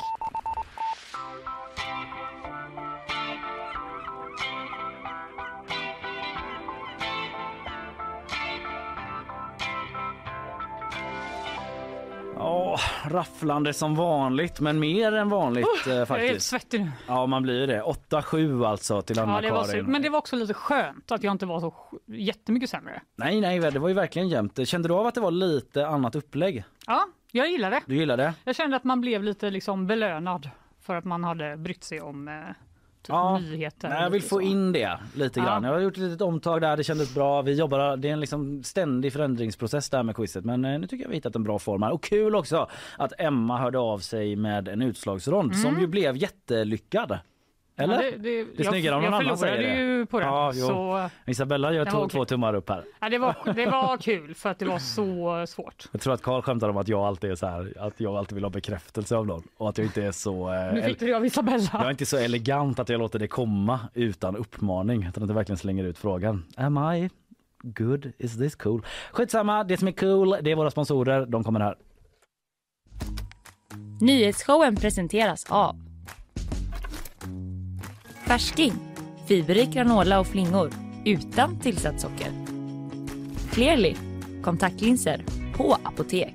Åh, 12.41 12.80
rafflande 13.05 13.72
som 13.72 13.95
vanligt, 13.95 14.61
men 14.61 14.80
mer 14.80 15.12
än 15.12 15.28
vanligt 15.28 15.66
eh, 15.86 15.93
Jag 15.93 15.93
är 15.93 15.97
helt 15.99 16.09
faktiskt. 16.09 16.47
svettig 16.47 16.80
nu. 16.80 16.91
Ja, 17.09 17.26
man 17.26 17.43
blir 17.43 17.61
ju 17.61 17.66
det. 17.66 17.82
8-7 17.82 18.66
alltså 18.66 19.03
till 19.03 19.16
Ja, 19.16 19.22
det 19.22 19.28
var 19.32 19.41
så, 19.41 19.49
Anna-Karin. 19.59 19.84
men 19.86 20.03
det 20.03 20.09
var 20.09 20.18
också 20.18 20.36
lite 20.36 20.55
skönt 20.55 21.12
att 21.12 21.22
jag 21.22 21.30
inte 21.30 21.47
var 21.47 21.61
så 21.61 21.74
jättemycket 22.07 22.70
sämre. 22.70 23.03
Nej, 23.16 23.41
nej, 23.41 23.59
det 23.61 23.78
var 23.78 23.88
ju 23.88 23.95
verkligen 23.95 24.28
jämnt. 24.28 24.68
Kände 24.68 24.88
du 24.88 24.95
av 24.95 25.07
att 25.07 25.14
det 25.14 25.20
var 25.20 25.30
lite 25.30 25.86
annat 25.86 26.14
upplägg? 26.14 26.64
Ja, 26.86 27.07
jag 27.32 27.51
gillar 27.51 27.70
det. 27.70 27.80
Du 27.86 27.95
gillar 27.97 28.16
det? 28.16 28.34
Jag 28.45 28.57
kände 28.57 28.76
att 28.76 28.84
man 28.84 29.01
blev 29.01 29.22
lite 29.24 29.51
liksom 29.51 29.86
belönad 29.86 30.51
för 30.82 30.95
att 30.95 31.05
man 31.05 31.24
hade 31.24 31.57
brytt 31.57 31.84
sig 31.84 32.01
om 32.01 32.28
eh, 32.28 32.34
Ja, 33.09 33.38
nyheter. 33.38 33.88
Nej, 33.88 34.03
jag 34.03 34.11
vill 34.11 34.22
få 34.22 34.42
in 34.42 34.72
det 34.72 34.98
lite 35.14 35.40
Ja. 35.40 35.46
grann. 35.46 35.64
Jag 35.64 35.72
har 35.72 35.80
gjort 35.80 35.92
ett 35.96 36.03
litet 36.03 36.20
omtag 36.22 36.61
där, 36.61 36.76
det 36.76 36.84
kändes 36.84 37.14
bra. 37.14 37.42
Vi 37.42 37.53
jobbar, 37.59 37.96
det 37.96 38.09
är 38.09 38.12
en 38.12 38.20
liksom 38.20 38.62
ständig 38.62 39.12
förändringsprocess 39.12 39.90
där 39.90 40.03
med 40.03 40.16
quizet 40.16 40.44
men 40.44 40.64
eh, 40.64 40.78
nu 40.78 40.86
tycker 40.86 41.05
jag 41.05 41.09
vi 41.11 41.14
hittat 41.14 41.36
en 41.36 41.42
bra 41.44 41.59
form 41.59 41.82
här. 41.82 41.92
Och 41.92 42.03
kul 42.03 42.34
också 42.34 42.68
att 42.98 43.12
Emma 43.18 43.59
hörde 43.59 43.78
av 43.78 43.98
sig 43.98 44.36
med 44.36 44.68
en 44.68 44.82
utslagsrond 44.82 45.53
Mm. 45.53 45.62
som 45.64 45.80
ju 45.80 45.86
blev 45.86 46.16
jättelyckad. 46.16 47.18
Eller? 47.77 47.95
Ja, 47.95 48.01
det, 48.11 48.11
det- 48.11 48.18
det- 48.18 48.41
är 48.41 48.47
jag- 48.57 48.66
snyggare 48.66 48.95
om 48.97 49.03
jag 49.03 49.11
någon 49.11 49.21
annan 49.21 49.39
säger 49.39 49.57
förlorade 49.57 49.77
det. 49.77 49.83
ju 49.99 50.07
på 50.07 50.21
den, 50.21 50.29
Ja, 50.29 50.53
jo. 50.55 50.66
så- 50.66 51.11
Isabella 51.27 51.73
gör 51.73 51.85
två, 51.85 52.09
två 52.09 52.25
tummar 52.25 52.55
upp 52.55 52.68
här. 52.68 52.85
Ja, 53.01 53.09
det, 53.09 53.18
var, 53.18 53.37
det 53.55 53.66
var 53.66 53.97
kul 54.01 54.35
för 54.35 54.51
att 54.51 54.59
det 54.59 54.64
var 54.64 54.79
så 54.79 55.45
svårt. 55.47 55.89
Jag 55.93 56.01
tror 56.01 56.14
att 56.14 56.23
Karl 56.23 56.43
skämtar 56.43 56.68
om 56.68 56.77
att 56.77 56.89
jag 56.89 57.01
alltid 57.01 57.31
är 57.31 57.35
så 57.35 57.47
här, 57.47 57.73
att 57.79 58.01
jag 58.01 58.16
alltid 58.16 58.35
vill 58.35 58.45
ha 58.45 58.51
bekräftelse 58.51 59.16
av 59.16 59.27
någon 59.27 59.43
och 59.57 59.68
att 59.68 59.79
jag 59.79 59.87
inte 59.87 60.03
är 60.05 60.12
så... 60.12 60.53
eh, 60.55 60.73
Nu 60.75 60.83
fick 60.83 60.99
du 61.01 61.07
det 61.07 61.12
av 61.14 61.27
Isabella. 61.27 61.68
Jag 61.73 61.83
är 61.87 61.91
inte 61.91 62.07
så 62.07 62.16
elegant 62.16 62.79
att 62.79 62.89
jag 62.89 62.99
låter 62.99 63.18
det 63.18 63.29
komma 63.29 63.81
utan 63.95 64.37
uppmaning 64.37 65.07
utan 65.09 65.23
att 65.23 65.29
jag 65.29 65.37
verkligen 65.37 65.59
slänger 65.59 65.85
ut 65.85 65.99
frågan. 65.99 66.45
Am 66.57 66.79
I 66.95 67.11
good? 67.62 68.12
Is 68.18 68.39
this 68.39 68.55
cool? 68.57 68.83
Skitsamma, 69.12 69.64
det 69.64 69.77
som 69.77 69.89
är 69.89 69.93
cool 69.93 70.37
det 70.43 70.51
är 70.51 70.55
våra 70.55 70.71
sponsorer. 70.71 71.27
De 71.27 71.45
kommer 71.45 71.61
här. 71.61 71.77
Nyhetsshowen 74.01 74.77
presenteras 74.77 75.47
av 75.51 75.77
Färsking, 78.31 78.72
fiberrik 79.26 79.70
granola 79.70 80.20
och 80.20 80.26
flingor 80.26 80.70
utan 81.05 81.61
tillsatt 81.61 82.01
socker. 82.01 82.33
Clearly, 83.53 83.95
kontaktlinser 84.43 85.24
på 85.57 85.76
apotek. 85.83 86.35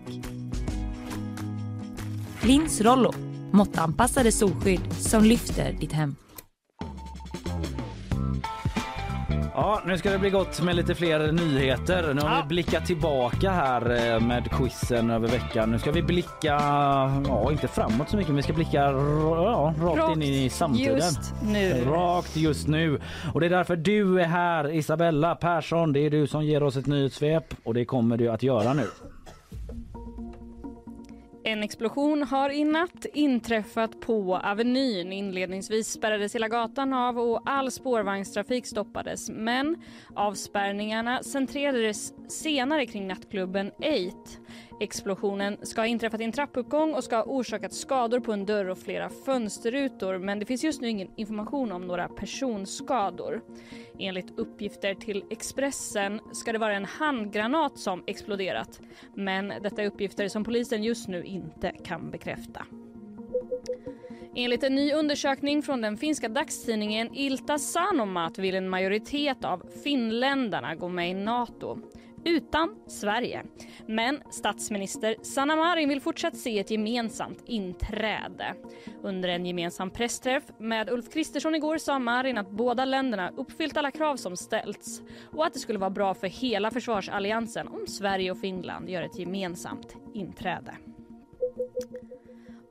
Lins 2.42 2.82
Rollo, 2.82 3.14
måttanpassade 3.52 4.32
solskydd 4.32 4.94
som 4.94 5.24
lyfter 5.24 5.78
ditt 5.80 5.92
hem. 5.92 6.16
Ja, 9.58 9.82
nu 9.86 9.98
ska 9.98 10.12
det 10.12 10.20
bli 10.20 10.30
gott 10.30 10.62
med 10.62 10.76
lite 10.76 10.96
fler 10.96 11.32
nyheter. 11.32 12.14
Nu 12.14 12.22
har 12.22 12.42
vi 12.42 12.48
blickat 12.48 12.86
tillbaka 12.86 13.52
här 13.52 14.14
eh, 14.14 14.20
med 14.20 14.52
quizen 14.52 15.10
över 15.10 15.28
veckan. 15.28 15.72
Nu 15.72 15.80
ska 15.80 15.92
vi 15.92 16.02
blicka, 16.02 16.62
ja 17.28 17.52
inte 17.52 17.68
framåt 17.68 18.10
så 18.10 18.18
mycket, 18.18 18.30
men 18.30 18.36
vi 18.36 18.44
ska 18.44 18.54
blicka 18.54 18.78
ja, 18.78 18.92
rakt, 18.92 19.80
Rakt 19.82 20.16
in 20.16 20.22
i 20.24 20.50
samtiden. 20.50 20.96
just 20.96 21.34
nu. 21.44 21.84
Rakt 21.86 22.36
just 22.38 22.68
nu. 22.68 23.02
Och 23.34 23.40
det 23.40 23.46
är 23.46 23.50
därför 23.50 23.76
du 23.76 24.22
är 24.22 24.26
här, 24.26 24.72
Isabella 24.76 25.36
Persson. 25.36 25.94
Det 25.94 26.00
är 26.00 26.10
du 26.10 26.28
som 26.28 26.46
ger 26.46 26.64
oss 26.64 26.78
ett 26.78 26.88
nyhetssvep 26.88 27.54
och 27.64 27.74
det 27.74 27.86
kommer 27.86 28.18
du 28.18 28.30
att 28.30 28.44
göra 28.44 28.74
nu. 28.74 28.88
En 31.48 31.64
explosion 31.64 32.24
har 32.24 32.50
i 32.50 32.64
natt 32.64 33.06
inträffat 33.14 34.00
på 34.00 34.38
Avenyn. 34.38 35.14
Inledningsvis 35.14 35.92
spärrades 35.92 36.36
hela 36.36 36.48
gatan 36.48 36.94
av 36.94 37.20
och 37.20 37.42
all 37.46 37.72
spårvagnstrafik 37.72 38.66
stoppades. 38.66 39.30
Men 39.30 39.76
avspärrningarna 40.16 41.24
centrerades 41.24 42.14
senare 42.28 42.86
kring 42.86 43.08
nattklubben 43.08 43.72
8. 43.72 43.86
Explosionen 44.80 45.58
ska 45.62 45.82
ha 45.82 45.88
inträffat 45.88 46.22
i 46.22 46.24
en 46.24 46.32
trappuppgång 46.32 46.94
och 46.94 47.04
ska 47.04 47.16
ha 47.16 47.24
orsakat 47.24 47.74
skador 47.74 48.20
på 48.20 48.34
en 48.34 48.46
dörr 48.46 48.70
och 48.70 48.78
flera 48.78 49.10
fönsterrutor. 49.10 50.18
Men 50.18 50.40
det 50.40 50.46
finns 50.46 50.64
just 50.64 50.82
nu 50.82 50.90
ingen 50.90 51.08
information 51.16 51.72
om 51.72 51.88
några 51.88 52.08
personskador. 52.08 53.42
Enligt 54.00 54.40
uppgifter 54.40 54.96
till 54.96 55.24
Expressen 55.30 56.20
ska 56.34 56.52
det 56.52 56.58
vara 56.58 56.76
en 56.76 56.86
handgranat 56.86 57.80
som 57.80 58.04
exploderat. 58.08 58.80
Men 59.14 59.54
detta 59.62 59.82
är 59.82 59.88
uppgifter 59.88 60.28
som 60.28 60.44
polisen 60.44 60.84
just 60.84 61.08
nu 61.08 61.24
inte 61.24 61.72
kan 61.84 62.12
bekräfta. 62.12 62.66
Enligt 64.36 64.64
en 64.64 64.76
ny 64.76 64.94
undersökning 64.94 65.64
från 65.64 65.82
den 65.82 65.98
finska 65.98 66.30
dagstidningen 66.30 67.16
Ilta 67.16 67.58
Sanomat 67.58 68.40
vill 68.40 68.56
en 68.56 68.70
majoritet 68.70 69.46
av 69.46 69.64
finländarna 69.84 70.76
gå 70.76 70.88
med 70.88 71.10
i 71.10 71.14
Nato 71.14 71.80
utan 72.26 72.76
Sverige. 72.88 73.44
Men 73.88 74.22
statsminister 74.32 75.16
Sanna 75.22 75.56
Marin 75.56 75.90
vill 75.90 76.02
fortsatt 76.02 76.38
se 76.38 76.60
ett 76.60 76.72
gemensamt 76.72 77.44
inträde. 77.46 78.56
Under 79.02 79.30
en 79.30 79.46
gemensam 79.46 79.92
pressträff 79.92 80.44
med 80.60 80.90
Ulf 80.90 81.14
Kristersson 81.14 81.56
igår 81.56 81.78
sa 81.78 82.00
Marin 82.00 82.38
att 82.38 82.52
båda 82.52 82.86
länderna 82.86 83.32
uppfyllt 83.38 83.78
alla 83.78 83.92
krav 83.92 84.16
som 84.16 84.38
ställts 84.38 85.02
och 85.32 85.46
att 85.46 85.54
det 85.54 85.60
skulle 85.60 85.80
vara 85.80 85.90
bra 85.90 86.14
för 86.14 86.28
hela 86.28 86.72
försvarsalliansen 86.72 87.68
om 87.68 87.88
Sverige 87.88 88.32
och 88.32 88.40
Finland 88.40 88.90
gör 88.90 89.02
ett 89.02 89.20
gemensamt 89.20 89.96
inträde. 90.14 90.76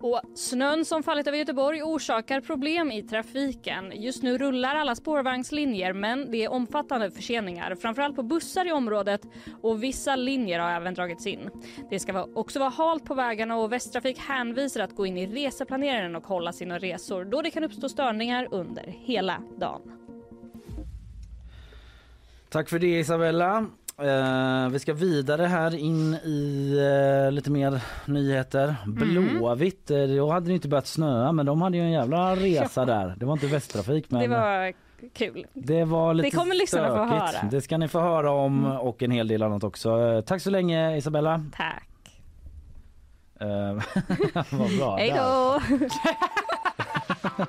Och 0.05 0.21
snön 0.35 0.85
som 0.85 1.03
fallit 1.03 1.27
över 1.27 1.39
Göteborg 1.39 1.83
orsakar 1.83 2.41
problem 2.41 2.93
i 2.93 3.03
trafiken. 3.03 3.93
Just 3.95 4.23
nu 4.23 4.39
rullar 4.39 4.75
alla 4.75 4.95
spårvagnslinjer 4.95 5.93
men 5.93 6.31
det 6.31 6.45
är 6.45 6.53
omfattande 6.53 7.11
förseningar, 7.11 7.75
framförallt 7.75 8.17
på 8.17 8.23
bussar 8.23 8.69
i 8.69 8.73
området 8.73 9.21
och 9.63 9.83
vissa 9.83 10.17
linjer 10.17 10.61
har 10.61 10.71
även 10.71 10.95
dragits 10.95 11.27
in. 11.27 11.51
Det 11.91 11.99
ska 11.99 12.25
också 12.35 12.59
vara 12.59 12.71
halt 12.71 13.05
på 13.05 13.15
vägarna 13.15 13.57
och 13.57 13.73
Västtrafik 13.73 14.19
hänvisar 14.19 14.81
att 14.81 14.97
gå 14.97 15.07
in 15.07 15.19
i 15.19 15.27
reseplaneraren 15.27 16.17
och 16.17 16.25
kolla 16.25 16.53
sina 16.53 16.79
resor 16.79 17.25
då 17.25 17.43
det 17.43 17.51
kan 17.51 17.65
uppstå 17.65 17.89
störningar 17.89 18.49
under 18.51 18.83
hela 18.87 19.43
dagen. 19.59 19.83
Tack 22.49 22.69
för 22.69 22.79
det 22.79 22.99
Isabella. 22.99 23.67
Eh, 23.99 24.69
vi 24.69 24.79
ska 24.79 24.93
vidare 24.93 25.47
här 25.47 25.75
in 25.77 26.15
i 26.15 26.73
eh, 27.27 27.33
lite 27.33 27.51
mer 27.51 27.81
nyheter. 28.07 28.77
Blåvitt, 28.87 29.91
eh, 29.91 30.03
då 30.03 30.31
hade 30.31 30.47
det 30.47 30.53
inte 30.55 30.69
börjat 30.69 30.87
snöa 30.87 31.33
men 31.33 31.47
de 31.47 31.63
hade 31.63 31.77
ju 31.77 31.83
en 31.83 31.91
jävla 31.93 32.37
resa 32.37 32.85
där. 32.85 33.15
Det 33.19 33.27
var 33.27 33.33
inte 33.33 33.47
Västtrafik 33.47 34.11
men 34.11 34.21
Det 34.21 34.29
var 34.29 34.73
kul. 35.15 35.47
det 35.53 35.85
var 35.85 36.15
lite 36.15 36.29
Det 36.31 36.37
kommer 36.37 36.55
lyssnarna 36.55 36.89
få 36.89 37.05
höra. 37.05 37.49
Det 37.51 37.61
ska 37.61 37.79
ni 37.79 37.89
få 37.89 38.01
höra 38.01 38.31
om 38.31 38.65
och 38.65 39.03
en 39.03 39.11
hel 39.11 39.29
del 39.29 39.43
annat 39.43 39.65
också. 39.65 40.01
Eh, 40.01 40.21
Tack 40.21 40.43
så 40.43 40.51
länge 40.51 40.97
Isabella. 40.97 41.45
Tack. 41.57 41.89
Vad 44.51 44.77
bra. 44.79 44.97
Hej 44.97 45.15
då! 45.17 45.61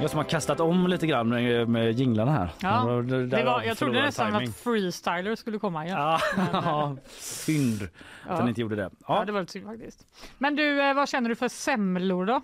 Jag 0.00 0.10
som 0.10 0.16
har 0.16 0.24
kastat 0.24 0.60
om 0.60 0.86
lite 0.86 1.06
grann 1.06 1.28
med, 1.28 1.68
med 1.68 1.92
jinglarna 1.92 2.32
här. 2.32 2.50
Ja, 2.62 2.84
där 3.02 3.26
det 3.26 3.44
var, 3.44 3.62
jag 3.62 3.78
trodde 3.78 4.02
nästan 4.02 4.32
timing. 4.32 4.48
att 4.48 4.56
freestyler 4.56 5.36
skulle 5.36 5.58
komma 5.58 5.84
igen. 5.86 5.98
Ja, 5.98 6.20
ja, 6.52 6.96
synd 7.18 7.82
att 7.82 7.88
Ja. 8.28 8.36
den 8.36 8.48
inte 8.48 8.60
gjorde 8.60 8.76
det. 8.76 8.90
ja, 9.08 9.24
det 9.24 9.32
var 9.32 9.40
lite 9.40 9.52
synd 9.52 9.66
faktiskt. 9.66 10.06
Men 10.38 10.56
du, 10.56 10.82
eh, 10.82 10.94
vad 10.94 11.08
känner 11.08 11.28
du 11.28 11.34
för 11.34 11.48
semlor 11.48 12.26
då? 12.26 12.40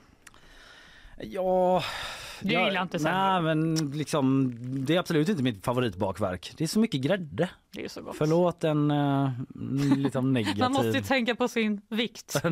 Ja, 1.21 1.83
Du 2.43 2.53
jag- 2.53 2.67
gillar 2.67 2.83
inte 2.83 2.99
semlor? 2.99 3.19
Nej, 3.19 3.43
men 3.43 3.91
liksom, 3.91 4.55
det 4.87 4.95
är 4.95 4.99
absolut 5.01 5.29
inte 5.29 5.43
mitt 5.43 5.65
favoritbakverk. 5.65 6.53
Det 6.57 6.65
är 6.65 6.69
så 6.69 6.79
mycket 6.81 7.01
grädde. 7.01 7.49
Det 7.73 7.85
är 7.85 7.89
så 7.89 8.03
gott. 8.03 8.17
Förlåt 8.17 8.65
en 8.65 8.91
uh, 8.91 9.31
liksom 9.97 10.33
negativ... 10.33 10.59
Man 10.59 10.73
måste 10.73 10.89
ju 10.99 11.01
tänka 11.03 11.35
på 11.35 11.49
sin 11.49 11.81
vikt. 11.89 12.41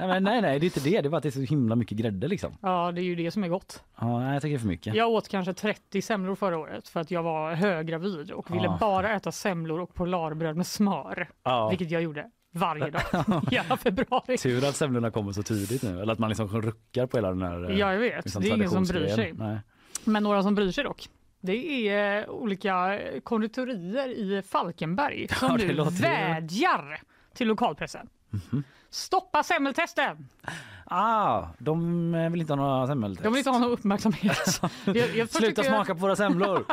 nej, 0.00 0.20
nej, 0.20 0.20
nej, 0.20 0.42
det 0.42 0.48
är 0.48 0.64
inte 0.64 0.80
det. 0.80 1.00
Det 1.00 1.08
är 1.08 1.10
bara 1.10 1.16
att 1.16 1.22
det 1.22 1.28
är 1.28 1.30
så 1.30 1.40
himla 1.40 1.76
mycket 1.76 1.98
grädde 1.98 2.28
liksom. 2.28 2.56
Ja, 2.62 2.92
det 2.92 3.00
är 3.00 3.04
ju 3.04 3.14
det 3.14 3.30
som 3.30 3.44
är 3.44 3.48
gott. 3.48 3.82
Ja, 4.00 4.18
nej, 4.20 4.32
jag 4.32 4.42
tycker 4.42 4.52
det 4.52 4.56
är 4.56 4.60
för 4.60 4.68
mycket. 4.68 4.94
Jag 4.94 5.08
åt 5.10 5.28
kanske 5.28 5.54
30 5.54 6.02
semlor 6.02 6.34
förra 6.34 6.58
året 6.58 6.88
för 6.88 7.00
att 7.00 7.10
jag 7.10 7.22
var 7.22 7.54
höggravid 7.54 8.30
och 8.30 8.50
ville 8.54 8.64
Ja. 8.64 8.76
bara 8.80 9.14
äta 9.14 9.32
semlor 9.32 9.80
och 9.80 9.94
polarbröd 9.94 10.56
med 10.56 10.66
smör. 10.66 11.28
Ja. 11.44 11.68
Vilket 11.68 11.90
jag 11.90 12.02
gjorde 12.02 12.30
varje 12.52 12.90
dag 12.90 13.02
hela 13.50 13.76
februari. 13.76 14.38
Tur 14.38 14.64
att 14.68 14.76
semlorna 14.76 15.10
kommer 15.10 15.32
så 15.32 15.42
tidigt 15.42 15.82
nu. 15.82 16.00
Eller 16.02 16.12
att 16.12 16.18
man 16.18 16.28
liksom 16.28 16.48
ruckar 16.62 17.06
på 17.06 17.16
hela 17.16 17.28
den 17.28 17.42
här... 17.42 17.70
eh, 17.70 17.78
Ja, 17.78 17.92
jag 17.92 18.00
vet. 18.00 18.24
liksom 18.24 18.42
Det 18.42 18.48
är 18.50 18.54
ingen 18.56 18.70
som 18.70 18.84
bryr 18.84 19.08
sig. 19.08 19.32
Nej. 19.32 19.58
Men 20.04 20.22
några 20.22 20.42
som 20.42 20.54
bryr 20.54 20.70
sig 20.72 20.84
dock. 20.84 21.08
Det 21.40 21.88
är 21.88 22.20
eh, 22.22 22.28
olika 22.30 23.00
konditorier 23.24 24.08
i 24.08 24.42
Falkenberg 24.42 25.28
som 25.38 25.48
Ja, 25.50 25.56
det 25.56 25.66
nu 25.74 25.84
vädjar 25.90 27.00
till 27.34 27.48
lokalpressen. 27.48 28.08
Stoppa 28.90 29.42
semmeltesten! 29.42 30.28
Ah, 30.84 31.48
de 31.58 32.14
eh, 32.14 32.30
vill 32.30 32.40
inte 32.40 32.52
ha 32.52 32.56
några 32.56 32.86
semmeltest. 32.86 33.22
De 33.22 33.32
vill 33.32 33.38
inte 33.38 33.50
ha 33.50 33.58
någon 33.58 33.70
uppmärksamhet. 33.70 34.60
Jag, 34.84 35.16
jag 35.16 35.28
Sluta 35.28 35.62
smaka 35.62 35.94
på 35.94 36.00
våra 36.00 36.16
semlor. 36.16 36.64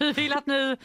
Vi 0.00 0.12
vill 0.12 0.32
att 0.32 0.46
ni 0.46 0.76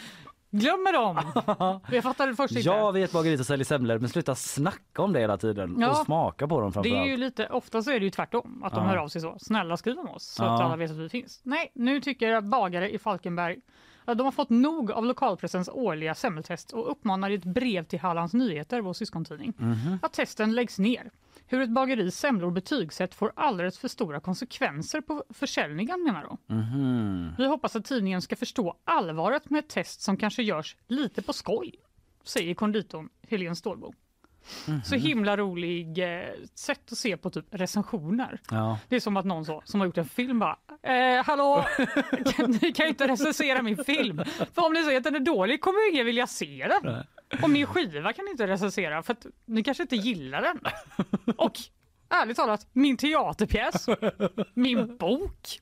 glömmer 0.59 0.93
dem. 0.93 1.81
Jag 1.91 2.03
fattar 2.03 2.27
det 2.27 2.35
först 2.35 2.55
inte. 2.55 2.69
Jag 2.69 2.93
vet 2.93 3.11
bageriet 3.11 3.39
som 3.39 3.45
säljer 3.45 3.65
semlor 3.65 3.99
men 3.99 4.09
sluta 4.09 4.35
snacka 4.35 5.01
om 5.01 5.13
det 5.13 5.19
hela 5.19 5.37
tiden 5.37 5.75
Ja. 5.79 5.89
och 5.89 5.97
smaka 6.05 6.47
på 6.47 6.59
dem 6.61 6.69
Det 6.69 6.73
framförallt. 6.73 7.07
är 7.07 7.11
ju 7.11 7.17
lite, 7.17 7.47
ofta 7.47 7.81
så 7.83 7.91
är 7.91 7.99
det 7.99 8.05
ju 8.05 8.11
tvärtom, 8.11 8.63
att 8.63 8.73
de 8.73 8.83
Ja. 8.83 8.89
hör 8.89 8.97
av 8.97 9.07
sig 9.07 9.21
så. 9.21 9.35
Snälla 9.39 9.77
skriv 9.77 9.99
om 9.99 10.09
oss 10.09 10.23
så 10.23 10.43
Ja. 10.43 10.55
att 10.55 10.61
alla 10.61 10.75
vet 10.75 10.91
att 10.91 10.97
vi 10.97 11.09
finns. 11.09 11.39
Nej, 11.43 11.71
nu 11.75 12.01
tycker 12.01 12.29
jag 12.29 12.43
bagare 12.43 12.91
i 12.93 12.97
Falkenberg 12.99 13.57
de 14.05 14.19
har 14.21 14.31
fått 14.31 14.49
nog 14.49 14.91
av 14.91 15.05
lokalpressens 15.05 15.69
årliga 15.73 16.15
semmeltest 16.15 16.71
och 16.73 16.91
uppmanar 16.91 17.29
i 17.29 17.33
ett 17.35 17.43
brev 17.45 17.83
till 17.83 17.99
Hallands 17.99 18.33
Nyheter, 18.33 18.81
vår 18.81 18.93
syskontidning, 18.93 19.53
Mhm. 19.57 19.99
att 20.01 20.13
testen 20.13 20.55
läggs 20.55 20.79
ner. 20.79 21.11
Hur 21.47 21.61
ett 21.61 21.69
bageris 21.69 22.15
semlor 22.17 22.51
betygsätt 22.51 23.15
får 23.15 23.31
alldeles 23.35 23.79
för 23.79 23.87
stora 23.87 24.19
konsekvenser 24.19 25.01
på 25.01 25.23
försäljningen 25.29 26.03
menar 26.03 26.23
de. 26.23 26.55
Mhm. 26.55 27.33
Vi 27.37 27.45
hoppas 27.45 27.75
att 27.75 27.85
tidningen 27.85 28.21
ska 28.21 28.35
förstå 28.35 28.75
allvaret 28.83 29.49
med 29.49 29.59
ett 29.59 29.69
test 29.69 30.01
som 30.01 30.17
kanske 30.17 30.43
görs 30.43 30.75
lite 30.87 31.21
på 31.21 31.33
skoj, 31.33 31.71
säger 32.23 32.53
konditorn 32.53 33.09
Helene 33.29 33.55
Stålbo. 33.55 33.93
Mhm. 34.67 34.81
Så 34.83 34.95
himla 34.95 35.37
rolig 35.37 35.97
eh, 36.19 36.29
sätt 36.55 36.91
att 36.91 36.97
se 36.97 37.17
på 37.17 37.29
typ 37.29 37.45
recensioner. 37.51 38.39
Ja. 38.51 38.79
Det 38.89 38.95
är 38.95 38.99
som 38.99 39.17
att 39.17 39.25
någon 39.25 39.45
så, 39.45 39.61
som 39.65 39.79
har 39.79 39.87
gjort 39.87 39.97
en 39.97 40.05
film 40.05 40.39
bara 40.39 40.57
eh, 40.83 41.25
Hallå, 41.25 41.65
kan, 42.35 42.51
ni 42.61 42.73
kan 42.73 42.85
ju 42.85 42.89
inte 42.89 43.07
recensera 43.07 43.61
min 43.61 43.77
film. 43.77 44.21
För 44.53 44.65
om 44.65 44.73
ni 44.73 44.83
säger 44.83 44.97
att 44.97 45.03
den 45.03 45.15
är 45.15 45.19
dålig 45.19 45.61
kommer 45.61 45.91
ingen 45.93 46.05
vilja 46.05 46.27
se 46.27 46.67
den. 46.67 47.03
Och 47.41 47.49
min 47.49 47.65
skiva 47.67 48.13
kan 48.13 48.25
ni 48.25 48.31
inte 48.31 48.47
recensera 48.47 49.03
för 49.03 49.13
att 49.13 49.25
ni 49.45 49.63
kanske 49.63 49.83
inte 49.83 49.95
gillar 49.95 50.41
den. 50.41 50.59
Och 51.37 51.53
ärligt 52.09 52.37
talat, 52.37 52.67
min 52.73 52.97
teaterpjäs, 52.97 53.85
min 54.53 54.97
bok, 54.97 55.61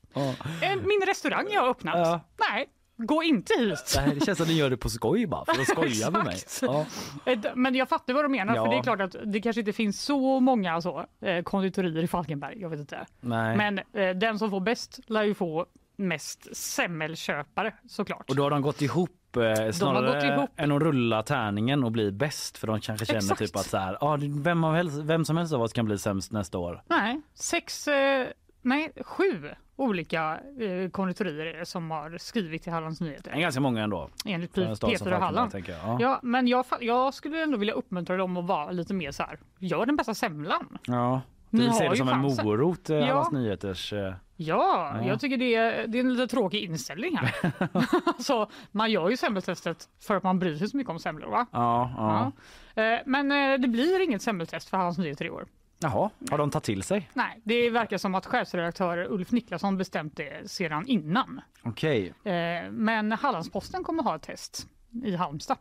eh, 0.62 0.76
min 0.84 1.02
restaurang 1.06 1.46
jag 1.50 1.60
har 1.60 1.68
öppnat. 1.68 2.22
Nej, 2.50 2.66
gå 2.96 3.22
inte 3.22 3.54
hit. 3.58 3.94
Nej, 3.96 4.14
det 4.14 4.24
känns 4.26 4.38
som 4.38 4.44
att 4.44 4.48
ni 4.48 4.54
gör 4.56 4.70
det 4.70 4.76
på 4.76 4.88
skoj 4.88 5.26
bara 5.26 5.44
för 5.44 5.60
att 5.62 5.68
skoja 5.68 6.10
med 6.10 6.24
mig. 6.24 6.36
Ja. 6.62 6.86
Eh, 7.26 7.38
Men 7.54 7.74
jag 7.74 7.88
fattar 7.88 8.14
vad 8.14 8.24
du 8.24 8.28
menar, 8.28 8.54
Ja. 8.56 8.64
för 8.64 8.70
det 8.72 8.76
är 8.78 8.82
klart 8.82 9.00
att 9.00 9.16
det 9.24 9.40
kanske 9.40 9.60
inte 9.60 9.72
finns 9.72 10.02
så 10.02 10.40
många 10.40 10.80
så, 10.80 11.06
eh, 11.20 11.42
konditorier 11.42 12.02
i 12.02 12.06
Falkenberg. 12.08 12.60
Jag 12.60 12.68
vet 12.68 12.80
inte. 12.80 13.06
Nej. 13.20 13.56
Men 13.56 13.80
den 14.20 14.38
som 14.38 14.50
får 14.50 14.60
bäst 14.60 15.00
lär 15.06 15.22
ju 15.22 15.34
få 15.34 15.66
mest 15.96 16.56
semmelköpare 16.56 17.74
såklart. 17.88 18.30
Och 18.30 18.36
då 18.36 18.42
har 18.42 18.50
de 18.50 18.62
gått 18.62 18.82
ihop 18.82 19.10
eh, 19.36 19.70
snarare 19.70 20.34
ihop. 20.34 20.50
än 20.56 20.72
att 20.72 20.82
rulla 20.82 21.22
tärningen 21.22 21.84
och 21.84 21.92
bli 21.92 22.12
bäst 22.12 22.58
för 22.58 22.66
de 22.66 22.80
kanske 22.80 23.06
känner 23.06 23.18
Exakt. 23.18 23.38
typ 23.38 23.56
att 23.56 23.66
så 23.66 23.76
här, 23.78 23.98
ah, 24.00 24.18
vem, 24.20 24.64
av 24.64 24.74
helst, 24.74 24.98
vem 24.98 25.24
som 25.24 25.36
helst 25.36 25.54
av 25.54 25.62
oss 25.62 25.72
kan 25.72 25.84
bli 25.84 25.98
sämst 25.98 26.32
nästa 26.32 26.58
år. 26.58 26.82
Nej, 26.86 27.20
sex, 27.34 27.88
eh, 27.88 28.26
nej 28.62 28.92
sju 29.02 29.50
olika 29.76 30.40
eh, 30.60 30.90
konditorier 30.90 31.64
som 31.64 31.90
har 31.90 32.18
skrivit 32.18 32.62
till 32.62 32.72
Hallands 32.72 33.00
Nyheter. 33.00 33.32
ganska 33.40 33.60
många 33.60 33.82
ändå. 33.82 34.08
Enligt 34.26 34.58
en 34.58 34.76
som 34.76 34.90
Peter 34.90 35.12
och 35.12 35.20
Halland. 35.20 35.52
jag. 35.54 35.66
Ja. 35.68 35.96
Ja. 36.00 36.20
men 36.22 36.48
jag, 36.48 36.64
jag 36.80 37.14
skulle 37.14 37.42
ändå 37.42 37.58
vilja 37.58 37.74
uppmuntra 37.74 38.16
dem 38.16 38.36
att 38.36 38.44
vara 38.44 38.70
lite 38.70 38.94
mer 38.94 39.10
så 39.10 39.22
här. 39.22 39.38
Gör 39.58 39.86
den 39.86 39.96
bästa 39.96 40.14
semlan. 40.14 40.78
Ja. 40.86 41.20
Du 41.50 41.58
vill 41.58 41.72
se 41.72 41.84
har 41.84 41.90
det 41.90 41.96
som 41.96 42.08
en 42.08 42.22
chansen. 42.22 42.46
morot, 42.46 42.90
eh, 42.90 42.96
Ja. 42.96 43.06
Hallands 43.06 43.32
Nyheters... 43.32 43.92
eh, 43.92 44.14
Ja, 44.36 44.92
Ja. 45.00 45.06
jag 45.06 45.20
tycker 45.20 45.36
det 45.36 45.54
är, 45.54 45.86
det 45.86 45.98
är 45.98 46.00
en 46.00 46.14
lite 46.14 46.26
tråkig 46.26 46.62
inställning 46.64 47.16
här. 47.16 47.52
alltså, 48.06 48.50
man 48.72 48.90
gör 48.90 49.08
ju 49.10 49.16
semmeltestet 49.16 49.88
för 50.00 50.16
att 50.16 50.22
man 50.22 50.38
bryr 50.38 50.56
sig 50.56 50.68
så 50.68 50.76
mycket 50.76 50.90
om 50.90 50.98
semlor. 50.98 51.28
Va? 51.30 51.46
Ja, 51.52 51.92
ja. 51.96 52.32
Ja. 52.74 52.82
Eh, 52.82 53.00
Men 53.06 53.32
eh, 53.32 53.58
det 53.60 53.68
blir 53.68 54.00
inget 54.04 54.22
semmeltest 54.22 54.68
för 54.68 54.76
Hallands 54.76 54.98
Nyheter 54.98 55.24
i 55.24 55.30
år. 55.30 55.46
Jaha, 55.78 56.10
har 56.30 56.38
de 56.38 56.50
tagit 56.50 56.64
till 56.64 56.82
sig? 56.82 57.10
Nej, 57.14 57.40
det 57.44 57.70
verkar 57.70 57.98
som 57.98 58.14
att 58.14 58.26
chefredaktör 58.26 58.98
Ulf 59.12 59.32
Niklasson 59.32 59.76
bestämt 59.78 60.16
det 60.16 60.50
sedan 60.50 60.86
innan. 60.86 61.40
Okej. 61.62 62.14
Eh, 62.24 62.70
Men 62.70 63.12
Hallandsposten 63.12 63.84
kommer 63.84 64.02
ha 64.02 64.16
ett 64.16 64.22
test 64.22 64.66
i 65.04 65.16
Halmstad. 65.16 65.56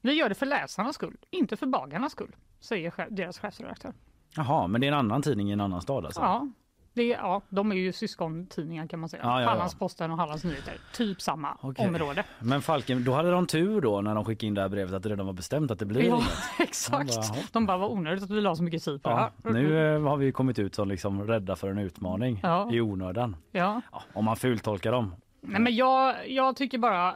Vi 0.00 0.12
gör 0.12 0.28
det 0.28 0.34
för 0.34 0.46
läsarnas 0.46 0.94
skull, 0.94 1.16
inte 1.30 1.56
för 1.56 1.66
bagarnas 1.66 2.12
skull, 2.12 2.36
säger 2.60 3.06
deras 3.10 3.38
chefredaktör. 3.38 3.92
Jaha, 4.36 4.66
men 4.66 4.80
det 4.80 4.86
är 4.86 4.92
en 4.92 4.98
annan 4.98 5.22
tidning 5.22 5.48
i 5.50 5.52
en 5.52 5.60
annan 5.60 5.80
stad 5.82 6.04
alltså? 6.06 6.20
Ja, 6.20 6.48
det, 6.96 7.06
ja, 7.06 7.42
de 7.48 7.72
är 7.72 7.76
ju 7.76 7.92
syskontidningar 7.92 8.86
kan 8.86 9.00
man 9.00 9.08
säga. 9.08 9.22
Ja, 9.22 9.30
ja, 9.30 9.42
ja. 9.42 9.48
Hallandsposten 9.48 10.10
och 10.10 10.16
Hallands 10.16 10.44
Nyheter, 10.44 10.74
typ 10.92 11.22
samma 11.22 11.58
Okej. 11.60 11.88
område. 11.88 12.24
Men 12.40 12.62
Falken, 12.62 13.04
då 13.04 13.12
hade 13.12 13.30
de 13.30 13.46
tur 13.46 13.80
då 13.80 14.00
när 14.00 14.14
de 14.14 14.24
skickade 14.24 14.46
in 14.46 14.54
det 14.54 14.60
här 14.60 14.68
brevet 14.68 14.94
att 14.94 15.02
det 15.02 15.08
redan 15.08 15.26
var 15.26 15.32
bestämt 15.32 15.70
att 15.70 15.78
det 15.78 15.86
blir 15.86 16.02
Ja, 16.02 16.22
exakt. 16.58 17.12
De 17.12 17.16
bara, 17.16 17.42
De 17.52 17.66
bara, 17.66 17.76
vad 17.76 17.90
onödigt 17.90 18.24
att 18.24 18.30
vi 18.30 18.40
la 18.40 18.56
så 18.56 18.62
mycket 18.62 18.84
tid 18.84 19.02
på 19.02 19.08
det 19.08 19.16
här. 19.16 19.30
nu 19.52 19.94
eh, 19.94 20.02
har 20.02 20.16
vi 20.16 20.32
kommit 20.32 20.58
ut 20.58 20.74
som 20.74 20.88
liksom 20.88 21.26
rädda 21.26 21.56
för 21.56 21.68
en 21.70 21.78
utmaning 21.78 22.42
i 22.72 22.80
onödan. 22.80 23.36
Ja. 23.52 23.82
Om 24.14 24.24
man 24.24 24.36
fultolkar 24.36 24.92
dem. 24.92 25.14
Nej, 25.40 25.60
men 25.60 25.76
jag, 25.76 26.30
jag 26.30 26.56
tycker 26.56 26.78
bara, 26.78 27.14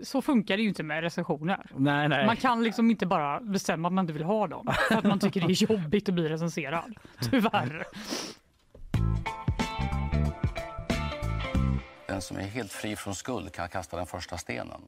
så 0.00 0.22
funkar 0.22 0.56
det 0.56 0.62
ju 0.62 0.68
inte 0.68 0.82
med 0.82 1.00
recensioner. 1.02 1.70
Nej, 1.76 2.08
nej. 2.08 2.26
Man 2.26 2.36
kan 2.36 2.62
liksom 2.62 2.90
inte 2.90 3.06
bara 3.06 3.40
bestämma 3.40 3.88
att 3.88 3.94
man 3.94 4.02
inte 4.02 4.12
vill 4.12 4.22
ha 4.24 4.46
dem 4.46 4.68
för 4.88 4.96
att 4.96 5.04
man 5.04 5.18
tycker 5.18 5.40
det 5.40 5.46
är 5.46 5.72
jobbigt 5.72 6.08
att 6.08 6.14
bli 6.14 6.28
recenserad. 6.28 6.94
Tyvärr. 7.30 7.84
Den 12.06 12.22
som 12.22 12.36
är 12.36 12.42
helt 12.42 12.72
fri 12.72 12.96
från 12.96 13.14
skuld 13.14 13.52
kan 13.52 13.68
kasta 13.68 13.96
den 13.96 14.06
första 14.06 14.38
stenen. 14.38 14.80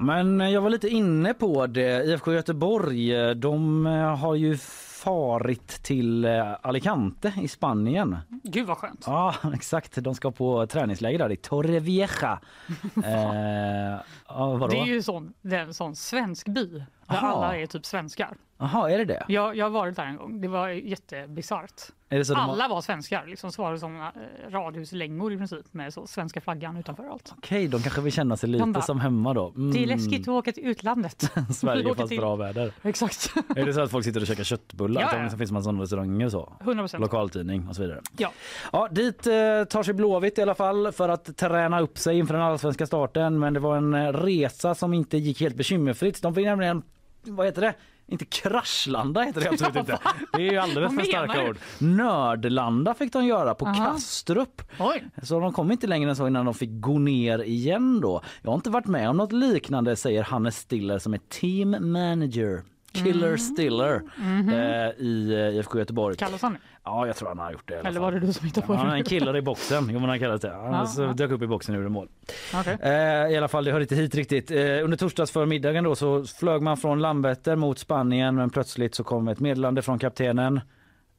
Men 0.00 0.52
jag 0.52 0.60
var 0.60 0.70
lite 0.70 0.88
inne 0.88 1.34
på 1.34 1.66
det. 1.66 2.04
IFK 2.04 2.32
Göteborg, 2.32 3.34
de 3.34 3.86
eh, 3.86 4.16
har 4.16 4.34
ju 4.34 4.56
farit 4.98 5.68
till 5.82 6.24
eh, 6.24 6.56
Alicante 6.62 7.32
i 7.42 7.48
Spanien. 7.48 8.16
Gud 8.42 8.66
vad 8.66 8.78
skönt. 8.78 9.04
Ja, 9.06 9.34
exakt. 9.54 9.94
De 9.94 10.14
ska 10.14 10.30
på 10.30 10.66
träningsläger 10.66 11.18
där 11.18 11.32
i 11.32 11.36
Torrevieja. 11.36 12.40
eh, 13.04 14.00
ja? 14.28 14.68
Det 14.70 14.78
är 14.78 14.86
ju 14.86 15.02
sån, 15.02 15.34
det 15.42 15.56
är 15.56 15.60
en 15.60 15.74
sån 15.74 15.96
svensk 15.96 16.46
by 16.46 16.66
där 16.66 16.86
Aha. 17.06 17.26
alla 17.26 17.56
är 17.56 17.66
typ 17.66 17.86
svenskar. 17.86 18.36
Jaha, 18.60 18.90
är 18.90 18.98
det 18.98 19.04
det? 19.04 19.24
Jag, 19.28 19.56
jag 19.56 19.64
har 19.64 19.70
varit 19.70 19.96
där 19.96 20.04
en 20.06 20.16
gång. 20.16 20.40
Det 20.40 20.48
var 20.48 20.68
jättebisarrt. 20.68 21.82
Är 22.08 22.18
det 22.18 22.24
så 22.24 22.34
de 22.34 22.40
har- 22.40 22.52
Alla 22.52 22.68
var 22.68 22.80
svenskar. 22.80 23.26
Liksom 23.26 23.52
så 23.52 23.62
var 23.62 23.72
det 23.72 23.78
som 23.78 23.96
eh, 24.00 24.08
radhuslängor 24.50 25.32
i 25.32 25.36
princip 25.36 25.74
med 25.74 25.94
så 25.94 26.06
svenska 26.06 26.40
flaggan 26.40 26.76
utanför 26.76 27.04
allt. 27.12 27.34
Okej, 27.38 27.68
de 27.68 27.82
kanske 27.82 28.00
vill 28.00 28.12
känna 28.12 28.36
sig 28.36 28.48
lite 28.48 28.66
bara, 28.66 28.82
som 28.82 29.00
hemma 29.00 29.34
då. 29.34 29.48
Mm. 29.56 29.70
Det 29.70 29.82
är 29.82 29.86
läskigt 29.86 30.22
att 30.22 30.28
åka 30.28 30.52
till 30.52 30.66
utlandet. 30.66 31.30
Sverige 31.54 31.82
Vi 31.82 31.90
åker 31.90 32.00
fast 32.00 32.08
till- 32.08 32.18
bra 32.20 32.36
väder. 32.36 32.72
Exakt. 32.82 33.32
Är 33.56 33.66
det 33.66 33.72
så 33.72 33.80
att 33.80 33.90
folk 33.90 34.04
sitter 34.04 34.20
och 34.20 34.26
käkar 34.26 34.44
köttbullar? 34.44 35.00
Ja, 35.02 35.08
Ja. 35.12 35.22
Det 35.30 35.36
finns 35.38 35.52
massa 35.52 35.64
sådana 35.64 35.82
restauranger 35.82 36.26
och 36.26 36.32
så. 36.32 36.52
100%. 36.60 36.98
Lokaltidning 37.00 37.68
och 37.68 37.76
så 37.76 37.82
vidare. 37.82 38.00
Ja. 38.16 38.32
Ja, 38.72 38.88
dit 38.90 39.26
eh, 39.26 39.32
tar 39.64 39.82
sig 39.82 39.94
Blåvitt 39.94 40.38
i 40.38 40.42
alla 40.42 40.54
fall 40.54 40.92
för 40.92 41.08
att 41.08 41.36
träna 41.36 41.80
upp 41.80 41.98
sig 41.98 42.18
inför 42.18 42.34
den 42.34 42.42
allsvenska 42.42 42.86
starten. 42.86 43.38
Men 43.38 43.54
det 43.54 43.60
var 43.60 43.76
en 43.76 43.94
eh, 43.94 44.12
resa 44.12 44.74
som 44.74 44.94
inte 44.94 45.18
gick 45.18 45.40
helt 45.40 45.56
bekymmerfritt. 45.56 46.22
De 46.22 46.34
fick 46.34 46.44
nämligen, 46.44 46.82
vad 47.22 47.46
heter 47.46 47.60
det? 47.62 47.74
Inte 48.10 48.24
kraschlanda 48.24 49.22
heter 49.22 49.40
det 49.40 49.48
absolut 49.48 49.76
inte. 49.76 49.98
Det 50.32 50.48
är 50.48 50.52
ju 50.52 50.58
alldeles 50.58 50.94
för 50.94 51.02
starka 51.02 51.48
ord. 51.48 51.58
Nördlanda 51.78 52.94
fick 52.94 53.12
de 53.12 53.24
göra 53.26 53.54
på 53.54 53.66
Aha. 53.66 53.84
Kastrup. 53.92 54.62
Oj. 54.78 55.04
Så 55.22 55.40
de 55.40 55.52
kom 55.52 55.72
inte 55.72 55.86
längre 55.86 56.10
än 56.10 56.16
så 56.16 56.26
innan 56.26 56.44
de 56.44 56.54
fick 56.54 56.70
gå 56.72 56.98
ner 56.98 57.42
igen 57.42 58.00
då. 58.00 58.20
Jag 58.42 58.50
har 58.50 58.54
inte 58.56 58.70
varit 58.70 58.86
med 58.86 59.10
om 59.10 59.16
något 59.16 59.32
liknande 59.32 59.96
säger 59.96 60.22
Hannes 60.22 60.56
Stiller 60.58 60.98
som 60.98 61.14
är 61.14 61.20
team 61.28 61.70
manager. 61.92 62.62
Killer 62.92 63.36
Stiller 63.36 64.02
Mhm. 64.16 64.48
eh, 64.48 65.04
i 65.06 65.34
eh, 65.34 65.56
IFK 65.58 65.78
Göteborg. 65.78 66.16
Kallas 66.16 66.42
han? 66.42 66.56
Ja, 66.88 67.06
jag 67.06 67.16
tror 67.16 67.28
han 67.28 67.38
har 67.38 67.52
gjort 67.52 67.68
det. 67.68 67.74
Eller 67.74 68.00
var 68.00 68.12
det 68.12 68.20
du 68.20 68.32
som 68.32 68.46
hittade 68.46 68.66
på 68.66 68.74
Ja, 68.74 68.84
det? 68.84 68.92
en 68.96 69.04
killer 69.04 69.36
i 69.36 69.42
boxen. 69.42 69.88
Jo, 69.92 69.98
men 70.00 70.08
han 70.08 70.18
kallas 70.18 70.40
det. 70.40 70.50
Han 70.50 70.72
Ja, 70.72 70.86
så 70.86 71.02
ja. 71.02 71.12
dök 71.12 71.30
upp 71.30 71.42
i 71.42 71.46
boxen 71.46 71.74
och 71.74 71.78
gjorde 71.80 71.90
mål. 71.92 72.08
Okej. 72.54 72.76
Eh, 72.82 72.92
I 73.32 73.36
alla 73.36 73.48
fall, 73.48 73.64
det 73.64 73.72
hör 73.72 73.80
inte 73.80 73.94
hit 73.94 74.14
riktigt. 74.14 74.50
Eh, 74.50 74.56
under 74.84 74.96
torsdagsförmiddagen 74.96 75.84
då 75.84 75.94
så 75.94 76.24
flög 76.24 76.62
man 76.62 76.76
från 76.76 77.00
Landvetter 77.00 77.56
mot 77.56 77.78
Spanien 77.78 78.34
men 78.34 78.50
plötsligt 78.50 78.94
så 78.94 79.04
kom 79.04 79.28
ett 79.28 79.40
meddelande 79.40 79.82
från 79.82 79.98
kaptenen. 79.98 80.60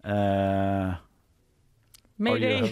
Eh, 0.04 0.94
Mayday. 2.20 2.68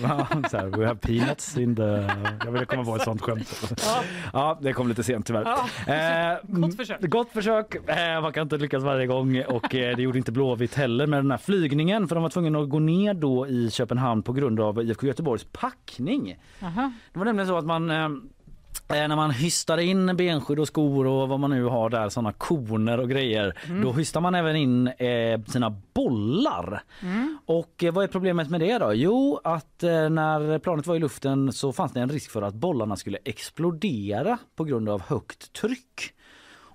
Så 0.50 0.58
här, 0.58 0.78
we 0.78 0.86
have 0.88 1.00
peanuts 1.00 1.58
in 1.58 1.76
the... 1.76 2.08
Jag 2.46 2.52
ville 2.52 2.66
komma 2.66 2.84
på 2.84 2.96
ett 2.96 3.02
sånt 3.02 3.22
skämt. 3.22 3.74
Ja. 3.86 4.04
Ja, 4.34 4.60
det 4.62 4.74
kom 4.74 4.88
lite 4.88 5.04
sent 5.04 5.26
tyvärr. 5.26 5.44
Ja, 5.86 5.94
Eh, 5.94 6.38
gott 6.44 6.76
försök. 6.76 7.02
Gott 7.02 7.32
försök. 7.32 7.76
Eh, 7.90 8.22
man 8.22 8.34
kan 8.34 8.44
inte 8.44 8.58
lyckas 8.58 8.84
varje 8.84 9.08
gång 9.08 9.44
och 9.48 9.76
eh, 9.76 9.96
det 9.96 10.02
gjorde 10.02 10.18
inte 10.18 10.32
Blåvitt 10.32 10.76
heller 10.76 11.08
med 11.08 11.20
den 11.20 11.32
här 11.32 11.38
flygningen 11.38 12.08
för 12.08 12.16
de 12.16 12.22
var 12.24 12.30
tvungna 12.30 12.60
att 12.60 12.70
gå 12.70 12.80
ner 12.80 13.14
då 13.14 13.48
i 13.48 13.72
Köpenhamn 13.72 14.24
på 14.24 14.34
grund 14.34 14.60
av 14.60 14.82
IFK 14.84 15.08
Göteborgs 15.08 15.44
packning. 15.52 16.36
Aha. 16.64 16.92
Det 17.14 17.20
var 17.20 17.26
nämligen 17.26 17.48
så 17.48 17.58
att 17.58 17.66
man 17.66 17.90
när 18.90 19.16
man 19.16 19.32
hystar 19.32 19.78
in 19.78 20.16
benskydd 20.18 20.60
och 20.60 20.68
skor 20.68 21.08
och 21.08 21.30
vad 21.30 21.40
man 21.40 21.50
nu 21.50 21.64
har 21.64 21.90
där, 21.90 22.10
såna 22.10 22.32
koner 22.34 23.00
och 23.00 23.10
grejer, 23.10 23.58
Mm. 23.68 23.82
då 23.82 23.92
hystar 23.94 24.22
man 24.22 24.36
även 24.36 24.56
in 24.56 24.88
eh, 24.88 25.42
sina 25.48 25.76
bollar. 25.94 26.84
Mm. 27.02 27.38
Och 27.46 27.84
eh, 27.84 27.94
vad 27.94 28.04
är 28.04 28.08
problemet 28.08 28.50
med 28.50 28.60
det 28.60 28.78
då? 28.78 28.94
Jo, 28.94 29.40
att 29.44 29.84
eh, 29.84 30.10
när 30.10 30.60
planet 30.60 30.88
var 30.88 30.96
i 30.96 31.00
luften 31.00 31.54
så 31.54 31.74
fanns 31.74 31.92
det 31.92 32.00
en 32.00 32.10
risk 32.10 32.32
för 32.32 32.42
att 32.42 32.54
bollarna 32.54 32.96
skulle 32.96 33.18
explodera 33.26 34.38
på 34.56 34.64
grund 34.64 34.90
av 34.90 35.02
högt 35.02 35.54
tryck. 35.54 36.14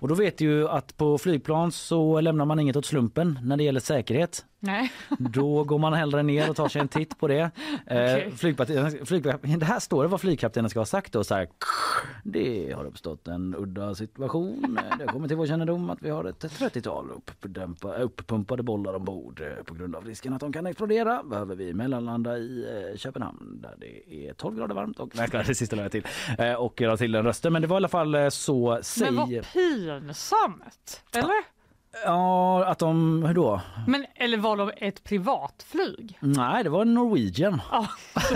Och 0.02 0.08
då 0.08 0.14
vet 0.14 0.38
du 0.38 0.44
ju 0.44 0.68
att 0.68 0.96
på 0.96 1.18
flygplan 1.18 1.72
så 1.72 2.20
lämnar 2.20 2.44
man 2.44 2.60
inget 2.60 2.76
åt 2.76 2.86
slumpen 2.86 3.38
när 3.42 3.56
det 3.56 3.64
gäller 3.64 3.80
säkerhet. 3.80 4.44
Nej. 4.64 4.92
Då 5.18 5.64
går 5.64 5.78
man 5.78 5.92
hellre 5.94 6.22
ner 6.22 6.50
och 6.50 6.56
tar 6.56 6.68
sig 6.68 6.80
en 6.80 6.88
titt 6.88 7.18
på 7.18 7.28
det. 7.28 7.38
Eh, 7.40 7.50
Okej. 7.86 8.32
flygkapten, 8.36 9.06
flygkapten, 9.06 9.58
det 9.58 9.66
här 9.66 9.80
står 9.80 10.02
det 10.02 10.08
vad 10.08 10.20
flygkaptenen 10.20 10.70
ska 10.70 10.80
ha 10.80 10.84
sagt 10.86 11.12
då. 11.12 11.24
Så 11.24 11.34
här, 11.34 11.48
det 12.24 12.72
har 12.76 12.84
uppstått 12.84 13.28
en 13.28 13.54
udda 13.58 13.94
situation. 13.94 14.78
Det 14.98 15.06
kommer 15.06 15.28
till 15.28 15.36
vår 15.36 15.46
kännedom 15.46 15.90
att 15.90 16.02
vi 16.02 16.10
har 16.10 16.24
ett 16.24 16.44
30-tal 16.44 17.06
uppdämpa- 17.10 17.98
uppumpade 18.00 18.62
bollar 18.62 18.94
ombord. 18.94 19.40
Eh, 19.40 19.64
På 19.64 19.74
grund 19.74 19.96
av 19.96 20.04
risken 20.04 20.32
att 20.32 20.40
de 20.40 20.52
kan 20.52 20.66
explodera 20.66 21.22
behöver 21.22 21.54
vi 21.56 21.72
mellanlanda 21.74 22.38
i 22.38 22.64
eh, 22.92 22.96
Köpenhamn 22.98 23.58
där 23.62 23.74
det 23.78 24.14
är 24.28 24.32
12 24.32 24.56
grader 24.56 24.74
varmt. 24.74 25.00
Och, 25.00 25.10
nej, 25.14 25.28
det 25.46 25.54
sista 25.54 25.76
lade 25.76 25.84
jag 25.84 25.92
till. 25.92 26.06
Eh, 26.44 26.54
Och 26.54 26.80
la 26.80 26.96
till 26.96 27.12
den 27.12 27.24
rösten. 27.24 27.52
Men 27.52 27.62
det 27.62 27.68
var 27.68 27.76
i 27.76 27.78
alla 27.78 27.88
fall 27.88 28.30
så 28.30 28.70
Men 28.70 28.82
säger... 28.84 29.42
vad 29.92 30.02
pinsamt! 30.02 31.02
Eller? 31.14 31.34
Ja, 32.04 32.64
att 32.66 32.78
de... 32.78 33.22
Hur 33.24 33.34
då? 33.34 33.60
Men, 33.86 34.06
eller 34.14 34.38
var 34.38 34.56
det 34.56 34.72
ett 34.72 35.04
privatflyg? 35.04 36.18
Nej, 36.20 36.64
det 36.64 36.70
var 36.70 36.84
Norwegian. 36.84 37.60
Ja, 37.70 37.86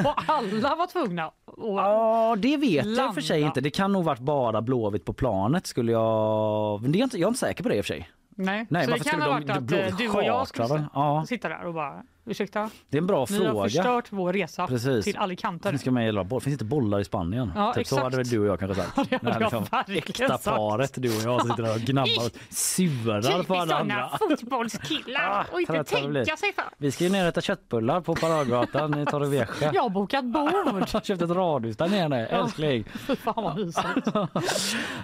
så 0.03 0.15
alla 0.27 0.77
var 0.77 0.87
tvungna 0.87 1.25
att 1.25 1.35
Ja, 1.57 2.37
det 2.39 2.57
vet 2.57 2.87
jag 2.87 3.07
i 3.07 3.11
och 3.11 3.15
för 3.15 3.21
sig 3.21 3.41
landa. 3.41 3.47
inte. 3.51 3.61
Det 3.61 3.71
kan 3.71 3.93
nog 3.93 4.05
varit 4.05 4.21
bara 4.21 4.63
Blåvitt 4.63 5.05
på 5.05 5.13
planet 5.13 5.67
skulle 5.67 5.93
jag... 5.93 6.83
Men 6.83 6.93
det 6.93 6.99
är 6.99 7.01
jag, 7.01 7.07
inte, 7.07 7.17
jag 7.19 7.27
är 7.27 7.29
inte 7.29 7.41
säker 7.41 7.63
på 7.63 7.69
det 7.69 7.77
i 7.77 7.81
och 7.81 7.85
för 7.85 7.95
sig. 7.95 8.11
Nej, 8.39 8.67
Nej, 8.71 8.85
så 8.85 8.91
det 8.91 8.99
kan 9.11 9.21
ha 9.23 9.29
de- 9.29 9.35
varit 9.35 9.51
att 9.51 9.63
Blåvitt 9.63 9.91
eh, 9.91 9.97
du 9.97 10.09
och 10.11 10.25
jag 10.25 10.49
skulle? 10.49 10.89
Ja. 10.95 11.25
sitta 11.29 11.49
där 11.49 11.65
och 11.67 11.75
bara 11.75 12.03
ursäkta, 12.27 12.71
Det 12.91 12.97
är 12.97 13.01
en 13.01 13.07
bra 13.07 13.27
ni 13.31 13.37
fråga. 13.37 13.53
har 13.53 13.63
förstört 13.69 14.05
vår 14.11 14.33
resa 14.33 14.67
Precis. 14.67 15.05
till 15.05 15.17
Alicante. 15.17 15.71
Finns 15.71 15.87
med 15.87 16.27
boll? 16.27 16.41
Finns 16.41 16.53
inte 16.53 16.65
bollar 16.65 17.01
i 17.01 17.05
Spanien? 17.05 17.53
Ja, 17.57 17.67
typ 17.67 17.75
så 17.75 17.81
exakt. 17.81 18.03
hade 18.03 18.17
väl 18.17 18.27
du 18.29 18.39
och 18.39 18.47
jag 18.47 18.59
kanske 18.61 18.83
sagt. 18.83 18.97
det 19.11 19.17
hade 19.27 19.39
liksom, 19.39 19.65
jag 19.71 19.95
verkligen 19.95 20.29
sagt. 20.31 20.45
paret 20.45 20.93
du 21.03 21.09
och 21.09 21.23
jag 21.33 21.41
som 21.41 21.51
sitter 21.51 21.63
där 21.63 21.75
och 21.75 21.81
gnabbar 21.81 22.27
och 22.27 22.33
surar 22.55 23.43
på 23.43 23.55
alla 23.55 23.77
andra. 23.79 24.11
fotbollskillar 24.19 25.47
och 25.53 25.61
inte 25.61 25.85
tänka 25.85 26.37
sig 26.37 26.53
för. 26.53 26.65
Vi 26.79 26.91
ska 26.93 27.05
ju 27.05 27.11
ner 27.11 27.23
och 27.23 27.29
äta 27.29 27.41
köttbullar 27.41 28.01
på 28.01 28.15
Paradgatan 28.15 28.99
i 29.03 29.07
Torrevieja. 29.07 29.47
Jag 29.73 29.83
har 29.83 29.91
bokat 29.91 30.25
bord. 30.25 30.89
Köpt 31.07 31.23
ett 31.23 31.31
radhus 31.31 31.77
där 31.77 31.89
nere, 31.89 32.27
älskling. 32.27 32.85
Fy 33.07 33.17
fan 33.17 33.35
vad 33.45 33.57
mysigt. 33.59 34.09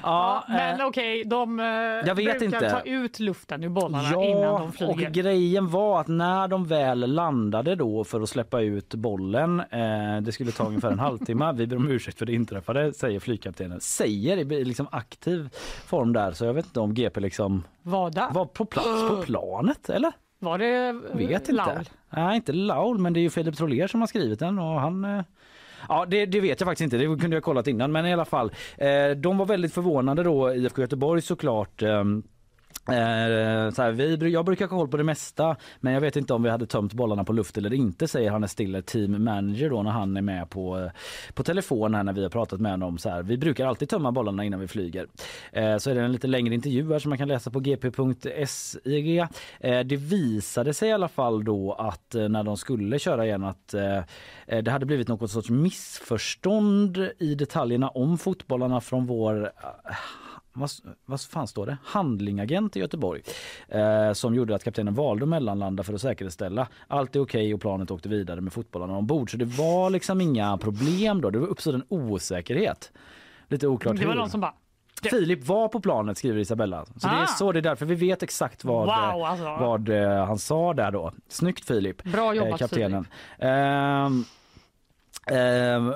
Ja, 0.03 0.45
Men 0.49 0.81
eh, 0.81 0.87
okej, 0.87 1.25
de 1.25 1.61
eh, 1.61 1.67
jag 1.67 2.15
vet 2.15 2.15
brukar 2.39 2.45
inte. 2.45 2.71
ta 2.71 2.81
ut 2.81 3.19
luften 3.21 3.65
ur 3.65 3.69
bollarna 3.69 4.09
innan 4.25 4.43
Ja, 4.43 4.59
de 4.79 4.87
och 4.87 4.95
flyger. 4.97 5.11
grejen 5.11 5.69
var 5.71 6.01
att 6.01 6.09
när 6.09 6.49
de 6.49 6.67
väl 6.67 7.12
landade 7.15 7.75
då 7.75 8.05
för 8.05 8.21
att 8.21 8.29
släppa 8.29 8.61
ut 8.61 8.95
bollen, 8.95 9.61
eh, 9.61 10.21
det 10.23 10.33
skulle 10.33 10.51
ta 10.53 10.67
ungefär 10.67 10.91
en 10.91 10.99
halvtimme, 11.09 11.53
vi 11.53 11.67
ber 11.67 11.77
om 11.77 11.89
ursäkt 11.91 12.19
för 12.19 12.27
det 12.27 12.33
inträffade, 12.35 12.93
säger 12.93 13.21
flygkaptenen. 13.21 13.81
Säger 13.81 14.37
i 14.37 14.65
liksom 14.65 14.87
aktiv 14.91 15.49
form 15.87 16.13
där, 16.13 16.33
så 16.33 16.45
jag 16.45 16.55
vet 16.55 16.65
inte 16.67 16.81
om 16.81 16.95
GP 16.95 17.21
liksom 17.21 17.65
Vad 17.83 18.15
där? 18.15 18.31
var 18.31 18.45
på 18.45 18.65
plats 18.65 19.09
på 19.09 19.23
planet, 19.27 19.89
eller? 19.91 20.13
Var 20.39 20.59
det 20.59 20.89
eh, 20.89 21.17
Vet 21.17 21.41
inte. 21.41 21.53
Laul? 21.53 21.89
Nej, 22.11 22.37
inte 22.37 22.53
Laul, 22.53 22.99
men 22.99 23.13
det 23.13 23.21
är 23.21 23.23
ju 23.23 23.31
Filip 23.31 23.57
Troler 23.57 23.87
som 23.87 24.01
har 24.01 24.07
skrivit 24.07 24.39
den 24.39 24.59
och 24.59 24.81
han 24.81 25.05
eh, 25.05 25.23
Ja, 25.89 26.07
det, 26.09 26.27
det 26.27 26.41
vet 26.41 26.61
jag 26.61 26.67
faktiskt 26.67 26.85
inte. 26.85 26.97
Det 26.97 27.21
kunde 27.21 27.37
jag 27.37 27.43
kollat 27.43 27.67
innan. 27.67 27.93
Men 27.93 28.07
i 28.07 28.13
alla 28.13 28.25
fall, 28.25 28.53
eh, 28.79 29.11
de 29.17 29.39
var 29.39 29.47
väldigt 29.47 29.73
förvånade 29.73 30.23
då, 30.23 30.55
IFK 30.55 30.81
Göteborg 30.81 31.23
såklart. 31.23 31.83
Eh, 31.83 32.05
Eh, 32.89 33.71
så 33.71 33.83
här, 33.83 33.93
vi, 33.93 34.31
jag 34.31 34.45
brukar 34.45 34.69
ha 34.69 34.79
koll 34.79 34.89
på 34.89 34.97
det 34.97 35.05
mesta 35.05 35.57
men 35.81 35.93
jag 35.93 36.01
vet 36.01 36.17
inte 36.17 36.35
om 36.35 36.43
vi 36.43 36.51
hade 36.51 36.67
tömt 36.67 36.93
bollarna 36.93 37.25
på 37.25 37.33
luft 37.33 37.59
eller 37.59 37.75
inte 37.75 38.09
säger 38.09 38.31
Hannes 38.31 38.51
Stiller, 38.51 38.83
team 38.83 39.25
manager 39.25 39.71
då 39.71 39.83
när 39.83 39.91
han 39.91 40.17
är 40.17 40.23
med 40.23 40.51
på, 40.51 40.79
eh, 40.79 40.91
på 41.35 41.43
telefon 41.43 41.95
här 41.95 42.03
när 42.03 42.13
vi 42.13 42.23
har 42.23 42.31
pratat 42.31 42.61
med 42.61 42.71
honom. 42.71 42.99
Så 42.99 43.09
här, 43.09 43.23
vi 43.23 43.39
brukar 43.39 43.67
alltid 43.67 43.89
tömma 43.89 44.13
bollarna 44.13 44.45
innan 44.45 44.61
vi 44.61 44.69
flyger. 44.69 45.07
Eh, 45.53 45.77
så 45.77 45.91
är 45.91 45.95
det 45.95 46.01
en 46.01 46.13
lite 46.13 46.27
längre 46.27 46.55
intervju 46.55 46.93
här 46.93 46.99
som 46.99 47.09
man 47.09 47.19
kan 47.19 47.29
läsa 47.29 47.51
på 47.51 47.61
gp.sig. 47.61 49.19
E 49.19 49.27
eh, 49.61 49.81
det 49.81 49.97
visade 49.97 50.75
sig 50.75 50.89
i 50.89 50.93
alla 50.93 51.09
fall 51.09 51.45
då 51.45 51.73
att 51.73 52.15
eh, 52.15 52.29
när 52.29 52.43
de 52.43 52.57
skulle 52.57 52.99
köra 52.99 53.27
igen 53.27 53.45
att 53.45 53.75
eh, 53.75 53.99
eh, 54.47 54.63
det 54.63 54.71
hade 54.71 54.87
blivit 54.87 55.09
något 55.09 55.31
sorts 55.31 55.51
missförstånd 55.51 57.11
i 57.19 57.35
detaljerna 57.35 57.89
om 57.89 58.19
fotbollarna 58.19 58.81
från 58.81 59.07
vår 59.07 59.45
eh, 59.45 59.97
vad, 60.53 60.71
vad 61.07 61.21
fan 61.21 61.47
står 61.47 61.67
det? 61.67 61.77
Handlingagent 61.85 62.77
i 62.77 62.81
Göteborg 62.81 63.23
eh, 63.69 64.13
som 64.13 64.35
gjorde 64.35 64.55
att 64.55 64.65
kaptenen 64.65 64.95
valde 64.95 65.23
att 65.25 65.29
mellanlanda 65.29 65.83
för 65.83 65.95
att 65.95 66.01
säkerställa 66.01 66.69
allt 66.89 67.17
är 67.17 67.21
okej 67.21 67.55
och 67.55 67.61
planet 67.61 67.91
åkte 67.91 68.09
vidare 68.09 68.41
med 68.41 68.53
fotbollarna 68.53 68.97
ombord. 68.97 69.31
Så 69.31 69.37
det 69.37 69.45
var 69.45 69.91
liksom 69.91 70.21
inga 70.21 70.59
problem 70.59 71.21
då. 71.21 71.31
Det 71.31 71.39
uppstod 71.39 71.75
en 71.75 71.85
osäkerhet. 71.89 72.93
Lite 73.49 73.67
oklart 73.67 73.97
Det 73.97 74.07
var 74.07 74.15
någon 74.15 74.31
som 74.31 74.41
bara 74.41 74.55
Filip 75.11 75.47
var 75.47 75.69
på 75.69 75.81
planet 75.81 76.19
skriver 76.19 76.41
Isabella. 76.41 76.85
Så 76.87 77.09
det 77.09 77.15
är 77.15 77.23
Ah. 77.23 77.27
så 77.27 77.53
det 77.53 77.59
är 77.59 77.63
därför 77.63 77.87
vi 77.87 77.95
vet 77.95 78.23
exakt 78.23 78.65
vad, 78.65 78.87
Wow, 78.87 79.25
alltså. 79.25 79.45
vad 79.45 79.89
eh, 79.89 80.27
han 80.27 80.39
sa 80.39 80.75
där 80.75 80.91
då. 80.91 81.13
Snyggt 81.29 81.65
Filip. 81.65 82.05
Bra 82.05 82.35
jobbat, 82.35 82.59
kaptenen. 82.59 83.07
Ehm, 83.39 83.49
ehm, 83.49 84.25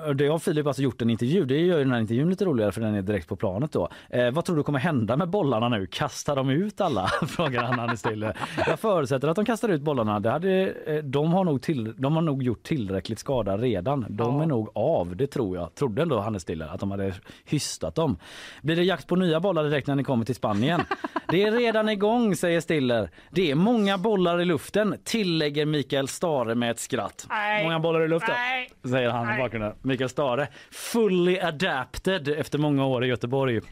och 0.06 0.16
det 0.16 0.28
har 0.28 0.38
Filip 0.38 0.66
alltså 0.66 0.82
gjort 0.82 1.02
en 1.02 1.10
intervju. 1.10 1.44
Det 1.44 1.60
gör 1.60 1.78
ju 1.78 1.84
den 1.84 1.92
här 1.92 2.00
intervjun 2.00 2.30
lite 2.30 2.44
roligare 2.44 2.72
för 2.72 2.80
den 2.80 2.94
är 2.94 3.02
direkt 3.02 3.28
på 3.28 3.36
planet 3.36 3.72
då. 3.72 3.88
Eh, 4.10 4.30
vad 4.30 4.44
tror 4.44 4.56
du 4.56 4.62
kommer 4.62 4.78
hända 4.78 5.16
med 5.16 5.28
bollarna 5.28 5.68
nu? 5.68 5.86
Kastar 5.86 6.36
de 6.36 6.50
ut 6.50 6.80
alla? 6.80 7.06
Frågar 7.26 7.62
han 7.62 7.76
när 7.76 7.82
han 7.82 7.90
är 7.90 7.96
stille. 7.96 8.32
Jag 8.66 8.80
förutsätter 8.80 9.28
att 9.28 9.36
de 9.36 9.44
kastar 9.44 9.68
ut 9.68 9.82
bollarna. 9.82 10.20
Det 10.20 10.30
hade, 10.30 10.74
eh, 10.86 10.96
de, 10.96 11.32
har 11.32 11.44
nog 11.44 11.62
till, 11.62 11.94
de 11.96 12.14
har 12.14 12.22
nog 12.22 12.42
gjort 12.42 12.62
tillräckligt 12.62 13.18
skada 13.18 13.56
redan. 13.56 14.06
De 14.08 14.40
är 14.40 14.46
nog 14.46 14.70
av, 14.74 15.16
det 15.16 15.26
tror 15.26 15.56
jag. 15.56 15.74
Trodde 15.74 16.02
ändå 16.02 16.20
han 16.20 16.34
är 16.34 16.38
stille 16.38 16.66
att 16.66 16.80
de 16.80 16.90
hade 16.90 17.14
hystat 17.44 17.94
dem. 17.94 18.16
Blir 18.62 18.76
det 18.76 18.82
jakt 18.82 19.06
på 19.06 19.16
nya 19.16 19.40
bollar 19.40 19.64
direkt 19.64 19.86
när 19.86 19.94
ni 19.94 20.04
kommer 20.04 20.24
till 20.24 20.34
Spanien? 20.34 20.80
Det 21.28 21.42
är 21.42 21.52
redan 21.52 21.88
igång 21.88 22.36
säger 22.36 22.60
Stiller. 22.60 23.10
Det 23.30 23.50
är 23.50 23.54
många 23.54 23.98
bollar 23.98 24.40
i 24.40 24.44
luften 24.44 24.94
tillägger 25.04 25.66
Mikael 25.66 26.08
Stare 26.08 26.54
med 26.54 26.70
ett 26.70 26.78
skratt. 26.78 27.26
Nej. 27.30 27.64
Många 27.64 27.78
bollar 27.78 28.04
i 28.04 28.08
luften 28.08 28.34
Nej. 28.34 28.70
säger 28.82 29.10
han 29.10 29.15
i 29.22 29.26
Nej. 29.26 29.38
bakgrunden. 29.38 29.74
Mikael 29.82 30.08
Stare, 30.10 30.48
fully 30.70 31.38
adapted 31.38 32.28
efter 32.28 32.58
många 32.58 32.86
år 32.86 33.04
i 33.04 33.08
Göteborg. 33.08 33.56
Eh, 33.56 33.62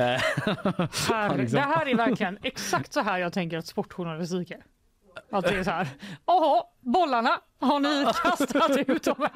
Här, 1.10 1.36
liksom- 1.36 1.56
Det 1.56 1.60
här 1.60 1.88
är 1.88 1.94
verkligen 1.94 2.38
exakt 2.42 2.92
så 2.92 3.00
här 3.00 3.18
jag 3.18 3.32
tänker 3.32 3.58
att 3.58 3.66
sportjournalistik 3.66 4.50
är. 4.50 4.64
Att 5.32 5.44
det 5.44 5.54
är 5.54 5.64
så 5.64 5.70
här, 5.70 5.88
jaha, 6.26 6.62
bollarna, 6.80 7.40
har 7.60 7.80
ni 7.80 8.06
kastat 8.22 8.76
ut 8.88 9.04
dem? 9.04 9.28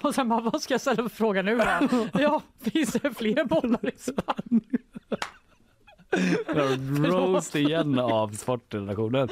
Och 0.00 0.14
sen 0.14 0.28
bara, 0.28 0.40
vad 0.40 0.62
ska 0.62 0.74
jag 0.74 0.80
ställa 0.80 1.02
för 1.02 1.08
fråga 1.16 1.42
nu? 1.42 1.60
Ja, 2.12 2.42
finns 2.72 2.92
det 2.92 3.14
fler 3.14 3.44
bollar 3.44 3.88
i 3.94 3.98
Spanien? 3.98 4.62
Roast 7.04 7.56
igen 7.56 7.98
av 7.98 8.28
sportredaktionen. 8.28 9.28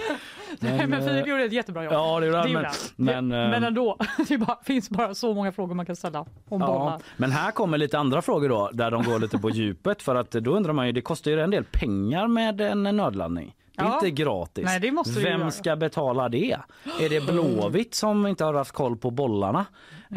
Nej, 0.60 0.86
men 0.86 0.92
eh, 0.92 1.06
Filip 1.08 1.26
gjorde 1.26 1.44
ett 1.44 1.52
jättebra 1.52 1.84
jobb. 1.84 1.92
Ja, 1.92 2.20
det 2.20 2.26
gjorde 2.26 2.38
han, 2.38 2.52
men- 2.52 2.64
han. 2.64 2.74
men, 2.96 3.28
det, 3.28 3.42
eh, 3.44 3.50
men 3.50 3.64
ändå, 3.64 3.96
det 4.28 4.38
bara, 4.38 4.58
finns 4.64 4.90
bara 4.90 5.14
så 5.14 5.34
många 5.34 5.52
frågor 5.52 5.74
man 5.74 5.86
kan 5.86 5.96
ställa 5.96 6.20
om 6.20 6.26
bollar. 6.48 6.66
Ja, 6.68 7.00
men 7.16 7.30
här 7.32 7.50
kommer 7.50 7.78
lite 7.78 7.98
andra 7.98 8.22
frågor 8.22 8.48
då 8.48 8.70
där 8.72 8.90
de 8.90 9.02
går 9.02 9.18
lite 9.18 9.38
på 9.38 9.50
djupet 9.50 10.02
för 10.02 10.14
att 10.14 10.30
då 10.30 10.50
undrar 10.56 10.72
man 10.72 10.86
ju 10.86 10.92
det 10.92 11.00
kostar 11.00 11.30
ju 11.30 11.40
en 11.40 11.50
del 11.50 11.64
pengar 11.64 12.28
med 12.28 12.60
en 12.60 12.82
nödlandning. 12.82 13.54
Det 13.76 13.82
är 13.82 13.86
Ja. 13.86 13.94
inte 13.94 14.10
gratis. 14.10 14.64
Nej, 14.64 14.92
Vem 15.24 15.50
ska 15.50 15.76
betala 15.76 16.28
det? 16.28 16.56
Är 17.00 17.08
det 17.08 17.26
Blåvitt 17.26 17.94
som 17.94 18.26
inte 18.26 18.44
har 18.44 18.54
haft 18.54 18.72
koll 18.72 18.96
på 18.96 19.10
bollarna? 19.10 19.64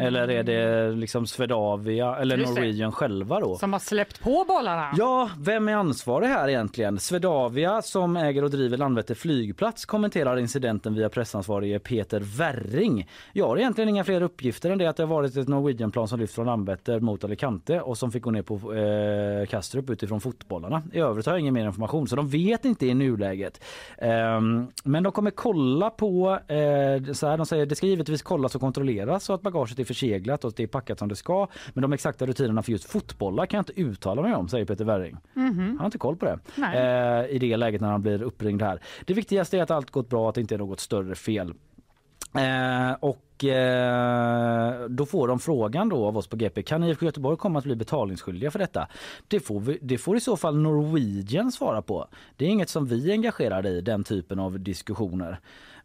Eller 0.00 0.28
är 0.28 0.42
det 0.42 0.90
liksom 0.92 1.26
Swedavia 1.26 2.16
eller 2.16 2.38
Just 2.38 2.54
det. 2.54 2.60
Norwegian 2.60 2.92
själva 2.92 3.40
då? 3.40 3.56
Som 3.58 3.72
har 3.72 3.80
släppt 3.80 4.20
på 4.22 4.44
bollarna. 4.48 4.90
Ja, 4.96 5.30
vem 5.38 5.68
är 5.68 5.74
ansvarig 5.74 6.26
här 6.26 6.48
egentligen? 6.48 6.98
Swedavia 6.98 7.82
som 7.82 8.16
äger 8.16 8.44
och 8.44 8.50
driver 8.50 8.76
Landvetter 8.76 9.14
flygplats 9.14 9.84
kommenterar 9.84 10.36
incidenten 10.36 10.94
via 10.94 11.08
pressansvarige 11.08 11.78
Peter 11.78 12.20
Werring. 12.20 13.08
Jag 13.32 13.46
har 13.46 13.56
egentligen 13.56 13.88
inga 13.88 14.04
fler 14.04 14.22
uppgifter 14.22 14.70
än 14.70 14.78
det 14.78 14.86
att 14.86 14.96
det 14.96 15.02
har 15.02 15.08
varit 15.08 15.36
ett 15.36 15.48
Norwegian-plan 15.48 16.08
som 16.08 16.20
lyft 16.20 16.34
från 16.34 16.46
Landvetter 16.46 17.00
mot 17.00 17.24
Alicante 17.24 17.80
och 17.80 17.98
som 17.98 18.12
fick 18.12 18.22
gå 18.22 18.30
ner 18.30 18.42
på 18.42 18.74
eh, 18.74 19.46
Kastrup 19.46 19.90
utifrån 19.90 20.20
fotbollarna. 20.20 20.82
I 20.92 20.98
övrigt 20.98 21.26
har 21.26 21.32
jag 21.32 21.40
ingen 21.40 21.54
mer 21.54 21.66
information 21.66 22.08
så 22.08 22.16
de 22.16 22.28
vet 22.28 22.64
inte 22.64 22.86
i 22.86 22.94
nuläget. 22.94 23.64
Ehm, 23.98 24.66
men 24.84 25.02
de 25.02 25.12
kommer 25.12 25.30
kolla 25.30 25.90
på, 25.90 26.30
eh, 26.48 27.12
så 27.12 27.26
här, 27.26 27.36
de 27.36 27.46
säger 27.46 27.66
det 27.66 27.74
ska 27.74 27.86
givetvis 27.86 28.22
kollas 28.22 28.54
och 28.54 28.60
kontrolleras 28.60 29.24
så 29.24 29.32
att 29.32 29.42
bagaget 29.42 29.78
är 29.78 29.84
förseglat 29.88 30.44
och 30.44 30.52
det 30.56 30.62
är 30.62 30.66
packat 30.66 30.98
som 30.98 31.08
det 31.08 31.16
ska. 31.16 31.48
Men 31.74 31.82
de 31.82 31.92
exakta 31.92 32.26
rutinerna 32.26 32.62
för 32.62 32.72
just 32.72 32.90
fotbollar 32.90 33.46
kan 33.46 33.58
jag 33.58 33.62
inte 33.62 33.80
uttala 33.80 34.22
mig 34.22 34.34
om, 34.34 34.48
säger 34.48 34.64
Peter 34.64 34.84
Werring. 34.84 35.16
Mhm. 35.34 35.58
Han 35.58 35.78
har 35.78 35.84
inte 35.84 35.98
koll 35.98 36.16
på 36.16 36.24
det 36.26 36.38
eh, 36.62 37.36
i 37.36 37.38
det 37.38 37.56
läget 37.56 37.80
när 37.80 37.90
han 37.90 38.02
blir 38.02 38.22
uppringd 38.22 38.62
här. 38.62 38.80
Det 39.04 39.14
viktigaste 39.14 39.58
är 39.58 39.62
att 39.62 39.70
allt 39.70 39.90
gått 39.90 40.08
bra, 40.08 40.28
att 40.28 40.34
det 40.34 40.40
inte 40.40 40.54
är 40.54 40.58
något 40.58 40.80
större 40.80 41.14
fel. 41.14 41.54
Eh, 42.34 42.92
och 43.00 43.44
eh, 43.44 44.88
då 44.88 45.06
får 45.06 45.28
de 45.28 45.38
frågan 45.38 45.88
då 45.88 46.06
av 46.06 46.16
oss 46.16 46.26
på 46.26 46.36
GP, 46.36 46.62
kan 46.62 46.84
IFK 46.84 47.06
Göteborg 47.06 47.36
komma 47.36 47.58
att 47.58 47.64
bli 47.64 47.76
betalningsskyldiga 47.76 48.50
för 48.50 48.58
detta? 48.58 48.88
Det 49.28 49.40
får, 49.40 49.60
vi, 49.60 49.78
det 49.82 49.98
får 49.98 50.16
i 50.16 50.20
så 50.20 50.36
fall 50.36 50.56
Norwegian 50.56 51.52
svara 51.52 51.82
på. 51.82 52.08
Det 52.36 52.44
är 52.44 52.48
inget 52.48 52.68
som 52.68 52.86
vi 52.86 53.08
är 53.08 53.12
engagerade 53.12 53.68
i, 53.68 53.80
den 53.80 54.04
typen 54.04 54.38
av 54.38 54.60
diskussioner. 54.60 55.40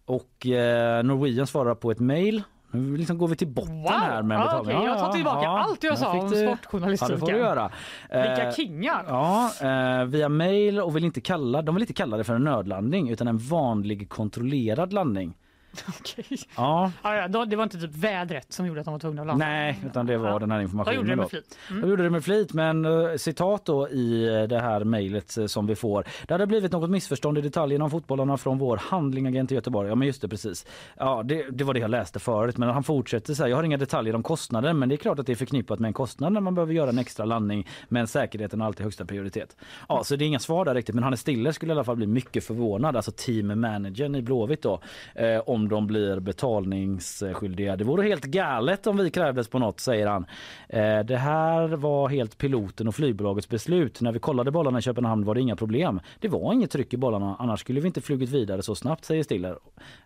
Och 0.06 0.48
eh, 0.48 1.04
Norwegian 1.04 1.48
svarar 1.48 1.76
på 1.76 1.92
ett 1.92 2.00
mejl 2.00 2.44
nu 2.74 2.98
liksom 2.98 3.18
går 3.18 3.28
vi 3.28 3.36
till 3.36 3.48
botten 3.48 3.82
Wow! 3.82 3.91
här 3.91 4.22
med 4.24 4.38
Ja, 4.38 4.44
betalning. 4.44 4.76
okej, 4.78 4.88
jag 4.88 5.00
tar 5.00 5.12
tillbaka 5.12 5.48
allt 5.48 5.84
jag 5.84 5.98
sa 5.98 6.20
om 6.20 6.30
du- 6.30 6.36
sportjournalistiken. 6.36 7.18
Ja, 7.22 7.26
det 7.34 7.38
göra. 7.38 7.72
Vilka 8.10 8.48
Eh, 8.48 8.54
kingar! 8.54 9.06
Ja, 9.08 9.52
eh, 9.62 10.06
via 10.06 10.30
mail 10.30 10.80
och 10.80 10.95
vill 10.95 11.04
inte 11.06 11.22
kalla, 11.22 11.62
de 11.62 11.76
vill 11.76 11.82
inte 11.84 11.94
kalla 11.94 12.18
det 12.18 12.24
för 12.24 12.36
en 12.36 12.44
nödlandning 12.44 13.10
utan 13.10 13.28
en 13.28 13.38
vanlig 13.38 14.10
kontrollerad 14.10 14.94
landning. 14.94 15.34
Okej. 16.00 16.38
Ja. 16.58 16.91
Ja, 17.04 17.16
ja, 17.16 17.28
då- 17.28 17.45
det 17.45 17.56
var 17.56 17.64
inte 17.64 17.80
typ 17.80 17.95
vädret 17.95 18.54
som 18.54 18.66
gjorde 18.66 18.80
att 18.80 18.86
de 18.86 18.91
var 18.91 19.00
tvungna 19.00 19.22
att 19.22 19.28
landa? 19.28 19.45
Nej, 19.45 19.80
utan 19.86 20.06
det 20.06 20.18
var 20.18 20.40
den 20.40 20.52
här 20.52 20.60
informationen. 20.62 20.95
De 20.95 21.00
gjorde 21.00 21.12
det 21.12 21.16
med 21.16 21.30
flit. 21.30 21.58
Mm. 21.70 21.82
De 21.82 21.90
gjorde 21.90 22.04
det 22.04 22.10
med 22.10 22.24
flit, 22.24 22.54
men 22.54 22.86
uh, 22.86 23.16
citat 23.16 23.66
då 23.66 23.90
i 23.90 24.28
eh, 24.28 24.44
det 24.44 24.60
här 24.60 24.84
mejlet 24.84 25.38
eh, 25.38 25.45
som 25.45 25.68
vi 25.68 25.76
får. 25.76 26.06
Det 26.28 26.34
hade 26.34 26.48
blivit 26.48 26.72
något 26.72 26.90
missförstånd 26.90 27.38
i 27.38 27.41
detaljerna 27.41 27.84
om 27.84 27.91
fotbollarna 27.91 28.38
från 28.38 28.58
vår 28.58 28.78
handlingagent 28.78 29.52
i 29.52 29.56
Göteborg. 29.56 29.90
Ja, 29.90 29.95
men 29.95 30.08
just 30.08 30.22
det, 30.22 30.28
precis. 30.28 30.66
Ja, 30.98 31.24
det, 31.26 31.45
det 31.52 31.64
var 31.64 31.74
det 31.74 31.80
jag 31.80 31.91
läste 31.91 32.20
förut, 32.20 32.58
men 32.58 32.70
han 32.70 32.84
fortsätter 32.84 33.34
så 33.34 33.44
här. 33.44 33.50
Jag 33.50 33.58
har 33.58 33.64
inga 33.64 33.78
detaljer 33.78 34.16
om 34.16 34.24
kostnaden, 34.24 34.80
men 34.80 34.90
det 34.90 34.95
är 34.95 34.98
klart 34.98 35.20
att 35.20 35.26
det 35.26 35.32
är 35.32 35.36
förknippat 35.36 35.80
med 35.80 35.88
en 35.88 35.94
kostnad 35.94 36.34
när 36.34 36.41
man 36.41 36.56
behöver 36.56 36.74
göra 36.74 36.90
en 36.90 37.00
extra 37.00 37.26
landning, 37.26 37.68
men 37.90 38.08
säkerheten 38.08 38.60
har 38.62 38.68
alltid 38.68 38.84
högsta 38.84 39.06
prioritet. 39.06 39.58
Ja, 39.90 40.04
så 40.04 40.16
det 40.16 40.26
är 40.26 40.28
inga 40.28 40.40
svar 40.40 40.66
där 40.66 40.76
riktigt, 40.76 40.95
men 40.95 41.04
Hannes 41.04 41.20
Stiller 41.20 41.52
skulle 41.52 41.72
i 41.72 41.76
alla 41.76 41.84
fall 41.84 41.95
bli 41.95 42.08
mycket 42.08 42.44
förvånad, 42.44 42.95
alltså 42.95 43.12
team 43.12 43.62
managern 43.62 44.16
i 44.16 44.22
Blåvitt 44.22 44.62
då, 44.62 44.80
eh, 45.16 45.40
om 45.45 45.62
de 45.69 45.88
blir 45.88 46.19
betalningsskyldiga. 46.19 47.76
Det 47.76 47.84
vore 47.84 48.03
helt 48.07 48.23
galet 48.23 48.88
om 48.88 48.98
vi 48.98 49.10
krävdes 49.10 49.48
på 49.48 49.60
något, 49.60 49.80
säger 49.80 50.07
han. 50.07 50.26
Eh, 50.69 50.99
det 50.99 51.18
här 51.18 51.68
var 51.68 52.10
helt 52.10 52.38
piloten 52.38 52.88
och 52.88 52.95
flygbolagets 52.95 53.49
beslut. 53.49 54.02
När 54.02 54.11
vi 54.11 54.19
kollade 54.19 54.52
bollarna 54.52 54.80
i 54.80 54.81
Köpenhamn 54.81 55.26
var 55.26 55.35
det 55.35 55.41
inga 55.41 55.56
problem. 55.56 55.99
Det 56.19 56.27
var 56.27 56.53
inget 56.53 56.72
tryck 56.72 56.94
i 56.94 56.98
bollarna, 56.98 57.35
annars 57.40 57.60
skulle 57.60 57.80
vi 57.80 57.88
inte 57.88 58.02
flugit 58.02 58.30
vidare 58.30 58.61
så 58.61 58.76
snabbt, 58.76 59.06
säger 59.06 59.23
Stiller. 59.23 59.57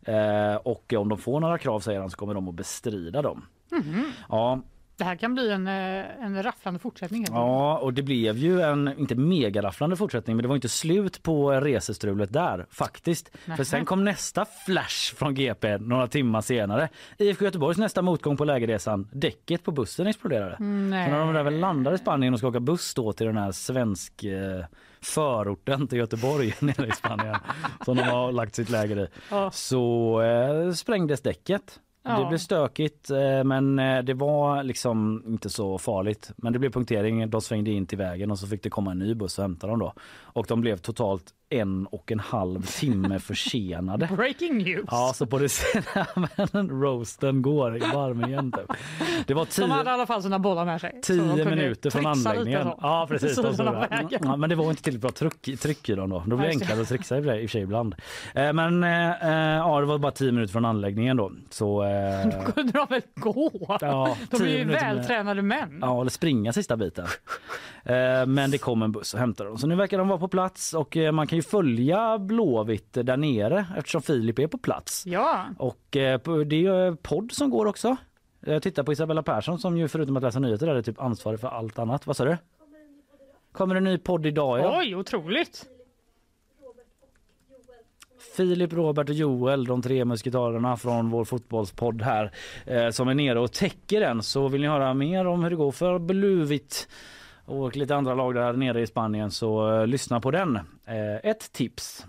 Eh, 0.01 0.55
och 0.55 0.93
om 0.97 1.09
de 1.09 1.17
får 1.17 1.39
några 1.39 1.57
krav, 1.57 1.79
säger 1.79 1.99
han, 1.99 2.09
så 2.09 2.17
kommer 2.17 2.33
de 2.33 2.47
att 2.49 2.55
bestrida 2.55 3.21
dem. 3.21 3.45
Mhm. 3.71 4.05
Ja, 4.29 4.61
Det 4.97 5.03
här 5.03 5.15
kan 5.15 5.33
bli 5.33 5.51
en, 5.51 5.67
eh, 5.67 6.23
en 6.25 6.43
rafflande 6.43 6.79
fortsättning. 6.79 7.25
Ja, 7.29 7.77
och 7.77 7.93
det 7.93 8.01
blev 8.03 8.37
ju 8.37 8.61
en, 8.61 8.99
inte 8.99 9.15
megarafflande 9.15 9.95
fortsättning, 9.95 10.35
men 10.35 10.43
det 10.43 10.47
var 10.49 10.55
inte 10.55 10.69
slut 10.69 11.23
på 11.23 11.51
resestrulet 11.51 12.33
där 12.33 12.65
faktiskt. 12.69 13.31
Nähä. 13.45 13.57
För 13.57 13.63
sen 13.63 13.85
kom 13.85 14.03
nästa 14.03 14.45
flash 14.65 15.15
från 15.15 15.35
GP 15.35 15.77
några 15.77 16.07
timmar 16.07 16.41
senare. 16.41 16.89
IFK 17.17 17.45
Göteborgs 17.45 17.77
nästa 17.77 18.01
motgång 18.01 18.37
på 18.37 18.45
lägerresan, 18.45 19.09
däcket 19.13 19.63
på 19.63 19.71
bussen 19.71 20.07
exploderade. 20.07 20.55
Nej. 20.63 21.05
Så 21.09 21.11
när 21.11 21.19
de 21.25 21.33
där 21.33 21.43
väl 21.43 21.59
landar 21.59 21.93
i 21.93 21.97
Spanien 21.97 22.33
och 22.33 22.39
ska 22.39 22.47
åka 22.47 22.59
buss 22.59 22.93
då 22.93 23.13
till 23.13 23.25
den 23.27 23.37
här 23.37 23.51
svensk 23.51 24.23
eh, 24.23 24.65
förorten 25.01 25.87
till 25.87 25.97
Göteborg 25.97 26.53
nere 26.59 26.87
i 26.87 26.91
Spanien 26.91 27.35
som 27.85 27.97
de 27.97 28.03
har 28.03 28.31
lagt 28.31 28.55
sitt 28.55 28.69
läger 28.69 28.99
i, 28.99 29.07
Ja. 29.31 29.51
så 29.51 30.21
eh, 30.21 30.71
sprängdes 30.71 31.21
däcket. 31.21 31.79
Ja. 32.07 32.19
Det 32.19 32.25
blev 32.25 32.37
stökigt 32.37 33.09
eh, 33.09 33.43
men 33.43 33.79
eh, 33.79 34.03
det 34.03 34.13
var 34.13 34.63
liksom 34.63 35.23
inte 35.27 35.49
så 35.49 35.77
farligt. 35.77 36.31
Men 36.37 36.53
det 36.53 36.59
blev 36.59 36.71
punktering, 36.71 37.29
de 37.29 37.41
svängde 37.41 37.71
in 37.71 37.85
till 37.85 37.97
vägen 37.97 38.31
och 38.31 38.39
så 38.39 38.47
fick 38.47 38.63
det 38.63 38.69
komma 38.69 38.91
en 38.91 38.99
ny 38.99 39.15
buss 39.15 39.37
och 39.37 39.43
hämta 39.43 39.67
dem 39.67 39.79
då. 39.79 39.93
Och 40.21 40.45
de 40.49 40.61
blev 40.61 40.77
totalt 40.77 41.33
en 41.49 41.85
och 41.87 42.11
en 42.11 42.19
halv 42.19 42.61
timme 42.65 43.19
försenade. 43.27 44.09
Breaking 44.15 44.57
news! 44.57 44.85
Ja, 44.91 45.11
så 45.15 45.25
på 45.25 45.37
det 45.39 45.49
senare 45.49 46.67
roasten 46.67 47.41
går 47.41 47.77
i 47.77 47.79
varm 47.79 48.25
igen. 48.25 48.51
Typ. 48.51 48.77
Det 49.27 49.33
var 49.33 49.45
De 49.45 49.51
tio, 49.51 49.67
hade 49.67 49.89
i 49.89 49.93
alla 49.93 50.05
fall 50.05 50.23
sina 50.23 50.39
bollar 50.39 50.65
med 50.65 50.81
sig. 50.81 50.91
de 50.93 51.01
tio 51.01 51.45
minuter 51.45 51.89
från 51.89 52.05
anläggningen. 52.05 52.67
Ja, 52.81 53.05
precis. 53.09 53.35
Så 53.35 53.53
så, 53.53 53.63
de 53.63 53.85
ja, 54.21 54.35
men 54.35 54.49
det 54.49 54.55
var 54.55 54.69
inte 54.69 54.83
tillräckligt 54.83 55.01
bra 55.01 55.11
tryck, 55.11 55.59
tryck 55.59 55.89
i 55.89 55.95
dem 55.95 56.09
då. 56.09 56.23
Då 56.27 56.35
blir 56.37 56.47
det 56.47 56.53
enklare 56.53 56.81
att 56.81 56.87
trixa 56.87 57.17
i 57.17 57.45
och 57.45 57.49
för 57.49 57.59
ibland. 57.59 57.95
Eh, 58.35 58.53
Men 58.53 58.83
eh, 58.83 59.09
eh, 59.09 59.57
ja, 59.57 59.79
det 59.79 59.85
var 59.85 59.97
bara 59.97 60.11
tio 60.11 60.31
minuter 60.31 60.51
från 60.51 60.65
anläggningen 60.65 61.17
då. 61.17 61.31
Så, 61.49 61.83
Då 62.45 62.51
kunde 62.51 62.71
de 62.71 62.85
väl 62.89 63.01
gå? 63.15 63.77
Ja, 63.81 64.17
de 64.31 64.41
är 64.43 64.47
ju 64.47 64.65
vältränade 64.65 65.41
män. 65.41 65.77
Ja, 65.81 66.01
eller 66.01 66.11
springa 66.11 66.53
sista 66.53 66.77
biten. 66.77 67.07
Men 68.27 68.51
det 68.51 68.57
kom 68.57 68.81
en 68.81 68.91
buss 68.91 69.13
och 69.13 69.19
hämtade 69.19 69.49
dem. 69.49 69.57
Så 69.57 69.67
nu 69.67 69.75
verkar 69.75 69.97
de 69.97 70.07
vara 70.07 70.19
på 70.19 70.27
plats 70.27 70.73
och 70.73 70.97
man 71.13 71.27
kan 71.27 71.36
ju 71.37 71.43
följa 71.43 72.17
Blåvitt 72.17 72.93
där 72.93 73.17
nere 73.17 73.65
eftersom 73.77 74.01
Filip 74.01 74.39
är 74.39 74.47
på 74.47 74.57
plats. 74.57 75.03
Ja. 75.05 75.45
Och 75.57 75.97
eh, 75.97 76.19
det 76.45 76.55
är 76.55 76.87
ju 76.87 76.95
podd 76.95 77.31
som 77.31 77.49
går 77.49 77.65
också. 77.65 77.97
Jag 78.39 78.63
tittar 78.63 78.83
på 78.83 78.93
Isabella 78.93 79.23
Persson 79.23 79.59
som 79.59 79.77
ju 79.77 79.87
förutom 79.87 80.17
att 80.17 80.23
läsa 80.23 80.39
nyheter 80.39 80.67
är 80.67 80.81
typ 80.81 81.01
ansvarig 81.01 81.39
för 81.39 81.47
allt 81.47 81.79
annat. 81.79 82.07
Vad 82.07 82.17
sa 82.17 82.25
du? 82.25 82.37
Kommer 83.51 83.75
en 83.75 83.83
ny 83.83 83.97
podd 83.97 84.25
idag 84.25 84.59
ja. 84.59 84.79
Oj, 84.79 84.95
otroligt! 84.95 85.65
Filip, 88.37 88.73
Robert 88.73 89.09
och 89.09 89.15
Joel, 89.15 89.65
de 89.65 89.81
tre 89.81 90.05
musketarerna 90.05 90.77
från 90.77 91.09
vår 91.09 91.25
fotbollspodd 91.25 92.01
här 92.01 92.31
eh, 92.65 92.89
som 92.89 93.07
är 93.07 93.13
nere 93.13 93.39
och 93.39 93.51
täcker 93.51 93.99
den. 93.99 94.23
Så 94.23 94.47
vill 94.47 94.61
ni 94.61 94.67
höra 94.67 94.93
mer 94.93 95.25
om 95.27 95.43
hur 95.43 95.49
det 95.49 95.55
går 95.55 95.71
för 95.71 95.99
Bluvit 95.99 96.87
och 97.47 97.75
lite 97.75 97.95
andra 97.95 98.13
lag 98.13 98.35
där 98.35 98.53
nere 98.53 98.81
i 98.81 98.87
Spanien 98.87 99.31
så 99.31 99.73
eh, 99.73 99.87
lyssna 99.87 100.19
på 100.19 100.31
den. 100.31 100.55
Eh, 100.85 101.15
ett 101.23 101.51
tips. 101.51 102.05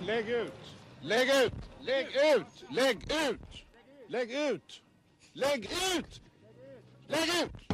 Lägg 0.00 0.28
ut! 0.28 0.52
Lägg 1.00 1.28
ut! 1.44 1.54
Lägg 1.80 2.06
ut! 2.06 2.64
Lägg 2.70 2.96
ut! 2.96 3.66
Lägg 4.08 4.30
ut! 4.30 4.82
Lägg 5.32 5.64
ut! 5.64 6.20
Lägg 7.06 7.28
ut! 7.44 7.66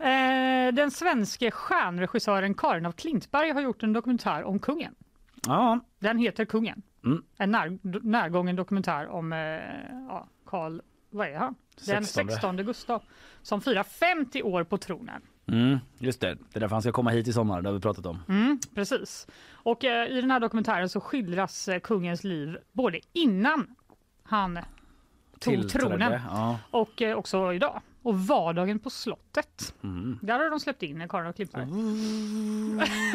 Eh, 0.00 0.74
den 0.74 0.90
svenske 0.90 1.50
stjärnregissören 1.50 2.54
Karin 2.54 2.86
af 2.86 2.96
Klintberg 2.96 3.50
har 3.50 3.60
gjort 3.60 3.82
en 3.82 3.92
dokumentär 3.92 4.44
om 4.44 4.58
kungen. 4.58 4.94
Ja. 5.46 5.80
Den 5.98 6.18
heter 6.18 6.44
Kungen. 6.44 6.82
Mm. 7.04 7.22
En 7.36 7.50
när, 7.50 7.78
närgången 8.02 8.56
dokumentär 8.56 9.08
om 9.08 9.32
eh, 9.32 9.38
ja, 10.08 10.28
Karl, 10.46 10.80
vad 11.10 11.28
är 11.28 11.36
han? 11.36 11.54
Den 11.86 12.04
16. 12.04 12.28
16 12.28 12.56
Gustav 12.56 13.02
som 13.42 13.60
firar 13.60 13.82
50 13.82 14.42
år 14.42 14.64
på 14.64 14.78
tronen. 14.78 15.22
Mm, 15.46 15.78
just 15.98 16.20
det, 16.20 16.34
det 16.34 16.56
är 16.56 16.60
därför 16.60 16.74
han 16.74 16.82
ska 16.82 16.92
komma 16.92 17.10
hit 17.10 17.28
i 17.28 17.32
sommar, 17.32 17.62
det 17.62 17.68
har 17.68 17.74
vi 17.74 17.80
pratat 17.80 18.06
om. 18.06 18.22
Mm, 18.28 18.58
precis. 18.74 19.26
Och 19.50 19.84
eh, 19.84 20.08
i 20.08 20.20
den 20.20 20.30
här 20.30 20.40
dokumentären 20.40 20.88
så 20.88 21.00
skildras 21.00 21.68
eh, 21.68 21.80
kungens 21.80 22.24
liv 22.24 22.58
både 22.72 23.00
innan 23.12 23.66
han 24.22 24.58
tog 25.38 25.54
Tillträdde, 25.54 25.88
tronen 25.88 26.20
ja. 26.28 26.58
och 26.70 27.02
eh, 27.02 27.16
också 27.16 27.52
idag. 27.52 27.80
Och 28.02 28.18
vardagen 28.18 28.78
på 28.78 28.90
slottet. 28.90 29.74
Mm. 29.82 30.18
Där 30.22 30.38
har 30.38 30.50
de 30.50 30.60
släppt 30.60 30.82
in 30.82 31.08
Karin 31.08 31.26
och 31.26 31.36
Klintberg. 31.36 31.68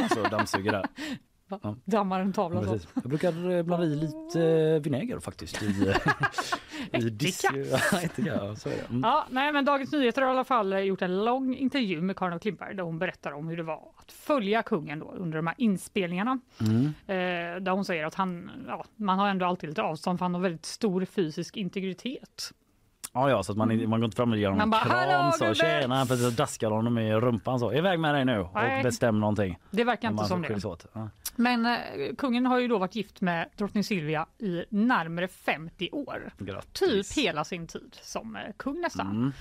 Så 0.09 0.23
dammsuger 0.23 0.71
där. 0.71 0.85
Ja. 1.63 1.75
Dammar 1.85 2.19
en 2.19 2.33
tavla 2.33 2.63
så. 2.63 2.71
Precis. 2.71 2.89
Jag 2.93 3.03
brukar 3.03 3.51
eh, 3.51 3.63
blanda 3.63 3.85
i 3.85 3.95
lite 3.95 4.41
eh, 4.41 4.81
vinäger 4.81 5.19
faktiskt. 5.19 5.63
I, 5.63 5.93
i 6.97 7.09
disk. 7.09 7.45
Ja, 7.53 8.01
ja, 8.15 8.55
så. 8.55 8.69
Mm. 8.69 9.01
Ja, 9.03 9.27
nej, 9.29 9.53
men 9.53 9.65
Dagens 9.65 9.91
Nyheter 9.91 10.21
har 10.21 10.29
i 10.29 10.31
alla 10.31 10.43
fall 10.43 10.85
gjort 10.85 11.01
en 11.01 11.25
lång 11.25 11.55
intervju 11.55 12.01
med 12.01 12.15
Karin 12.15 12.33
af 12.33 12.41
Klintberg 12.41 12.75
där 12.75 12.83
hon 12.83 12.99
berättar 12.99 13.31
om 13.31 13.47
hur 13.47 13.57
det 13.57 13.63
var 13.63 13.91
att 13.97 14.11
följa 14.11 14.63
kungen 14.63 14.99
då 14.99 15.11
under 15.11 15.37
de 15.37 15.47
här 15.47 15.55
inspelningarna. 15.57 16.39
Mm. 16.61 16.85
Eh, 16.85 17.61
där 17.61 17.71
hon 17.71 17.85
säger 17.85 18.05
att 18.05 18.15
han, 18.15 18.51
ja, 18.67 18.85
man 18.95 19.19
har 19.19 19.29
ändå 19.29 19.45
alltid 19.45 19.69
lite 19.69 19.81
avstånd 19.81 20.19
för 20.19 20.25
han 20.25 20.33
har 20.33 20.41
väldigt 20.41 20.65
stor 20.65 21.05
fysisk 21.05 21.57
integritet. 21.57 22.53
Ja, 23.13 23.29
ja, 23.29 23.43
så 23.43 23.51
att 23.51 23.57
man, 23.57 23.89
man 23.89 23.99
går 23.99 24.05
inte 24.05 24.17
fram 24.17 24.31
och 24.31 24.37
ger 24.37 24.47
honom 24.49 24.57
Man 24.57 24.67
en 24.67 24.69
bara, 24.69 24.83
kram 24.83 25.09
"Hallå, 25.09 25.31
så 25.31 25.43
gubbe!" 25.43 25.55
tjena, 25.55 26.05
för 26.05 26.15
så 26.15 26.29
daskar 26.29 26.71
honom 26.71 26.97
i 26.97 27.13
rumpan 27.13 27.59
så. 27.59 27.73
Iväg 27.73 27.99
med 27.99 28.15
dig 28.15 28.25
nu 28.25 28.47
Nej. 28.53 28.77
och 28.77 28.83
bestäm 28.83 29.19
någonting. 29.19 29.59
Det 29.71 29.83
verkar 29.83 30.11
inte 30.11 30.25
som 30.25 30.41
det. 30.41 30.65
Åt. 30.65 30.85
Ja. 30.93 31.09
Men 31.35 31.65
eh, 31.65 32.15
kungen 32.17 32.45
har 32.45 32.59
ju 32.59 32.67
då 32.67 32.77
varit 32.77 32.95
gift 32.95 33.21
med 33.21 33.49
drottning 33.57 33.83
Silvia 33.83 34.25
i 34.37 34.65
närmare 34.69 35.27
50 35.27 35.89
år. 35.91 36.33
Grattis. 36.37 37.15
Typ 37.15 37.25
hela 37.25 37.43
sin 37.43 37.67
tid 37.67 37.97
som 38.01 38.35
eh, 38.35 38.41
kung 38.57 38.81
nästan. 38.81 39.09
Mm. 39.09 39.31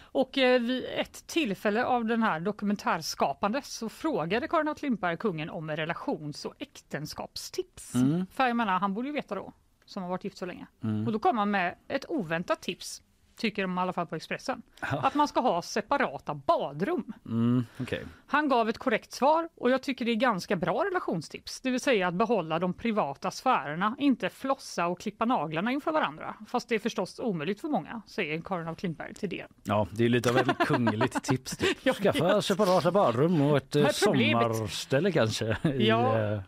Och 0.00 0.38
eh, 0.38 0.60
vid 0.60 0.84
ett 0.96 1.26
tillfälle 1.26 1.84
av 1.84 2.04
den 2.04 2.22
här 2.22 2.40
dokumentärskapandet 2.40 3.64
så 3.64 3.88
frågade 3.88 4.48
Karin 4.48 4.68
af 4.68 4.78
Klintberg 4.78 5.16
kungen 5.16 5.50
om 5.50 5.70
relations 5.70 6.44
och 6.44 6.54
äktenskapstips. 6.58 7.94
Mm. 7.94 8.26
För 8.30 8.46
jag 8.46 8.56
menar, 8.56 8.78
han 8.78 8.94
borde 8.94 9.08
ju 9.08 9.14
veta 9.14 9.34
då, 9.34 9.52
som 9.84 10.02
har 10.02 10.10
varit 10.10 10.24
gift 10.24 10.38
så 10.38 10.46
länge. 10.46 10.66
Mm. 10.82 11.06
Och 11.06 11.12
då 11.12 11.18
kom 11.18 11.38
han 11.38 11.50
med 11.50 11.74
ett 11.88 12.04
oväntat 12.08 12.62
tips, 12.62 13.02
tycker 13.36 13.62
de 13.62 13.78
i 13.78 13.80
alla 13.80 13.92
fall 13.92 14.06
på 14.06 14.16
Expressen. 14.16 14.62
Att 14.80 15.14
man 15.14 15.28
ska 15.28 15.40
ha 15.40 15.62
separata 15.62 16.34
badrum. 16.34 17.12
Mm, 17.26 17.66
okej. 17.80 18.04
Han 18.26 18.48
gav 18.48 18.68
ett 18.68 18.78
korrekt 18.78 19.12
svar 19.12 19.48
och 19.56 19.70
jag 19.70 19.82
tycker 19.82 20.04
det 20.04 20.10
är 20.10 20.14
ganska 20.16 20.56
bra 20.56 20.84
relationstips. 20.84 21.60
Det 21.60 21.70
vill 21.70 21.80
säga 21.80 22.08
att 22.08 22.14
behålla 22.14 22.58
de 22.58 22.72
privata 22.74 23.30
sfärerna, 23.30 23.96
inte 23.98 24.28
flossa 24.28 24.86
och 24.86 25.00
klippa 25.00 25.24
naglarna 25.24 25.72
inför 25.72 25.92
varandra. 25.92 26.34
Fast 26.48 26.68
det 26.68 26.74
är 26.74 26.78
förstås 26.78 27.18
omöjligt 27.20 27.60
för 27.60 27.68
många, 27.68 28.02
säger 28.06 28.40
Karin 28.40 28.68
af 28.68 28.76
Klintberg 28.78 29.14
till 29.14 29.28
det. 29.28 29.46
Ja, 29.64 29.86
det 29.90 30.04
är 30.04 30.08
lite 30.08 30.30
av 30.30 30.36
ett 30.36 30.58
kungligt 30.66 31.22
tips. 31.24 31.56
Typ. 31.56 31.78
Jag 31.86 31.96
Skaffa 31.96 32.42
separata 32.42 32.90
badrum 32.92 33.40
och 33.40 33.56
ett 33.56 33.76
eh, 33.76 33.88
sommarställe 33.88 35.12
kanske 35.12 35.56
i 35.64 35.88
Ja, 35.88 36.18
eh, 36.18 36.40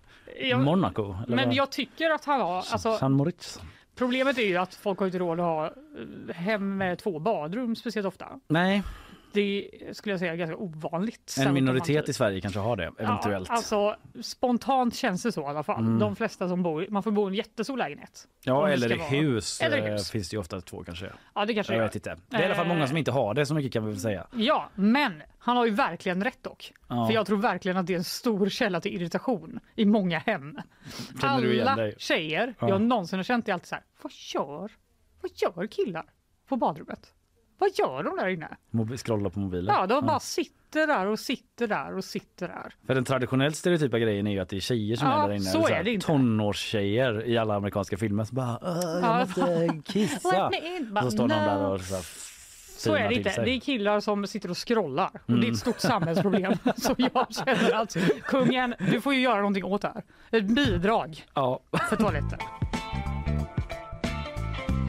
jag- 0.48 0.60
Monaco. 0.64 1.16
Eller 1.26 1.36
Men 1.36 1.52
jag 1.52 1.70
tycker 1.70 2.10
att 2.10 2.24
han 2.24 2.40
har, 2.40 2.56
alltså, 2.56 2.96
San 2.96 3.12
Moritz 3.12 3.60
problemet 3.98 4.38
är 4.38 4.46
ju 4.46 4.56
att 4.56 4.74
folk 4.74 4.98
har 4.98 5.06
inte 5.06 5.18
råd 5.18 5.40
att 5.40 5.46
ha 5.46 5.66
eh, 5.66 6.34
hem 6.34 6.76
med 6.76 6.98
två 6.98 7.18
badrum 7.18 7.76
speciellt 7.76 8.06
ofta. 8.06 8.40
Nej, 8.48 8.82
det 9.32 9.70
skulle 9.92 10.12
jag 10.12 10.20
säga 10.20 10.32
är 10.32 10.36
ganska 10.36 10.56
ovanligt. 10.56 11.36
en 11.40 11.54
minoritet 11.54 11.88
romantik. 11.90 12.08
i 12.08 12.12
Sverige 12.12 12.40
kanske 12.40 12.60
har 12.60 12.76
det 12.76 12.92
eventuellt. 12.98 13.48
Ja, 13.48 13.54
alltså, 13.54 13.96
spontant 14.22 14.94
känns 14.94 15.22
det 15.22 15.32
så 15.32 15.40
i 15.42 15.44
alla 15.44 15.62
fall. 15.62 15.80
Mm. 15.80 15.98
De 15.98 16.16
flesta 16.16 16.48
som 16.48 16.62
bor, 16.62 16.86
man 16.90 17.02
får 17.02 17.10
bo 17.10 17.24
i 17.26 17.28
en 17.28 17.34
jättestor 17.34 17.76
lägenhet. 17.76 18.28
Ja, 18.44 18.68
eller 18.68 18.96
hus, 19.10 19.60
Eller 19.62 19.78
eh, 19.78 19.84
hus. 19.92 20.10
finns 20.10 20.28
det 20.30 20.34
ju 20.34 20.40
ofta 20.40 20.60
två 20.60 20.84
kanske. 20.84 21.12
Ja, 21.34 21.44
det 21.44 21.54
kanske 21.54 21.74
jag 21.74 21.82
vet 21.82 21.94
inte. 21.94 22.16
Det 22.28 22.36
är 22.36 22.42
i 22.42 22.44
alla 22.44 22.54
fall 22.54 22.66
många 22.68 22.80
Eh. 22.82 22.86
som 22.88 22.96
inte 22.96 23.10
har 23.10 23.34
det, 23.34 23.46
så 23.46 23.54
mycket 23.54 23.72
kan 23.72 23.84
vi 23.84 23.90
väl 23.90 24.00
säga. 24.00 24.26
Ja, 24.32 24.70
men 24.74 25.22
han 25.38 25.56
har 25.56 25.64
ju 25.66 25.70
verkligen 25.72 26.24
rätt 26.24 26.42
dock. 26.42 26.72
Ja. 26.88 27.06
För 27.06 27.14
jag 27.14 27.26
tror 27.26 27.38
verkligen 27.38 27.76
att 27.76 27.86
det 27.86 27.92
är 27.92 27.98
en 27.98 28.04
stor 28.04 28.48
källa 28.48 28.80
till 28.80 28.94
irritation 28.94 29.60
i 29.74 29.84
många 29.84 30.18
hem. 30.18 30.58
Alla 31.22 31.90
tjejer 31.98 32.54
Ja. 32.60 32.68
jag 32.68 32.80
någonsin 32.82 33.18
har 33.18 33.24
känt 33.24 33.48
är 33.48 33.52
alltid 33.52 33.66
så 33.68 33.74
här, 33.74 33.84
vad 34.02 34.12
gör, 34.12 34.70
vad 35.20 35.30
gör 35.34 35.66
killar 35.66 36.04
på 36.48 36.56
badrummet? 36.56 37.12
Vad 37.58 37.70
gör 37.74 38.02
de 38.02 38.16
där 38.16 38.28
inne? 38.28 38.48
Mobi- 38.70 38.96
Scrolla 38.96 39.30
på 39.30 39.38
mobilen. 39.40 39.74
Ja, 39.78 39.86
de 39.86 40.06
bara 40.06 40.20
sitter 40.20 40.86
där 40.86 41.06
och 41.06 41.18
sitter 41.18 41.66
där 41.66 41.96
och 41.96 42.04
sitter 42.04 42.48
där. 42.48 42.74
För 42.86 42.94
den 42.94 43.04
traditionellt 43.04 43.56
stereotypa 43.56 43.98
grejen 43.98 44.26
är 44.26 44.30
ju 44.32 44.38
att 44.40 44.48
det 44.48 44.56
är 44.56 44.60
tjejer 44.60 44.96
som 44.96 45.08
Ja, 45.08 45.24
är 45.24 45.28
där 45.28 45.34
inne. 45.34 45.44
så 45.44 45.68
är 45.68 45.84
det 45.84 45.92
inte. 45.92 46.06
Tonårstjejer 46.06 47.26
i 47.26 47.38
alla 47.38 47.54
amerikanska 47.54 47.96
filmer 47.96 48.24
som 48.24 48.34
bara 48.36 48.58
"Åh, 48.62 48.80
jag 48.84 49.02
Ja, 49.02 49.18
måste 49.26 49.80
kissa. 49.92 50.46
Och 50.96 51.02
så 51.04 51.10
står 51.10 51.28
"No." 51.28 51.34
där 51.34 51.66
och 51.66 51.80
så, 51.80 51.94
Så 52.78 52.94
är 52.94 53.08
det 53.08 53.14
inte. 53.14 53.42
Det 53.44 53.50
är 53.50 53.60
killar 53.60 54.00
som 54.00 54.26
sitter 54.26 54.50
och 54.50 54.68
scrollar. 54.68 55.10
Och 55.22 55.28
Mm. 55.28 55.40
det 55.40 55.46
är 55.46 55.52
ett 55.52 55.58
stort 55.58 55.80
samhällsproblem. 55.80 56.52
Så 56.76 56.94
jag 56.98 57.26
känner 57.34 57.72
att 57.74 57.96
kungen, 58.24 58.74
du 58.78 59.00
får 59.00 59.14
ju 59.14 59.20
göra 59.20 59.36
någonting 59.36 59.64
åt 59.64 59.82
det 59.82 59.88
här. 59.94 60.02
Ett 60.38 60.44
bidrag 60.44 61.24
Ja. 61.34 61.60
för 61.90 61.96
toaletten. 61.96 62.38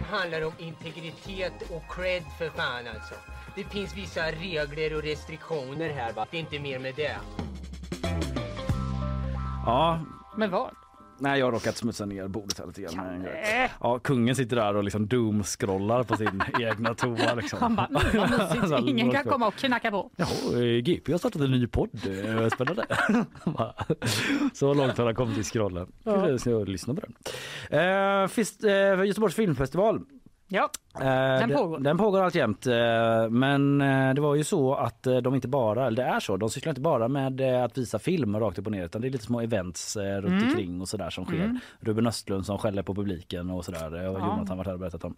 Det 0.10 0.16
handlar 0.16 0.46
om 0.46 0.54
integritet 0.58 1.72
och 1.72 1.84
cred 1.96 2.24
för 2.38 2.50
fan 2.50 2.88
alltså. 2.88 3.16
Det 3.56 3.64
finns 3.64 3.98
vissa 3.98 4.32
regler 4.32 4.96
och 4.96 5.04
restriktioner 5.04 5.90
här 5.90 6.14
va. 6.14 6.26
Det 6.32 6.38
är 6.38 6.42
inte 6.42 6.60
mer 6.60 6.80
med 6.80 6.96
det. 6.96 7.18
Ja, 9.66 10.00
Men 10.38 10.52
vad? 10.52 10.72
Nej 11.20 11.40
jag 11.40 11.46
har 11.48 11.52
råkat 11.52 11.78
smutsa 11.78 12.06
ner 12.06 12.28
bordet 12.28 12.60
här 12.60 12.68
lite 12.68 12.82
grann. 12.82 12.96
med 12.96 13.16
en 13.16 13.24
grej. 13.24 13.44
Kalle. 13.46 13.70
Ja, 13.82 14.00
kungen 14.00 14.36
sitter 14.36 14.56
där 14.56 14.76
och 14.76 14.84
liksom 14.84 15.08
doom-scrollar 15.08 16.04
på 16.04 16.18
sin 16.18 16.44
egna 16.60 16.94
toa. 16.94 17.34
Liksom. 17.36 17.60
Han 17.62 17.76
bara, 17.76 17.88
mm, 17.88 18.32
mysigt. 18.62 18.90
Ingen 18.90 19.12
kan 19.12 19.24
komma 19.24 19.48
och 19.48 19.56
knacka 19.56 19.92
på. 19.92 20.12
Jaha, 20.16 20.30
eh, 20.54 20.82
GP 20.84 21.12
har 21.12 21.20
startat 21.20 21.42
en 21.42 21.52
ny 21.52 21.68
podd. 21.68 21.90
Eh, 21.94 22.48
Spännande. 22.50 22.86
Så 24.54 24.74
långt 24.74 24.98
har 24.98 25.06
han 25.06 25.16
kommit 25.16 25.38
i 25.38 25.44
scrollen. 25.44 25.92
Ja. 26.04 26.30
Jag 26.46 26.70
lyssnar 26.70 26.96
på 26.96 27.02
den. 27.02 27.14
Eh, 27.80 29.06
Göteborgs 29.08 29.36
filmfestival. 29.36 30.02
Ja, 30.52 30.70
Eh, 30.96 31.06
Den 31.40 31.50
pågår. 31.50 31.80
Den 31.80 31.98
pågår 31.98 32.22
alltjämt. 32.24 32.68
Eh, 32.68 33.30
men 33.30 33.82
eh, 33.82 34.14
det 34.14 34.22
var 34.22 34.36
ju 34.36 34.44
så 34.44 34.74
att 34.76 35.04
de 35.04 35.36
inte 35.36 35.48
bara, 35.48 35.88
eller 35.88 36.04
det 36.04 36.10
är 36.10 36.20
så, 36.20 36.38
de 36.38 36.50
sysslar 36.50 36.70
inte 36.72 36.82
bara 36.82 37.08
med 37.08 37.42
att 37.42 37.78
visa 37.78 38.00
film 38.00 38.40
rakt 38.40 38.60
upp 38.60 38.66
och 38.66 38.72
ner 38.72 38.86
utan 38.86 39.02
det 39.02 39.08
är 39.08 39.10
lite 39.10 39.24
små 39.24 39.42
events 39.42 39.98
runt 39.98 40.26
Mm. 40.26 40.44
omkring 40.48 40.82
och 40.82 40.90
sådär 40.90 41.10
som 41.10 41.26
sker. 41.26 41.36
Mm. 41.44 41.60
Ruben 41.80 42.08
Östlund 42.08 42.46
som 42.46 42.58
skäller 42.58 42.84
på 42.84 42.96
publiken 42.96 43.50
och 43.50 43.66
sådär. 43.66 43.94
Och 44.10 44.20
Ja. 44.20 44.26
Jonathan 44.28 44.58
varit 44.58 44.68
här 44.68 44.74
och 44.74 44.80
berättat 44.80 45.04
om. 45.04 45.16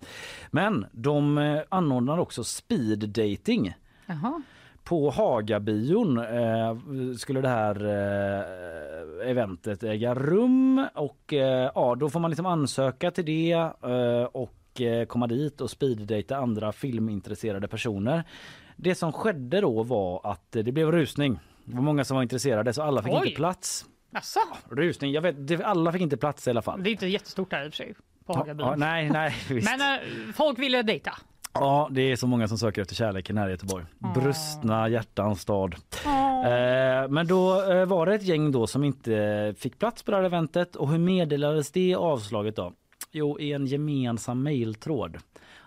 Men 0.52 0.86
de 0.92 1.62
anordnar 1.70 2.18
också 2.18 2.44
speed 2.44 3.10
dating. 3.10 3.74
Jaha. 4.06 4.42
På 4.84 5.10
Hagabion 5.10 6.18
eh, 6.18 6.76
skulle 7.18 7.42
det 7.42 7.48
här 7.50 7.86
eh, 7.86 9.30
eventet 9.30 9.84
äga 9.84 10.14
rum 10.16 10.88
och 10.96 11.34
eh, 11.34 11.72
ja, 11.76 11.96
då 11.96 12.10
får 12.10 12.20
man 12.20 12.32
liksom 12.32 12.46
ansöka 12.46 13.12
till 13.12 13.26
det 13.26 13.52
eh, 13.84 14.24
och 14.32 14.54
eh, 14.80 15.06
komma 15.06 15.28
dit 15.28 15.62
och 15.62 15.70
speeddejta 15.72 16.38
andra 16.38 16.72
filmintresserade 16.72 17.68
personer. 17.68 18.24
Det 18.76 18.96
som 18.96 19.12
skedde 19.12 19.62
då 19.62 19.84
var 19.84 20.22
att 20.24 20.52
det 20.52 20.72
blev 20.72 20.92
rusning. 20.92 21.40
Det 21.66 21.76
var 21.76 21.84
många 21.84 22.04
som 22.06 22.16
var 22.16 22.24
intresserade 22.24 22.74
så 22.74 22.82
alla 22.82 23.04
fick 23.04 23.14
Oj. 23.14 23.20
inte 23.28 23.36
plats. 23.36 23.86
Jaså? 24.12 24.40
Rusning, 24.72 25.12
jag 25.12 25.22
vet, 25.22 25.62
alla 25.62 25.92
fick 25.92 26.02
inte 26.02 26.18
plats 26.18 26.48
i 26.48 26.50
alla 26.50 26.62
fall. 26.62 26.84
Det 26.84 26.90
är 26.90 26.92
inte 26.92 27.08
jättestort 27.08 27.50
där 27.52 27.66
i 27.66 27.70
och 27.70 27.74
för 27.74 27.78
sig. 27.78 27.96
På 28.26 28.46
Ja, 28.60 28.76
nej, 28.76 29.10
nej, 29.10 29.36
visst. 29.50 29.78
Men 29.78 30.00
eh, 30.00 30.08
folk 30.34 30.60
ville 30.60 30.82
dejta. 30.84 31.12
Ja, 31.54 31.88
det 31.92 32.02
är 32.02 32.16
så 32.16 32.28
många 32.28 32.48
som 32.48 32.58
söker 32.58 32.82
efter 32.82 32.96
kärleken 32.96 33.38
här 33.38 33.48
i 33.48 33.52
Göteborg. 33.52 33.86
Brustna 34.16 34.90
hjärtans 34.90 35.42
stad. 35.42 35.76
Åh. 36.06 36.48
Eh, 36.48 37.08
men 37.08 37.28
då 37.28 37.72
eh, 37.72 37.86
var 37.86 38.06
det 38.06 38.16
ett 38.16 38.24
gäng 38.24 38.52
då 38.52 38.68
som 38.68 38.84
inte 38.84 39.54
fick 39.58 39.80
plats 39.80 40.04
på 40.04 40.12
det 40.12 40.18
här 40.18 40.24
eventet 40.24 40.76
och 40.76 40.90
hur 40.90 40.98
meddelades 40.98 41.72
det 41.72 41.96
avslaget 41.96 42.56
då? 42.56 42.74
Jo, 43.12 43.40
i 43.40 43.54
en 43.54 43.66
gemensam 43.66 44.44
mejltråd. 44.44 45.18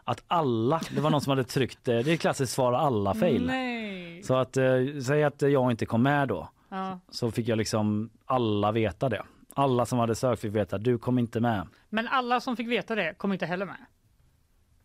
Att 0.05 0.25
alla, 0.29 0.81
det 0.95 1.01
var 1.01 1.11
någon 1.11 1.21
som 1.21 1.31
hade 1.31 1.45
tryckt, 1.45 1.89
eh, 1.89 1.99
det 1.99 2.13
är 2.13 2.17
klassiskt 2.17 2.53
svara 2.53 2.79
alla 2.79 3.15
fail. 3.15 3.47
Nej. 3.47 4.23
Så 4.23 4.35
att 4.37 4.57
eh, 4.57 4.65
säg 5.07 5.25
att 5.25 5.43
jag 5.43 5.71
inte 5.71 5.87
kom 5.87 6.03
med 6.03 6.29
då 6.29 6.49
Ja. 6.69 6.99
så 7.11 7.31
fick 7.31 7.49
jag 7.49 7.59
liksom 7.59 8.11
alla 8.27 8.73
veta 8.73 9.09
det. 9.09 9.23
Alla 9.55 9.87
som 9.87 9.99
hade 9.99 10.15
sökt 10.15 10.43
fick 10.43 10.55
veta 10.55 10.79
du 10.79 10.99
kom 10.99 11.19
inte 11.19 11.41
med. 11.41 11.67
Men 11.89 12.09
alla 12.09 12.41
som 12.41 12.57
fick 12.57 12.69
veta 12.69 12.95
det 12.95 13.15
kom 13.19 13.33
inte 13.33 13.47
heller 13.47 13.67
med. 13.67 13.77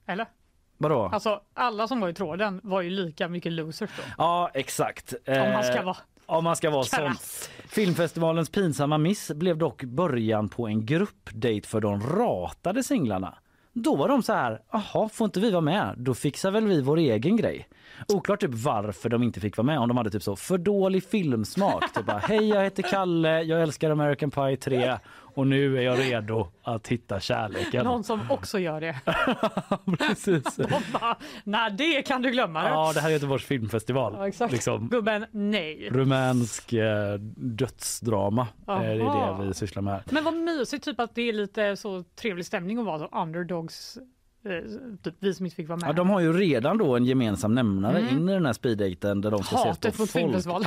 Eller? 0.06 0.26
Vadå? 0.78 1.10
Alltså 1.14 1.42
alla 1.54 1.88
som 1.88 2.00
var 2.00 2.10
i 2.10 2.14
tråden 2.14 2.62
var 2.64 2.82
ju 2.82 2.90
lika 2.90 3.28
mycket 3.28 3.52
losers 3.52 3.90
då. 3.98 4.04
Ja, 4.18 4.52
exakt. 4.54 5.14
Om 5.28 5.52
man 5.54 5.64
ska 5.64 5.78
Eh, 5.78 5.84
vara 5.86 5.98
Om 6.30 6.44
man 6.44 6.56
ska 6.56 6.70
vara 6.70 6.84
sån. 6.84 7.16
Filmfestivalens 7.68 8.50
pinsamma 8.50 8.98
miss 8.98 9.32
blev 9.32 9.58
dock 9.58 9.84
början 9.84 10.50
på 10.50 10.68
en 10.68 10.86
gruppdate 10.86 11.62
för 11.68 11.82
de 11.82 12.02
ratade 12.02 12.84
singlarna. 12.84 13.38
Då 13.74 13.96
var 13.96 14.08
de 14.08 14.24
så 14.24 14.34
här, 14.34 14.62
jaha, 14.72 15.10
får 15.10 15.26
inte 15.26 15.40
vi 15.40 15.52
vara 15.52 15.62
med? 15.62 15.96
Då 15.98 16.14
fixar 16.14 16.52
väl 16.52 16.68
vi 16.68 16.82
vår 16.82 16.98
egen 16.98 17.38
grej. 17.38 17.68
Oklart 18.08 18.40
typ 18.40 18.54
varför 18.54 19.10
de 19.10 19.24
inte 19.24 19.40
fick 19.40 19.58
vara 19.58 19.66
med. 19.66 19.80
Om 19.80 19.88
de 19.88 19.98
hade 19.98 20.10
typ 20.10 20.24
så 20.24 20.36
för 20.36 20.58
dålig 20.58 21.04
filmsmak. 21.04 21.94
Typ 21.94 22.06
bara, 22.06 22.18
hej 22.18 22.50
jag 22.50 22.64
heter 22.64 22.84
Kalle, 22.84 23.42
jag 23.42 23.62
älskar 23.62 23.92
American 23.92 24.32
Pie 24.32 24.58
3 24.58 24.98
och 25.40 25.48
nu 25.48 25.78
är 25.78 25.82
jag 25.82 26.00
redo 26.00 26.48
att 26.64 26.88
hitta 26.88 27.20
kärleken. 27.20 27.86
Någon 27.86 28.04
som 28.04 28.32
också 28.32 28.60
gör 28.60 28.82
det. 28.82 29.00
Precis. 30.08 30.56
De 30.56 30.68
bara, 30.94 31.18
nej 31.44 31.72
det 31.72 32.02
kan 32.02 32.22
du 32.22 32.32
glömma. 32.32 32.70
Ja, 32.70 32.92
det 32.94 33.00
här 33.00 33.10
är 33.10 33.14
Göteborgs 33.14 33.46
filmfestival. 33.46 34.14
Ja, 34.18 34.28
exakt. 34.28 34.52
Liksom, 34.54 34.88
Gubben, 34.90 35.26
nej. 35.32 35.90
rumänsk 35.92 36.74
eh, 36.74 37.14
dödsdrama. 37.36 38.48
Det 38.66 38.72
är 38.72 39.00
Aha. 39.02 39.42
det 39.42 39.48
vi 39.48 39.54
sysslar 39.54 39.82
med. 39.82 40.02
Men 40.12 40.24
vad 40.24 40.34
mysigt 40.34 40.86
typ 40.86 41.00
att 41.00 41.16
det 41.16 41.22
är 41.30 41.34
lite 41.34 41.76
så 41.76 42.04
trevlig 42.04 42.46
stämning 42.46 42.78
att 42.78 42.86
vara 42.86 43.00
så 43.00 43.06
underdogs. 43.06 43.98
Eh, 44.46 44.52
typ 45.04 45.14
vi 45.20 45.34
som 45.34 45.46
inte 45.46 45.56
fick 45.56 45.68
vara 45.70 45.80
med. 45.80 45.90
Ja, 45.90 45.94
de 45.94 46.10
har 46.10 46.20
ju 46.20 46.34
redan 46.34 46.78
då 46.78 46.96
en 46.96 47.06
gemensam 47.06 47.56
nämnare 47.56 48.00
Mm. 48.00 48.18
in 48.18 48.30
i 48.30 48.34
den 48.34 48.46
här 48.46 48.54
speeddaten 48.54 49.22
där 49.22 49.32
de 49.32 49.44
ska 49.44 49.58
Hatet 49.58 50.00
mot 50.00 50.10
filmfestival. 50.12 50.64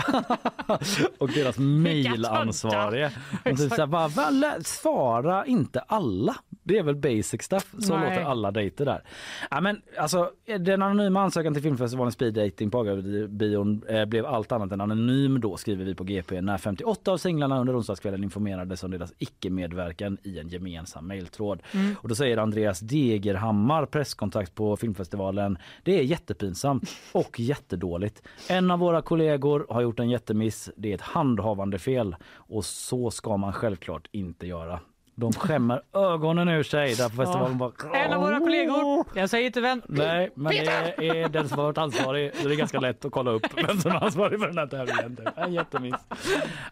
och 1.19 1.29
deras 1.29 1.59
mailansvarige. 2.23 3.11
De 3.45 3.51
typ 3.51 3.53
Exakt. 3.53 3.75
såhär, 3.75 3.87
bara, 3.87 4.09
"Va, 4.09 4.31
lä- 4.31 4.63
svara 4.65 5.47
inte 5.47 5.81
alla. 5.81 6.37
Det 6.65 6.79
är 6.79 6.83
väl 6.83 6.97
basic 6.97 7.43
stuff. 7.43 7.75
Så 7.79 7.99
Nej. 7.99 8.11
låter 8.11 8.31
alla 8.31 8.51
dejter 8.51 8.85
där. 8.85 9.03
Ja, 9.51 9.61
men, 9.61 9.83
alltså, 9.99 10.31
den 10.61 10.83
anonyma 10.83 11.23
ansökan 11.23 11.55
till 11.55 11.63
filmfestivalen 11.63 12.13
Speed 12.13 12.35
Dating 12.35 12.71
på 12.71 12.79
Hagabion 12.79 13.83
eh, 13.89 14.05
blev 14.05 14.27
allt 14.27 14.53
annat 14.53 14.73
än 14.73 14.81
anonym 14.81 15.41
då 15.41 15.57
skriver 15.57 15.85
vi 15.85 15.95
på 15.95 16.05
GP 16.05 16.41
när 16.41 16.59
58 16.59 17.13
av 17.13 17.17
singlarna 17.17 17.61
under 17.61 17.79
onsdagskvällen 17.79 18.25
informerades 18.25 18.85
om 18.85 18.91
deras 18.91 19.13
icke-medverkan 19.19 20.19
i 20.23 20.39
en 20.39 20.49
gemensam 20.49 21.07
mejltråd. 21.07 21.63
Mm. 21.73 21.95
Och 22.01 22.09
då 22.09 22.15
säger 22.15 22.37
Andreas 22.37 22.81
Degerhammar, 22.81 23.62
presskontakt 23.91 24.55
på 24.55 24.77
filmfestivalen, 24.77 25.59
det 25.83 25.99
är 25.99 26.03
jättepinsamt 26.03 26.83
och 27.13 27.41
jättedåligt. 27.41 28.23
En 28.49 28.71
av 28.71 28.79
våra 28.79 29.03
kollegor 29.03 29.67
har 29.71 29.81
gjort 29.81 30.01
en 30.01 30.11
jättemiss. 30.11 30.71
Det 30.77 30.91
är 30.91 30.95
ett 30.95 31.01
handhavande 31.01 31.79
fel 31.79 32.17
och 32.35 32.65
så 32.65 33.11
ska 33.11 33.37
man 33.37 33.53
självklart 33.53 34.09
inte 34.13 34.47
göra. 34.47 34.81
De 35.15 35.33
skämmer 35.33 35.83
ögonen 35.93 36.49
ur 36.49 36.63
sig 36.63 36.95
där 36.95 37.09
på 37.09 37.17
festivalen. 37.17 37.59
Bara, 37.59 37.73
En 37.95 38.13
av 38.13 38.21
våra 38.23 38.39
kollegor, 38.39 39.07
jag 39.15 39.31
säger 39.31 39.47
inte 39.47 39.61
vem. 39.61 39.83
Nej, 39.89 40.31
men 40.35 40.53
det 40.53 40.59
Peter! 40.59 41.03
är 41.17 41.29
den 41.29 41.49
som 41.49 41.59
har 41.59 41.65
varit 41.65 41.79
ansvarig. 41.79 42.37
Så 42.37 42.49
det 42.49 42.55
är 42.55 42.57
ganska 42.57 42.81
lätt 42.81 43.05
att 43.05 43.13
kolla 43.13 43.31
upp 43.31 43.47
vem 43.69 43.79
som 43.81 43.91
är 43.91 44.05
ansvarig 44.05 44.41
för 44.41 44.47
den 44.47 44.59
här 44.59 44.67
tävlingen. 44.67 45.19
Är 45.37 45.45
En 45.45 45.53
jättemiss. 45.55 45.95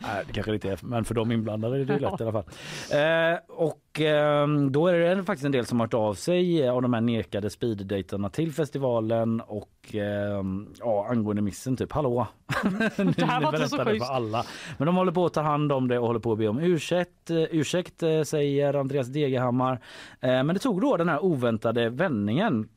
Nej, 0.01 0.25
det 0.27 0.33
kanske 0.33 0.55
inte 0.55 0.71
är, 0.71 0.79
men 0.83 1.05
för 1.05 1.15
de 1.15 1.33
inblandade 1.33 1.81
är 1.81 1.85
det 1.85 1.99
lätt 1.99 2.21
i 2.21 2.25
alla 2.25 2.33
fall. 2.33 2.45
Eh, 2.93 3.39
och 3.49 3.81
eh, 4.01 4.47
då 4.71 4.87
är 4.87 5.17
det 5.17 5.25
faktiskt 5.25 5.45
en 5.47 5.53
del 5.53 5.67
som 5.67 5.81
har 5.81 5.87
hört 5.87 5.95
av 5.95 6.15
sig 6.15 6.69
av 6.69 6.83
de 6.83 6.95
här 6.95 7.01
nekade 7.01 7.51
speeddejterna 7.51 8.31
till 8.31 8.53
festivalen 8.53 9.41
och 9.41 9.95
eh, 9.95 10.43
ja, 10.79 11.07
angående 11.11 11.43
missen 11.43 11.77
typ, 11.77 11.93
hallå? 11.93 12.27
Ni- 12.99 13.13
Det 13.17 13.25
här 13.25 13.41
var 13.41 13.55
inte 13.55 13.69
så 13.69 13.85
schysst. 13.85 14.07
för 14.07 14.15
alla. 14.15 14.45
Men 14.79 14.87
de 14.87 14.97
håller 14.97 15.13
på 15.13 15.27
att 15.27 15.35
ta 15.35 15.43
hand 15.43 15.73
om 15.73 15.89
det 15.89 15.99
och 15.99 16.07
håller 16.07 16.21
på 16.21 16.33
att 16.33 16.39
be 16.39 16.49
om 16.49 16.59
ursäkt. 16.59 17.31
Eh, 17.31 17.37
ursäkt 17.51 18.03
eh, 18.03 18.23
säger 18.23 18.75
Andreas 18.75 19.07
Degerhammar. 19.07 19.73
Eh, 20.21 20.29
men 20.43 20.47
det 20.49 20.59
tog 20.59 20.81
då 20.81 20.97
den 20.97 21.09
här 21.09 21.25
oväntade 21.25 21.89
vändningen 21.91 22.69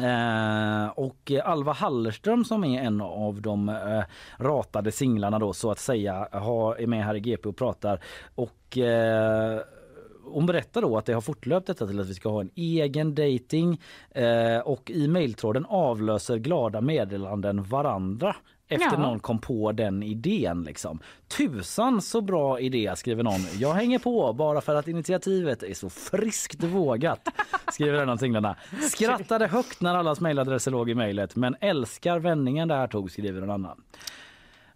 Eh, 0.00 0.88
och 0.88 1.32
Alva 1.44 1.72
Hallerström 1.72 2.44
som 2.44 2.64
är 2.64 2.82
en 2.82 3.00
av 3.00 3.40
de 3.42 3.68
eh, 3.68 4.02
ratade 4.38 4.92
singlarna 4.92 5.38
då 5.38 5.52
så 5.52 5.70
att 5.70 5.78
säga 5.78 6.28
har, 6.32 6.74
är 6.80 6.86
med 6.86 7.04
här 7.04 7.14
i 7.14 7.20
GP 7.20 7.48
och 7.48 7.56
pratar 7.56 8.00
och 8.34 8.78
eh, 8.78 9.60
hon 10.26 10.46
berättar 10.46 10.82
då 10.82 10.98
att 10.98 11.06
det 11.06 11.12
har 11.12 11.20
fortlöpt 11.20 11.66
detta 11.66 11.86
till 11.86 12.00
att 12.00 12.06
vi 12.06 12.14
ska 12.14 12.28
ha 12.28 12.40
en 12.40 12.50
egen 12.54 13.14
dating 13.14 13.80
eh, 14.10 14.58
och 14.64 14.90
i 14.90 15.08
mejltråden 15.08 15.66
avlöser 15.68 16.36
glada 16.36 16.80
meddelanden 16.80 17.62
varandra 17.62 18.36
efter 18.68 18.86
Ja. 18.92 18.98
någon 18.98 19.20
kom 19.20 19.38
på 19.38 19.72
den 19.72 20.02
idén. 20.02 20.62
Liksom. 20.62 20.98
Tusan 21.36 22.02
så 22.02 22.20
bra 22.20 22.60
idé 22.60 22.92
skriver 22.96 23.22
någon. 23.22 23.40
Jag 23.58 23.72
hänger 23.74 23.98
på 23.98 24.32
bara 24.32 24.60
för 24.60 24.74
att 24.74 24.88
initiativet 24.88 25.62
är 25.62 25.74
så 25.74 25.90
friskt 25.90 26.62
vågat. 26.64 27.28
Skriver 27.72 28.02
en 28.02 28.08
av 28.08 28.16
singlarna. 28.16 28.56
Skrattade 28.90 29.46
högt 29.46 29.80
när 29.80 29.94
allas 29.94 30.20
mejladresser 30.20 30.70
låg 30.70 30.90
i 30.90 30.94
mejlet 30.94 31.36
men 31.36 31.56
älskar 31.60 32.18
vändningen 32.18 32.68
det 32.68 32.74
här 32.74 32.86
tog 32.86 33.10
skriver 33.10 33.42
en 33.42 33.50
annan. 33.50 33.82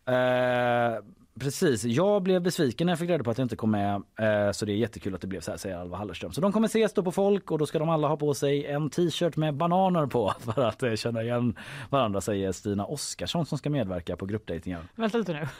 Eh, 0.06 1.02
precis, 1.38 1.84
jag 1.84 2.22
blev 2.22 2.42
besviken 2.42 2.86
när 2.86 2.92
jag 2.92 2.98
fick 2.98 3.10
reda 3.10 3.24
på 3.24 3.30
att 3.30 3.38
jag 3.38 3.44
inte 3.44 3.56
kom 3.56 3.70
med 3.70 3.94
eh, 3.94 4.52
så 4.52 4.64
det 4.64 4.72
är 4.72 4.76
jättekul 4.76 5.14
att 5.14 5.20
det 5.20 5.26
blev 5.26 5.40
så 5.40 5.50
här 5.50 5.58
säger 5.58 5.76
Alva 5.76 5.96
Hallerström. 5.96 6.32
Så 6.32 6.40
de 6.40 6.52
kommer 6.52 6.68
ses 6.68 6.92
då 6.92 7.02
på 7.02 7.12
folk 7.12 7.50
och 7.50 7.58
då 7.58 7.66
ska 7.66 7.78
de 7.78 7.88
alla 7.88 8.08
ha 8.08 8.16
på 8.16 8.34
sig 8.34 8.66
en 8.66 8.90
t-shirt 8.90 9.36
med 9.36 9.54
bananer 9.54 10.06
på 10.06 10.34
för 10.40 10.62
att 10.62 10.82
eh, 10.82 10.94
känna 10.94 11.22
igen 11.22 11.56
varandra 11.90 12.20
säger 12.20 12.52
Stina 12.52 12.84
Oskarsson 12.84 13.46
som 13.46 13.58
ska 13.58 13.70
medverka 13.70 14.16
på 14.16 14.26
gruppdejtingen. 14.26 14.80
Vänta 14.94 15.18
lite 15.18 15.32
nu. 15.32 15.48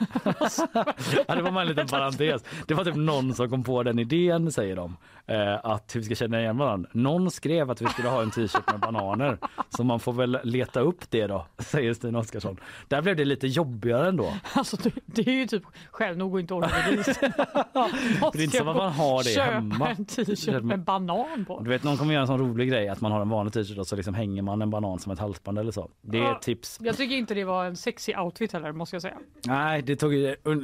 Ja, 1.27 1.35
det 1.35 1.43
var 1.43 1.51
bara 1.51 1.63
en 1.63 1.69
liten 1.69 1.87
parentes. 1.87 2.45
Det 2.67 2.75
var 2.75 2.85
typ 2.85 2.97
någon 2.97 3.35
som 3.35 3.51
kom 3.51 3.65
på 3.65 3.83
den 3.83 3.99
idén 3.99 4.53
säger 4.53 4.77
de. 4.77 4.97
Eh, 5.27 5.65
att 5.67 5.97
vi 5.97 6.03
ska 6.03 6.15
känna 6.15 6.41
igen 6.41 6.59
varandra. 6.59 6.91
Någon 6.93 7.31
skrev 7.31 7.71
att 7.71 7.83
vi 7.83 7.87
skulle 7.87 8.09
ha 8.09 8.23
en 8.23 8.31
t-shirt 8.31 8.73
med 8.73 8.81
bananer. 8.81 9.39
Så 9.69 9.85
man 9.85 10.01
får 10.01 10.13
väl 10.13 10.39
leta 10.45 10.81
upp 10.81 11.11
det 11.11 11.27
då, 11.27 11.47
säger 11.59 11.95
Stina 11.95 12.19
Oskarsson. 12.19 12.61
Där 12.89 13.03
blev 13.03 13.17
det 13.17 13.25
lite 13.25 13.47
jobbigare 13.47 14.09
ändå. 14.09 14.35
Alltså 14.53 14.77
det, 14.77 14.91
det 15.07 15.27
är 15.27 15.33
ju 15.33 15.47
typ 15.47 15.63
själv 15.91 16.19
nog 16.19 16.41
inte 16.41 16.55
orka 16.55 16.71
bevisa. 16.91 17.13
Det 18.33 18.39
är 18.39 18.43
inte 18.45 18.57
som 18.57 18.69
att 18.69 18.77
man 18.77 18.93
har 18.93 19.23
det 19.25 19.31
Köpa 19.31 19.51
hemma. 19.51 19.91
en 19.91 20.05
t-shirt 20.05 20.63
med 20.63 20.81
banan 20.85 21.45
på. 21.45 21.61
Du 21.61 21.71
vet 21.71 21.85
någon 21.85 21.97
kommer 21.97 22.13
göra 22.13 22.21
en 22.23 22.27
sån 22.27 22.39
rolig 22.41 22.69
grej 22.69 22.89
att 22.89 23.01
man 23.01 23.13
har 23.13 23.21
en 23.21 23.29
vanlig 23.29 23.53
t-shirt 23.55 23.79
och 23.79 23.87
så 23.87 23.97
liksom 23.97 24.15
hänger 24.15 24.43
man 24.43 24.63
en 24.63 24.71
banan 24.71 24.99
som 24.99 25.13
ett 25.13 25.19
halsband 25.19 25.59
eller 25.59 25.73
så. 25.73 25.91
Det 26.03 26.19
är 26.19 26.23
Ja. 26.23 26.39
tips. 26.43 26.79
Jag 26.81 26.97
tycker 26.97 27.17
inte 27.17 27.35
det 27.35 27.45
var 27.45 27.65
en 27.65 27.77
sexy 27.77 28.15
outfit 28.17 28.53
heller 28.53 28.73
måste 28.73 28.97
jag 28.97 29.03
säga. 29.03 29.17
Nej, 29.47 29.83
det 29.83 29.97
tog, 29.97 30.13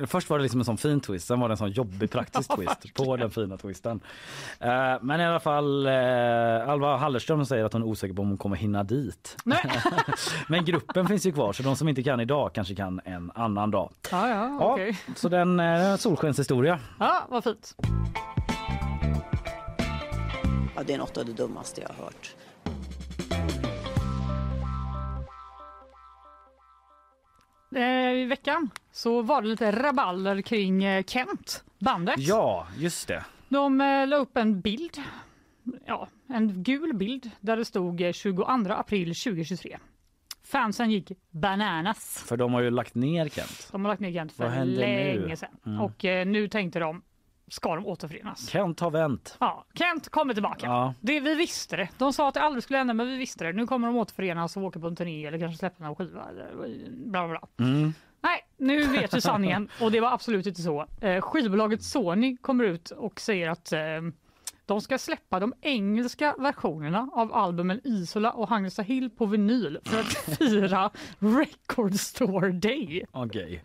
först 0.07 0.31
var 0.31 0.39
det 0.39 0.43
liksom 0.43 0.61
en 0.61 0.65
sån 0.65 0.77
fin 0.79 1.01
twist, 1.01 1.27
sen 1.27 1.41
var 1.41 1.49
det 1.49 1.53
en 1.53 1.57
sån 1.59 1.71
jobbig 1.71 2.11
praktisk 2.11 2.51
twist 2.57 2.95
på 2.95 3.17
den 3.17 3.31
fina 3.31 3.57
twisten. 3.57 4.01
Eh, 4.61 4.69
men 5.03 5.21
i 5.21 5.25
alla 5.25 5.41
fall, 5.41 5.87
uh, 5.87 6.69
Alva 6.71 6.97
Hallerström 6.97 7.45
säger 7.47 7.65
att 7.65 7.73
hon 7.73 7.83
är 7.83 7.87
osäker 7.87 8.15
på 8.15 8.23
om 8.23 8.29
hon 8.29 8.39
kommer 8.39 8.57
hinna 8.57 8.85
dit. 8.85 9.37
men 10.49 10.65
gruppen 10.65 11.07
finns 11.07 11.27
ju 11.27 11.33
kvar 11.33 11.53
så 11.53 11.63
de 11.63 11.77
som 11.77 11.89
inte 11.89 12.03
kan 12.03 12.21
idag 12.21 12.51
kanske 12.55 12.75
kan 12.75 13.01
en 13.05 13.31
annan 13.35 13.71
dag. 13.71 13.93
Ja, 14.11 14.29
ja, 14.29 14.57
okej. 14.87 15.15
Så 15.17 15.29
den 15.29 15.61
uh, 15.61 15.97
solskenshistoria. 15.97 16.81
Ja, 16.99 17.27
vad 17.29 17.45
fint. 17.45 17.75
Ja, 20.77 20.83
det 20.87 20.95
är 20.95 20.99
något 20.99 21.17
av 21.17 21.27
det 21.27 21.33
dummaste 21.33 21.81
jag 21.81 21.89
har 21.89 22.05
hört. 22.05 22.35
Eh, 27.75 28.13
I 28.13 28.25
veckan 28.25 28.71
så 28.93 29.23
var 29.23 29.43
det 29.43 29.49
lite 29.49 29.73
rabalder 29.73 30.43
kring 30.43 30.85
eh, 30.85 31.05
Kent, 31.05 31.65
bandet. 31.79 32.15
Ja, 32.19 32.67
just 32.79 33.09
det. 33.09 33.25
De 33.49 33.81
eh, 33.81 34.07
la 34.07 34.17
upp 34.17 34.37
en 34.37 34.61
bild, 34.61 34.99
ja, 35.87 36.09
en 36.29 36.63
gul 36.63 36.95
bild 36.95 37.31
där 37.41 37.57
det 37.57 37.65
stod 37.65 38.01
eh, 38.01 38.13
22 38.13 38.45
april 38.73 39.15
2023. 39.15 39.79
Fansen 40.47 40.91
gick 40.91 41.13
bananas. 41.31 42.25
För 42.29 42.37
de 42.37 42.53
har 42.53 42.61
ju 42.61 42.71
lagt 42.71 42.95
ner 42.95 43.29
Kent. 43.29 43.69
De 43.73 43.85
har 43.85 43.93
lagt 43.93 44.01
ner 44.01 44.13
Kent 44.13 44.39
Vad 44.39 44.49
för 44.49 44.55
händer 44.57 44.87
nu? 44.87 45.21
länge 45.21 45.37
sedan. 45.37 45.49
Mm. 45.67 45.81
Och 45.81 46.05
eh, 46.05 46.27
nu 46.27 46.49
tänkte 46.49 46.79
de, 46.79 47.03
ska 47.49 47.75
de 47.75 47.87
återförenas? 47.87 48.49
Kent 48.49 48.81
har 48.81 48.91
vänt. 48.91 49.37
Ja, 49.41 49.65
Kent 49.75 50.09
kommer 50.09 50.35
tillbaka. 50.35 50.67
Ja. 50.67 50.95
Det, 51.01 51.21
vi 51.21 51.35
visste 51.35 51.77
det. 51.77 51.89
De 51.99 52.13
sa 52.13 52.29
att 52.29 52.35
det 52.35 52.41
aldrig 52.43 52.63
skulle 52.63 52.79
hända, 52.79 52.95
men 52.95 53.07
vi 53.07 53.17
visste 53.17 53.45
det. 53.45 53.53
Nu 53.53 53.67
kommer 53.67 53.89
de 53.89 53.97
återförenas 53.97 54.57
och 54.57 54.63
åka 54.63 54.81
på 54.81 54.87
en 54.87 54.97
turné 54.97 55.27
eller 55.27 55.39
kanske 55.39 55.59
släppa 55.59 55.85
en 55.85 55.95
skiva. 55.95 56.29
Eller 56.31 56.51
bla, 56.91 57.29
bla, 57.29 57.39
bla. 57.57 57.67
Mm. 57.67 57.93
Nej, 58.21 58.41
nu 58.57 58.83
vet 58.83 59.15
vi 59.15 59.21
sanningen 59.21 59.69
och 59.81 59.93
det 59.93 60.01
var 60.01 60.13
absolut 60.13 60.47
inte 60.47 60.63
så. 60.63 60.87
Eh, 61.01 61.21
skivbolaget 61.21 61.83
Sony 61.83 62.37
kommer 62.37 62.65
ut 62.65 62.91
och 62.91 63.21
säger 63.21 63.49
att 63.49 63.73
eh, 63.73 63.81
de 64.67 64.81
ska 64.81 64.99
släppa 64.99 65.41
de 65.41 65.55
engelska 65.61 66.35
versionerna 66.39 67.09
av 67.13 67.35
albumen 67.35 67.81
Isola 67.85 68.31
och 68.31 68.49
Hangsta 68.49 68.83
Hill 68.83 69.11
på 69.11 69.27
vinyl 69.27 69.79
för 69.85 70.01
att 70.01 70.07
fira 70.39 70.91
Record 71.19 71.95
Store 71.95 72.53
Day. 72.53 73.05
Okej. 73.13 73.63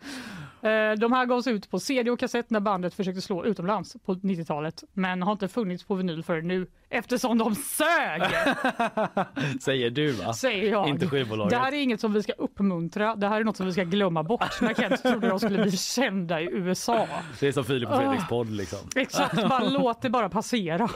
De 0.98 1.12
här 1.12 1.26
gavs 1.26 1.46
ut 1.46 1.70
på 1.70 1.80
CD 1.80 2.10
och 2.10 2.18
kassett 2.18 2.50
när 2.50 2.60
bandet 2.60 2.94
försökte 2.94 3.20
slå 3.22 3.44
utomlands 3.44 3.96
på 4.04 4.14
90-talet 4.14 4.84
men 4.92 5.22
har 5.22 5.32
inte 5.32 5.48
funnits 5.48 5.84
på 5.84 5.94
vinyl 5.94 6.22
förrän 6.24 6.48
nu 6.48 6.66
eftersom 6.88 7.38
de 7.38 7.54
sög, 7.54 8.22
Säger 9.60 9.90
du 9.90 10.12
va? 10.12 10.32
säger 10.32 10.70
jag. 10.70 10.88
Inte 10.88 11.06
skivbolaget. 11.08 11.50
Det 11.50 11.56
här 11.56 11.72
är 11.72 11.76
inget 11.82 12.00
som 12.00 12.12
vi 12.12 12.22
ska 12.22 12.32
uppmuntra, 12.32 13.16
det 13.16 13.28
här 13.28 13.40
är 13.40 13.44
något 13.44 13.56
som 13.56 13.66
vi 13.66 13.72
ska 13.72 13.84
glömma 13.84 14.22
bort 14.22 14.60
när 14.60 14.74
Kent 14.74 15.02
trodde 15.02 15.28
de 15.28 15.40
skulle 15.40 15.62
bli 15.62 15.76
kända 15.76 16.40
i 16.40 16.44
USA. 16.52 17.06
Det 17.40 17.48
är 17.48 17.52
som 17.52 17.64
Filip 17.64 17.90
och 17.90 17.96
Fredriks 17.96 18.24
Ah. 18.24 18.28
podd 18.28 18.50
liksom. 18.50 18.78
Exakt, 18.96 19.48
bara 19.48 19.64
låt 19.68 20.02
det 20.02 20.10
bara 20.10 20.28
passera. 20.28 20.88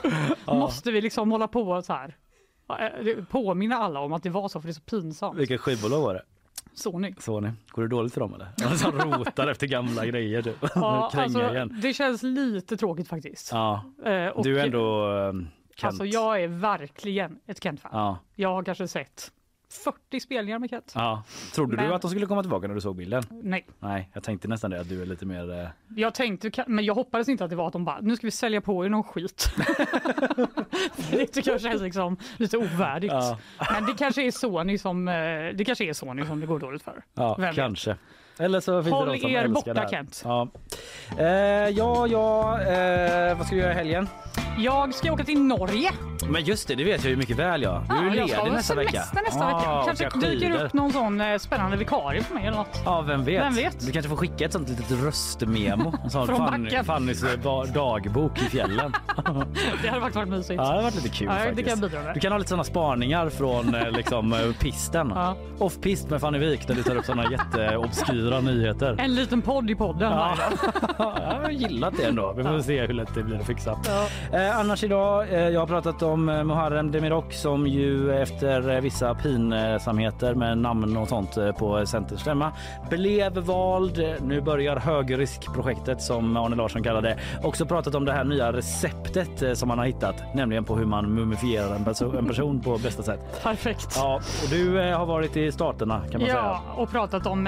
Måste 0.45 0.91
vi 0.91 1.01
liksom 1.01 1.31
hålla 1.31 1.47
på 1.47 1.81
så 1.81 1.93
här? 1.93 2.15
Eh, 2.79 3.23
Påminna 3.25 3.75
alla 3.75 3.99
om 3.99 4.13
att 4.13 4.23
det 4.23 4.29
var 4.29 4.47
så 4.47 4.61
för 4.61 4.67
det 4.67 4.71
är 4.71 4.73
så 4.73 4.81
pinsamt. 4.81 5.37
Vilket 5.39 5.61
skivbolag 5.61 6.01
var 6.01 6.13
det? 6.13 6.21
Sony. 6.73 7.13
Sony. 7.19 7.49
Går 7.69 7.81
det 7.81 7.87
dåligt 7.87 8.13
för 8.13 8.21
dem 8.21 8.33
eller? 8.33 8.75
Som 8.75 8.91
rotar 8.91 9.47
efter 9.47 9.67
gamla 9.67 10.05
grejer 10.05 10.41
typ. 10.41 10.55
Ja, 10.75 11.11
alltså, 11.17 11.39
igen. 11.51 11.79
det 11.81 11.93
känns 11.93 12.23
lite 12.23 12.77
tråkigt 12.77 13.07
faktiskt. 13.07 13.49
Ja. 13.51 13.83
Eh, 14.05 14.27
och- 14.27 14.43
Du 14.43 14.59
är 14.59 14.65
ändå 14.65 15.11
eh, 15.17 15.33
Kent. 15.33 15.83
Alltså 15.89 16.05
jag 16.05 16.43
är 16.43 16.47
verkligen 16.47 17.39
ett 17.47 17.63
Kent-fan. 17.63 17.91
Ja. 17.93 18.17
Jag 18.35 18.49
har 18.49 18.63
kanske 18.63 18.87
sett 18.87 19.31
40 19.69 20.19
spelningar 20.19 20.59
med 20.59 20.69
Kent. 20.69 20.91
Ja. 20.95 21.23
Trodde 21.55 21.75
Men- 21.75 21.87
du 21.89 21.93
att 21.95 22.01
de 22.01 22.11
skulle 22.11 22.25
komma 22.25 22.41
tillbaka 22.43 22.67
när 22.67 22.75
du 22.75 22.81
såg 22.81 22.95
bilden? 22.95 23.23
Nej. 23.29 23.65
Nej, 23.79 24.09
jag 24.13 24.23
tänkte 24.23 24.47
nästan 24.47 24.71
det 24.71 24.79
att 24.81 24.89
du 24.89 25.01
är 25.01 25.05
lite 25.05 25.25
mer... 25.25 25.61
eh, 25.61 25.67
Jag 25.95 26.13
tänkte, 26.13 26.63
men 26.67 26.85
jag 26.85 26.93
hoppades 26.95 27.29
inte 27.29 27.43
att 27.43 27.49
det 27.49 27.55
var 27.55 27.67
att 27.67 27.73
de 27.73 27.85
bara, 27.85 27.99
nu 28.01 28.15
ska 28.15 28.27
vi 28.27 28.31
sälja 28.31 28.61
på 28.61 28.85
er 28.85 28.89
någon 28.89 29.03
skit. 29.03 29.49
det 31.11 31.25
tycker 31.27 31.51
jag 31.51 31.61
känns 31.61 31.81
liksom 31.81 32.17
lite 32.37 32.57
ovärdigt. 32.57 33.11
Ja. 33.13 33.37
Men 33.73 33.85
det 33.85 33.93
kanske 33.97 34.27
är 34.27 34.31
Sony 34.31 34.77
som, 34.77 35.07
eh, 35.07 35.13
det 35.55 35.65
kanske 35.65 35.85
är 35.85 35.93
Sony 35.93 36.25
som 36.25 36.39
det 36.39 36.45
går 36.47 36.59
dåligt 36.59 36.83
för. 36.83 37.03
Ja, 37.13 37.35
Vem 37.39 37.55
vet? 37.55 37.55
Eller 38.39 38.59
så 38.59 38.83
finns 38.83 38.93
Håll 38.93 39.05
det 39.07 39.13
de 39.13 39.19
som 39.19 39.31
er 39.31 39.47
borta, 39.47 39.73
det. 39.73 39.87
Kent. 39.91 40.21
Ja, 40.25 40.47
eh, 41.19 41.25
ja, 41.25 42.07
ja 42.07 42.61
eh, 42.61 43.37
vad 43.37 43.45
ska 43.47 43.55
du 43.55 43.61
göra 43.61 43.71
i 43.71 43.75
helgen? 43.75 44.09
Jag 44.59 44.93
ska 44.93 45.11
åka 45.11 45.23
till 45.23 45.41
Norge. 45.41 45.91
Men 46.29 46.43
just 46.43 46.67
det, 46.67 46.75
det 46.75 46.83
vet 46.83 47.03
jag 47.03 47.09
ju 47.11 47.15
mycket 47.15 47.37
väl 47.37 47.61
ja. 47.61 47.83
Du 47.89 47.95
är 47.95 48.03
Ja, 48.03 48.15
jag 48.15 48.29
ska 48.29 48.43
ledig 48.43 48.53
nästa 48.55 48.75
vecka. 48.75 49.03
nästa 49.25 49.45
Ah, 49.45 49.57
vecka. 49.57 49.73
åka 49.81 49.85
Kanske 49.85 50.19
dyker 50.19 50.47
skidor. 50.49 50.65
upp 50.65 50.73
någon 50.73 50.91
sån 50.91 51.21
eh, 51.21 51.37
spännande 51.37 51.77
vikarie 51.77 52.23
för 52.23 52.33
mig 52.35 52.45
eller 52.47 52.57
något. 52.57 52.81
Ja, 52.85 53.01
vem 53.01 53.23
vet? 53.23 53.43
Vem 53.43 53.53
vet? 53.55 53.85
Du 53.85 53.91
kanske 53.91 54.09
får 54.09 54.15
skicka 54.17 54.45
ett 54.45 54.53
sånt 54.53 54.69
litet 54.69 54.91
röstmemo. 55.03 55.93
En 56.03 56.09
sån 56.09 56.27
Från 56.27 56.37
Fanny, 56.37 56.63
backen. 56.63 56.85
Fannys 56.85 57.23
eh, 57.23 57.39
dagbok 57.73 58.41
i 58.41 58.45
fjällen. 58.45 58.93
Det 59.81 59.87
hade 59.87 60.01
faktiskt 60.01 60.15
varit 60.15 60.29
mysigt. 60.29 60.49
Ja, 60.57 60.63
det 60.63 60.69
hade 60.69 60.81
varit 60.83 60.95
lite 60.95 61.09
kul 61.09 61.27
Ja, 61.27 61.33
det 61.33 61.39
faktiskt. 61.45 61.69
kan 61.69 61.79
jag 61.79 61.89
bidra 61.91 62.03
med. 62.03 62.13
Du 62.13 62.19
kan 62.19 62.31
ha 62.31 62.37
lite 62.39 62.49
sådana 62.49 62.63
spaningar 62.63 63.29
från 63.29 63.75
eh, 63.75 63.91
liksom, 63.91 64.53
pisten. 64.59 65.13
Off-pist 65.59 66.09
med 66.09 66.21
Fanny 66.21 66.37
Wik 66.39 66.67
där 66.67 66.75
du 66.75 66.83
tar 66.83 66.95
upp 66.95 67.05
sådana 67.05 67.31
jätteobskyra 67.31 68.26
nyheter. 68.35 68.95
En 68.99 69.15
liten 69.15 69.41
podd 69.41 69.69
i 69.69 69.75
podden. 69.75 70.11
Ja. 70.11 70.35
jag 70.97 71.05
har 71.41 71.49
gillat 71.49 71.93
det 71.97 72.03
ändå. 72.05 72.33
Vi 72.37 72.43
får 72.43 72.59
se 72.59 72.85
hur 72.85 72.93
lätt 72.93 73.15
det 73.15 73.23
blir 73.23 73.39
att 73.39 73.45
fixa. 73.45 73.71
Eh, 74.33 74.59
annars 74.59 74.83
idag, 74.83 75.33
eh, 75.33 75.49
jag 75.49 75.59
har 75.59 75.67
pratat 75.67 76.01
om 76.01 76.29
eh, 76.29 76.43
Muharrem 76.43 76.91
Demirok 76.91 77.33
som 77.33 77.67
ju 77.67 78.13
efter 78.21 78.69
eh, 78.75 78.81
vissa 78.81 79.15
pinsamheter 79.15 80.33
med 80.35 80.57
namn 80.57 80.97
och 80.97 81.07
sånt 81.07 81.37
eh, 81.37 81.51
på 81.51 81.85
Centerns 81.85 82.21
stämma 82.21 82.51
blev 82.89 83.37
vald. 83.37 84.03
Nu 84.21 84.41
börjar 84.41 84.75
högriskprojektet 84.75 86.01
som 86.01 86.37
Arne 86.37 86.55
Larsson 86.55 86.83
kallar 86.83 87.01
det. 87.01 87.17
Också 87.43 87.65
pratat 87.65 87.95
om 87.95 88.05
det 88.05 88.11
här 88.13 88.23
nya 88.23 88.53
receptet 88.53 89.41
eh, 89.41 89.53
som 89.53 89.67
man 89.67 89.77
har 89.77 89.85
hittat, 89.85 90.15
nämligen 90.35 90.63
på 90.63 90.75
hur 90.75 90.85
man 90.85 91.13
mumifierar 91.13 91.75
en, 91.75 91.85
perso- 91.85 92.17
en 92.17 92.25
person 92.27 92.61
på 92.61 92.77
bästa 92.77 93.03
sätt. 93.03 93.39
Perfekt. 93.43 93.93
Ja, 93.95 94.15
och 94.43 94.49
du 94.49 94.77
har 94.93 95.05
varit 95.05 95.37
i 95.37 95.51
staterna 95.51 96.01
kan 96.11 96.21
man 96.21 96.29
Ja, 96.29 96.35
säga. 96.35 96.59
och 96.75 96.91
pratat 96.91 97.27
om 97.27 97.47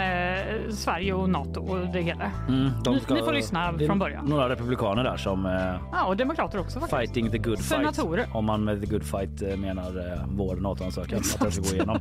Sverige 0.72 1.14
och 1.14 1.30
Nato 1.30 1.62
och 1.62 1.88
det 1.94 2.02
hela. 2.02 2.32
Mm, 2.48 2.70
Ni- 2.88 3.16
ni 3.16 3.22
får 3.22 3.34
lyssna 3.34 3.74
från 3.88 4.00
början. 4.00 4.26
Några 4.26 4.50
republikaner 4.50 5.04
där 5.04 5.18
som 5.18 5.46
eh, 5.46 5.52
Ja, 5.92 6.06
och 6.08 6.18
demokrater 6.18 6.60
också 6.60 6.80
faktiskt. 6.80 7.00
Fighting 7.02 7.32
the 7.32 7.38
good 7.38 7.60
Senatorer. 7.60 8.24
fight. 8.24 8.36
Om 8.36 8.46
man 8.46 8.64
med 8.64 8.82
the 8.82 8.88
good 8.88 9.04
fight 9.04 9.42
eh, 9.42 9.58
menar 9.58 9.84
eh, 10.14 10.20
vår 10.28 10.56
NATO-ansökan. 10.56 11.20
Att 11.20 11.40
den 11.40 11.52
ska 11.52 11.62
gå 11.62 11.76
igenom. 11.76 11.98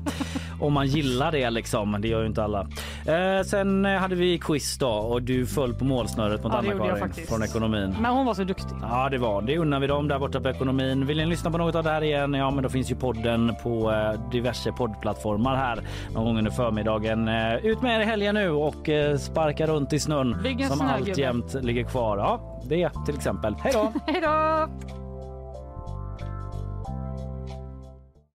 Om 0.60 0.72
man 0.72 0.86
gillar 0.86 1.32
det 1.32 1.50
liksom. 1.50 1.96
Det 2.00 2.08
gör 2.08 2.20
ju 2.20 2.26
inte 2.26 2.44
alla. 2.44 2.60
Eh, 3.06 3.42
sen 3.46 3.84
hade 3.84 4.14
vi 4.14 4.38
quiz 4.38 4.78
då 4.78 4.88
och 4.88 5.22
du 5.22 5.46
föll 5.46 5.74
på 5.74 5.84
målsnöret 5.84 6.42
mot 6.44 6.52
Ja, 6.52 6.58
Anna-Karin 6.58 7.12
från 7.28 7.42
ekonomin. 7.42 7.94
Men 8.00 8.12
hon 8.12 8.26
var 8.26 8.34
så 8.34 8.44
duktig. 8.44 8.76
Ja, 8.82 9.08
det 9.10 9.18
var. 9.18 9.42
Det 9.42 9.58
unnar 9.58 9.80
vi 9.80 9.86
dem 9.86 10.08
där 10.08 10.18
borta 10.18 10.40
på 10.40 10.48
ekonomin. 10.48 11.06
Vill 11.06 11.16
ni 11.16 11.26
lyssna 11.26 11.50
på 11.50 11.58
något 11.58 11.74
av 11.74 11.84
det 11.84 11.90
här 11.90 12.04
igen? 12.04 12.34
Ja, 12.34 12.50
men 12.50 12.62
då 12.62 12.68
finns 12.68 12.90
ju 12.90 12.94
podden 12.94 13.54
på 13.62 13.92
eh, 13.92 14.30
diverse 14.30 14.72
poddplattformar 14.72 15.56
här 15.56 15.78
någon 16.14 16.24
gång 16.24 16.38
under 16.38 16.50
förmiddagen. 16.50 17.28
Ut 17.62 17.82
med 17.82 17.96
er 17.96 18.00
i 18.00 18.04
helgen 18.04 18.34
nu 18.34 18.50
och 18.62 18.88
eh, 18.88 19.16
sparka 19.16 19.66
runt 19.66 19.92
i 19.92 20.00
snön 20.00 20.36
Bygg 20.42 20.60
en 20.60 20.68
som 20.68 20.78
snögubbe. 20.78 21.10
alltjämt 21.10 21.54
ligger 21.54 21.84
kvar. 21.84 22.18
Ja, 22.18 22.60
det 22.68 22.90
till 23.06 23.14
exempel. 23.14 23.54
Hej 23.62 23.72
då! 23.74 23.92
Hej 24.06 24.20
då! 24.20 24.68